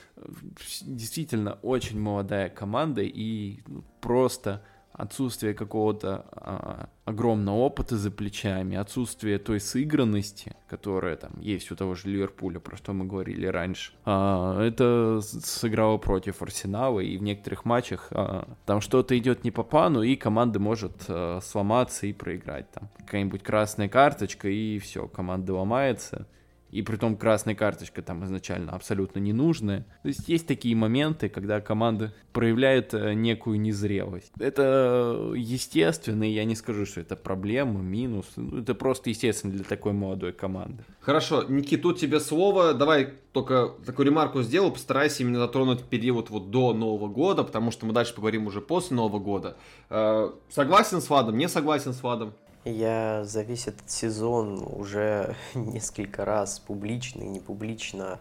Действительно, 0.83 1.55
очень 1.63 2.01
молодая 2.01 2.49
команда 2.49 3.03
и 3.03 3.61
ну, 3.67 3.85
просто 4.01 4.63
отсутствие 5.01 5.55
какого-то 5.55 6.27
а, 6.33 6.89
огромного 7.07 7.57
опыта 7.57 7.97
за 7.97 8.11
плечами, 8.11 8.77
отсутствие 8.77 9.39
той 9.39 9.59
сыгранности, 9.59 10.55
которая 10.69 11.17
там 11.17 11.33
есть 11.41 11.71
у 11.71 11.77
того 11.77 11.95
же 11.95 12.09
Ливерпуля, 12.09 12.61
про 12.61 12.77
что 12.77 12.93
мы 12.93 13.07
говорили 13.07 13.47
раньше, 13.47 13.93
а, 14.05 14.61
это 14.63 15.21
сыграло 15.23 15.97
против 15.97 16.43
Арсенала, 16.43 17.01
и 17.01 17.17
в 17.17 17.23
некоторых 17.23 17.65
матчах 17.65 18.09
а, 18.11 18.47
там 18.67 18.81
что-то 18.81 19.17
идет 19.17 19.43
не 19.43 19.51
по 19.51 19.63
плану, 19.63 20.03
и 20.03 20.17
команда 20.17 20.61
может 20.61 20.93
а, 21.09 21.41
сломаться 21.41 22.07
и 22.07 22.13
проиграть. 22.13 22.71
Там 22.71 22.91
какая-нибудь 22.99 23.43
красная 23.43 23.89
карточка, 23.89 24.49
и 24.49 24.79
все, 24.79 25.09
команда 25.09 25.55
ломается, 25.55 26.27
и 26.71 26.83
при 26.83 26.97
том 26.97 27.17
красная 27.17 27.55
карточка 27.55 28.03
там 28.03 28.25
изначально 28.25 28.73
абсолютно 28.73 29.19
не 29.19 29.33
нужная. 29.33 29.87
То 30.03 30.09
есть 30.09 30.29
есть 30.29 30.47
такие 30.47 30.77
моменты, 30.77 31.29
когда 31.29 31.61
команда 31.61 32.13
проявляет 32.33 32.95
э, 32.95 33.15
некую 33.15 33.61
незрелость. 33.61 34.33
Это 34.39 35.33
естественно, 35.37 36.25
и 36.29 36.33
я 36.33 36.45
не 36.45 36.55
скажу, 36.55 36.87
что 36.87 37.01
это 37.01 37.17
проблема, 37.17 37.81
минус. 37.81 38.27
Ну, 38.37 38.59
это 38.59 38.75
просто 38.75 39.11
естественно 39.11 39.53
для 39.53 39.65
такой 39.65 39.93
молодой 39.93 40.33
команды. 40.33 40.85
Хорошо, 41.01 41.45
Никит, 41.49 41.83
тут 41.83 41.99
тебе 41.99 42.21
слово. 42.21 42.75
Давай 42.75 43.15
только 43.33 43.73
такую 43.85 44.07
ремарку 44.07 44.43
сделаю, 44.43 44.73
постарайся 44.73 45.23
именно 45.23 45.39
затронуть 45.39 45.85
период 45.85 46.31
вот 46.31 46.51
до 46.51 46.73
Нового 46.73 47.09
года, 47.09 47.45
потому 47.45 47.71
что 47.71 47.87
мы 47.87 47.93
дальше 47.93 48.15
поговорим 48.15 48.47
уже 48.47 48.61
после 48.61 48.97
Нового 48.97 49.19
года. 49.19 49.57
Э, 49.89 50.31
согласен 50.51 51.01
с 51.01 51.09
Владом, 51.09 51.37
не 51.37 51.49
согласен 51.49 51.93
с 51.93 52.03
Владом? 52.03 52.33
Я 52.65 53.25
за 53.25 53.41
весь 53.41 53.69
этот 53.69 53.91
сезон 53.91 54.63
уже 54.71 55.35
несколько 55.55 56.27
раз 56.27 56.59
публично 56.59 57.23
и 57.23 57.29
непублично 57.29 58.21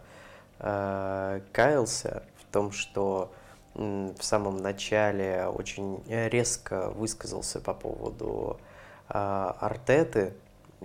э, 0.60 1.42
каялся 1.52 2.24
в 2.38 2.54
том, 2.54 2.72
что 2.72 3.34
э, 3.76 4.14
в 4.18 4.24
самом 4.24 4.58
начале 4.58 5.46
очень 5.48 6.02
резко 6.08 6.90
высказался 6.92 7.60
по 7.60 7.74
поводу 7.74 8.62
э, 9.10 9.14
Артеты 9.14 10.34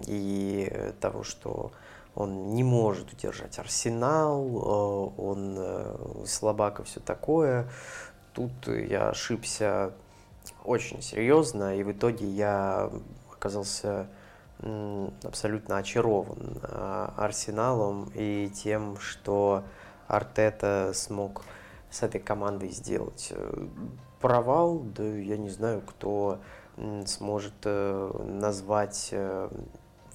и 0.05 0.93
того, 1.01 1.23
что 1.23 1.71
он 2.17 2.55
не 2.55 2.65
может 2.65 3.13
удержать 3.13 3.61
Арсенал, 3.61 4.43
э, 4.43 5.21
он 5.23 5.55
э, 5.59 6.25
слабак 6.27 6.81
и 6.81 6.83
все 6.83 6.99
такое. 6.99 7.69
Тут 8.33 8.67
я 8.67 9.11
ошибся 9.11 9.93
очень 10.65 11.03
серьезно, 11.03 11.77
и 11.77 11.85
в 11.85 11.93
итоге 11.93 12.27
я 12.27 12.91
оказался 13.45 14.09
абсолютно 15.23 15.77
очарован 15.77 16.59
а, 16.63 17.13
Арсеналом 17.19 18.11
и 18.15 18.49
тем, 18.55 18.99
что 18.99 19.65
Артета 20.09 20.93
смог 20.95 21.43
с 21.91 22.03
этой 22.03 22.21
командой 22.21 22.71
сделать. 22.71 23.29
Э, 23.31 23.67
провал, 24.21 24.79
да 24.79 25.05
я 25.05 25.37
не 25.37 25.51
знаю, 25.51 25.83
кто 25.83 26.39
сможет 27.07 27.55
э, 27.65 28.11
назвать 28.25 29.11
э, 29.13 29.49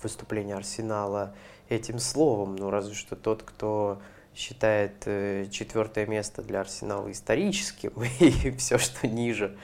выступление 0.01 0.55
Арсенала 0.55 1.35
этим 1.69 1.99
словом, 1.99 2.55
ну 2.55 2.69
разве 2.69 2.95
что 2.95 3.15
тот, 3.15 3.43
кто 3.43 4.01
считает 4.33 5.03
четвертое 5.51 6.05
место 6.07 6.41
для 6.41 6.61
Арсенала 6.61 7.11
историческим, 7.11 7.93
и 8.19 8.51
все, 8.57 8.77
что 8.77 9.07
ниже, 9.07 9.57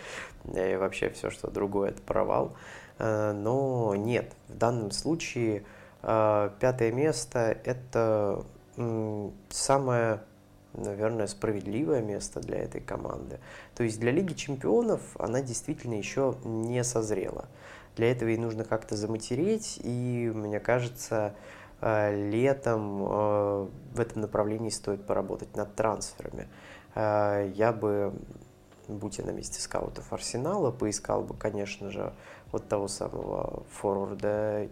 и 0.53 0.75
вообще 0.75 1.09
все, 1.09 1.31
что 1.31 1.49
другое, 1.49 1.89
это 1.89 2.01
провал. 2.01 2.55
Э, 2.97 3.31
но 3.33 3.95
нет, 3.95 4.33
в 4.47 4.57
данном 4.57 4.91
случае 4.91 5.63
э, 6.01 6.49
пятое 6.59 6.91
место– 6.91 7.57
это 7.63 8.45
самое, 9.49 10.19
наверное, 10.73 11.27
справедливое 11.27 12.01
место 12.01 12.41
для 12.41 12.57
этой 12.57 12.81
команды. 12.81 13.39
То 13.73 13.83
есть 13.83 14.01
для 14.01 14.11
Лиги 14.11 14.33
Чемпионов 14.33 15.01
она 15.17 15.41
действительно 15.41 15.93
еще 15.93 16.35
не 16.43 16.83
созрела. 16.83 17.45
Для 17.95 18.11
этого 18.11 18.27
ей 18.27 18.37
нужно 18.37 18.65
как-то 18.65 18.97
заматереть, 18.97 19.79
и 19.81 20.29
мне 20.35 20.59
кажется, 20.59 21.35
э, 21.79 22.29
летом 22.29 22.99
в 22.99 23.99
этом 23.99 24.21
направлении 24.21 24.69
стоит 24.69 25.05
поработать 25.05 25.55
над 25.55 25.73
трансферами. 25.75 26.49
Я 26.95 27.73
бы, 27.73 28.13
будь 28.87 29.17
я 29.17 29.25
на 29.25 29.31
месте 29.31 29.61
скаутов 29.61 30.11
Арсенала, 30.13 30.71
поискал 30.71 31.21
бы, 31.23 31.35
конечно 31.35 31.89
же, 31.91 32.13
вот 32.51 32.67
того 32.67 32.87
самого 32.87 33.63
форварда 33.71 34.69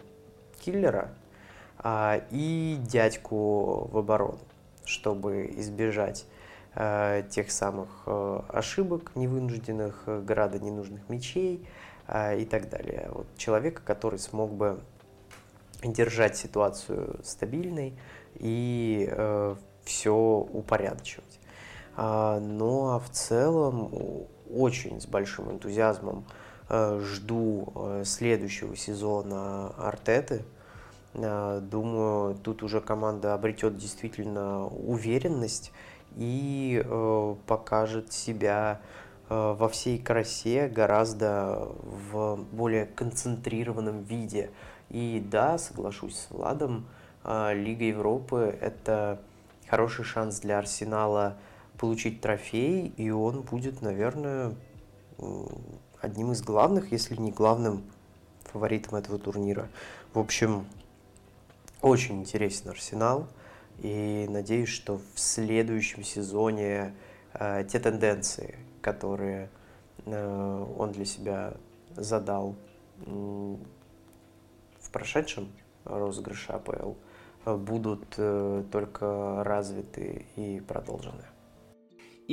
киллера 0.59 1.13
а, 1.77 2.21
и 2.31 2.77
дядьку 2.79 3.87
в 3.91 3.97
оборону, 3.97 4.39
чтобы 4.85 5.51
избежать 5.57 6.25
а, 6.75 7.21
тех 7.23 7.51
самых 7.51 7.89
а, 8.05 8.45
ошибок 8.49 9.15
невынужденных, 9.15 10.03
града 10.25 10.59
ненужных 10.59 11.09
мечей 11.09 11.67
а, 12.07 12.33
и 12.33 12.45
так 12.45 12.69
далее. 12.69 13.09
Вот 13.11 13.27
человека, 13.37 13.81
который 13.83 14.19
смог 14.19 14.51
бы 14.53 14.79
держать 15.83 16.37
ситуацию 16.37 17.19
стабильной 17.23 17.93
и 18.35 19.07
э, 19.11 19.55
все 19.83 20.13
упорядочивать. 20.13 21.32
А, 21.95 22.39
ну 22.39 22.89
а 22.89 22.99
в 22.99 23.09
целом 23.09 23.91
очень 24.49 24.99
с 24.99 25.05
большим 25.05 25.51
энтузиазмом 25.51 26.25
Э, 26.69 26.99
жду 27.03 27.71
э, 27.75 28.03
следующего 28.05 28.75
сезона 28.75 29.67
Артеты. 29.77 30.43
Э, 31.13 31.59
думаю, 31.61 32.35
тут 32.35 32.63
уже 32.63 32.81
команда 32.81 33.33
обретет 33.33 33.77
действительно 33.77 34.65
уверенность 34.67 35.71
и 36.15 36.85
покажет 37.47 38.13
себя 38.13 38.79
во 39.29 39.67
всей 39.67 39.97
красе 39.97 40.67
гораздо 40.67 41.69
в 41.81 42.37
более 42.51 42.85
концентрированном 42.85 44.03
виде. 44.03 44.51
И 44.89 45.25
да, 45.31 45.57
соглашусь 45.57 46.15
с 46.15 46.27
Владом, 46.29 46.85
Лига 47.25 47.85
Европы– 47.85 48.55
это 48.61 49.19
хороший 49.67 50.05
шанс 50.05 50.39
для 50.41 50.59
Арсенала 50.59 51.35
получить 51.83 52.21
трофей, 52.21 52.93
и 52.95 53.09
он 53.09 53.41
будет, 53.41 53.81
наверное, 53.81 54.55
одним 55.99 56.31
из 56.31 56.41
главных, 56.41 56.93
если 56.93 57.17
не 57.17 57.29
главным 57.29 57.83
фаворитом 58.43 58.95
этого 58.95 59.19
турнира. 59.19 59.67
В 60.13 60.19
общем, 60.19 60.65
очень 61.81 62.21
интересен 62.21 62.69
Арсенал. 62.69 63.27
И 63.79 64.27
надеюсь, 64.29 64.69
что 64.69 65.01
в 65.13 65.19
следующем 65.19 66.05
сезоне 66.05 66.95
э, 67.33 67.65
те 67.69 67.81
тенденции, 67.81 68.55
которые 68.81 69.49
э, 70.05 70.65
он 70.77 70.93
для 70.93 71.03
себя 71.03 71.53
задал 71.97 72.55
э, 72.99 73.55
в 74.79 74.89
прошедшем 74.89 75.51
розыгрыше 75.83 76.53
АПЛ, 76.53 76.93
э, 77.43 77.57
будут 77.57 78.05
э, 78.15 78.63
только 78.71 79.43
развиты 79.43 80.25
и 80.37 80.61
продолжены. 80.65 81.25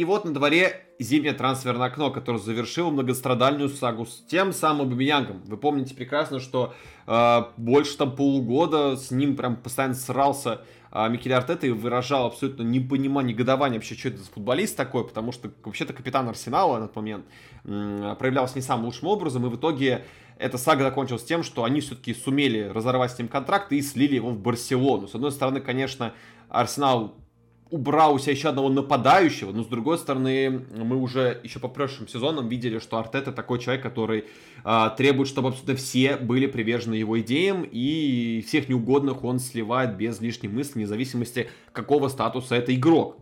И 0.01 0.05
вот 0.07 0.25
на 0.25 0.33
дворе 0.33 0.81
зимнее 0.99 1.35
трансферное 1.35 1.89
окно, 1.89 2.11
которое 2.11 2.39
завершило 2.39 2.89
многострадальную 2.89 3.69
сагу 3.69 4.07
с 4.07 4.25
тем 4.27 4.55
самым 4.55 4.89
Бабиянгом. 4.89 5.43
Вы 5.45 5.59
помните 5.59 5.95
прекрасно, 5.95 6.41
что 6.41 6.73
э, 7.07 7.43
больше 7.59 7.99
там 7.99 8.17
полугода 8.17 8.97
с 8.97 9.11
ним 9.11 9.37
прям 9.37 9.57
постоянно 9.57 9.93
срался 9.93 10.63
э, 10.91 11.07
Микель 11.11 11.35
Артета 11.35 11.67
и 11.67 11.71
выражал 11.71 12.29
абсолютно 12.29 12.63
непонимание, 12.63 13.35
негодование 13.35 13.79
вообще, 13.79 13.95
что 13.95 14.09
это 14.09 14.21
за 14.21 14.31
футболист 14.31 14.75
такой, 14.75 15.07
потому 15.07 15.33
что 15.33 15.51
вообще-то 15.65 15.93
капитан 15.93 16.27
Арсенала 16.31 16.79
на 16.79 16.87
тот 16.87 16.97
момент 16.97 17.27
э, 17.65 18.17
проявлялся 18.19 18.55
не 18.55 18.63
самым 18.63 18.87
лучшим 18.87 19.09
образом, 19.09 19.45
и 19.45 19.51
в 19.51 19.57
итоге 19.57 20.07
эта 20.39 20.57
сага 20.57 20.83
закончилась 20.83 21.25
тем, 21.25 21.43
что 21.43 21.65
они 21.65 21.83
все-таки 21.83 22.15
сумели 22.15 22.71
разорвать 22.75 23.13
с 23.13 23.19
ним 23.19 23.29
контракт 23.29 23.71
и 23.71 23.83
слили 23.83 24.15
его 24.15 24.31
в 24.31 24.39
Барселону. 24.39 25.09
С 25.09 25.15
одной 25.15 25.31
стороны, 25.31 25.61
конечно, 25.61 26.15
Арсенал 26.49 27.20
убрал 27.71 28.15
у 28.15 28.19
себя 28.19 28.33
еще 28.33 28.49
одного 28.49 28.69
нападающего, 28.69 29.53
но 29.53 29.63
с 29.63 29.67
другой 29.67 29.99
стороны, 29.99 30.65
мы 30.77 30.97
уже 30.97 31.41
еще 31.43 31.61
по 31.61 31.69
прошлым 31.69 32.09
сезонам 32.09 32.49
видели, 32.49 32.79
что 32.79 32.99
Артета 32.99 33.33
такой 33.33 33.59
человек, 33.61 33.83
который 33.83 34.25
э, 34.65 34.91
требует, 34.97 35.29
чтобы 35.29 35.49
абсолютно 35.49 35.77
все 35.77 36.17
были 36.17 36.47
привержены 36.47 36.95
его 36.95 37.21
идеям, 37.21 37.67
и 37.71 38.45
всех 38.47 38.69
неугодных 38.69 39.25
он 39.25 39.39
сливает 39.39 39.97
без 39.97 40.21
лишней 40.21 40.49
мысли, 40.49 40.75
вне 40.75 40.87
зависимости, 40.87 41.49
какого 41.73 42.09
статуса 42.09 42.57
это 42.57 42.75
игрок. 42.75 43.19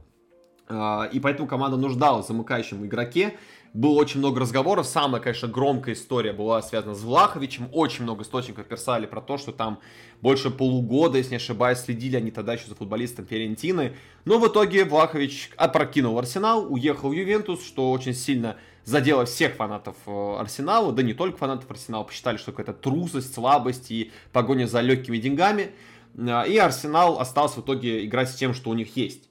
Э, 0.69 1.09
и 1.13 1.21
поэтому 1.21 1.47
команда 1.47 1.77
нуждалась 1.77 2.25
в 2.25 2.29
замыкающем 2.29 2.87
игроке, 2.87 3.35
было 3.79 3.93
очень 3.93 4.19
много 4.19 4.41
разговоров. 4.41 4.89
Самая, 4.89 5.21
конечно, 5.21 5.47
громкая 5.47 5.95
история 5.95 6.33
была 6.33 6.61
связана 6.63 6.97
с 6.97 7.03
Влаховичем. 7.03 7.69
Очень 7.73 8.03
много 8.03 8.25
источников 8.25 8.67
писали 8.67 9.07
про 9.07 9.21
то, 9.21 9.39
что 9.39 9.53
там 9.53 9.79
больше 10.21 10.51
полугода, 10.51 11.17
если 11.17 11.31
не 11.31 11.37
ошибаюсь, 11.37 11.79
следили 11.79 12.17
они 12.17 12.33
тогда 12.33 12.55
еще 12.55 12.67
за 12.67 12.75
футболистом 12.75 13.25
Ферентины. 13.27 13.95
Но 14.25 14.41
в 14.41 14.49
итоге 14.49 14.85
Влахович 14.85 15.53
опрокинул 15.57 16.19
Арсенал, 16.19 16.67
уехал 16.73 17.11
в 17.11 17.13
Ювентус, 17.13 17.65
что 17.65 17.93
очень 17.93 18.15
сильно 18.15 18.57
задело 18.83 19.27
всех 19.27 19.55
фанатов 19.55 19.95
э, 20.07 20.37
Арсенала, 20.41 20.91
да 20.93 21.05
не 21.05 21.15
только 21.15 21.39
фанатов 21.39 21.71
Арсенала, 21.71 22.03
посчитали, 22.03 22.37
что 22.37 22.51
какая-то 22.51 22.73
трусость, 22.73 23.33
слабость 23.33 23.93
и 23.93 24.11
погоня 24.33 24.67
за 24.67 24.81
легкими 24.81 25.19
деньгами. 25.19 25.71
Э, 26.17 26.49
и 26.49 26.57
Арсенал 26.57 27.21
остался 27.21 27.61
в 27.61 27.65
итоге 27.65 28.05
играть 28.05 28.29
с 28.29 28.35
тем, 28.35 28.55
что 28.55 28.71
у 28.71 28.75
них 28.75 28.97
есть. 28.97 29.28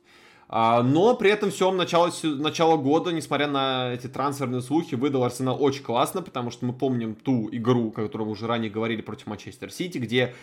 А, 0.49 0.81
но 0.81 1.13
при 1.15 1.29
этом 1.29 1.51
всем 1.51 1.75
начало, 1.75 2.11
начало 2.23 2.77
года, 2.77 3.11
несмотря 3.11 3.47
на 3.47 3.93
эти 3.93 4.07
трансферные 4.07 4.61
слухи, 4.61 4.95
выдал 4.95 5.23
Арсенал 5.23 5.61
очень 5.61 5.83
классно, 5.83 6.21
потому 6.21 6.51
что 6.51 6.65
мы 6.65 6.73
помним 6.73 7.15
ту 7.15 7.49
игру, 7.51 7.89
о 7.89 7.91
которой 7.91 8.23
мы 8.23 8.31
уже 8.31 8.47
ранее 8.47 8.71
говорили 8.71 9.01
против 9.01 9.27
Манчестер 9.27 9.71
Сити, 9.71 9.97
где 9.97 10.33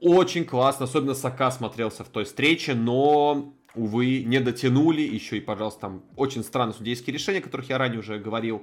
очень 0.00 0.46
классно, 0.46 0.84
особенно 0.84 1.14
Сака 1.14 1.50
смотрелся 1.50 2.04
в 2.04 2.08
той 2.08 2.24
встрече, 2.24 2.72
но, 2.72 3.52
увы, 3.74 4.24
не 4.24 4.40
дотянули. 4.40 5.02
Еще 5.02 5.36
и, 5.36 5.40
пожалуйста, 5.40 5.80
там 5.80 6.02
очень 6.16 6.42
странные 6.42 6.74
судейские 6.74 7.12
решения, 7.12 7.40
о 7.40 7.42
которых 7.42 7.68
я 7.68 7.76
ранее 7.76 8.00
уже 8.00 8.18
говорил. 8.18 8.62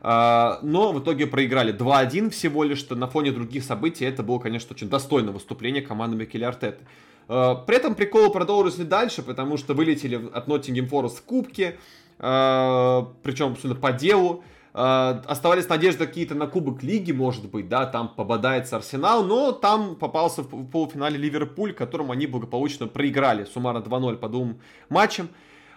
А, 0.00 0.58
но 0.62 0.92
в 0.92 0.98
итоге 0.98 1.28
проиграли 1.28 1.72
2-1 1.72 2.30
всего 2.30 2.64
лишь, 2.64 2.78
что 2.78 2.96
на 2.96 3.06
фоне 3.06 3.30
других 3.30 3.62
событий 3.62 4.04
это 4.04 4.24
было, 4.24 4.40
конечно, 4.40 4.74
очень 4.74 4.88
достойное 4.88 5.32
выступление 5.32 5.80
команды 5.80 6.16
Микеля 6.16 6.48
Артеты. 6.48 6.84
Э, 7.28 7.54
при 7.66 7.76
этом 7.76 7.94
приколы 7.94 8.30
продолжились 8.30 8.86
дальше, 8.86 9.22
потому 9.22 9.56
что 9.56 9.74
вылетели 9.74 10.30
от 10.32 10.48
Ноттингем 10.48 10.88
Форест 10.88 11.18
в 11.18 11.22
кубке, 11.22 11.78
э, 12.18 13.02
причем 13.22 13.52
абсолютно 13.52 13.80
по 13.80 13.92
делу. 13.92 14.44
Э, 14.74 15.20
оставались 15.26 15.68
надежды 15.68 16.06
какие-то 16.06 16.34
на 16.34 16.46
Кубок 16.46 16.82
Лиги, 16.82 17.12
может 17.12 17.48
быть, 17.48 17.68
да, 17.68 17.86
там 17.86 18.08
пободается 18.08 18.76
Арсенал, 18.76 19.24
но 19.24 19.52
там 19.52 19.94
попался 19.94 20.42
в 20.42 20.66
полуфинале 20.66 21.16
Ливерпуль, 21.16 21.72
которому 21.72 22.12
они 22.12 22.26
благополучно 22.26 22.88
проиграли 22.88 23.44
суммарно 23.44 23.78
2-0 23.78 24.16
по 24.16 24.28
двум 24.28 24.60
матчам. 24.88 25.28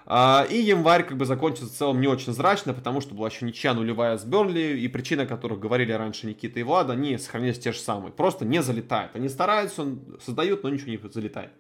И 0.09 0.57
январь 0.57 1.03
как 1.03 1.17
бы 1.17 1.25
закончился 1.25 1.73
в 1.73 1.75
целом 1.77 1.99
не 1.99 2.07
очень 2.07 2.31
зрачно, 2.31 2.73
потому 2.73 3.01
что 3.01 3.13
была 3.13 3.27
еще 3.27 3.45
ничья 3.45 3.73
нулевая 3.73 4.17
с 4.17 4.23
Бернли, 4.23 4.79
и 4.79 4.88
причины, 4.88 5.21
о 5.21 5.25
которых 5.25 5.59
говорили 5.59 5.91
раньше 5.91 6.27
Никита 6.27 6.61
и 6.61 6.63
Влад, 6.63 6.89
они 6.89 7.17
сохранились 7.17 7.59
те 7.59 7.73
же 7.73 7.79
самые. 7.79 8.13
Просто 8.13 8.45
не 8.45 8.61
залетают. 8.61 9.15
Они 9.15 9.27
стараются, 9.27 9.85
создают, 10.23 10.63
но 10.63 10.69
ничего 10.69 10.91
не 10.91 10.99
залетает. 11.09 11.51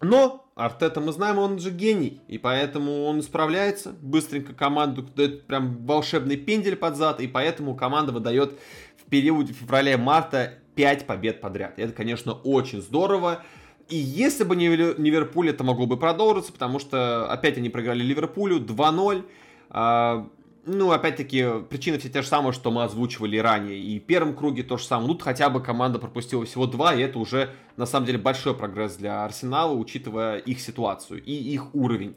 Но 0.00 0.50
Артета, 0.54 1.00
мы 1.00 1.12
знаем, 1.12 1.38
он 1.38 1.58
же 1.58 1.70
гений, 1.70 2.22
и 2.28 2.38
поэтому 2.38 3.04
он 3.04 3.22
справляется, 3.22 3.92
быстренько 3.92 4.54
команду 4.54 5.02
дает 5.02 5.46
прям 5.46 5.84
волшебный 5.86 6.36
пендель 6.36 6.76
под 6.76 6.96
зад, 6.96 7.20
и 7.20 7.28
поэтому 7.28 7.74
команда 7.74 8.12
выдает 8.12 8.58
в 8.96 9.10
периоде 9.10 9.52
февраля-марта 9.52 10.54
5 10.74 11.06
побед 11.06 11.40
подряд. 11.40 11.78
И 11.78 11.82
это, 11.82 11.92
конечно, 11.92 12.32
очень 12.32 12.80
здорово. 12.80 13.42
И 13.88 13.96
если 13.96 14.42
бы 14.42 14.56
не 14.56 14.68
Ливерпуль, 14.68 15.50
это 15.50 15.62
могло 15.62 15.86
бы 15.86 15.96
продолжиться, 15.96 16.52
потому 16.52 16.80
что 16.80 17.30
опять 17.30 17.56
они 17.56 17.68
проиграли 17.68 18.02
Ливерпулю 18.02 18.58
2-0. 18.58 19.24
А, 19.70 20.28
ну, 20.64 20.90
опять-таки, 20.90 21.46
причины 21.70 21.98
все 21.98 22.08
те 22.08 22.22
же 22.22 22.26
самые, 22.26 22.52
что 22.52 22.72
мы 22.72 22.82
озвучивали 22.82 23.36
ранее. 23.36 23.78
И 23.78 24.00
в 24.00 24.04
первом 24.04 24.34
круге 24.34 24.64
то 24.64 24.76
же 24.76 24.84
самое. 24.84 25.08
Ну, 25.08 25.18
хотя 25.18 25.50
бы 25.50 25.62
команда 25.62 26.00
пропустила 26.00 26.44
всего 26.44 26.66
два, 26.66 26.94
и 26.94 27.00
это 27.00 27.20
уже, 27.20 27.50
на 27.76 27.86
самом 27.86 28.06
деле, 28.06 28.18
большой 28.18 28.56
прогресс 28.56 28.96
для 28.96 29.24
Арсенала, 29.24 29.72
учитывая 29.72 30.38
их 30.38 30.60
ситуацию 30.60 31.22
и 31.22 31.32
их 31.32 31.72
уровень. 31.72 32.16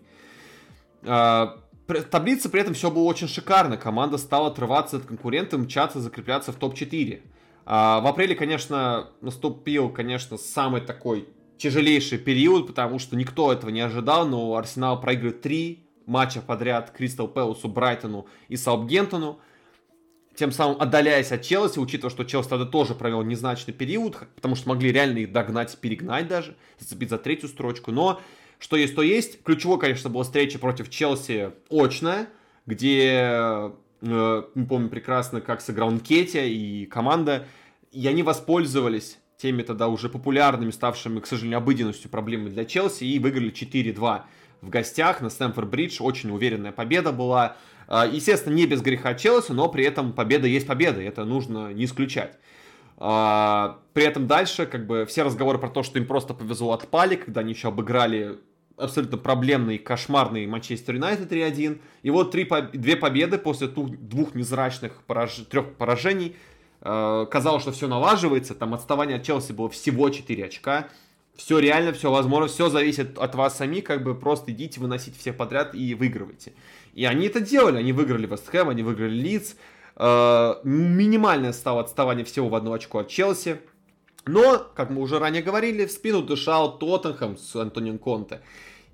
А, 1.03 1.59
таблица 2.09 2.49
при 2.49 2.61
этом 2.61 2.73
все 2.73 2.89
было 2.89 3.03
очень 3.03 3.27
шикарно. 3.27 3.77
Команда 3.77 4.17
стала 4.17 4.47
отрываться 4.47 4.97
от 4.97 5.05
конкурентов, 5.05 5.59
мчаться, 5.59 5.99
закрепляться 5.99 6.51
в 6.51 6.55
топ-4. 6.55 7.21
А, 7.67 7.99
в 7.99 8.07
апреле, 8.07 8.33
конечно, 8.33 9.09
наступил, 9.21 9.89
конечно, 9.89 10.37
самый 10.37 10.81
такой 10.81 11.29
тяжелейший 11.59 12.17
период, 12.17 12.65
потому 12.67 12.97
что 12.97 13.15
никто 13.15 13.51
этого 13.53 13.69
не 13.69 13.81
ожидал, 13.81 14.27
но 14.27 14.55
Арсенал 14.55 14.99
проигрывает 14.99 15.41
три 15.41 15.85
матча 16.05 16.41
подряд 16.41 16.91
Кристал 16.91 17.27
Пэласу, 17.27 17.67
Брайтону 17.67 18.25
и 18.47 18.55
Саутгемптону, 18.55 19.39
тем 20.35 20.51
самым 20.51 20.81
отдаляясь 20.81 21.31
от 21.31 21.41
Челси, 21.43 21.79
учитывая, 21.79 22.09
что 22.09 22.23
Челси 22.23 22.49
тогда 22.49 22.65
тоже 22.65 22.95
провел 22.95 23.21
незначный 23.23 23.73
период, 23.73 24.17
потому 24.35 24.55
что 24.55 24.69
могли 24.69 24.91
реально 24.91 25.19
их 25.19 25.31
догнать, 25.31 25.77
перегнать 25.77 26.27
даже, 26.27 26.55
зацепить 26.79 27.09
за 27.09 27.17
третью 27.17 27.49
строчку, 27.49 27.91
но 27.91 28.19
что 28.57 28.75
есть, 28.75 28.95
то 28.95 29.01
есть. 29.01 29.43
Ключевой, 29.43 29.79
конечно, 29.79 30.09
была 30.09 30.23
встреча 30.23 30.59
против 30.59 30.89
Челси 30.89 31.51
очная, 31.69 32.29
где 32.65 33.11
э, 33.21 33.71
мы 34.01 34.65
помним 34.65 34.89
прекрасно, 34.89 35.41
как 35.41 35.61
сыграл 35.61 35.91
Нкетия 35.91 36.45
и 36.45 36.85
команда, 36.85 37.45
и 37.91 38.07
они 38.07 38.23
воспользовались 38.23 39.18
теми 39.41 39.63
тогда 39.63 39.87
уже 39.87 40.09
популярными, 40.09 40.71
ставшими, 40.71 41.19
к 41.19 41.25
сожалению, 41.25 41.57
обыденностью 41.57 42.11
проблемами 42.11 42.49
для 42.49 42.65
Челси, 42.65 43.05
и 43.05 43.19
выиграли 43.19 43.51
4-2 43.51 44.21
в 44.61 44.69
гостях 44.69 45.21
на 45.21 45.27
Стэнфорд-Бридж. 45.27 46.01
Очень 46.01 46.31
уверенная 46.31 46.73
победа 46.73 47.13
была. 47.13 47.55
А, 47.87 48.05
естественно, 48.05 48.53
не 48.53 48.65
без 48.65 48.81
греха 48.81 49.13
Челси, 49.15 49.53
но 49.53 49.69
при 49.69 49.85
этом 49.85 50.11
победа 50.11 50.45
есть 50.45 50.67
победа, 50.67 51.01
это 51.01 51.23
нужно 51.23 51.73
не 51.73 51.85
исключать. 51.85 52.37
А, 52.97 53.79
при 53.93 54.03
этом 54.03 54.27
дальше, 54.27 54.65
как 54.65 54.85
бы, 54.85 55.05
все 55.05 55.23
разговоры 55.23 55.57
про 55.57 55.69
то, 55.69 55.83
что 55.83 55.97
им 55.97 56.05
просто 56.05 56.33
повезло 56.33 56.73
отпали, 56.73 57.15
когда 57.15 57.39
они 57.39 57.53
еще 57.53 57.69
обыграли 57.69 58.39
абсолютно 58.75 59.17
проблемный, 59.17 59.77
кошмарный 59.77 60.47
Манчестер 60.47 60.95
Юнайтед 60.95 61.31
3-1. 61.31 61.79
И 62.03 62.09
вот 62.09 62.31
три, 62.31 62.47
две 62.73 62.95
победы 62.95 63.37
после 63.37 63.67
двух 63.67 64.35
незрачных 64.35 65.01
пораж... 65.03 65.35
трех 65.49 65.75
поражений 65.75 66.35
казалось, 66.81 67.61
что 67.61 67.71
все 67.71 67.87
налаживается, 67.87 68.55
там 68.55 68.73
отставание 68.73 69.17
от 69.17 69.23
Челси 69.23 69.51
было 69.51 69.69
всего 69.69 70.09
4 70.09 70.45
очка. 70.45 70.87
Все 71.35 71.59
реально, 71.59 71.93
все 71.93 72.11
возможно, 72.11 72.47
все 72.47 72.69
зависит 72.69 73.17
от 73.17 73.33
вас 73.35 73.57
самих, 73.57 73.85
как 73.85 74.03
бы 74.03 74.13
просто 74.13 74.51
идите, 74.51 74.81
выносите 74.81 75.17
всех 75.17 75.37
подряд 75.37 75.73
и 75.73 75.95
выигрывайте. 75.95 76.53
И 76.93 77.05
они 77.05 77.27
это 77.27 77.39
делали, 77.39 77.77
они 77.77 77.93
выиграли 77.93 78.27
Вест 78.27 78.49
Хэм, 78.49 78.67
они 78.67 78.83
выиграли 78.83 79.13
Лидс. 79.13 79.55
Э, 79.95 80.55
минимальное 80.63 81.53
стало 81.53 81.79
отставание 81.81 82.25
всего 82.25 82.49
в 82.49 82.55
одно 82.55 82.73
очко 82.73 82.99
от 82.99 83.07
Челси. 83.07 83.61
Но, 84.25 84.67
как 84.75 84.89
мы 84.89 85.01
уже 85.01 85.17
ранее 85.17 85.41
говорили, 85.41 85.85
в 85.85 85.91
спину 85.91 86.21
дышал 86.21 86.77
Тоттенхэм 86.77 87.37
с 87.37 87.55
Антонием 87.55 87.99
Конте. 87.99 88.41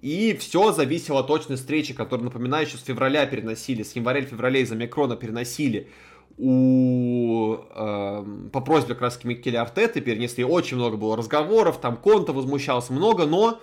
И 0.02 0.38
все 0.40 0.72
зависело 0.72 1.22
от 1.22 1.28
точной 1.28 1.56
встречи, 1.56 1.94
которую, 1.94 2.26
напоминаю, 2.26 2.68
еще 2.68 2.78
с 2.78 2.84
февраля 2.84 3.26
переносили, 3.26 3.82
с 3.82 3.96
января-февраля 3.96 4.60
из-за 4.60 4.76
Микрона 4.76 5.16
переносили 5.16 5.90
у, 6.38 7.56
э, 7.56 8.26
по 8.52 8.62
просьбе 8.62 8.94
как 8.94 9.02
раз 9.02 9.24
Микеля 9.24 9.62
Артеты 9.62 10.02
перенесли, 10.02 10.44
очень 10.44 10.78
много 10.78 10.98
было 10.98 11.16
разговоров, 11.16 11.80
там 11.80 11.98
Конта 11.98 12.34
возмущался 12.34 12.94
много, 12.94 13.26
но 13.26 13.60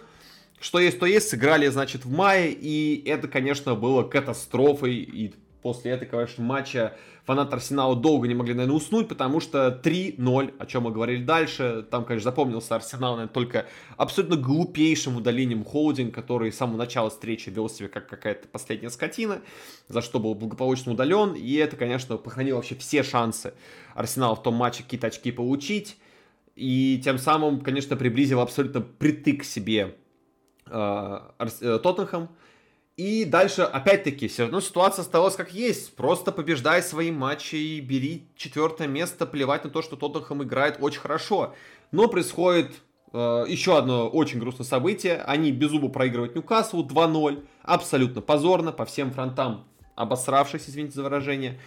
что 0.61 0.78
есть, 0.78 0.99
то 0.99 1.07
есть, 1.07 1.28
сыграли, 1.28 1.66
значит, 1.69 2.05
в 2.05 2.11
мае, 2.11 2.53
и 2.53 3.03
это, 3.07 3.28
конечно, 3.28 3.74
было 3.74 4.05
катастрофой, 4.05 4.94
и 4.94 5.35
после 5.61 5.93
этой, 5.93 6.07
конечно, 6.07 6.43
матча 6.44 6.97
фанаты 7.24 7.55
Арсенала 7.55 7.94
долго 7.94 8.27
не 8.27 8.35
могли, 8.35 8.55
наверное, 8.55 8.77
уснуть, 8.77 9.09
потому 9.09 9.40
что 9.40 9.81
3-0, 9.82 10.55
о 10.59 10.66
чем 10.66 10.85
мы 10.85 10.90
говорили 10.90 11.23
дальше, 11.23 11.86
там, 11.90 12.05
конечно, 12.05 12.31
запомнился 12.31 12.74
Арсенал, 12.74 13.12
наверное, 13.12 13.32
только 13.32 13.66
абсолютно 13.97 14.36
глупейшим 14.36 15.16
удалением 15.16 15.65
холдинг, 15.65 16.15
который 16.15 16.51
с 16.51 16.57
самого 16.57 16.77
начала 16.77 17.11
встречи 17.11 17.49
вел 17.49 17.69
себя 17.69 17.89
как 17.89 18.09
какая-то 18.09 18.49
последняя 18.49 18.90
скотина, 18.90 19.40
за 19.89 20.03
что 20.03 20.19
был 20.19 20.35
благополучно 20.35 20.93
удален, 20.93 21.35
и 21.35 21.55
это, 21.55 21.77
конечно, 21.77 22.16
похоронило 22.16 22.57
вообще 22.57 22.74
все 22.74 23.03
шансы 23.03 23.55
Арсенала 23.94 24.35
в 24.35 24.43
том 24.43 24.55
матче 24.55 24.82
какие-то 24.82 25.07
очки 25.07 25.31
получить, 25.31 25.97
и 26.57 27.01
тем 27.03 27.19
самым, 27.19 27.61
конечно, 27.61 27.97
приблизил 27.97 28.40
абсолютно 28.40 28.81
притык 28.81 29.43
к 29.43 29.44
себе 29.44 29.97
э, 30.66 31.20
э, 31.39 31.78
Тоттенхэм, 31.82 32.28
и 32.97 33.24
дальше, 33.24 33.62
опять-таки, 33.62 34.28
все 34.28 34.43
равно 34.43 34.60
ситуация 34.60 35.02
осталась 35.02 35.35
как 35.35 35.52
есть. 35.52 35.97
Просто 35.97 36.31
побеждай 36.31 36.82
свои 36.82 37.10
матчи 37.10 37.55
и 37.55 37.81
бери 37.81 38.28
четвертое 38.36 38.86
место, 38.86 39.24
плевать 39.27 39.64
на 39.64 39.70
то, 39.70 39.81
что 39.81 39.97
Тоттенхэм 39.97 40.43
играет 40.43 40.77
очень 40.81 41.01
хорошо. 41.01 41.55
Но 41.90 42.09
происходит 42.09 42.70
э, 43.12 43.44
еще 43.48 43.78
одно 43.78 44.09
очень 44.09 44.39
грустное 44.39 44.66
событие. 44.66 45.23
Они 45.23 45.52
без 45.52 45.70
зуба 45.70 45.89
проигрывают 45.89 46.35
Ньюкаслу 46.35 46.86
2-0. 46.86 47.44
Абсолютно 47.62 48.20
позорно, 48.20 48.73
по 48.73 48.85
всем 48.85 49.10
фронтам 49.10 49.64
обосравшись, 49.94 50.69
извините 50.69 50.94
за 50.94 51.02
выражение. 51.02 51.59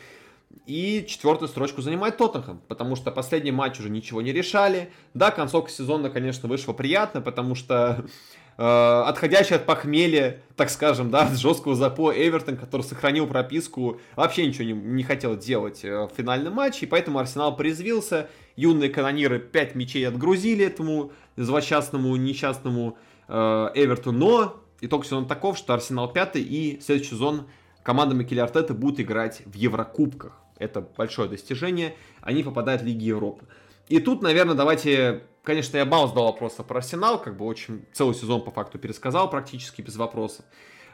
И 0.67 1.05
четвертую 1.07 1.49
строчку 1.49 1.81
занимает 1.81 2.17
Тоттенхэм, 2.17 2.61
потому 2.67 2.95
что 2.95 3.11
последний 3.11 3.51
матч 3.51 3.79
уже 3.79 3.89
ничего 3.89 4.21
не 4.21 4.31
решали. 4.31 4.91
Да, 5.13 5.31
концовка 5.31 5.69
сезона, 5.69 6.09
конечно, 6.09 6.47
вышла 6.47 6.71
приятно, 6.73 7.21
потому 7.21 7.55
что 7.55 8.05
э, 8.57 8.63
отходящий 8.63 9.55
от 9.55 9.65
похмелья, 9.65 10.41
так 10.55 10.69
скажем, 10.69 11.11
да, 11.11 11.21
от 11.27 11.37
жесткого 11.37 11.75
запоя 11.75 12.17
Эвертон, 12.17 12.57
который 12.57 12.81
сохранил 12.81 13.27
прописку, 13.27 13.99
вообще 14.15 14.45
ничего 14.45 14.65
не, 14.65 14.73
не 14.73 15.03
хотел 15.03 15.37
делать 15.37 15.83
э, 15.83 16.05
в 16.05 16.11
финальном 16.15 16.53
матче, 16.53 16.85
и 16.85 16.89
поэтому 16.89 17.19
Арсенал 17.19 17.55
порезвился, 17.55 18.29
юные 18.55 18.89
канониры 18.89 19.39
5 19.39 19.75
мячей 19.75 20.07
отгрузили 20.07 20.65
этому 20.65 21.11
злосчастному, 21.35 22.15
несчастному 22.15 22.97
э, 23.27 23.33
Эверту, 23.75 24.11
но 24.11 24.61
итог 24.81 25.05
сезона 25.05 25.27
таков, 25.27 25.57
что 25.57 25.73
Арсенал 25.73 26.11
пятый, 26.11 26.41
и 26.41 26.79
следующий 26.81 27.11
сезон 27.11 27.47
команда 27.83 28.15
Микеля 28.15 28.43
Артета 28.43 28.73
будет 28.73 28.99
играть 28.99 29.41
в 29.45 29.55
Еврокубках. 29.55 30.41
Это 30.57 30.81
большое 30.81 31.29
достижение. 31.29 31.95
Они 32.21 32.43
попадают 32.43 32.81
в 32.81 32.85
Лиги 32.85 33.05
Европы. 33.05 33.45
И 33.87 33.99
тут, 33.99 34.21
наверное, 34.21 34.55
давайте... 34.55 35.23
Конечно, 35.43 35.77
я 35.77 35.85
мало 35.85 36.07
задал 36.07 36.25
вопросов 36.25 36.65
про 36.65 36.79
Арсенал, 36.79 37.21
как 37.21 37.37
бы 37.37 37.45
очень 37.45 37.85
целый 37.93 38.15
сезон 38.15 38.43
по 38.43 38.49
факту 38.49 38.79
пересказал 38.79 39.29
практически 39.29 39.83
без 39.83 39.95
вопросов. 39.95 40.43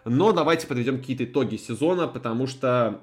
Но 0.03 0.33
давайте 0.33 0.67
подведем 0.67 0.99
какие-то 0.99 1.23
итоги 1.23 1.55
сезона, 1.55 2.05
потому 2.07 2.47
что 2.47 2.99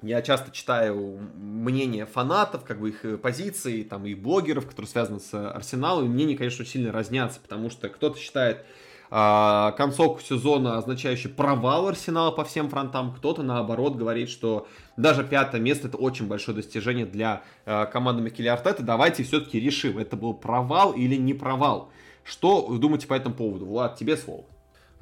я 0.00 0.22
часто 0.22 0.50
читаю 0.50 1.18
мнения 1.34 2.06
фанатов, 2.06 2.64
как 2.64 2.80
бы 2.80 2.88
их 2.88 3.20
позиции, 3.20 3.82
там, 3.82 4.06
и 4.06 4.14
блогеров, 4.14 4.66
которые 4.66 4.88
связаны 4.88 5.20
с 5.20 5.34
Арсеналом, 5.34 6.06
и 6.06 6.08
мнения, 6.08 6.36
конечно, 6.36 6.64
сильно 6.64 6.90
разнятся, 6.90 7.40
потому 7.40 7.68
что 7.68 7.90
кто-то 7.90 8.18
считает, 8.18 8.64
концовку 9.10 10.20
сезона, 10.20 10.76
означающий 10.78 11.30
провал 11.30 11.88
Арсенала 11.88 12.30
по 12.30 12.44
всем 12.44 12.68
фронтам. 12.68 13.14
Кто-то, 13.14 13.42
наоборот, 13.42 13.96
говорит, 13.96 14.28
что 14.28 14.66
даже 14.96 15.24
пятое 15.24 15.60
место 15.60 15.88
это 15.88 15.96
очень 15.96 16.26
большое 16.26 16.56
достижение 16.56 17.06
для 17.06 17.42
а, 17.64 17.86
команды 17.86 18.22
Микеля 18.22 18.52
Артета. 18.52 18.82
Давайте 18.82 19.22
все-таки 19.22 19.58
решим, 19.60 19.98
это 19.98 20.16
был 20.16 20.34
провал 20.34 20.92
или 20.92 21.16
не 21.16 21.34
провал. 21.34 21.90
Что 22.24 22.66
вы 22.66 22.78
думаете 22.78 23.06
по 23.06 23.14
этому 23.14 23.34
поводу? 23.34 23.64
Влад, 23.64 23.96
тебе 23.96 24.16
слово. 24.16 24.44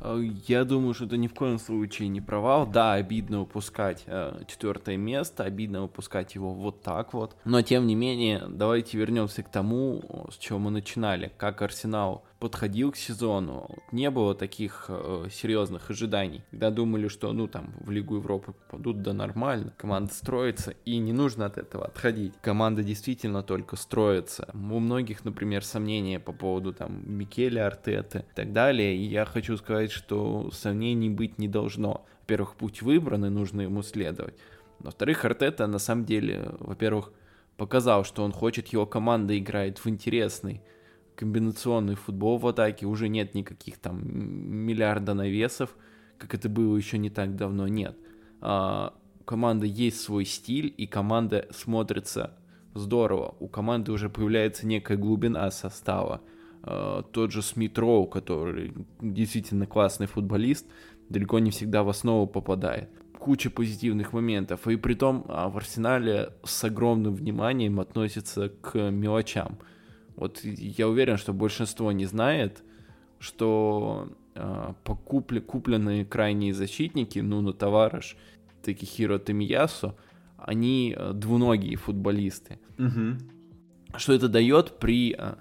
Э, 0.01 0.23
я 0.47 0.65
думаю, 0.65 0.95
что 0.95 1.07
это 1.07 1.17
ни 1.17 1.27
в 1.27 1.35
коем 1.35 1.59
случае 1.59 2.09
не 2.09 2.21
провал. 2.21 2.67
Да, 2.67 2.95
обидно 2.95 3.41
упускать 3.41 4.05
э, 4.07 4.43
четвертое 4.47 4.97
место, 4.97 5.45
обидно 5.45 5.85
упускать 5.85 6.35
его 6.35 6.53
вот 6.53 6.83
так 6.83 7.13
вот. 7.13 7.37
Но 7.45 7.63
тем 7.63 7.87
не 7.87 7.95
менее, 7.95 8.45
давайте 8.49 8.99
вернемся 8.99 9.43
к 9.43 9.51
тому, 9.51 10.29
с 10.31 10.37
чего 10.37 10.59
мы 10.59 10.71
начинали. 10.71 11.33
Как 11.37 11.63
Арсенал 11.63 12.25
подходил 12.39 12.93
к 12.93 12.97
сезону, 12.97 13.69
не 13.93 14.11
было 14.11 14.35
таких 14.35 14.87
э, 14.89 15.29
серьезных 15.31 15.91
ожиданий. 15.91 16.43
Когда 16.51 16.71
думали, 16.71 17.09
что, 17.09 17.33
ну, 17.33 17.49
там, 17.49 17.75
в 17.81 17.91
Лигу 17.91 18.17
Европы 18.17 18.53
попадут, 18.53 19.03
да 19.03 19.13
нормально, 19.13 19.73
команда 19.79 20.13
строится, 20.13 20.75
и 20.85 20.99
не 20.99 21.13
нужно 21.13 21.47
от 21.47 21.57
этого 21.57 21.87
отходить. 21.87 22.35
Команда 22.43 22.83
действительно 22.83 23.43
только 23.43 23.77
строится. 23.77 24.51
У 24.53 24.79
многих, 24.79 25.25
например, 25.25 25.65
сомнения 25.65 26.21
по 26.21 26.33
поводу, 26.33 26.73
там, 26.73 27.03
Микеля 27.07 27.67
Артеты 27.67 28.25
и 28.31 28.35
так 28.35 28.53
далее, 28.53 28.97
и 28.97 29.05
я 29.05 29.25
хочу 29.25 29.57
сказать, 29.57 29.91
что 29.91 30.51
сомнений 30.53 31.09
быть 31.09 31.39
не 31.39 31.49
должно. 31.49 32.05
Во-первых, 32.21 32.57
путь 32.57 32.83
выбран, 32.83 33.25
и 33.25 33.31
нужно 33.31 33.63
ему 33.63 33.83
следовать. 33.83 34.35
Во-вторых, 34.79 35.25
Артета, 35.25 35.67
на 35.67 35.79
самом 35.79 36.05
деле, 36.05 36.51
во-первых, 36.59 37.13
показал, 37.57 38.05
что 38.05 38.23
он 38.25 38.33
хочет, 38.33 38.69
его 38.69 38.85
команда 38.85 39.39
играет 39.39 39.79
в 39.79 39.89
интересный 39.89 40.61
комбинационный 41.17 41.95
футбол 41.95 42.39
в 42.39 42.47
атаке, 42.47 42.87
уже 42.87 43.09
нет 43.09 43.35
никаких 43.35 43.79
там 43.79 44.01
миллиарда 44.05 45.15
навесов, 45.15 45.77
как 46.19 46.35
это 46.35 46.49
было 46.49 46.77
еще 46.77 46.99
не 46.99 47.11
так 47.11 47.37
давно, 47.37 47.67
нет. 47.67 47.97
А, 48.41 48.95
у 49.21 49.25
команды 49.25 49.67
есть 49.67 50.01
свой 50.01 50.25
стиль, 50.25 50.73
и 50.77 50.87
команда 50.87 51.49
смотрится 51.51 52.37
здорово. 52.75 53.35
У 53.41 53.49
команды 53.49 53.93
уже 53.93 54.09
появляется 54.09 54.67
некая 54.67 54.97
глубина 54.97 55.51
состава. 55.51 56.21
А, 56.63 57.03
тот 57.03 57.33
же 57.33 57.43
Смит 57.43 57.79
Роу, 57.79 58.07
который 58.07 58.75
действительно 59.01 59.67
классный 59.67 60.07
футболист, 60.07 60.67
далеко 61.09 61.39
не 61.39 61.51
всегда 61.51 61.83
в 61.83 61.89
основу 61.89 62.27
попадает. 62.27 62.91
Куча 63.19 63.51
позитивных 63.51 64.13
моментов. 64.13 64.69
И 64.69 64.77
при 64.77 64.95
том 64.95 65.25
а, 65.29 65.49
в 65.49 65.57
Арсенале 65.57 66.31
с 66.45 66.65
огромным 66.65 67.15
вниманием 67.15 67.81
относятся 67.81 68.49
к 68.49 68.91
мелочам. 68.91 69.59
Вот 70.17 70.41
я 70.43 70.89
уверен, 70.89 71.17
что 71.17 71.33
большинство 71.33 71.93
не 71.93 72.07
знает, 72.07 72.63
что 73.19 74.09
э, 74.35 74.73
покупли, 74.85 75.41
купленные 75.41 76.05
крайние 76.05 76.55
защитники, 76.55 77.19
ну, 77.19 77.41
на 77.41 77.53
товарищ, 77.53 78.17
Такихиро 78.63 79.19
Тамиясу, 79.19 79.95
они 80.39 80.95
э, 80.97 81.13
двуногие 81.13 81.77
футболисты. 81.77 82.59
Угу. 82.79 83.99
Что 83.99 84.13
это 84.13 84.29
дает 84.29 84.79
при 84.79 85.15
э, 85.19 85.35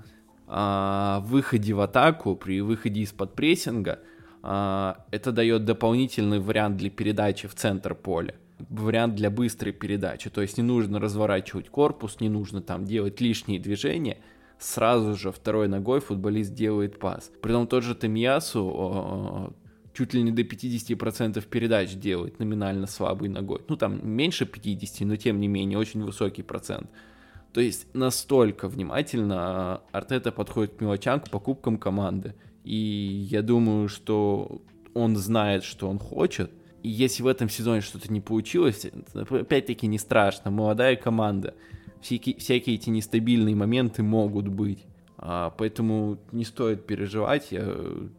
э, 0.47 1.19
выходе 1.22 1.73
в 1.73 1.80
атаку, 1.80 2.35
при 2.35 2.61
выходе 2.61 3.02
из-под 3.02 3.34
прессинга, 3.34 3.99
э, 4.43 4.93
это 5.11 5.31
дает 5.31 5.65
дополнительный 5.65 6.39
вариант 6.39 6.77
для 6.77 6.89
передачи 6.89 7.47
в 7.47 7.56
центр 7.56 7.95
поля 7.95 8.35
вариант 8.69 9.15
для 9.15 9.30
быстрой 9.30 9.73
передачи. 9.73 10.30
То 10.30 10.41
есть 10.41 10.57
не 10.57 10.64
нужно 10.64 10.99
разворачивать 10.99 11.69
корпус, 11.69 12.19
не 12.19 12.30
нужно 12.30 12.61
там 12.61 12.85
делать 12.85 13.22
лишние 13.22 13.60
движения 13.60 14.18
сразу 14.66 15.16
же 15.16 15.32
второй 15.32 15.68
ногой 15.68 16.00
футболист 16.00 16.54
делает 16.54 17.00
пас. 17.00 17.32
Притом 17.42 17.68
тот 17.68 17.84
же 17.84 17.96
Тамьясу 17.96 19.54
чуть 19.94 20.14
ли 20.14 20.24
не 20.24 20.32
до 20.32 20.42
50% 20.42 21.48
передач 21.48 21.94
делает 21.94 22.40
номинально 22.40 22.88
слабой 22.88 23.30
ногой. 23.30 23.62
Ну, 23.68 23.78
там 23.78 24.06
меньше 24.08 24.46
50, 24.46 25.08
но 25.08 25.16
тем 25.16 25.40
не 25.40 25.48
менее 25.48 25.78
очень 25.78 26.04
высокий 26.04 26.44
процент. 26.44 26.90
То 27.54 27.62
есть 27.62 27.88
настолько 27.94 28.68
внимательно 28.68 29.82
Артета 29.94 30.32
подходит 30.32 30.76
к 30.76 30.82
мелочам, 30.82 31.22
к 31.22 31.30
покупкам 31.30 31.78
команды. 31.78 32.36
И 32.66 32.76
я 32.76 33.42
думаю, 33.42 33.88
что 33.88 34.62
он 34.94 35.16
знает, 35.16 35.64
что 35.64 35.88
он 35.88 36.00
хочет. 36.00 36.52
И 36.84 36.90
если 36.90 37.24
в 37.24 37.28
этом 37.28 37.50
сезоне 37.50 37.82
что-то 37.82 38.12
не 38.12 38.20
получилось, 38.20 38.86
опять-таки 39.14 39.88
не 39.88 40.00
страшно. 40.00 40.52
Молодая 40.52 40.96
команда 40.98 41.54
всякие, 42.06 42.38
всякие 42.38 42.76
эти 42.76 42.90
нестабильные 42.90 43.56
моменты 43.56 44.03
могут 44.03 44.48
быть. 44.48 44.86
А, 45.18 45.49
поэтому 45.57 46.19
не 46.32 46.45
стоит 46.45 46.86
переживать, 46.86 47.53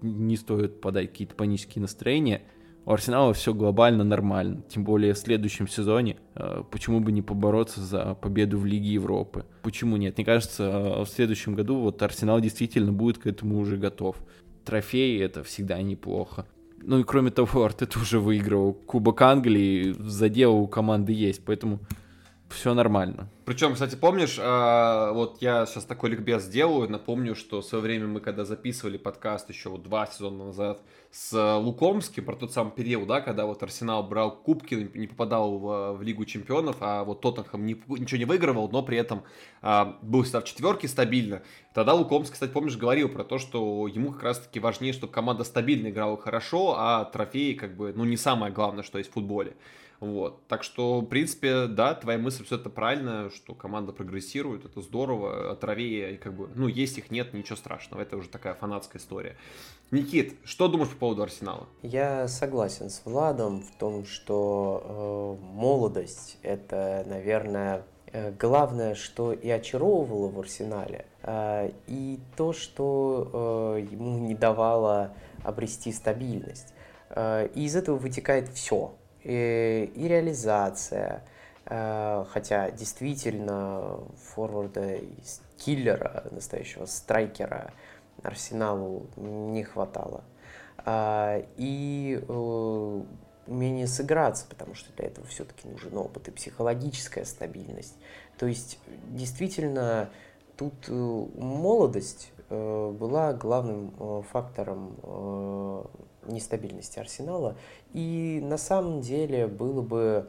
не 0.03 0.37
стоит 0.37 0.81
подать 0.81 1.11
какие-то 1.11 1.35
панические 1.35 1.83
настроения. 1.83 2.43
У 2.85 2.93
Арсенала 2.93 3.33
все 3.33 3.53
глобально 3.53 4.05
нормально, 4.05 4.63
тем 4.69 4.85
более 4.85 5.15
в 5.15 5.19
следующем 5.19 5.69
сезоне. 5.69 6.17
А, 6.35 6.65
почему 6.65 7.01
бы 7.01 7.13
не 7.13 7.23
побороться 7.23 7.81
за 7.81 8.15
победу 8.15 8.59
в 8.59 8.67
Лиге 8.67 8.95
Европы? 8.95 9.45
Почему 9.63 9.97
нет? 9.97 10.17
Мне 10.17 10.25
кажется, 10.25 10.71
а, 10.73 11.05
в 11.05 11.09
следующем 11.09 11.55
году 11.55 11.79
вот 11.79 12.03
Арсенал 12.03 12.41
действительно 12.41 12.93
будет 12.93 13.19
к 13.19 13.27
этому 13.27 13.59
уже 13.59 13.77
готов. 13.77 14.17
Трофеи 14.65 15.21
это 15.21 15.45
всегда 15.45 15.81
неплохо. 15.81 16.47
Ну 16.83 17.01
и 17.01 17.05
кроме 17.05 17.31
того, 17.31 17.65
Артет 17.65 17.97
уже 17.97 18.19
выигрывал 18.19 18.73
Кубок 18.73 19.23
Англии, 19.23 19.95
задел 19.99 20.57
у 20.57 20.67
команды 20.67 21.13
есть, 21.13 21.45
поэтому 21.45 21.81
все 22.49 22.75
нормально. 22.75 23.29
Причем, 23.45 23.75
кстати, 23.75 23.97
помнишь, 23.97 24.39
э, 24.39 25.11
вот 25.13 25.39
я 25.41 25.67
сейчас 25.67 25.85
такой 25.85 26.11
ликбез 26.11 26.45
сделаю, 26.45 26.89
напомню, 26.89 27.35
что 27.35 27.61
в 27.61 27.65
свое 27.65 27.83
время 27.83 28.07
мы 28.07 28.21
когда 28.21 28.45
записывали 28.45 28.99
подкаст 28.99 29.49
еще 29.51 29.69
вот 29.69 29.83
два 29.83 30.07
сезона 30.07 30.47
назад 30.47 30.81
с 31.11 31.57
Лукомским, 31.59 32.25
про 32.25 32.37
тот 32.37 32.53
самый 32.53 32.71
период, 32.71 33.09
да, 33.09 33.21
когда 33.21 33.47
вот 33.47 33.63
Арсенал 33.63 34.03
брал 34.03 34.37
кубки, 34.37 34.91
не 34.95 35.07
попадал 35.07 35.59
в, 35.59 35.93
в 35.95 36.03
Лигу 36.03 36.25
Чемпионов, 36.25 36.77
а 36.81 37.05
вот 37.05 37.21
Тоттенхэм 37.21 37.65
не, 37.67 37.81
ничего 37.89 38.19
не 38.19 38.25
выигрывал, 38.25 38.69
но 38.69 38.83
при 38.83 38.99
этом 38.99 39.23
э, 39.63 39.85
был 40.03 40.23
всегда 40.23 40.41
в 40.41 40.45
четверке 40.45 40.89
стабильно. 40.89 41.43
Тогда 41.75 41.95
Лукомский, 41.95 42.35
кстати, 42.35 42.53
помнишь, 42.53 42.77
говорил 42.77 43.09
про 43.09 43.25
то, 43.25 43.39
что 43.39 43.87
ему 43.89 44.13
как 44.13 44.23
раз-таки 44.23 44.61
важнее, 44.61 44.93
чтобы 44.93 45.13
команда 45.13 45.45
стабильно 45.45 45.89
играла 45.89 46.17
хорошо, 46.17 46.77
а 46.79 47.05
трофеи 47.05 47.55
как 47.55 47.77
бы, 47.77 47.93
ну, 47.95 48.05
не 48.05 48.17
самое 48.17 48.53
главное, 48.53 48.83
что 48.83 48.99
есть 48.99 49.11
в 49.11 49.15
футболе. 49.15 49.57
Вот. 50.01 50.47
Так 50.47 50.63
что, 50.63 51.01
в 51.01 51.07
принципе, 51.07 51.67
да, 51.67 51.95
твоя 51.95 52.19
мысль 52.19 52.45
все 52.45 52.57
это 52.57 52.69
правильно, 52.69 53.31
что 53.31 53.55
команда 53.55 53.93
прогрессирует, 53.93 54.65
это 54.65 54.81
здорово, 54.83 55.57
траве, 55.57 56.19
как 56.23 56.35
бы, 56.35 56.49
ну, 56.55 56.69
есть 56.69 56.99
их 56.99 57.11
нет, 57.11 57.33
ничего 57.33 57.57
страшного, 57.57 58.03
это 58.03 58.17
уже 58.17 58.29
такая 58.29 58.55
фанатская 58.55 59.01
история. 59.01 59.37
Никит, 59.91 60.35
что 60.45 60.69
думаешь 60.69 60.91
по 60.91 60.97
поводу 60.97 61.23
Арсенала? 61.23 61.67
Я 61.83 62.29
согласен 62.29 62.91
с 62.91 63.03
Владом 63.05 63.63
в 63.63 63.71
том, 63.79 64.05
что 64.05 65.39
э, 65.41 65.45
молодость 65.55 66.39
это, 66.43 67.05
наверное, 67.07 67.85
э, 68.13 68.33
главное, 68.33 68.95
что 68.97 69.33
и 69.33 69.49
очаровывало 69.49 70.29
в 70.29 70.41
Арсенале, 70.41 71.07
э, 71.23 71.71
и 71.87 72.19
то, 72.37 72.53
что 72.53 73.77
э, 73.79 73.87
ему 73.93 74.19
не 74.19 74.35
давало 74.35 75.15
обрести 75.45 75.93
стабильность. 75.93 76.75
Э, 77.11 77.49
и 77.55 77.65
из 77.65 77.77
этого 77.77 77.97
вытекает 77.97 78.49
все 78.49 78.93
и, 79.27 80.09
реализация. 80.09 81.25
Э, 81.67 82.25
хотя 82.31 82.71
действительно 82.71 83.99
форварда 84.19 85.01
киллера, 85.59 86.25
настоящего 86.31 86.87
страйкера 86.87 87.73
Арсеналу 88.23 89.07
не 89.17 89.65
хватало. 89.65 90.23
А, 90.79 91.43
и 91.57 92.21
э, 92.27 93.03
умение 93.49 93.87
сыграться, 93.89 94.47
потому 94.49 94.75
что 94.75 94.93
для 94.97 95.07
этого 95.07 95.27
все-таки 95.27 95.67
нужен 95.69 95.97
опыт 95.97 96.29
и 96.29 96.31
психологическая 96.31 97.25
стабильность. 97.25 97.97
То 98.39 98.47
есть 98.47 98.79
действительно 99.09 100.11
тут 100.57 100.75
э, 100.89 100.93
молодость 100.93 102.33
была 102.49 103.33
главным 103.33 104.23
фактором 104.31 104.95
нестабильности 106.29 106.99
Арсенала. 106.99 107.57
И 107.93 108.41
на 108.43 108.59
самом 108.59 109.01
деле 109.01 109.47
было 109.47 109.83
бы 109.83 110.29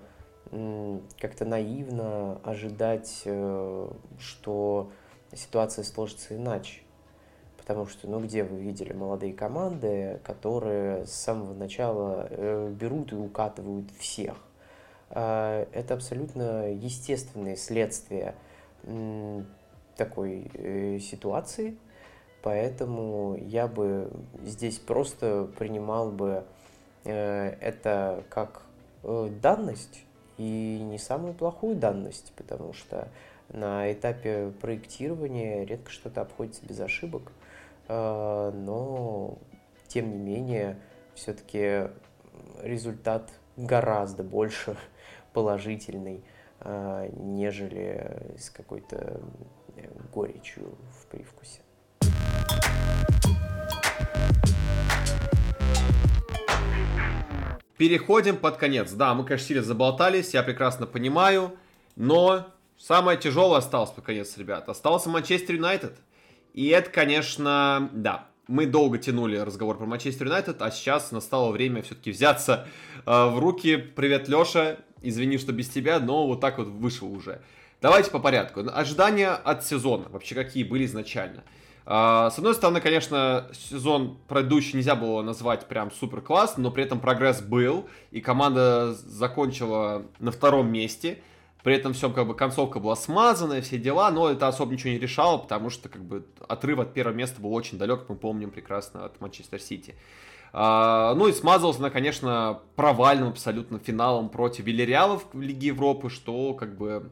как-то 1.19 1.45
наивно 1.45 2.39
ожидать, 2.43 3.23
э, 3.25 3.89
что 4.19 4.91
ситуация 5.33 5.83
сложится 5.83 6.35
иначе. 6.35 6.81
Потому 7.57 7.85
что, 7.85 8.07
ну, 8.07 8.21
где 8.21 8.43
вы 8.43 8.59
видели 8.59 8.93
молодые 8.93 9.33
команды, 9.33 10.21
которые 10.23 11.05
с 11.05 11.11
самого 11.11 11.53
начала 11.53 12.27
э, 12.29 12.73
берут 12.79 13.11
и 13.11 13.15
укатывают 13.15 13.91
всех? 13.99 14.37
А, 15.09 15.67
это 15.73 15.95
абсолютно 15.95 16.71
естественное 16.71 17.55
следствие 17.55 18.35
такой 19.97 20.49
э, 20.53 20.99
ситуации, 20.99 21.77
Поэтому 22.47 23.35
я 23.35 23.67
бы 23.67 24.09
здесь 24.41 24.79
просто 24.79 25.49
принимал 25.57 26.11
бы 26.11 26.45
э, 27.03 27.49
это 27.59 28.23
как 28.29 28.61
э, 29.03 29.29
данность 29.41 30.05
и 30.37 30.79
не 30.81 30.97
самую 30.97 31.33
плохую 31.33 31.75
данность, 31.75 32.31
потому 32.37 32.71
что 32.71 33.09
на 33.49 33.91
этапе 33.91 34.53
проектирования 34.61 35.65
редко 35.65 35.91
что-то 35.91 36.21
обходится 36.21 36.65
без 36.65 36.79
ошибок, 36.79 37.33
э, 37.89 38.51
но 38.55 39.37
тем 39.89 40.09
не 40.09 40.17
менее 40.17 40.79
все-таки 41.15 41.89
результат 42.63 43.29
гораздо 43.57 44.23
больше 44.23 44.77
положительный, 45.33 46.23
нежели 46.63 48.35
с 48.37 48.49
какой-то 48.49 49.19
горечью 50.13 50.77
в 51.01 51.07
привкусе. 51.07 51.59
Переходим 57.77 58.37
под 58.37 58.57
конец. 58.57 58.91
Да, 58.91 59.13
мы, 59.13 59.23
конечно, 59.23 59.47
сильно 59.47 59.63
заболтались, 59.63 60.33
я 60.33 60.41
прекрасно 60.41 60.87
понимаю, 60.87 61.55
но 61.95 62.47
самое 62.77 63.19
тяжелое 63.19 63.59
осталось 63.59 63.91
под 63.91 64.03
конец, 64.03 64.35
ребят. 64.37 64.67
Остался 64.67 65.09
Манчестер 65.09 65.55
Юнайтед. 65.55 65.95
И 66.53 66.67
это, 66.69 66.89
конечно, 66.89 67.89
да, 67.93 68.27
мы 68.47 68.65
долго 68.65 68.97
тянули 68.97 69.37
разговор 69.37 69.77
про 69.77 69.85
Манчестер 69.85 70.25
Юнайтед, 70.25 70.59
а 70.61 70.71
сейчас 70.71 71.11
настало 71.11 71.51
время 71.51 71.83
все-таки 71.83 72.09
взяться 72.09 72.67
э, 73.05 73.25
в 73.29 73.37
руки. 73.37 73.77
Привет, 73.77 74.27
Леша. 74.27 74.77
Извини, 75.03 75.37
что 75.37 75.51
без 75.51 75.69
тебя, 75.69 75.99
но 75.99 76.25
вот 76.25 76.41
так 76.41 76.57
вот 76.57 76.67
вышел 76.67 77.11
уже. 77.13 77.41
Давайте 77.79 78.09
по 78.09 78.17
порядку. 78.17 78.63
Ожидания 78.73 79.29
от 79.29 79.63
сезона. 79.63 80.05
Вообще, 80.09 80.33
какие 80.33 80.63
были 80.63 80.85
изначально? 80.85 81.43
С 81.87 82.37
одной 82.37 82.53
стороны, 82.53 82.81
конечно, 82.81 83.47
сезон 83.53 84.17
предыдущий 84.27 84.77
нельзя 84.77 84.95
было 84.95 85.21
назвать 85.21 85.67
прям 85.67 85.89
супер 85.89 86.19
класс, 86.19 86.57
но 86.57 86.69
при 86.69 86.83
этом 86.83 86.99
прогресс 86.99 87.41
был, 87.41 87.87
и 88.11 88.19
команда 88.19 88.93
закончила 88.93 90.03
на 90.19 90.31
втором 90.31 90.69
месте. 90.69 91.19
При 91.63 91.75
этом 91.75 91.93
все 91.93 92.09
как 92.09 92.27
бы 92.27 92.35
концовка 92.35 92.79
была 92.79 92.95
смазанная, 92.95 93.61
все 93.61 93.77
дела, 93.77 94.11
но 94.11 94.29
это 94.29 94.47
особо 94.47 94.73
ничего 94.73 94.91
не 94.91 94.99
решало, 94.99 95.37
потому 95.37 95.69
что 95.69 95.87
как 95.87 96.03
бы 96.03 96.25
отрыв 96.47 96.79
от 96.79 96.93
первого 96.93 97.13
места 97.15 97.41
был 97.41 97.53
очень 97.53 97.77
далек, 97.77 98.05
мы 98.09 98.15
помним 98.15 98.51
прекрасно 98.51 99.05
от 99.05 99.19
Манчестер 99.21 99.61
Сити. 99.61 99.95
А, 100.53 101.13
ну 101.15 101.27
и 101.27 101.33
смазался 101.33 101.79
она, 101.79 101.89
конечно, 101.89 102.61
провальным 102.75 103.29
абсолютно 103.29 103.79
финалом 103.79 104.29
против 104.29 104.65
Вильяреала 104.65 105.19
в 105.31 105.41
Лиге 105.41 105.67
Европы, 105.67 106.09
что 106.09 106.53
как 106.53 106.77
бы 106.77 107.11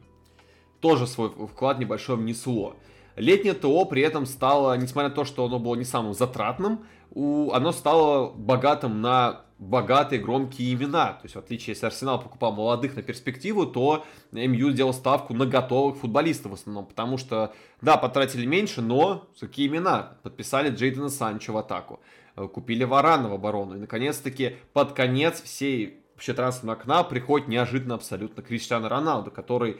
тоже 0.80 1.06
свой 1.06 1.30
вклад 1.30 1.78
небольшой 1.78 2.16
внесло. 2.16 2.76
Летнее 3.16 3.54
ТО 3.54 3.84
при 3.86 4.02
этом 4.02 4.26
стало, 4.26 4.76
несмотря 4.76 5.08
на 5.08 5.14
то, 5.14 5.24
что 5.24 5.44
оно 5.44 5.58
было 5.58 5.74
не 5.74 5.84
самым 5.84 6.14
затратным, 6.14 6.84
оно 7.14 7.72
стало 7.72 8.30
богатым 8.30 9.00
на 9.00 9.46
богатые, 9.58 10.20
громкие 10.20 10.74
имена. 10.74 11.14
То 11.14 11.20
есть, 11.24 11.34
в 11.34 11.38
отличие, 11.38 11.72
если 11.72 11.86
Арсенал 11.86 12.20
покупал 12.20 12.52
молодых 12.52 12.94
на 12.94 13.02
перспективу, 13.02 13.66
то 13.66 14.04
МЮ 14.32 14.70
сделал 14.70 14.92
ставку 14.92 15.34
на 15.34 15.46
готовых 15.46 15.96
футболистов 15.96 16.52
в 16.52 16.54
основном. 16.54 16.86
Потому 16.86 17.16
что, 17.16 17.54
да, 17.80 17.96
потратили 17.96 18.44
меньше, 18.44 18.82
но 18.82 19.28
какие 19.40 19.66
имена? 19.66 20.18
Подписали 20.22 20.70
Джейдена 20.70 21.08
Санчо 21.08 21.52
в 21.52 21.56
атаку. 21.56 22.00
Э, 22.36 22.46
купили 22.48 22.84
Варана 22.84 23.28
в 23.28 23.32
оборону. 23.32 23.76
И, 23.76 23.78
наконец-таки, 23.78 24.56
под 24.74 24.92
конец 24.92 25.42
всей 25.42 26.02
вообще 26.14 26.32
трансферного 26.32 26.78
окна 26.78 27.02
приходит 27.02 27.48
неожиданно 27.48 27.94
абсолютно 27.94 28.42
Криштиану 28.42 28.88
Роналду, 28.88 29.30
который 29.30 29.78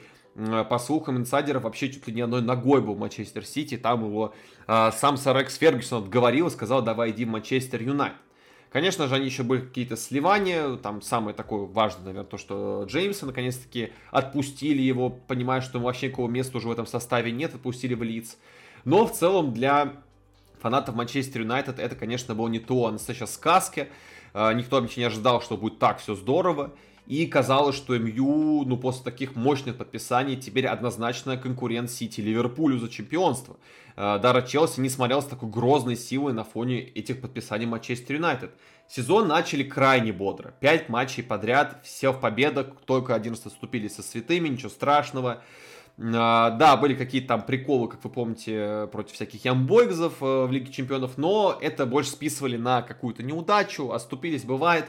по 0.69 0.79
слухам 0.79 1.17
инсайдеров, 1.17 1.63
вообще 1.63 1.91
чуть 1.91 2.07
ли 2.07 2.15
не 2.15 2.21
одной 2.21 2.43
ногой 2.43 2.83
был 2.83 2.95
Манчестер 2.95 3.45
Сити. 3.45 3.77
Там 3.77 4.05
его 4.05 4.35
э, 4.67 4.91
сам 4.93 5.17
сэр 5.17 5.37
Экс 5.39 5.57
Фергюсон 5.57 6.05
отговорил 6.05 6.49
и 6.49 6.51
сказал, 6.51 6.83
давай 6.83 7.11
иди 7.11 7.25
в 7.25 7.29
Манчестер 7.29 7.83
Юнайтед. 7.83 8.19
Конечно 8.71 9.09
же, 9.09 9.15
они 9.15 9.25
еще 9.25 9.43
были 9.43 9.61
какие-то 9.61 9.97
сливания. 9.97 10.77
Там 10.77 11.01
самое 11.01 11.35
такое 11.35 11.65
важное, 11.67 12.07
наверное, 12.07 12.29
то, 12.29 12.37
что 12.37 12.85
Джеймса 12.87 13.25
наконец-таки 13.25 13.93
отпустили 14.11 14.83
его, 14.83 15.09
понимая, 15.09 15.63
что 15.63 15.79
вообще 15.79 16.09
никакого 16.09 16.29
места 16.29 16.59
уже 16.59 16.69
в 16.69 16.73
этом 16.73 16.87
составе 16.87 17.33
нет, 17.33 17.55
отпустили 17.55 17.95
в 17.95 18.03
лиц. 18.03 18.37
Но 18.85 19.07
в 19.07 19.13
целом 19.13 19.55
для 19.55 19.95
фанатов 20.61 20.95
Манчестер 20.95 21.43
Юнайтед 21.43 21.79
это, 21.79 21.97
конечно, 21.97 22.35
было 22.35 22.49
не 22.49 22.59
то, 22.59 22.87
а 22.87 22.93
настоящая 22.93 23.27
сказка. 23.27 23.89
А, 24.35 24.53
никто 24.53 24.79
вообще 24.79 25.01
не 25.01 25.07
ожидал, 25.07 25.41
что 25.41 25.57
будет 25.57 25.79
так 25.79 25.99
все 25.99 26.15
здорово. 26.15 26.75
И 27.07 27.27
казалось, 27.27 27.77
что 27.77 27.97
МЮ, 27.97 28.65
ну, 28.67 28.77
после 28.77 29.05
таких 29.05 29.37
мощных 29.37 29.77
подписаний, 29.77 30.37
теперь 30.37 30.67
однозначно 30.67 31.37
конкурент 31.37 31.91
Сити 31.91 32.21
Ливерпулю 32.21 32.79
за 32.79 32.89
чемпионство. 32.89 33.57
А, 33.97 34.19
Дара 34.19 34.43
Челси 34.43 34.81
не 34.81 34.89
смотрелся 34.89 35.31
такой 35.31 35.49
грозной 35.49 35.97
силой 35.97 36.33
на 36.33 36.43
фоне 36.43 36.81
этих 36.81 37.21
подписаний 37.21 37.67
Манчестер 37.67 38.17
Юнайтед. 38.17 38.51
Сезон 38.89 39.29
начали 39.29 39.63
крайне 39.63 40.13
бодро. 40.13 40.55
Пять 40.61 40.89
матчей 40.89 41.23
подряд, 41.23 41.81
все 41.85 42.13
в 42.13 42.21
победах, 42.21 42.69
только 42.85 43.15
11 43.15 43.53
вступили 43.53 43.89
со 43.89 44.03
святыми, 44.03 44.49
ничего 44.49 44.71
страшного. 44.71 45.43
А, 45.99 46.51
да, 46.51 46.77
были 46.77 46.95
какие-то 46.95 47.29
там 47.29 47.43
приколы, 47.43 47.89
как 47.89 48.03
вы 48.03 48.11
помните, 48.11 48.89
против 48.91 49.15
всяких 49.15 49.45
ямбойгзов 49.45 50.21
э, 50.21 50.45
в 50.45 50.51
Лиге 50.51 50.73
Чемпионов, 50.73 51.17
но 51.17 51.57
это 51.61 51.87
больше 51.87 52.11
списывали 52.11 52.57
на 52.57 52.83
какую-то 52.83 53.23
неудачу, 53.23 53.93
оступились, 53.93 54.45
бывает. 54.45 54.87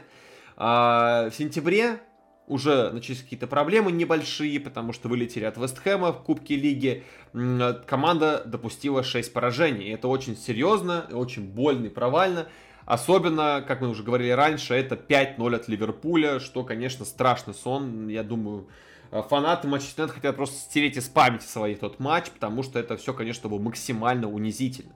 А, 0.58 1.30
в 1.30 1.36
сентябре 1.36 2.00
уже 2.48 2.92
начались 2.92 3.22
какие-то 3.22 3.46
проблемы 3.46 3.92
небольшие, 3.92 4.60
потому 4.60 4.94
что 4.94 5.10
вылетели 5.10 5.44
от 5.44 5.58
Вестхэма 5.58 6.14
в 6.14 6.24
Кубке 6.24 6.56
Лиги. 6.56 7.04
Команда 7.34 8.42
допустила 8.46 9.04
6 9.04 9.34
поражений. 9.34 9.88
И 9.88 9.92
это 9.92 10.08
очень 10.08 10.36
серьезно, 10.36 11.08
очень 11.12 11.44
больно 11.44 11.88
и 11.88 11.90
провально. 11.90 12.48
Особенно, 12.86 13.64
как 13.68 13.82
мы 13.82 13.90
уже 13.90 14.02
говорили 14.02 14.30
раньше, 14.30 14.74
это 14.74 14.96
5-0 14.96 15.56
от 15.56 15.68
Ливерпуля, 15.68 16.40
что, 16.40 16.64
конечно, 16.64 17.04
страшный 17.04 17.54
сон. 17.54 18.08
Я 18.08 18.24
думаю, 18.24 18.70
фанаты 19.12 19.68
Манчестер 19.68 20.08
хотят 20.08 20.38
просто 20.38 20.58
стереть 20.58 20.96
из 20.96 21.10
памяти 21.10 21.44
своей 21.44 21.76
тот 21.76 22.00
матч, 22.00 22.30
потому 22.30 22.64
что 22.64 22.80
это 22.80 22.96
все, 22.96 23.14
конечно, 23.14 23.50
было 23.50 23.60
максимально 23.60 24.30
унизительно. 24.30 24.94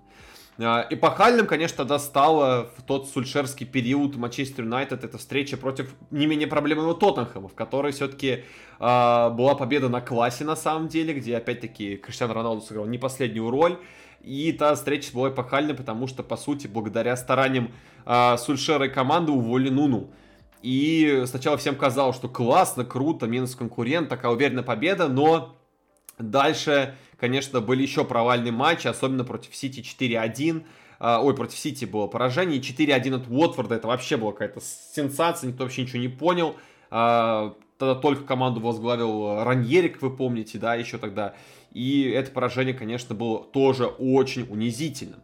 А, 0.64 0.86
эпохальным, 0.90 1.48
конечно, 1.48 1.78
тогда 1.78 1.98
стало 1.98 2.70
в 2.78 2.84
тот 2.84 3.10
сульшерский 3.10 3.66
период 3.66 4.16
Манчестер 4.16 4.64
Юнайтед 4.64 5.04
эта 5.04 5.18
встреча 5.18 5.58
против 5.58 5.94
не 6.12 6.28
менее 6.28 6.48
проблемного 6.48 6.94
Тоттенхэма, 6.94 7.48
в 7.48 7.56
которой 7.56 7.92
все-таки 7.92 8.44
э, 8.80 9.30
была 9.30 9.56
победа 9.56 9.90
на 9.90 10.02
классе 10.02 10.44
на 10.44 10.56
самом 10.56 10.88
деле, 10.88 11.14
где 11.14 11.38
опять-таки 11.38 11.98
Криштиану 11.98 12.34
Роналду 12.34 12.62
сыграл 12.62 12.86
не 12.86 13.00
последнюю 13.00 13.50
роль. 13.50 13.78
И 14.22 14.52
та 14.52 14.76
встреча 14.76 15.12
была 15.14 15.30
эпохальной, 15.30 15.74
потому 15.74 16.06
что, 16.06 16.22
по 16.22 16.38
сути, 16.38 16.68
благодаря 16.68 17.18
стараниям 17.18 17.72
э, 18.06 18.38
Сульшера 18.38 18.86
и 18.86 18.90
команды 18.90 19.32
уволили 19.32 19.70
Нуну. 19.70 20.12
И 20.62 21.24
сначала 21.26 21.58
всем 21.58 21.76
казалось, 21.76 22.16
что 22.16 22.30
классно, 22.30 22.86
круто, 22.86 23.26
минус 23.26 23.56
конкурент, 23.56 24.10
такая 24.10 24.32
уверенная 24.32 24.64
победа, 24.64 25.08
но 25.08 25.58
дальше 26.20 26.96
конечно, 27.22 27.61
были 27.61 27.84
еще 27.84 28.03
провальные 28.03 28.52
матчи, 28.52 28.88
особенно 28.88 29.23
против 29.23 29.56
Сити 29.56 29.80
4-1. 29.80 30.64
А, 30.99 31.22
ой, 31.22 31.35
против 31.35 31.57
Сити 31.57 31.85
было 31.85 32.07
поражение. 32.07 32.60
4-1 32.60 33.15
от 33.15 33.27
Уотфорда. 33.30 33.76
Это 33.76 33.88
вообще 33.88 34.18
была 34.18 34.31
какая-то 34.31 34.60
сенсация. 34.60 35.49
Никто 35.49 35.64
вообще 35.64 35.84
ничего 35.84 35.99
не 35.99 36.07
понял. 36.07 36.56
А, 36.89 37.53
тогда 37.77 37.93
только 37.93 38.23
команду 38.23 38.60
возглавил 38.60 39.43
Раньери, 39.43 39.89
как 39.89 40.02
вы 40.02 40.15
помните, 40.15 40.57
да, 40.57 40.73
еще 40.73 40.98
тогда. 40.98 41.35
И 41.72 42.10
это 42.10 42.31
поражение, 42.31 42.73
конечно, 42.73 43.14
было 43.14 43.39
тоже 43.39 43.85
очень 43.85 44.48
унизительным. 44.49 45.22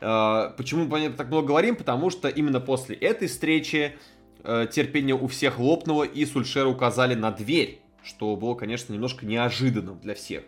А, 0.00 0.54
почему 0.56 0.84
мы 0.84 1.10
так 1.10 1.26
много 1.26 1.48
говорим? 1.48 1.74
Потому 1.74 2.10
что 2.10 2.28
именно 2.28 2.60
после 2.60 2.94
этой 2.94 3.26
встречи 3.26 3.96
э, 4.44 4.68
терпение 4.70 5.16
у 5.16 5.26
всех 5.26 5.58
лопнуло, 5.58 6.04
и 6.04 6.24
Сульшера 6.26 6.68
указали 6.68 7.16
на 7.16 7.32
дверь, 7.32 7.80
что 8.04 8.36
было, 8.36 8.54
конечно, 8.54 8.92
немножко 8.92 9.26
неожиданным 9.26 9.98
для 9.98 10.14
всех. 10.14 10.44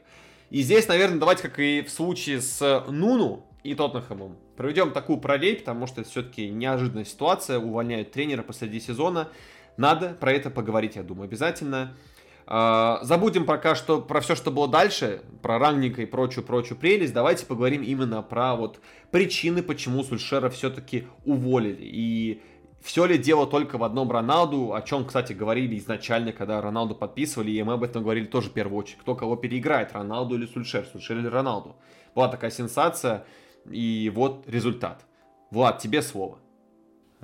И 0.50 0.62
здесь, 0.62 0.86
наверное, 0.88 1.18
давайте, 1.18 1.42
как 1.42 1.58
и 1.58 1.82
в 1.82 1.90
случае 1.90 2.40
с 2.40 2.84
Нуну 2.88 3.46
и 3.64 3.74
Тоттенхэмом, 3.74 4.36
проведем 4.56 4.92
такую 4.92 5.18
параллель, 5.18 5.58
потому 5.58 5.86
что 5.86 6.00
это 6.00 6.10
все-таки 6.10 6.48
неожиданная 6.48 7.04
ситуация, 7.04 7.58
увольняют 7.58 8.12
тренера 8.12 8.42
посреди 8.42 8.80
сезона. 8.80 9.28
Надо 9.76 10.16
про 10.20 10.32
это 10.32 10.50
поговорить, 10.50 10.96
я 10.96 11.02
думаю, 11.02 11.24
обязательно. 11.26 11.96
А, 12.46 13.00
забудем 13.02 13.44
пока 13.44 13.74
что 13.74 14.00
про 14.00 14.20
все, 14.20 14.36
что 14.36 14.52
было 14.52 14.68
дальше, 14.68 15.22
про 15.42 15.58
ранника 15.58 16.02
и 16.02 16.06
прочую-прочую 16.06 16.78
прелесть. 16.78 17.12
Давайте 17.12 17.44
поговорим 17.44 17.82
именно 17.82 18.22
про 18.22 18.54
вот 18.54 18.80
причины, 19.10 19.62
почему 19.62 20.04
Сульшера 20.04 20.48
все-таки 20.48 21.08
уволили. 21.24 21.80
И 21.80 22.42
все 22.86 23.04
ли 23.04 23.18
дело 23.18 23.48
только 23.48 23.78
в 23.78 23.82
одном 23.82 24.12
Роналду, 24.12 24.72
о 24.72 24.80
чем, 24.80 25.04
кстати, 25.04 25.32
говорили 25.32 25.76
изначально, 25.76 26.30
когда 26.32 26.60
Роналду 26.60 26.94
подписывали, 26.94 27.50
и 27.50 27.62
мы 27.64 27.72
об 27.72 27.82
этом 27.82 28.04
говорили 28.04 28.26
тоже 28.26 28.48
в 28.48 28.52
первую 28.52 28.78
очередь. 28.78 29.00
Кто 29.00 29.16
кого 29.16 29.34
переиграет, 29.34 29.92
Роналду 29.92 30.36
или 30.36 30.46
Сульшер, 30.46 30.86
Сульшер 30.86 31.18
или 31.18 31.26
Роналду. 31.26 31.74
Была 32.14 32.28
такая 32.28 32.52
сенсация, 32.52 33.26
и 33.68 34.12
вот 34.14 34.44
результат. 34.48 35.04
Влад, 35.50 35.80
тебе 35.80 36.00
слово. 36.00 36.38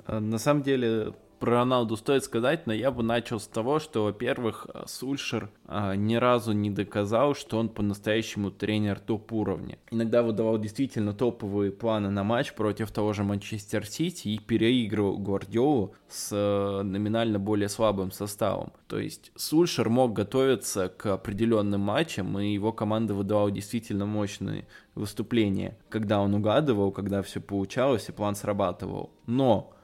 На 0.09 0.39
самом 0.39 0.65
деле, 0.65 1.15
про 1.43 1.55
Роналду 1.55 1.97
стоит 1.97 2.23
сказать, 2.23 2.69
но 2.69 2.73
я 2.73 2.93
бы 2.93 3.03
начал 3.03 3.41
с 3.41 3.49
того, 3.49 3.81
что, 3.81 4.05
во-первых, 4.05 4.69
Сульшер 4.87 5.51
а, 5.67 5.97
ни 5.97 6.15
разу 6.15 6.53
не 6.53 6.71
доказал, 6.71 7.35
что 7.35 7.59
он 7.59 7.69
по-настоящему 7.69 8.53
тренер 8.53 9.01
топ-уровня. 9.01 9.77
Иногда 9.91 10.23
выдавал 10.23 10.57
действительно 10.59 11.13
топовые 11.13 11.73
планы 11.73 12.11
на 12.11 12.23
матч 12.23 12.55
против 12.55 12.93
того 12.93 13.13
же 13.13 13.25
Манчестер 13.25 13.85
Сити 13.85 14.29
и 14.29 14.39
переигрывал 14.39 15.19
Гвардиолу 15.19 15.97
с 16.09 16.29
а, 16.33 16.83
номинально 16.85 17.41
более 17.41 17.69
слабым 17.69 18.13
составом. 18.13 18.73
То 18.87 19.01
есть 19.01 19.33
Сульшер 19.35 19.89
мог 19.89 20.13
готовиться 20.13 20.91
к 20.91 21.07
определенным 21.07 21.81
матчам, 21.81 22.39
и 22.39 22.53
его 22.53 22.73
команда 22.73 23.15
выдавала 23.15 23.51
действительно 23.51 24.07
мощные 24.07 24.69
выступления, 24.95 25.77
когда 25.89 26.21
он 26.21 26.37
угадывал, 26.37 26.93
когда 26.93 27.21
все 27.21 27.41
получалось 27.41 28.09
и 28.09 28.13
план 28.13 28.37
срабатывал. 28.37 29.11
Но 29.27 29.75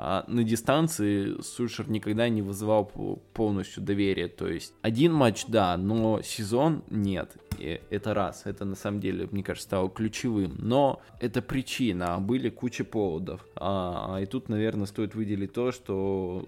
А 0.00 0.24
на 0.28 0.44
дистанции 0.44 1.40
Сульшер 1.42 1.90
никогда 1.90 2.28
не 2.28 2.40
вызывал 2.40 2.84
полностью 3.34 3.82
доверия. 3.82 4.28
То 4.28 4.46
есть 4.46 4.72
один 4.80 5.12
матч, 5.12 5.44
да, 5.48 5.76
но 5.76 6.22
сезон 6.22 6.84
нет. 6.88 7.36
И 7.58 7.80
это 7.90 8.14
раз. 8.14 8.42
Это 8.44 8.64
на 8.64 8.76
самом 8.76 9.00
деле, 9.00 9.28
мне 9.32 9.42
кажется, 9.42 9.68
стало 9.68 9.90
ключевым. 9.90 10.54
Но 10.58 11.00
это 11.20 11.42
причина. 11.42 12.14
А 12.14 12.20
были 12.20 12.48
куча 12.48 12.84
поводов. 12.84 13.44
А, 13.56 14.18
и 14.22 14.26
тут, 14.26 14.48
наверное, 14.48 14.86
стоит 14.86 15.16
выделить 15.16 15.52
то, 15.52 15.72
что 15.72 16.44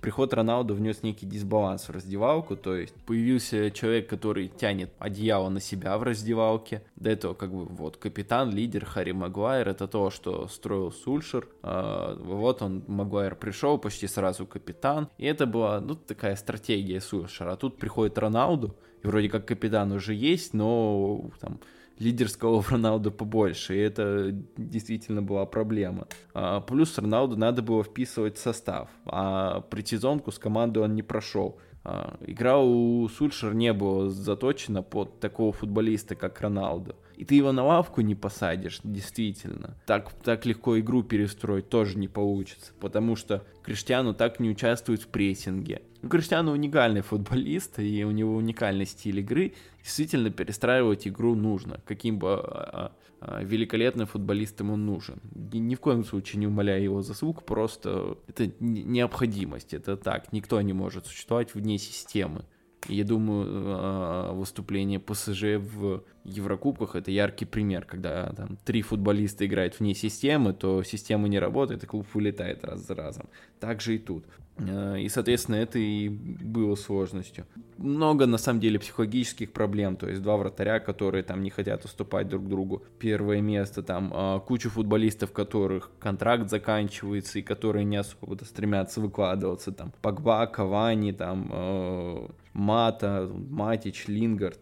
приход 0.00 0.32
Роналду 0.32 0.74
внес 0.74 1.02
некий 1.02 1.26
дисбаланс 1.26 1.88
в 1.88 1.90
раздевалку. 1.90 2.56
То 2.56 2.76
есть 2.76 2.94
появился 3.06 3.70
человек, 3.70 4.08
который 4.08 4.48
тянет 4.48 4.90
одеяло 4.98 5.48
на 5.50 5.60
себя 5.60 5.98
в 5.98 6.02
раздевалке. 6.02 6.82
До 6.96 7.10
этого 7.10 7.34
как 7.34 7.52
бы 7.52 7.66
вот 7.66 7.98
капитан, 7.98 8.50
лидер 8.50 8.86
Харри 8.86 9.12
Магуайр. 9.12 9.68
Это 9.68 9.86
то, 9.86 10.10
что 10.10 10.48
строил 10.48 10.90
Сульшер. 10.90 11.46
А, 11.62 12.16
вот 12.16 12.62
он, 12.62 12.69
Магуайр 12.86 13.34
пришел, 13.34 13.78
почти 13.78 14.06
сразу 14.06 14.46
капитан. 14.46 15.08
И 15.18 15.26
это 15.26 15.46
была, 15.46 15.80
ну, 15.80 15.94
такая 15.94 16.36
стратегия 16.36 17.00
Сульшера. 17.00 17.52
А 17.52 17.56
тут 17.56 17.78
приходит 17.78 18.18
Роналду, 18.18 18.76
и 19.02 19.06
вроде 19.06 19.28
как 19.28 19.46
капитан 19.46 19.92
уже 19.92 20.14
есть, 20.14 20.54
но 20.54 21.30
там 21.40 21.60
лидерского 22.00 22.62
в 22.62 22.72
Роналду 22.72 23.12
побольше, 23.12 23.76
и 23.76 23.78
это 23.78 24.30
действительно 24.56 25.22
была 25.22 25.46
проблема. 25.46 26.08
А, 26.34 26.60
плюс 26.60 26.98
Роналду 26.98 27.36
надо 27.36 27.62
было 27.62 27.84
вписывать 27.84 28.38
в 28.38 28.40
состав, 28.40 28.88
а 29.04 29.60
предсезонку 29.60 30.32
с 30.32 30.38
командой 30.38 30.78
он 30.82 30.94
не 30.94 31.02
прошел. 31.02 31.58
А, 31.84 32.16
игра 32.26 32.58
у 32.58 33.06
Сульшер 33.08 33.54
не 33.54 33.72
была 33.72 34.08
заточена 34.08 34.82
под 34.82 35.20
такого 35.20 35.52
футболиста, 35.52 36.14
как 36.14 36.40
Роналду. 36.40 36.96
И 37.20 37.24
ты 37.26 37.34
его 37.34 37.52
на 37.52 37.62
лавку 37.62 38.00
не 38.00 38.14
посадишь, 38.14 38.80
действительно. 38.82 39.76
Так, 39.84 40.10
так 40.24 40.46
легко 40.46 40.80
игру 40.80 41.02
перестроить 41.02 41.68
тоже 41.68 41.98
не 41.98 42.08
получится, 42.08 42.72
потому 42.80 43.14
что 43.14 43.44
Криштиану 43.62 44.14
так 44.14 44.40
не 44.40 44.48
участвует 44.48 45.02
в 45.02 45.08
прессинге. 45.08 45.82
Ну, 46.00 46.08
Криштиану 46.08 46.52
уникальный 46.52 47.02
футболист, 47.02 47.78
и 47.78 48.04
у 48.04 48.10
него 48.10 48.36
уникальный 48.36 48.86
стиль 48.86 49.18
игры. 49.18 49.52
Действительно, 49.82 50.30
перестраивать 50.30 51.06
игру 51.06 51.34
нужно, 51.34 51.82
каким 51.84 52.18
бы 52.18 52.40
а, 52.40 52.92
а, 53.20 53.42
великолепным 53.42 54.06
футболистом 54.06 54.70
он 54.70 54.86
нужен. 54.86 55.20
Ни 55.52 55.74
в 55.74 55.80
коем 55.80 56.06
случае 56.06 56.40
не 56.40 56.46
умоляя 56.46 56.80
его 56.80 57.02
заслуг, 57.02 57.44
просто 57.44 58.16
это 58.28 58.50
необходимость, 58.60 59.74
это 59.74 59.98
так, 59.98 60.32
никто 60.32 60.58
не 60.62 60.72
может 60.72 61.04
существовать 61.04 61.54
вне 61.54 61.76
системы. 61.76 62.46
Я 62.88 63.04
думаю, 63.04 63.46
а, 63.48 64.32
выступление 64.32 64.98
ПСЖ 64.98 65.58
в 65.58 66.02
Еврокубках 66.24 66.96
это 66.96 67.10
яркий 67.10 67.44
пример, 67.44 67.84
когда 67.84 68.32
там 68.32 68.56
три 68.64 68.82
футболиста 68.82 69.46
играют 69.46 69.78
вне 69.78 69.94
системы, 69.94 70.52
то 70.52 70.82
система 70.82 71.28
не 71.28 71.38
работает, 71.38 71.84
и 71.84 71.86
клуб 71.86 72.06
вылетает 72.14 72.64
раз 72.64 72.86
за 72.86 72.94
разом. 72.94 73.28
Так 73.58 73.80
же 73.80 73.96
и 73.96 73.98
тут. 73.98 74.24
Э, 74.68 74.98
и, 74.98 75.08
соответственно, 75.08 75.56
это 75.56 75.78
и 75.78 76.08
было 76.08 76.74
сложностью. 76.74 77.46
Много, 77.78 78.26
на 78.26 78.38
самом 78.38 78.60
деле, 78.60 78.78
психологических 78.78 79.52
проблем. 79.52 79.96
То 79.96 80.08
есть 80.08 80.22
два 80.22 80.36
вратаря, 80.36 80.80
которые 80.80 81.22
там 81.22 81.42
не 81.42 81.50
хотят 81.50 81.84
уступать 81.84 82.28
друг 82.28 82.48
другу 82.48 82.84
первое 82.98 83.40
место. 83.40 83.82
Там 83.82 84.12
э, 84.14 84.40
куча 84.46 84.68
футболистов, 84.68 85.32
которых 85.32 85.90
контракт 85.98 86.50
заканчивается 86.50 87.38
и 87.38 87.42
которые 87.42 87.84
не 87.84 87.96
особо 87.96 88.36
стремятся 88.44 89.00
выкладываться. 89.00 89.72
Там 89.72 89.92
Погба, 90.02 90.46
Кавани, 90.46 91.12
там 91.12 91.50
э, 91.52 92.28
Мата, 92.52 93.30
Матич, 93.32 94.06
Лингард. 94.06 94.58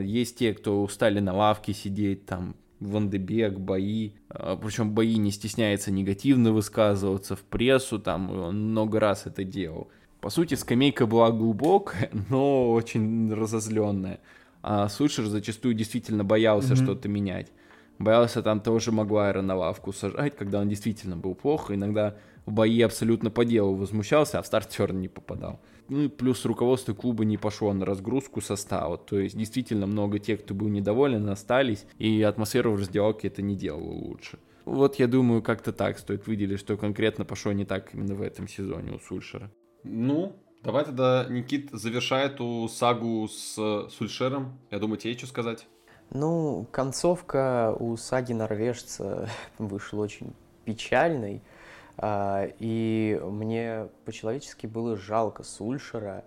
Есть 0.00 0.38
те, 0.38 0.54
кто 0.54 0.84
устали 0.84 1.18
на 1.18 1.34
лавке 1.34 1.72
сидеть, 1.72 2.26
там 2.26 2.54
Вандебек, 2.80 3.58
бои, 3.58 4.12
а, 4.28 4.56
причем 4.56 4.92
бои 4.92 5.16
не 5.16 5.30
стесняется 5.30 5.90
негативно 5.90 6.52
высказываться 6.52 7.36
в 7.36 7.40
прессу, 7.40 7.98
там 7.98 8.30
он 8.30 8.70
много 8.70 9.00
раз 9.00 9.26
это 9.26 9.44
делал. 9.44 9.88
По 10.20 10.30
сути, 10.30 10.54
скамейка 10.54 11.06
была 11.06 11.30
глубокая, 11.30 12.10
но 12.30 12.70
очень 12.70 13.32
разозленная. 13.32 14.20
А 14.62 14.88
Сульшер 14.88 15.26
зачастую 15.26 15.74
действительно 15.74 16.24
боялся 16.24 16.74
mm-hmm. 16.74 16.82
что-то 16.84 17.08
менять. 17.08 17.48
Боялся 17.98 18.42
там 18.42 18.60
того 18.60 18.78
же 18.78 18.92
Магуайра 18.92 19.42
на 19.42 19.56
лавку 19.56 19.92
сажать, 19.92 20.36
когда 20.36 20.60
он 20.60 20.68
действительно 20.68 21.16
был 21.16 21.34
плохо. 21.34 21.74
Иногда 21.74 22.16
в 22.48 22.52
бои 22.52 22.80
абсолютно 22.80 23.30
по 23.30 23.44
делу 23.44 23.74
возмущался, 23.74 24.38
а 24.38 24.42
в 24.42 24.46
стартер 24.46 24.92
не 24.92 25.08
попадал. 25.08 25.60
Ну 25.88 26.04
и 26.04 26.08
плюс 26.08 26.44
руководство 26.44 26.94
клуба 26.94 27.24
не 27.24 27.36
пошло 27.36 27.72
на 27.72 27.84
разгрузку 27.84 28.40
состава. 28.40 28.96
То 28.96 29.18
есть 29.18 29.36
действительно 29.36 29.86
много 29.86 30.18
тех, 30.18 30.42
кто 30.42 30.54
был 30.54 30.68
недоволен, 30.68 31.28
остались. 31.28 31.86
И 31.98 32.22
атмосферу 32.22 32.72
в 32.72 32.80
раздевалке 32.80 33.28
это 33.28 33.42
не 33.42 33.54
делало 33.54 33.92
лучше. 33.92 34.38
Вот 34.64 34.96
я 34.96 35.06
думаю, 35.06 35.42
как-то 35.42 35.72
так 35.72 35.98
стоит 35.98 36.26
выделить, 36.26 36.60
что 36.60 36.76
конкретно 36.76 37.24
пошло 37.24 37.52
не 37.52 37.64
так 37.64 37.94
именно 37.94 38.14
в 38.14 38.22
этом 38.22 38.48
сезоне 38.48 38.92
у 38.92 38.98
Сульшера. 38.98 39.50
Ну, 39.84 40.36
давай 40.62 40.84
тогда, 40.84 41.26
Никит, 41.28 41.70
завершай 41.72 42.26
эту 42.26 42.68
сагу 42.70 43.28
с 43.28 43.88
Сульшером. 43.90 44.58
Я 44.70 44.78
думаю, 44.78 44.98
тебе 44.98 45.10
есть 45.10 45.20
что 45.20 45.28
сказать? 45.28 45.66
Ну, 46.10 46.66
концовка 46.70 47.74
у 47.78 47.96
саги 47.96 48.32
норвежца 48.32 49.28
вышла 49.58 50.02
очень 50.02 50.32
печальной. 50.64 51.42
А, 51.98 52.48
и 52.58 53.20
мне 53.24 53.88
по-человечески 54.04 54.66
было 54.66 54.96
жалко 54.96 55.42
Сульшера. 55.42 56.24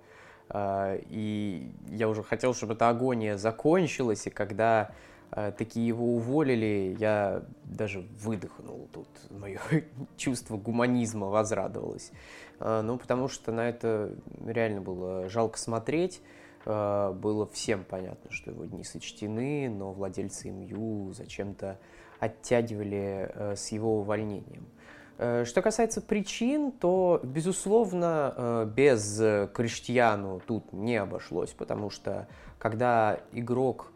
А, 0.49 0.99
и 1.09 1.71
я 1.89 2.09
уже 2.09 2.23
хотел, 2.23 2.53
чтобы 2.53 2.73
эта 2.73 2.89
агония 2.89 3.37
закончилась, 3.37 4.27
и 4.27 4.29
когда 4.29 4.91
а, 5.31 5.51
такие 5.51 5.87
его 5.87 6.13
уволили, 6.15 6.95
я 6.99 7.43
даже 7.63 8.01
выдохнул 8.19 8.89
тут, 8.91 9.07
мое 9.29 9.61
чувство 10.17 10.57
гуманизма 10.57 11.27
возрадовалось. 11.27 12.11
Ну, 12.59 12.99
потому 12.99 13.27
что 13.27 13.51
на 13.51 13.69
это 13.69 14.13
реально 14.45 14.81
было 14.81 15.27
жалко 15.29 15.57
смотреть. 15.57 16.21
Было 16.63 17.49
всем 17.51 17.83
понятно, 17.83 18.29
что 18.29 18.51
его 18.51 18.65
дни 18.65 18.83
сочтены, 18.83 19.67
но 19.67 19.91
владельцы 19.91 20.51
МЮ 20.51 21.11
зачем-то 21.11 21.79
оттягивали 22.19 23.55
с 23.55 23.69
его 23.69 24.01
увольнением. 24.01 24.67
Э, 25.17 25.45
что 25.45 25.61
касается 25.61 26.01
причин, 26.01 26.71
то, 26.71 27.19
безусловно, 27.23 28.33
э, 28.35 28.65
без 28.65 29.21
Криштиану 29.53 30.41
тут 30.45 30.73
не 30.73 30.97
обошлось, 30.97 31.51
потому 31.51 31.89
что 31.89 32.27
когда 32.57 33.19
игрок 33.31 33.91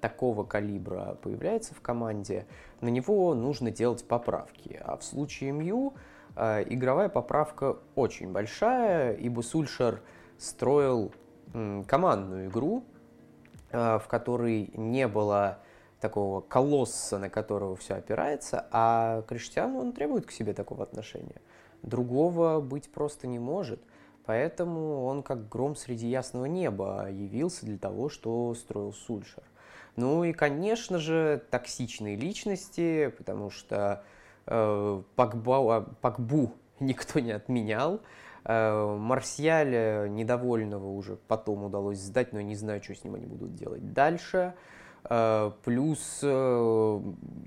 такого 0.00 0.44
калибра 0.44 1.16
появляется 1.22 1.74
в 1.74 1.80
команде, 1.80 2.46
на 2.80 2.88
него 2.88 3.34
нужно 3.34 3.70
делать 3.70 4.06
поправки. 4.06 4.80
А 4.84 4.96
в 4.96 5.04
случае 5.04 5.52
Мью 5.52 5.94
э, 6.36 6.64
игровая 6.68 7.08
поправка 7.08 7.78
очень 7.94 8.32
большая, 8.32 9.14
ибо 9.14 9.40
Сульшер 9.40 10.02
строил 10.38 11.12
командную 11.86 12.48
игру, 12.48 12.84
в 13.70 14.02
которой 14.08 14.70
не 14.74 15.08
было 15.08 15.60
такого 16.00 16.40
колосса, 16.40 17.18
на 17.18 17.30
которого 17.30 17.76
все 17.76 17.94
опирается, 17.94 18.66
а 18.70 19.22
Криштиану, 19.22 19.80
он 19.80 19.92
требует 19.92 20.26
к 20.26 20.30
себе 20.30 20.52
такого 20.52 20.82
отношения. 20.82 21.40
Другого 21.82 22.60
быть 22.60 22.90
просто 22.90 23.26
не 23.26 23.38
может, 23.38 23.80
поэтому 24.24 25.04
он 25.04 25.22
как 25.22 25.48
гром 25.48 25.76
среди 25.76 26.08
ясного 26.08 26.46
неба 26.46 27.08
явился 27.10 27.64
для 27.64 27.78
того, 27.78 28.08
что 28.08 28.54
строил 28.54 28.92
Сульшер. 28.92 29.42
Ну 29.96 30.24
и, 30.24 30.32
конечно 30.32 30.98
же, 30.98 31.42
токсичные 31.50 32.16
личности, 32.16 33.12
потому 33.16 33.48
что 33.50 34.04
э, 34.46 35.02
Пакба, 35.14 35.86
Пакбу 36.02 36.52
никто 36.80 37.18
не 37.18 37.32
отменял, 37.32 38.00
э, 38.44 38.96
Марсиаля 38.98 40.06
недовольного 40.08 40.88
уже 40.90 41.16
потом 41.28 41.64
удалось 41.64 41.98
сдать, 41.98 42.34
но 42.34 42.40
я 42.40 42.44
не 42.44 42.56
знаю, 42.56 42.82
что 42.82 42.94
с 42.94 43.04
ним 43.04 43.14
они 43.14 43.26
будут 43.26 43.54
делать 43.54 43.94
дальше. 43.94 44.54
Плюс 45.64 46.20
э, 46.22 47.00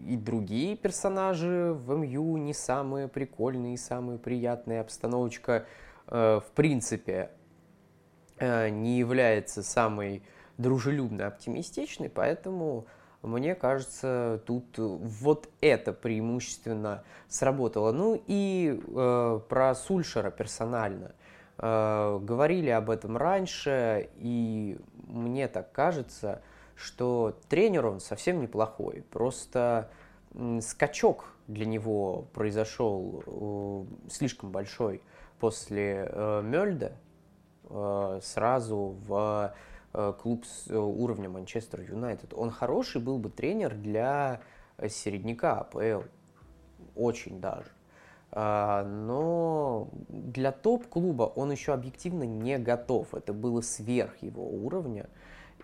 и 0.08 0.18
другие 0.18 0.78
персонажи 0.78 1.74
в 1.74 1.96
МЮ 1.96 2.38
не 2.38 2.54
самые 2.54 3.08
прикольные, 3.08 3.78
самые 3.78 4.18
приятные. 4.18 4.82
Обстановочка, 4.82 5.66
э, 6.08 6.40
в 6.40 6.52
принципе, 6.54 7.32
не 8.40 9.00
является 9.00 9.64
самой 9.64 10.24
дружелюбной, 10.58 11.26
оптимистичной, 11.26 12.10
поэтому 12.10 12.88
мне 13.22 13.54
кажется, 13.54 14.42
тут 14.46 14.78
вот 14.78 15.50
это 15.60 15.92
преимущественно 15.92 17.04
сработало. 17.28 17.92
Ну 17.92 18.22
и 18.28 18.82
э, 18.82 19.40
про 19.50 19.76
Сульшера 19.76 20.32
персонально. 20.32 21.12
Э, 21.58 22.18
говорили 22.22 22.70
об 22.70 22.90
этом 22.90 23.18
раньше, 23.18 24.10
и 24.16 24.80
мне 25.08 25.50
так 25.50 25.74
кажется, 25.74 26.42
что 26.80 27.38
тренер 27.50 27.88
он 27.88 28.00
совсем 28.00 28.42
неплохой. 28.42 29.04
Просто 29.12 29.90
скачок 30.62 31.34
для 31.48 31.66
него 31.66 32.28
произошел 32.34 33.24
э, 33.26 34.10
слишком 34.10 34.52
большой 34.52 35.02
после 35.40 36.08
э, 36.10 36.42
Мельда 36.44 36.94
э, 37.70 38.20
сразу 38.24 38.96
в 39.08 39.54
клуб 40.22 40.46
с 40.46 40.70
уровня 40.72 41.30
Манчестер 41.30 41.82
Юнайтед. 41.82 42.36
Он 42.36 42.52
хороший 42.52 43.02
был 43.02 43.18
бы 43.18 43.32
тренер 43.32 43.74
для 43.74 44.40
середняка 44.88 45.62
АПЛ. 45.62 46.04
Очень 46.96 47.42
даже. 47.42 47.72
А, 48.32 48.84
но 48.84 49.90
для 50.10 50.52
топ-клуба 50.52 51.24
он 51.24 51.52
еще 51.52 51.74
объективно 51.74 52.24
не 52.24 52.60
готов. 52.60 53.16
Это 53.16 53.34
было 53.34 53.62
сверх 53.62 54.22
его 54.22 54.48
уровня. 54.48 55.10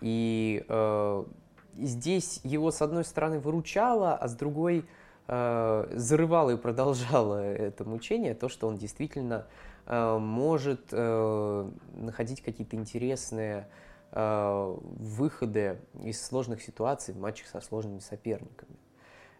И 0.00 0.64
э, 0.68 1.24
здесь 1.78 2.40
его, 2.44 2.70
с 2.70 2.82
одной 2.82 3.04
стороны, 3.04 3.38
выручало, 3.38 4.14
а 4.14 4.28
с 4.28 4.34
другой 4.34 4.84
э, 5.26 5.88
зарывало 5.92 6.50
и 6.50 6.56
продолжало 6.56 7.42
это 7.42 7.84
мучение, 7.84 8.34
то, 8.34 8.48
что 8.48 8.68
он 8.68 8.76
действительно 8.76 9.46
э, 9.86 10.18
может 10.18 10.88
э, 10.92 11.70
находить 11.94 12.42
какие-то 12.42 12.76
интересные 12.76 13.68
э, 14.12 14.76
выходы 14.82 15.78
из 16.02 16.24
сложных 16.24 16.62
ситуаций 16.62 17.14
в 17.14 17.18
матчах 17.18 17.48
со 17.48 17.60
сложными 17.60 18.00
соперниками. 18.00 18.76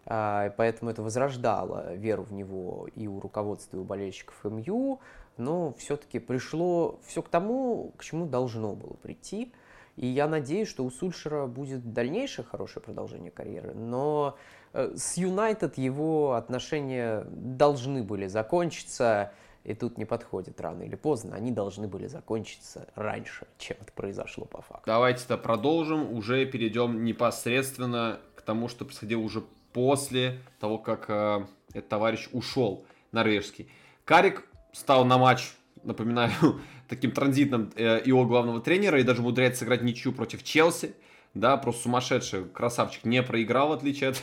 Э, 0.05 0.51
поэтому 0.57 0.89
это 0.89 1.03
возрождало 1.03 1.93
веру 1.93 2.23
в 2.23 2.33
него 2.33 2.87
и 2.95 3.07
у 3.07 3.19
руководства, 3.19 3.77
и 3.77 3.79
у 3.79 3.83
болельщиков 3.83 4.43
МЮ, 4.43 4.99
но 5.37 5.73
все-таки 5.73 6.17
пришло 6.17 6.99
все 7.05 7.21
к 7.21 7.29
тому, 7.29 7.93
к 7.95 8.03
чему 8.03 8.25
должно 8.25 8.73
было 8.73 8.93
прийти– 8.93 9.53
и 9.97 10.05
я 10.05 10.27
надеюсь, 10.27 10.69
что 10.69 10.85
у 10.85 10.91
Сульшера 10.91 11.47
будет 11.47 11.91
дальнейшее 11.91 12.45
хорошее 12.45 12.83
продолжение 12.83 13.31
карьеры, 13.31 13.73
но 13.73 14.37
э, 14.73 14.93
с 14.95 15.17
Юнайтед 15.17 15.77
его 15.79 16.33
отношения 16.33 17.25
должны 17.31 18.03
были 18.03 18.27
закончиться, 18.27 19.33
и 19.63 19.73
тут 19.73 19.97
не 19.97 20.05
подходит 20.05 20.61
рано 20.61 20.83
или 20.83 20.95
поздно, 20.95 21.35
они 21.35 21.51
должны 21.51 21.87
были 21.87 22.05
закончиться 22.05 22.87
раньше, 22.93 23.47
чем 23.57 23.77
это 23.81 23.91
произошло 23.91 24.45
по 24.45 24.61
факту. 24.61 24.83
Давайте-то 24.85 25.35
продолжим, 25.37 26.13
уже 26.13 26.45
перейдем 26.45 27.03
непосредственно 27.03 28.19
к 28.35 28.43
тому, 28.43 28.69
что 28.69 28.85
происходило 28.85 29.21
уже 29.21 29.43
после 29.73 30.39
того, 30.59 30.77
как 30.77 31.05
э, 31.09 31.47
этот 31.73 31.89
товарищ 31.89 32.29
ушел, 32.33 32.85
норвежский. 33.11 33.67
Карик 34.05 34.47
стал 34.73 35.05
на 35.05 35.17
матч, 35.17 35.53
напоминаю, 35.83 36.31
таким 36.87 37.11
транзитным 37.11 37.71
э, 37.75 38.01
его 38.05 38.25
главного 38.25 38.61
тренера 38.61 38.99
и 38.99 39.03
даже 39.03 39.21
умудряется 39.21 39.59
сыграть 39.59 39.81
ничью 39.81 40.13
против 40.13 40.43
Челси. 40.43 40.93
Да, 41.33 41.55
просто 41.55 41.83
сумасшедший 41.83 42.45
красавчик 42.45 43.03
не 43.05 43.21
проиграл, 43.21 43.69
в 43.69 43.71
отличие 43.73 44.09
от 44.09 44.21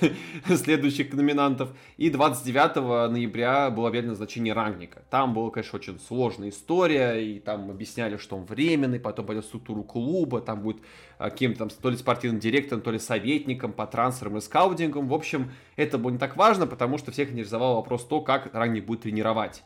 следующих 0.58 1.12
номинантов. 1.12 1.70
И 1.96 2.10
29 2.10 3.12
ноября 3.12 3.70
было 3.70 3.88
объявлено 3.88 4.12
назначение 4.14 4.52
рангника. 4.52 5.04
Там 5.10 5.32
была, 5.32 5.50
конечно, 5.50 5.78
очень 5.78 6.00
сложная 6.00 6.48
история, 6.48 7.14
и 7.14 7.38
там 7.38 7.70
объясняли, 7.70 8.16
что 8.16 8.36
он 8.36 8.44
временный, 8.44 8.98
потом 8.98 9.26
пойдет 9.26 9.44
в 9.44 9.48
структуру 9.48 9.84
клуба, 9.84 10.40
там 10.40 10.62
будет 10.62 10.78
а, 11.18 11.30
кем-то 11.30 11.58
там, 11.58 11.68
то 11.68 11.90
ли 11.90 11.96
спортивным 11.96 12.40
директором, 12.40 12.82
то 12.82 12.90
ли 12.90 12.98
советником 12.98 13.72
по 13.72 13.86
трансферам 13.86 14.38
и 14.38 14.40
скаутингам. 14.40 15.06
В 15.06 15.14
общем, 15.14 15.52
это 15.76 15.98
было 15.98 16.10
не 16.10 16.18
так 16.18 16.36
важно, 16.36 16.66
потому 16.66 16.98
что 16.98 17.12
всех 17.12 17.30
интересовал 17.30 17.76
вопрос 17.76 18.04
то, 18.06 18.22
как 18.22 18.52
рангник 18.52 18.86
будет 18.86 19.02
тренировать. 19.02 19.62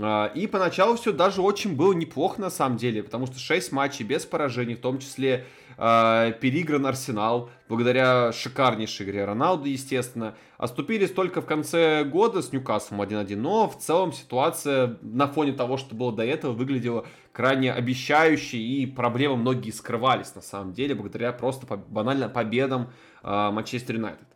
А, 0.00 0.26
и 0.34 0.46
поначалу 0.46 0.96
все 0.96 1.12
даже 1.12 1.40
очень 1.40 1.74
было 1.74 1.92
неплохо 1.92 2.40
на 2.40 2.50
самом 2.50 2.76
деле, 2.76 3.02
потому 3.02 3.26
что 3.26 3.38
6 3.38 3.72
матчей 3.72 4.04
без 4.04 4.26
поражений, 4.26 4.74
в 4.74 4.80
том 4.80 4.98
числе 4.98 5.46
э, 5.78 6.32
переигран 6.40 6.86
Арсенал, 6.86 7.50
благодаря 7.68 8.32
шикарнейшей 8.32 9.06
игре 9.06 9.24
Роналду, 9.24 9.68
естественно. 9.68 10.34
Оступились 10.58 11.12
только 11.12 11.40
в 11.40 11.46
конце 11.46 12.04
года 12.04 12.42
с 12.42 12.52
Ньюкаслом 12.52 13.00
1-1, 13.02 13.36
но 13.36 13.68
в 13.68 13.78
целом 13.78 14.12
ситуация 14.12 14.98
на 15.02 15.26
фоне 15.28 15.52
того, 15.52 15.76
что 15.76 15.94
было 15.94 16.12
до 16.12 16.24
этого, 16.24 16.52
выглядела 16.52 17.06
крайне 17.32 17.72
обещающей, 17.72 18.60
и 18.60 18.86
проблемы 18.86 19.36
многие 19.36 19.70
скрывались 19.70 20.34
на 20.34 20.42
самом 20.42 20.72
деле, 20.72 20.94
благодаря 20.94 21.32
просто 21.32 21.66
банально 21.76 22.28
победам 22.28 22.90
э, 23.22 23.50
Манчестер 23.50 23.96
Юнайтед. 23.96 24.26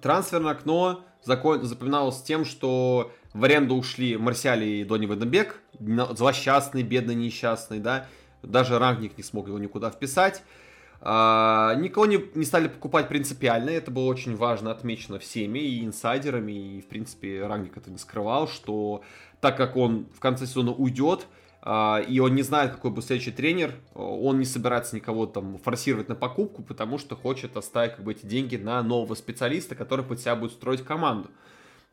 Трансферное 0.00 0.52
окно 0.52 1.04
запоминалось 1.24 2.22
тем, 2.22 2.44
что 2.44 3.10
в 3.32 3.44
аренду 3.44 3.76
ушли 3.76 4.16
Марсиали 4.16 4.64
и 4.64 4.84
Дони 4.84 5.06
Ваденбек, 5.06 5.60
злосчастный, 5.78 6.82
бедный, 6.82 7.14
несчастный, 7.14 7.78
да, 7.78 8.06
даже 8.42 8.78
Рангник 8.78 9.16
не 9.16 9.24
смог 9.24 9.46
его 9.48 9.58
никуда 9.58 9.90
вписать. 9.90 10.42
А, 11.02 11.74
никого 11.76 12.06
не, 12.06 12.22
не 12.34 12.44
стали 12.44 12.68
покупать 12.68 13.08
принципиально, 13.08 13.70
это 13.70 13.90
было 13.90 14.04
очень 14.04 14.36
важно 14.36 14.70
отмечено 14.70 15.18
всеми, 15.18 15.60
и 15.60 15.84
инсайдерами, 15.84 16.76
и, 16.76 16.80
в 16.82 16.88
принципе, 16.88 17.46
Рангник 17.46 17.76
это 17.76 17.90
не 17.90 17.96
скрывал, 17.96 18.48
что 18.48 19.02
так 19.40 19.56
как 19.56 19.76
он 19.76 20.08
в 20.14 20.20
конце 20.20 20.46
сезона 20.46 20.72
уйдет, 20.72 21.26
а, 21.62 22.00
и 22.06 22.18
он 22.20 22.34
не 22.34 22.42
знает, 22.42 22.72
какой 22.72 22.90
будет 22.90 23.06
следующий 23.06 23.30
тренер, 23.30 23.74
он 23.94 24.38
не 24.38 24.44
собирается 24.44 24.94
никого 24.94 25.26
там 25.26 25.58
форсировать 25.58 26.08
на 26.08 26.14
покупку, 26.14 26.62
потому 26.62 26.98
что 26.98 27.16
хочет 27.16 27.56
оставить 27.56 27.96
как 27.96 28.04
бы 28.04 28.12
эти 28.12 28.26
деньги 28.26 28.56
на 28.56 28.82
нового 28.82 29.14
специалиста, 29.14 29.74
который 29.74 30.04
под 30.04 30.20
себя 30.20 30.36
будет 30.36 30.52
строить 30.52 30.82
команду. 30.82 31.30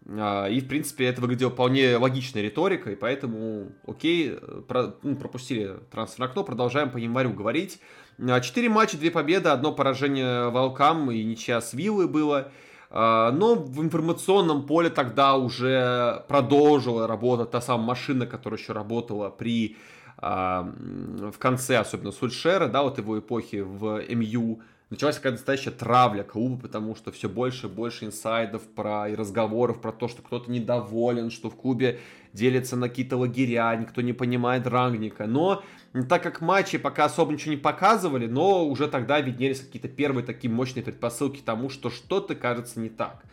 А, 0.10 0.48
и, 0.48 0.62
в 0.62 0.68
принципе, 0.68 1.06
это 1.06 1.22
выглядело 1.22 1.52
вполне 1.52 1.98
логичной 1.98 2.44
риторикой, 2.44 2.96
поэтому, 2.96 3.72
окей, 3.86 4.38
про, 4.68 4.96
ну, 5.04 5.16
пропустили 5.16 5.78
трансферное 5.92 6.30
окно, 6.30 6.44
продолжаем 6.44 6.92
по 6.92 6.98
январю 6.98 7.34
говорить. 7.34 7.80
А, 8.20 8.40
четыре 8.40 8.70
матча, 8.70 8.98
две 8.98 9.12
победы, 9.12 9.50
одно 9.50 9.74
поражение 9.74 10.50
Волкам 10.50 11.12
и 11.12 11.24
ничья 11.24 11.60
с 11.60 11.74
Виллой 11.74 12.08
было. 12.08 12.52
А, 12.90 13.32
но 13.32 13.56
в 13.56 13.84
информационном 13.84 14.66
поле 14.66 14.90
тогда 14.90 15.36
уже 15.36 16.24
продолжила 16.30 17.06
работать 17.06 17.52
та 17.52 17.60
самая 17.60 17.88
машина, 17.88 18.26
которая 18.26 18.60
еще 18.60 18.74
работала 18.74 19.30
при 19.30 19.78
в 20.20 21.34
конце, 21.38 21.78
особенно 21.78 22.12
Сульшера, 22.12 22.68
да, 22.68 22.82
вот 22.82 22.98
его 22.98 23.20
эпохи 23.20 23.58
в 23.58 24.02
МЮ, 24.10 24.64
началась 24.90 25.18
какая-то 25.18 25.38
настоящая 25.38 25.72
травля 25.72 26.24
клуба, 26.24 26.62
потому 26.62 26.96
что 26.96 27.12
все 27.12 27.28
больше 27.28 27.68
и 27.68 27.70
больше 27.70 28.06
инсайдов 28.06 28.64
про, 28.64 29.10
и 29.10 29.16
разговоров 29.16 29.82
про 29.82 29.92
то, 29.92 30.08
что 30.08 30.22
кто-то 30.22 30.50
недоволен, 30.50 31.30
что 31.30 31.50
в 31.50 31.56
клубе 31.56 32.00
делятся 32.34 32.76
на 32.76 32.88
какие-то 32.88 33.18
лагеря, 33.18 33.76
никто 33.76 34.02
не 34.02 34.14
понимает 34.14 34.68
рангника. 34.68 35.28
Но 35.28 35.64
так 36.08 36.24
как 36.24 36.42
матчи 36.42 36.78
пока 36.78 37.06
особо 37.06 37.34
ничего 37.34 37.52
не 37.52 37.58
показывали, 37.60 38.28
но 38.28 38.66
уже 38.66 38.88
тогда 38.88 39.20
виднелись 39.20 39.60
какие-то 39.60 39.90
первые 39.90 40.26
такие 40.26 40.52
мощные 40.52 40.84
предпосылки 40.84 41.42
тому, 41.42 41.70
что 41.70 41.90
что-то 41.90 42.36
кажется 42.36 42.80
не 42.80 42.90
так. 42.90 43.24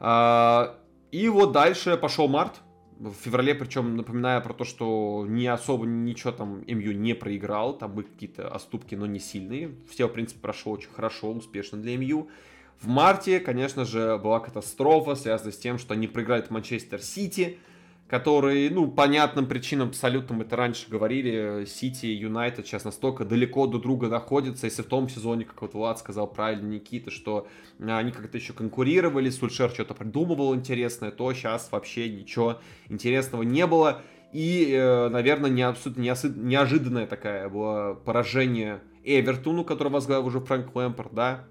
А, 0.00 0.76
и 1.10 1.28
вот 1.28 1.52
дальше 1.52 1.96
пошел 1.96 2.28
март, 2.28 2.60
в 2.98 3.12
феврале, 3.12 3.54
причем 3.54 3.96
напоминая 3.96 4.40
про 4.40 4.52
то, 4.52 4.64
что 4.64 5.24
не 5.28 5.46
особо 5.46 5.86
ничего 5.86 6.32
там 6.32 6.64
МЮ 6.66 6.92
не 6.92 7.14
проиграл, 7.14 7.76
там 7.76 7.92
были 7.94 8.06
какие-то 8.06 8.48
оступки, 8.48 8.94
но 8.94 9.06
не 9.06 9.20
сильные. 9.20 9.74
Все, 9.88 10.08
в 10.08 10.12
принципе, 10.12 10.40
прошло 10.40 10.72
очень 10.72 10.90
хорошо, 10.90 11.30
успешно 11.30 11.78
для 11.78 11.96
МЮ. 11.96 12.28
В 12.80 12.88
марте, 12.88 13.40
конечно 13.40 13.84
же, 13.84 14.18
была 14.18 14.40
катастрофа, 14.40 15.14
связанная 15.14 15.52
с 15.52 15.58
тем, 15.58 15.78
что 15.78 15.94
они 15.94 16.06
проиграли 16.06 16.44
Манчестер 16.48 17.00
Сити, 17.00 17.58
которые, 18.08 18.70
ну, 18.70 18.90
понятным 18.90 19.46
причинам 19.46 19.88
абсолютно, 19.88 20.34
мы 20.34 20.44
это 20.44 20.56
раньше 20.56 20.88
говорили, 20.88 21.66
Сити 21.66 22.06
и 22.06 22.14
Юнайтед 22.14 22.66
сейчас 22.66 22.84
настолько 22.84 23.26
далеко 23.26 23.66
друг 23.66 23.82
друга 23.82 24.08
находятся, 24.08 24.66
если 24.66 24.80
в 24.80 24.86
том 24.86 25.10
сезоне, 25.10 25.44
как 25.44 25.60
вот 25.60 25.74
Влад 25.74 25.98
сказал 25.98 26.26
правильно, 26.26 26.66
Никита, 26.68 27.10
что 27.10 27.46
они 27.78 28.10
как-то 28.10 28.38
еще 28.38 28.54
конкурировали, 28.54 29.28
Сульшер 29.28 29.70
что-то 29.70 29.92
придумывал 29.92 30.54
интересное, 30.54 31.10
то 31.10 31.32
сейчас 31.34 31.70
вообще 31.70 32.08
ничего 32.08 32.60
интересного 32.88 33.42
не 33.42 33.66
было. 33.66 34.00
И, 34.32 34.72
э, 34.72 35.08
наверное, 35.08 35.50
не, 35.50 35.62
абсолютно 35.62 36.00
неожиданное 36.00 37.06
такое 37.06 37.48
было 37.48 37.94
поражение 37.94 38.80
Эвертону, 39.04 39.64
который 39.64 39.92
возглавил 39.92 40.26
уже 40.26 40.40
Фрэнк 40.40 40.74
Лэмпорт, 40.74 41.14
да, 41.14 41.44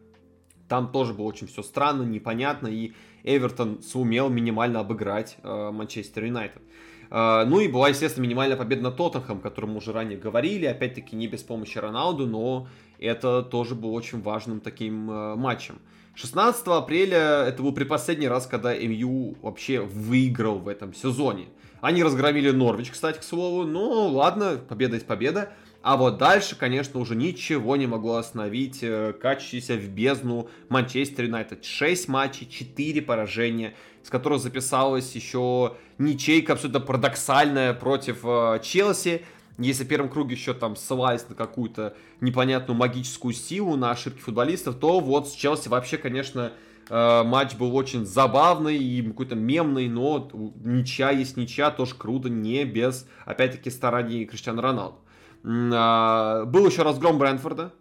там 0.68 0.92
тоже 0.92 1.14
было 1.14 1.26
очень 1.26 1.48
все 1.48 1.64
странно, 1.64 2.04
непонятно, 2.04 2.68
и 2.68 2.94
Эвертон 3.24 3.82
сумел 3.82 4.30
минимально 4.30 4.80
обыграть 4.80 5.38
э, 5.44 5.72
Манчестер 5.72 6.26
Юнайтед. 6.26 6.62
Э, 7.10 7.46
ну 7.46 7.60
и 7.60 7.68
была, 7.68 7.90
естественно, 7.90 8.24
минимальная 8.24 8.58
победа 8.58 8.84
над 8.84 8.98
Тоттенхэм, 8.98 9.38
о 9.38 9.42
котором 9.42 9.72
мы 9.72 9.78
уже 9.78 9.94
ранее 9.94 10.18
говорили, 10.18 10.66
опять-таки 10.66 11.16
не 11.16 11.28
без 11.28 11.44
помощи 11.44 11.78
Роналду, 11.78 12.26
но 12.26 12.68
это 13.00 13.44
тоже 13.44 13.76
был 13.76 13.94
очень 13.94 14.22
важным 14.22 14.60
таким 14.60 15.10
э, 15.10 15.36
матчем. 15.36 15.80
16 16.16 16.66
апреля 16.68 17.44
это 17.46 17.62
был 17.62 17.74
предпоследний 17.74 18.28
раз, 18.28 18.48
когда 18.48 18.76
МЮ 18.76 19.38
вообще 19.42 19.82
выиграл 19.82 20.58
в 20.58 20.68
этом 20.68 20.94
сезоне. 20.94 21.46
Они 21.80 22.04
разгромили 22.04 22.50
Норвич, 22.50 22.90
кстати, 22.90 23.20
к 23.20 23.24
слову, 23.24 23.66
но 23.66 24.08
ладно, 24.08 24.58
победа 24.68 24.96
есть 24.96 25.06
победа. 25.06 25.52
А 25.88 25.96
вот 25.96 26.18
дальше, 26.18 26.58
конечно, 26.58 27.00
уже 27.00 27.16
ничего 27.16 27.78
не 27.78 27.88
могло 27.88 28.18
остановить 28.18 28.80
э, 28.82 29.14
качающийся 29.14 29.78
в 29.78 29.88
бездну 29.88 30.50
Манчестер 30.68 31.24
Юнайтед. 31.24 31.64
6 31.64 32.10
матчей, 32.10 32.46
4 32.46 33.02
поражения, 33.04 33.74
с 34.04 34.10
которых 34.10 34.42
записалась 34.42 35.16
еще 35.16 35.78
ничейка 35.98 36.52
абсолютно 36.52 36.82
парадоксальная 36.82 37.74
против 37.74 38.20
э, 38.26 38.60
Челси. 38.62 39.22
Если 39.60 39.86
в 39.86 39.88
первом 39.88 40.10
круге 40.10 40.36
еще 40.36 40.54
там 40.54 40.76
ссылаясь 40.76 41.26
на 41.30 41.36
какую-то 41.36 41.96
непонятную 42.20 42.78
магическую 42.78 43.34
силу, 43.34 43.78
на 43.78 43.92
ошибки 43.92 44.20
футболистов, 44.20 44.76
то 44.76 45.00
вот 45.00 45.30
с 45.30 45.32
Челси 45.36 45.70
вообще, 45.70 45.96
конечно, 45.96 46.52
э, 46.90 47.24
матч 47.24 47.56
был 47.56 47.74
очень 47.74 48.06
забавный 48.06 48.78
и 48.78 49.02
какой-то 49.02 49.36
мемный, 49.36 49.88
но 49.88 50.30
ничья 50.66 51.12
есть 51.12 51.38
ничья, 51.38 51.72
тоже 51.72 51.96
круто, 51.96 52.28
не 52.28 52.66
без, 52.66 53.08
опять-таки, 53.24 53.70
стараний 53.70 54.26
Криштиану 54.26 54.62
Роналду. 54.62 54.98
А, 55.48 56.46
был 56.46 56.68
еще 56.68 56.82
разгром 56.82 57.18
Брэнфорда, 57.18 57.74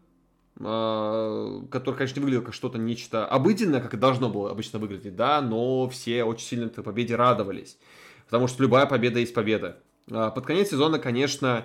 а, 0.61 1.63
который, 1.71 1.97
конечно, 1.97 2.23
выглядел 2.23 2.43
как 2.43 2.55
что-то 2.55 2.79
нечто 2.79 3.27
обыденное, 3.27 3.81
как 3.81 3.95
и 3.95 3.97
должно 3.97 4.29
было 4.29 4.51
обычно 4.51 4.79
выглядеть, 4.79 5.17
да, 5.17 5.41
но 5.41 5.89
все 5.89 6.25
очень 6.25 6.47
сильно 6.47 6.67
этой 6.67 6.85
победе 6.85 7.17
радовались. 7.17 7.79
потому 8.27 8.49
что 8.49 8.63
любая 8.63 8.87
победа 8.87 9.21
есть 9.21 9.35
победа. 9.35 9.79
А, 10.11 10.31
под 10.31 10.47
конец 10.47 10.71
сезона, 10.71 10.99
конечно, 10.99 11.65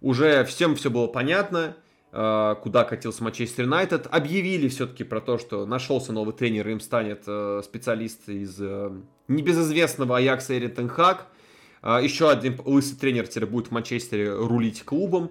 уже 0.00 0.44
всем 0.44 0.76
все 0.76 0.90
было 0.90 1.06
понятно, 1.06 1.76
куда 2.10 2.84
катился 2.88 3.22
Манчестер 3.22 3.64
Юнайтед. 3.64 4.06
Объявили 4.10 4.68
все-таки 4.68 5.04
про 5.04 5.20
то, 5.20 5.36
что 5.36 5.66
нашелся 5.66 6.10
новый 6.10 6.32
тренер, 6.32 6.66
им 6.68 6.80
станет 6.80 7.24
э, 7.26 7.60
специалист 7.62 8.30
из 8.30 8.56
э, 8.60 8.90
небезызвестного 9.26 10.16
Аякса 10.16 10.56
Эрин 10.56 10.70
Тенхак. 10.70 11.26
Еще 11.82 12.30
один 12.30 12.60
лысый 12.64 12.96
тренер 12.96 13.28
теперь 13.28 13.46
будет 13.46 13.68
в 13.68 13.70
Манчестере 13.70 14.32
рулить 14.34 14.84
клубом. 14.84 15.30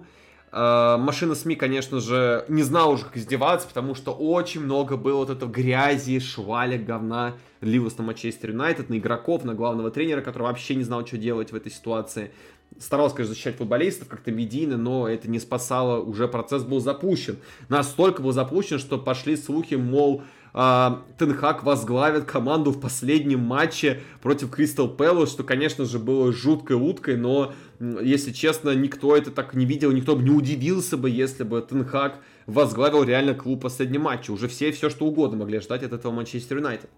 А, 0.50 0.96
машина 0.96 1.34
СМИ, 1.34 1.56
конечно 1.56 2.00
же, 2.00 2.44
не 2.48 2.62
знала 2.62 2.92
уже, 2.92 3.04
как 3.04 3.16
издеваться, 3.16 3.68
потому 3.68 3.94
что 3.94 4.12
очень 4.12 4.62
много 4.62 4.96
было 4.96 5.18
вот 5.18 5.30
этого 5.30 5.50
грязи, 5.50 6.20
шваля, 6.20 6.78
говна 6.78 7.34
лилось 7.60 7.98
на 7.98 8.04
Манчестер 8.04 8.50
Юнайтед, 8.50 8.88
на 8.88 8.98
игроков, 8.98 9.44
на 9.44 9.54
главного 9.54 9.90
тренера, 9.90 10.20
который 10.22 10.44
вообще 10.44 10.74
не 10.74 10.84
знал, 10.84 11.06
что 11.06 11.18
делать 11.18 11.52
в 11.52 11.56
этой 11.56 11.70
ситуации. 11.70 12.30
Старался, 12.78 13.16
конечно, 13.16 13.34
защищать 13.34 13.56
футболистов 13.56 14.08
как-то 14.08 14.30
медийно, 14.30 14.76
но 14.76 15.08
это 15.08 15.28
не 15.28 15.38
спасало, 15.38 16.00
уже 16.00 16.28
процесс 16.28 16.62
был 16.64 16.80
запущен. 16.80 17.38
Настолько 17.68 18.22
был 18.22 18.32
запущен, 18.32 18.78
что 18.78 18.98
пошли 18.98 19.36
слухи, 19.36 19.74
мол, 19.74 20.22
а, 20.22 20.26
Тенхак 20.58 21.62
возглавит 21.62 22.24
команду 22.24 22.72
в 22.72 22.80
последнем 22.80 23.38
матче 23.38 24.00
против 24.20 24.50
Кристал 24.50 24.88
Пэлас, 24.88 25.30
что, 25.30 25.44
конечно 25.44 25.84
же, 25.84 26.00
было 26.00 26.32
жуткой 26.32 26.74
уткой, 26.74 27.16
но, 27.16 27.52
если 27.78 28.32
честно, 28.32 28.74
никто 28.74 29.16
это 29.16 29.30
так 29.30 29.54
не 29.54 29.66
видел, 29.66 29.92
никто 29.92 30.16
бы 30.16 30.24
не 30.24 30.30
удивился 30.30 30.96
бы, 30.96 31.10
если 31.10 31.44
бы 31.44 31.60
Тенхак 31.62 32.18
возглавил 32.46 33.04
реально 33.04 33.34
клуб 33.34 33.60
в 33.60 33.62
последнем 33.62 34.00
матче. 34.00 34.32
Уже 34.32 34.48
все 34.48 34.72
все 34.72 34.90
что 34.90 35.06
угодно 35.06 35.38
могли 35.38 35.60
ждать 35.60 35.84
от 35.84 35.92
этого 35.92 36.10
Манчестер 36.10 36.56
Юнайтед. 36.56 36.90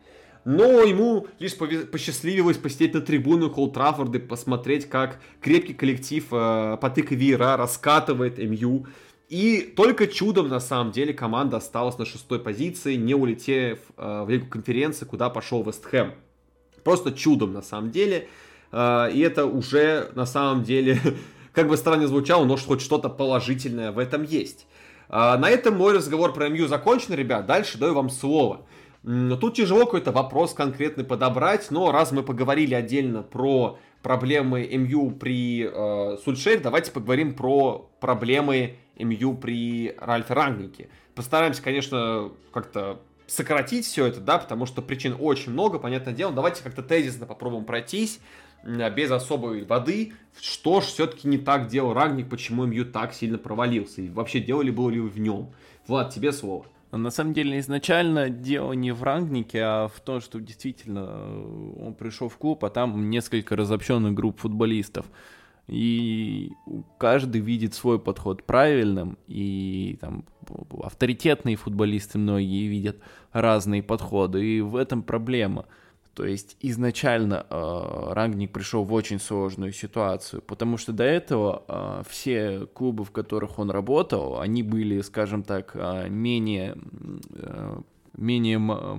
Но 0.46 0.82
ему 0.82 1.26
лишь 1.38 1.54
посчастливилось 1.54 2.56
посетить 2.56 2.94
на 2.94 3.02
трибуну 3.02 3.50
Холл 3.50 3.70
Траффорда 3.70 4.16
и 4.16 4.22
посмотреть, 4.22 4.88
как 4.88 5.20
крепкий 5.42 5.74
коллектив 5.74 6.24
э, 6.30 6.78
по 6.80 6.88
тык 6.88 7.10
Виера 7.10 7.58
раскатывает 7.58 8.38
МЮ. 8.38 8.86
И 9.30 9.60
только 9.76 10.08
чудом, 10.08 10.48
на 10.48 10.58
самом 10.58 10.90
деле, 10.90 11.14
команда 11.14 11.58
осталась 11.58 11.96
на 11.98 12.04
шестой 12.04 12.40
позиции, 12.40 12.96
не 12.96 13.14
улетев 13.14 13.78
э, 13.96 14.24
в 14.24 14.28
Лигу 14.28 14.48
конференции, 14.48 15.04
куда 15.04 15.30
пошел 15.30 15.62
Вестхэм. 15.62 16.14
Просто 16.82 17.12
чудом, 17.12 17.52
на 17.52 17.62
самом 17.62 17.92
деле. 17.92 18.26
Э, 18.72 19.08
и 19.12 19.20
это 19.20 19.46
уже, 19.46 20.10
на 20.16 20.26
самом 20.26 20.64
деле, 20.64 20.98
как 21.52 21.68
бы 21.68 21.76
странно 21.76 22.08
звучало, 22.08 22.44
но 22.44 22.56
хоть 22.56 22.80
что-то 22.80 23.08
положительное 23.08 23.92
в 23.92 24.00
этом 24.00 24.24
есть. 24.24 24.66
Э, 25.08 25.36
на 25.38 25.48
этом 25.48 25.76
мой 25.76 25.94
разговор 25.94 26.32
про 26.32 26.48
МЮ 26.48 26.66
закончен, 26.66 27.14
ребят. 27.14 27.46
Дальше 27.46 27.78
даю 27.78 27.94
вам 27.94 28.10
слово. 28.10 28.62
Но 29.04 29.36
тут 29.36 29.54
тяжело 29.54 29.84
какой-то 29.84 30.10
вопрос 30.10 30.54
конкретный 30.54 31.04
подобрать, 31.04 31.70
но 31.70 31.92
раз 31.92 32.10
мы 32.10 32.24
поговорили 32.24 32.74
отдельно 32.74 33.22
про 33.22 33.78
проблемы 34.02 34.66
МЮ 34.66 35.12
при 35.12 35.70
э, 35.72 36.16
Сульшере, 36.24 36.58
давайте 36.58 36.90
поговорим 36.90 37.34
про 37.34 37.88
проблемы 38.00 38.76
МЮ 39.02 39.34
при 39.34 39.94
Ральфе 39.98 40.34
Рангнике. 40.34 40.88
Постараемся, 41.14 41.62
конечно, 41.62 42.30
как-то 42.52 43.00
сократить 43.26 43.86
все 43.86 44.06
это, 44.06 44.20
да, 44.20 44.38
потому 44.38 44.66
что 44.66 44.82
причин 44.82 45.16
очень 45.18 45.52
много, 45.52 45.78
понятное 45.78 46.14
дело. 46.14 46.32
Давайте 46.32 46.62
как-то 46.62 46.82
тезисно 46.82 47.26
попробуем 47.26 47.64
пройтись, 47.64 48.20
без 48.64 49.10
особой 49.10 49.64
воды, 49.64 50.12
что 50.40 50.80
ж 50.80 50.84
все-таки 50.84 51.28
не 51.28 51.38
так 51.38 51.68
делал 51.68 51.94
Рагник, 51.94 52.28
почему 52.28 52.66
МЮ 52.66 52.84
так 52.84 53.14
сильно 53.14 53.38
провалился, 53.38 54.02
и 54.02 54.08
вообще 54.08 54.40
делали 54.40 54.70
было 54.70 54.90
ли 54.90 55.00
в 55.00 55.18
нем. 55.18 55.50
Влад, 55.86 56.12
тебе 56.12 56.32
слово. 56.32 56.66
На 56.92 57.10
самом 57.10 57.34
деле 57.34 57.60
изначально 57.60 58.30
дело 58.30 58.72
не 58.72 58.90
в 58.90 59.04
рангнике, 59.04 59.60
а 59.62 59.88
в 59.88 60.00
том, 60.00 60.20
что 60.20 60.40
действительно 60.40 61.06
э, 61.08 61.72
он 61.86 61.94
пришел 61.94 62.28
в 62.28 62.36
клуб, 62.36 62.64
а 62.64 62.70
там 62.70 63.10
несколько 63.10 63.54
разобщенных 63.54 64.12
групп 64.12 64.40
футболистов 64.40 65.06
и 65.70 66.52
каждый 66.98 67.40
видит 67.40 67.74
свой 67.74 68.00
подход 68.00 68.42
правильным, 68.42 69.16
и 69.28 69.96
там 70.00 70.24
авторитетные 70.82 71.54
футболисты 71.54 72.18
многие 72.18 72.66
видят 72.66 72.96
разные 73.32 73.82
подходы, 73.82 74.44
и 74.44 74.60
в 74.60 74.74
этом 74.74 75.04
проблема. 75.04 75.66
То 76.14 76.26
есть 76.26 76.56
изначально 76.60 77.46
э, 77.48 78.12
Рангник 78.12 78.52
пришел 78.52 78.82
в 78.84 78.92
очень 78.92 79.20
сложную 79.20 79.72
ситуацию, 79.72 80.42
потому 80.42 80.76
что 80.76 80.92
до 80.92 81.04
этого 81.04 81.62
э, 81.68 82.02
все 82.08 82.66
клубы, 82.74 83.04
в 83.04 83.12
которых 83.12 83.60
он 83.60 83.70
работал, 83.70 84.40
они 84.40 84.64
были, 84.64 85.00
скажем 85.02 85.44
так, 85.44 85.76
менее, 86.08 86.76
э, 87.32 87.80
менее, 88.16 88.58
э, 88.58 88.96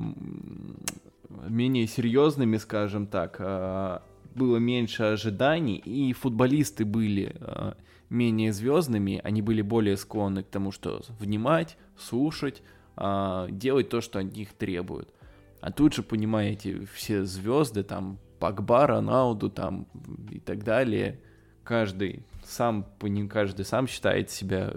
менее 1.49 1.85
серьезными, 1.85 2.55
скажем 2.55 3.07
так, 3.07 3.35
э, 3.39 3.99
было 4.35 4.57
меньше 4.57 5.03
ожиданий, 5.03 5.77
и 5.77 6.13
футболисты 6.13 6.85
были 6.85 7.35
э, 7.39 7.73
менее 8.09 8.53
звездными, 8.53 9.21
они 9.23 9.41
были 9.41 9.61
более 9.61 9.97
склонны 9.97 10.43
к 10.43 10.47
тому, 10.47 10.71
что 10.71 11.01
внимать, 11.19 11.77
слушать, 11.97 12.61
э, 12.97 13.47
делать 13.49 13.89
то, 13.89 14.01
что 14.01 14.19
от 14.19 14.35
них 14.35 14.53
требуют. 14.53 15.13
А 15.61 15.71
тут 15.71 15.93
же, 15.93 16.03
понимаете, 16.03 16.87
все 16.93 17.23
звезды, 17.23 17.83
там, 17.83 18.17
Пакба, 18.39 18.87
Роналду, 18.87 19.49
там, 19.49 19.87
и 20.31 20.39
так 20.39 20.63
далее, 20.63 21.19
каждый 21.63 22.25
сам, 22.43 22.85
каждый 23.29 23.65
сам 23.65 23.87
считает 23.87 24.31
себя 24.31 24.73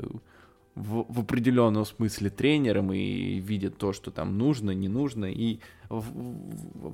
в, 0.74 1.06
в 1.08 1.20
определенном 1.20 1.84
смысле 1.84 2.30
тренером 2.30 2.92
и 2.92 3.40
видит 3.40 3.78
то, 3.78 3.92
что 3.92 4.10
там 4.10 4.36
нужно, 4.38 4.72
не 4.72 4.88
нужно, 4.88 5.26
и 5.26 5.60
в, 5.88 6.04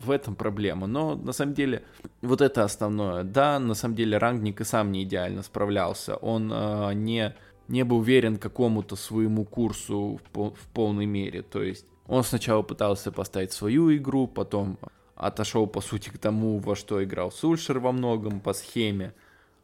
в, 0.07 0.11
этом 0.11 0.35
проблема. 0.35 0.87
Но 0.87 1.15
на 1.15 1.33
самом 1.33 1.55
деле 1.55 1.83
вот 2.23 2.41
это 2.41 2.65
основное. 2.65 3.25
Да, 3.25 3.59
на 3.59 3.75
самом 3.75 3.95
деле 3.95 4.19
Рангник 4.19 4.61
и 4.61 4.65
сам 4.65 4.93
не 4.93 5.05
идеально 5.05 5.43
справлялся. 5.43 6.17
Он 6.17 6.51
э, 6.53 6.95
не, 6.95 7.35
не 7.69 7.85
был 7.85 7.99
уверен 7.99 8.37
какому-то 8.37 8.97
своему 8.97 9.45
курсу 9.45 10.21
в, 10.33 10.51
в 10.51 10.69
полной 10.73 11.07
мере. 11.07 11.43
То 11.43 11.63
есть 11.63 11.87
он 12.07 12.25
сначала 12.25 12.63
пытался 12.63 13.13
поставить 13.13 13.53
свою 13.53 13.97
игру, 13.97 14.27
потом 14.27 14.79
отошел, 15.15 15.67
по 15.67 15.81
сути, 15.81 16.09
к 16.09 16.19
тому, 16.19 16.59
во 16.59 16.75
что 16.75 17.03
играл 17.05 17.31
Сульшер 17.31 17.79
во 17.79 17.93
многом, 17.93 18.41
по 18.41 18.53
схеме. 18.53 19.15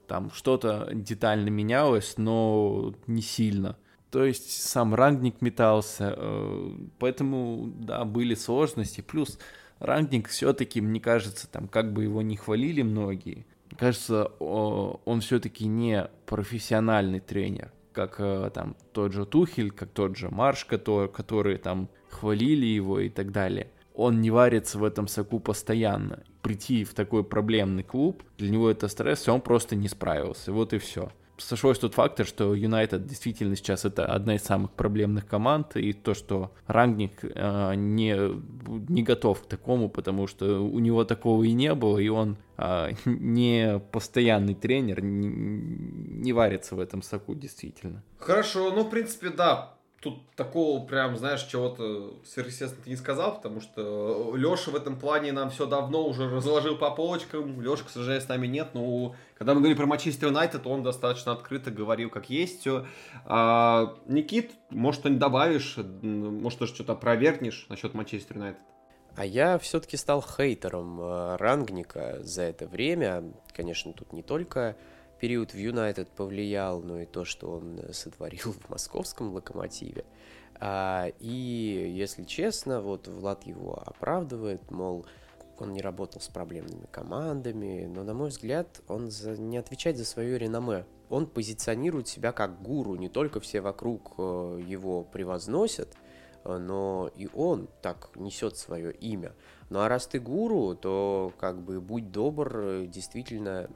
Там 0.06 0.30
что-то 0.30 0.88
детально 0.92 1.48
менялось, 1.48 2.14
но 2.16 2.94
не 3.06 3.22
сильно. 3.22 3.76
То 4.10 4.24
есть 4.24 4.62
сам 4.62 4.94
рангник 4.94 5.42
метался, 5.42 6.14
э, 6.16 6.70
поэтому, 6.98 7.72
да, 7.78 8.04
были 8.04 8.34
сложности. 8.34 9.00
Плюс 9.00 9.38
рангник 9.78 10.28
все-таки, 10.28 10.80
мне 10.80 11.00
кажется, 11.00 11.50
там, 11.50 11.68
как 11.68 11.92
бы 11.92 12.04
его 12.04 12.22
не 12.22 12.36
хвалили 12.36 12.82
многие, 12.82 13.46
кажется, 13.76 14.26
он 14.38 15.20
все-таки 15.20 15.66
не 15.66 16.08
профессиональный 16.24 17.20
тренер, 17.20 17.72
как 17.92 18.16
э, 18.18 18.50
там 18.54 18.76
тот 18.92 19.12
же 19.12 19.26
Тухель, 19.26 19.70
как 19.70 19.90
тот 19.90 20.16
же 20.16 20.30
Марш, 20.30 20.64
который, 20.64 21.08
которые 21.08 21.58
там 21.58 21.88
хвалили 22.08 22.66
его 22.66 23.00
и 23.00 23.08
так 23.08 23.32
далее. 23.32 23.70
Он 23.94 24.20
не 24.20 24.30
варится 24.30 24.78
в 24.78 24.84
этом 24.84 25.08
соку 25.08 25.40
постоянно. 25.40 26.22
Прийти 26.42 26.84
в 26.84 26.94
такой 26.94 27.24
проблемный 27.24 27.82
клуб, 27.82 28.22
для 28.38 28.50
него 28.50 28.70
это 28.70 28.88
стресс, 28.88 29.26
и 29.26 29.30
он 29.30 29.40
просто 29.40 29.74
не 29.74 29.88
справился. 29.88 30.52
Вот 30.52 30.72
и 30.72 30.78
все 30.78 31.10
сошлось 31.38 31.78
тот 31.78 31.94
фактор, 31.94 32.26
что 32.26 32.54
Юнайтед 32.54 33.06
действительно 33.06 33.56
сейчас 33.56 33.84
это 33.84 34.06
одна 34.06 34.36
из 34.36 34.42
самых 34.42 34.72
проблемных 34.72 35.26
команд, 35.26 35.76
и 35.76 35.92
то, 35.92 36.14
что 36.14 36.52
Рангник 36.66 37.20
э, 37.22 37.74
не, 37.74 38.16
не 38.90 39.02
готов 39.02 39.42
к 39.42 39.46
такому, 39.46 39.88
потому 39.88 40.26
что 40.26 40.60
у 40.60 40.78
него 40.78 41.04
такого 41.04 41.42
и 41.44 41.52
не 41.52 41.74
было, 41.74 41.98
и 41.98 42.08
он 42.08 42.36
э, 42.56 42.90
не 43.04 43.80
постоянный 43.92 44.54
тренер, 44.54 45.02
не, 45.02 45.28
не 45.28 46.32
варится 46.32 46.74
в 46.74 46.80
этом 46.80 47.02
соку 47.02 47.34
действительно. 47.34 48.02
Хорошо, 48.18 48.72
ну, 48.72 48.84
в 48.84 48.90
принципе, 48.90 49.30
да, 49.30 49.75
тут 50.00 50.30
такого 50.36 50.84
прям, 50.84 51.16
знаешь, 51.16 51.42
чего-то 51.44 52.14
сверхъестественно 52.24 52.84
ты 52.84 52.90
не 52.90 52.96
сказал, 52.96 53.36
потому 53.36 53.60
что 53.60 54.34
Леша 54.36 54.70
в 54.70 54.76
этом 54.76 54.98
плане 54.98 55.32
нам 55.32 55.50
все 55.50 55.66
давно 55.66 56.06
уже 56.06 56.28
разложил 56.28 56.76
по 56.76 56.90
полочкам. 56.90 57.60
Леша, 57.60 57.84
к 57.84 57.90
сожалению, 57.90 58.22
с 58.22 58.28
нами 58.28 58.46
нет, 58.46 58.68
но 58.74 59.14
когда 59.38 59.54
мы 59.54 59.60
говорили 59.60 59.76
про 59.76 59.86
Манчестер 59.86 60.28
Юнайтед, 60.28 60.66
он 60.66 60.82
достаточно 60.82 61.32
открыто 61.32 61.70
говорил, 61.70 62.10
как 62.10 62.30
есть 62.30 62.60
все. 62.60 62.86
А, 63.24 63.96
Никит, 64.06 64.52
может, 64.70 65.00
что-нибудь 65.00 65.20
добавишь, 65.20 65.76
может, 66.02 66.58
тоже 66.58 66.74
что-то 66.74 66.92
опровергнешь 66.92 67.66
насчет 67.68 67.94
Манчестер 67.94 68.36
Юнайтед? 68.36 68.62
А 69.16 69.24
я 69.24 69.58
все-таки 69.58 69.96
стал 69.96 70.22
хейтером 70.22 71.00
э, 71.00 71.36
Рангника 71.36 72.18
за 72.20 72.42
это 72.42 72.66
время. 72.66 73.32
Конечно, 73.54 73.94
тут 73.94 74.12
не 74.12 74.22
только 74.22 74.76
период 75.18 75.52
в 75.52 75.58
Юнайтед 75.58 76.08
повлиял, 76.10 76.82
но 76.82 77.00
и 77.00 77.06
то, 77.06 77.24
что 77.24 77.50
он 77.50 77.78
э, 77.78 77.92
сотворил 77.92 78.52
в 78.52 78.68
московском 78.70 79.32
локомотиве. 79.32 80.04
А, 80.58 81.08
и, 81.20 81.92
если 81.94 82.24
честно, 82.24 82.80
вот 82.80 83.08
Влад 83.08 83.44
его 83.44 83.82
оправдывает, 83.84 84.70
мол, 84.70 85.06
он 85.58 85.72
не 85.72 85.80
работал 85.80 86.20
с 86.20 86.28
проблемными 86.28 86.86
командами, 86.90 87.86
но, 87.86 88.04
на 88.04 88.14
мой 88.14 88.28
взгляд, 88.28 88.80
он 88.88 89.10
за, 89.10 89.40
не 89.40 89.56
отвечает 89.56 89.96
за 89.96 90.04
свое 90.04 90.38
реноме. 90.38 90.86
Он 91.08 91.26
позиционирует 91.26 92.08
себя 92.08 92.32
как 92.32 92.62
гуру, 92.62 92.96
не 92.96 93.08
только 93.08 93.40
все 93.40 93.60
вокруг 93.60 94.14
э, 94.18 94.60
его 94.66 95.04
превозносят, 95.04 95.96
но 96.44 97.10
и 97.16 97.28
он 97.34 97.68
так 97.82 98.10
несет 98.14 98.56
свое 98.56 98.92
имя. 98.92 99.32
Ну 99.68 99.80
а 99.80 99.88
раз 99.88 100.06
ты 100.06 100.20
гуру, 100.20 100.76
то 100.76 101.32
как 101.38 101.60
бы 101.60 101.80
будь 101.80 102.12
добр 102.12 102.86
действительно 102.86 103.68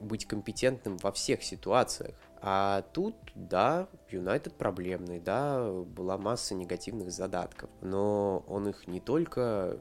быть 0.00 0.26
компетентным 0.26 0.96
во 0.98 1.12
всех 1.12 1.42
ситуациях. 1.42 2.14
А 2.40 2.82
тут, 2.92 3.16
да, 3.34 3.88
Юнайтед 4.10 4.54
проблемный, 4.54 5.18
да, 5.18 5.70
была 5.70 6.18
масса 6.18 6.54
негативных 6.54 7.10
задатков, 7.10 7.70
но 7.80 8.44
он 8.46 8.68
их 8.68 8.86
не 8.86 9.00
только 9.00 9.78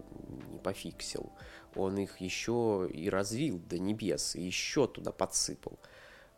не 0.51 0.57
пофиксил, 0.59 1.31
он 1.75 1.97
их 1.97 2.21
еще 2.21 2.89
и 2.91 3.09
развил 3.09 3.59
до 3.59 3.77
небес, 3.77 4.35
и 4.35 4.41
еще 4.41 4.87
туда 4.87 5.11
подсыпал. 5.11 5.79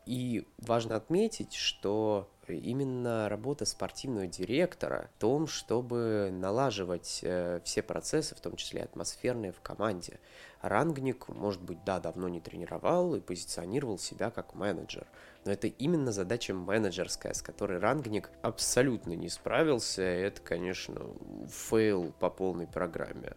И 0.06 0.48
важно 0.58 0.96
отметить, 0.96 1.54
что 1.54 2.30
именно 2.54 3.30
работа 3.30 3.66
спортивного 3.66 4.28
директора 4.28 5.10
в 5.18 5.20
том, 5.20 5.48
чтобы 5.48 6.30
налаживать 6.32 7.20
э, 7.24 7.60
все 7.64 7.82
процессы, 7.82 8.36
в 8.36 8.42
том 8.42 8.56
числе 8.56 8.84
атмосферные 8.84 9.52
в 9.52 9.62
команде. 9.62 10.20
Рангник, 10.62 11.28
может 11.28 11.62
быть, 11.62 11.84
да, 11.86 12.00
давно 12.00 12.30
не 12.30 12.40
тренировал 12.40 13.16
и 13.16 13.20
позиционировал 13.20 14.00
себя 14.00 14.32
как 14.32 14.56
менеджер, 14.56 15.06
но 15.46 15.52
это 15.52 15.68
именно 15.68 16.12
задача 16.12 16.54
менеджерская, 16.54 17.34
с 17.34 17.42
которой 17.42 17.80
Рангник 17.80 18.30
абсолютно 18.42 19.14
не 19.14 19.30
справился, 19.30 20.02
и 20.02 20.22
это, 20.22 20.42
конечно, 20.42 21.06
фейл 21.48 22.12
по 22.20 22.30
полной 22.30 22.68
программе. 22.68 23.34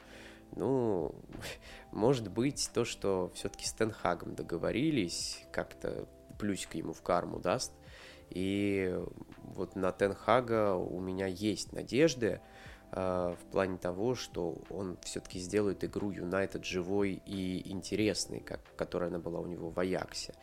Ну, 0.56 1.14
может 1.92 2.28
быть, 2.28 2.70
то, 2.74 2.84
что 2.84 3.30
все-таки 3.34 3.66
с 3.66 3.72
Тен 3.72 3.93
Хагом 3.93 4.34
договорились, 4.34 5.44
как-то 5.52 6.08
плюсик 6.38 6.74
ему 6.74 6.92
в 6.92 7.02
карму 7.02 7.38
даст. 7.38 7.72
И 8.30 8.98
вот 9.54 9.76
на 9.76 9.92
Тен 9.92 10.23
Хага 10.23 10.74
у 10.74 11.00
меня 11.00 11.26
есть 11.26 11.72
надежды 11.72 12.40
э, 12.92 13.34
в 13.38 13.50
плане 13.50 13.78
того, 13.78 14.14
что 14.14 14.58
он 14.70 14.96
все-таки 15.02 15.38
сделает 15.38 15.84
игру 15.84 16.10
Юнайтед 16.10 16.64
живой 16.64 17.20
и 17.26 17.70
интересной, 17.70 18.40
как, 18.40 18.60
которая 18.76 19.10
она 19.10 19.18
была 19.18 19.40
у 19.40 19.46
него 19.46 19.70
в 19.70 19.78
Аяксе. 19.78 20.34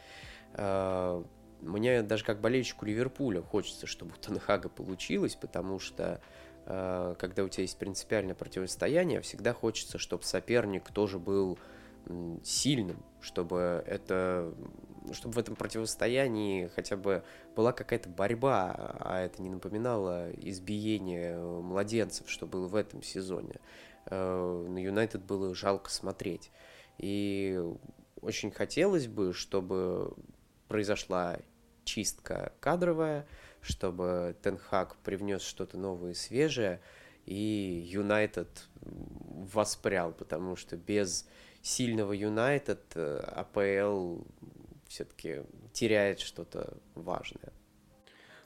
Э, 0.54 1.24
мне 1.62 2.04
даже 2.04 2.24
как 2.24 2.40
болельщику 2.40 2.86
Ливерпуля 2.86 3.42
хочется, 3.42 3.88
чтобы 3.88 4.14
у 4.14 4.18
Тенхага 4.18 4.70
получилось, 4.70 5.36
потому 5.36 5.80
что 5.80 6.22
э, 6.66 7.16
когда 7.18 7.44
у 7.44 7.50
тебя 7.50 7.64
есть 7.64 7.80
принципиальное 7.80 8.36
противостояние, 8.36 9.22
всегда 9.22 9.54
хочется, 9.54 9.98
чтобы 9.98 10.24
соперник 10.24 10.92
тоже 10.92 11.20
был 11.20 11.58
сильным, 12.44 13.04
чтобы 13.22 13.84
это 13.86 14.54
чтобы 15.14 15.36
в 15.36 15.38
этом 15.40 15.56
противостоянии 15.56 16.68
хотя 16.68 16.98
бы 16.98 17.24
была 17.56 17.72
какая-то 17.74 18.10
борьба, 18.10 18.74
а 19.00 19.22
это 19.22 19.42
не 19.42 19.50
напоминало 19.50 20.32
избиение 20.34 21.38
младенцев, 21.38 22.30
что 22.30 22.46
было 22.46 22.68
в 22.68 22.76
этом 22.76 23.04
сезоне. 23.04 23.60
Э, 24.06 24.66
на 24.68 24.78
Юнайтед 24.78 25.24
было 25.24 25.54
жалко 25.54 25.90
смотреть. 25.90 26.52
И 26.98 27.62
очень 28.22 28.52
хотелось 28.52 29.08
бы, 29.08 29.34
чтобы 29.34 30.14
произошла 30.68 31.38
чистка 31.84 32.54
кадровая, 32.60 33.28
чтобы 33.62 34.36
Тенхак 34.42 34.96
привнес 34.98 35.42
что-то 35.42 35.78
новое 35.78 36.12
и 36.12 36.16
свежее, 36.16 36.82
и 37.26 37.86
Юнайтед 37.86 38.68
воспрял, 38.82 40.14
потому 40.14 40.56
что 40.56 40.78
без 40.78 41.28
сильного 41.62 42.14
Юнайтед 42.14 42.84
э, 42.96 43.18
АПЛ 43.18 44.22
все-таки 44.88 45.44
теряет 45.74 46.20
что-то 46.20 46.78
важное. 46.96 47.54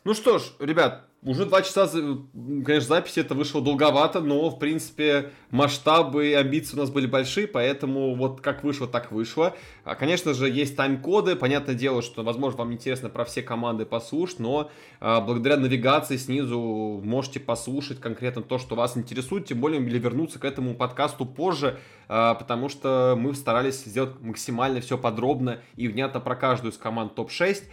Ну 0.04 0.16
что 0.16 0.40
ж, 0.40 0.44
ребят, 0.58 1.06
уже 1.22 1.46
два 1.46 1.62
часа, 1.62 1.88
конечно, 1.88 2.82
записи 2.82 3.20
это 3.20 3.36
вышло 3.36 3.62
долговато, 3.62 4.20
но, 4.20 4.50
в 4.50 4.58
принципе, 4.58 5.30
масштабы 5.52 6.30
и 6.30 6.34
амбиции 6.34 6.76
у 6.76 6.80
нас 6.80 6.90
были 6.90 7.06
большие, 7.06 7.46
поэтому 7.46 8.16
вот 8.16 8.42
как 8.42 8.64
вышло, 8.64 8.88
так 8.88 9.12
вышло. 9.12 9.56
А, 9.84 9.94
конечно 9.94 10.34
же, 10.34 10.50
есть 10.50 10.76
тайм-коды, 10.76 11.36
понятное 11.36 11.76
дело, 11.76 12.02
что, 12.02 12.24
возможно, 12.24 12.58
вам 12.58 12.74
интересно 12.74 13.10
про 13.10 13.24
все 13.26 13.44
команды 13.44 13.86
послушать, 13.86 14.40
но 14.40 14.72
а, 15.00 15.22
благодаря 15.22 15.58
навигации 15.58 16.18
снизу 16.18 17.00
можете 17.04 17.40
послушать 17.40 18.00
конкретно 18.00 18.42
то, 18.42 18.58
что 18.58 18.74
вас 18.76 18.98
интересует, 18.98 19.46
тем 19.46 19.60
более 19.60 19.80
или 19.80 20.00
вернуться 20.00 20.40
к 20.40 20.46
этому 20.46 20.74
подкасту 20.74 21.28
позже, 21.28 21.78
а, 22.08 22.34
потому 22.34 22.68
что 22.68 23.16
мы 23.16 23.36
старались 23.36 23.84
сделать 23.84 24.20
максимально 24.22 24.82
все 24.82 24.98
подробно 24.98 25.60
и 25.76 25.88
внятно 25.88 26.20
про 26.20 26.36
каждую 26.36 26.72
из 26.72 26.80
команд 26.80 27.14
топ-6. 27.14 27.66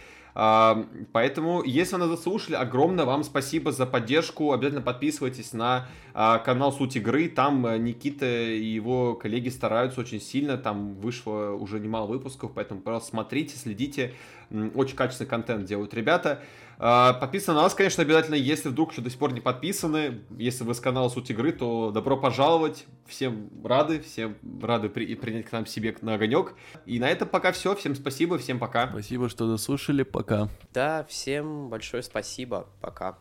Поэтому, 1.11 1.63
если 1.63 1.95
вы 1.95 1.99
нас 1.99 2.09
заслушали, 2.09 2.55
огромное 2.55 3.03
вам 3.03 3.23
спасибо 3.23 3.73
за 3.73 3.85
поддержку. 3.85 4.53
Обязательно 4.53 4.81
подписывайтесь 4.81 5.51
на 5.51 5.87
а, 6.13 6.37
канал 6.39 6.71
Суть 6.71 6.95
игры. 6.95 7.27
Там 7.27 7.65
э, 7.65 7.77
Никита 7.77 8.25
и 8.25 8.63
его 8.63 9.15
коллеги 9.15 9.49
стараются 9.49 9.99
очень 9.99 10.21
сильно. 10.21 10.57
Там 10.57 10.95
вышло 10.95 11.51
уже 11.51 11.79
немало 11.79 12.07
выпусков, 12.07 12.51
поэтому, 12.55 12.79
пожалуйста, 12.79 13.09
смотрите, 13.09 13.57
следите. 13.57 14.13
Очень 14.75 14.95
качественный 14.95 15.29
контент 15.29 15.65
делают 15.65 15.93
ребята. 15.93 16.41
А, 16.81 17.13
подписаны 17.13 17.57
на 17.57 17.63
нас, 17.63 17.73
конечно, 17.73 18.03
обязательно, 18.03 18.35
если 18.35 18.69
вдруг 18.69 18.93
еще 18.93 19.01
до 19.01 19.09
сих 19.09 19.19
пор 19.19 19.33
не 19.33 19.41
подписаны. 19.41 20.21
Если 20.37 20.63
вы 20.63 20.73
с 20.73 20.79
канала 20.79 21.09
Суть 21.09 21.29
игры, 21.29 21.51
то 21.51 21.91
добро 21.91 22.15
пожаловать. 22.15 22.85
Всем 23.05 23.49
рады, 23.63 23.99
всем 23.99 24.37
рады 24.61 24.87
при, 24.87 25.13
принять 25.15 25.45
к 25.45 25.51
нам 25.51 25.65
себе 25.65 25.95
на 26.01 26.13
огонек. 26.13 26.55
И 26.85 26.99
на 26.99 27.09
этом 27.09 27.27
пока 27.27 27.51
все. 27.51 27.75
Всем 27.75 27.95
спасибо, 27.95 28.37
всем 28.37 28.59
пока. 28.59 28.87
Спасибо, 28.87 29.27
что 29.27 29.51
дослушали. 29.51 30.03
Пока. 30.03 30.47
Да, 30.73 31.05
всем 31.09 31.69
большое 31.69 32.01
спасибо. 32.01 32.67
Пока. 32.79 33.17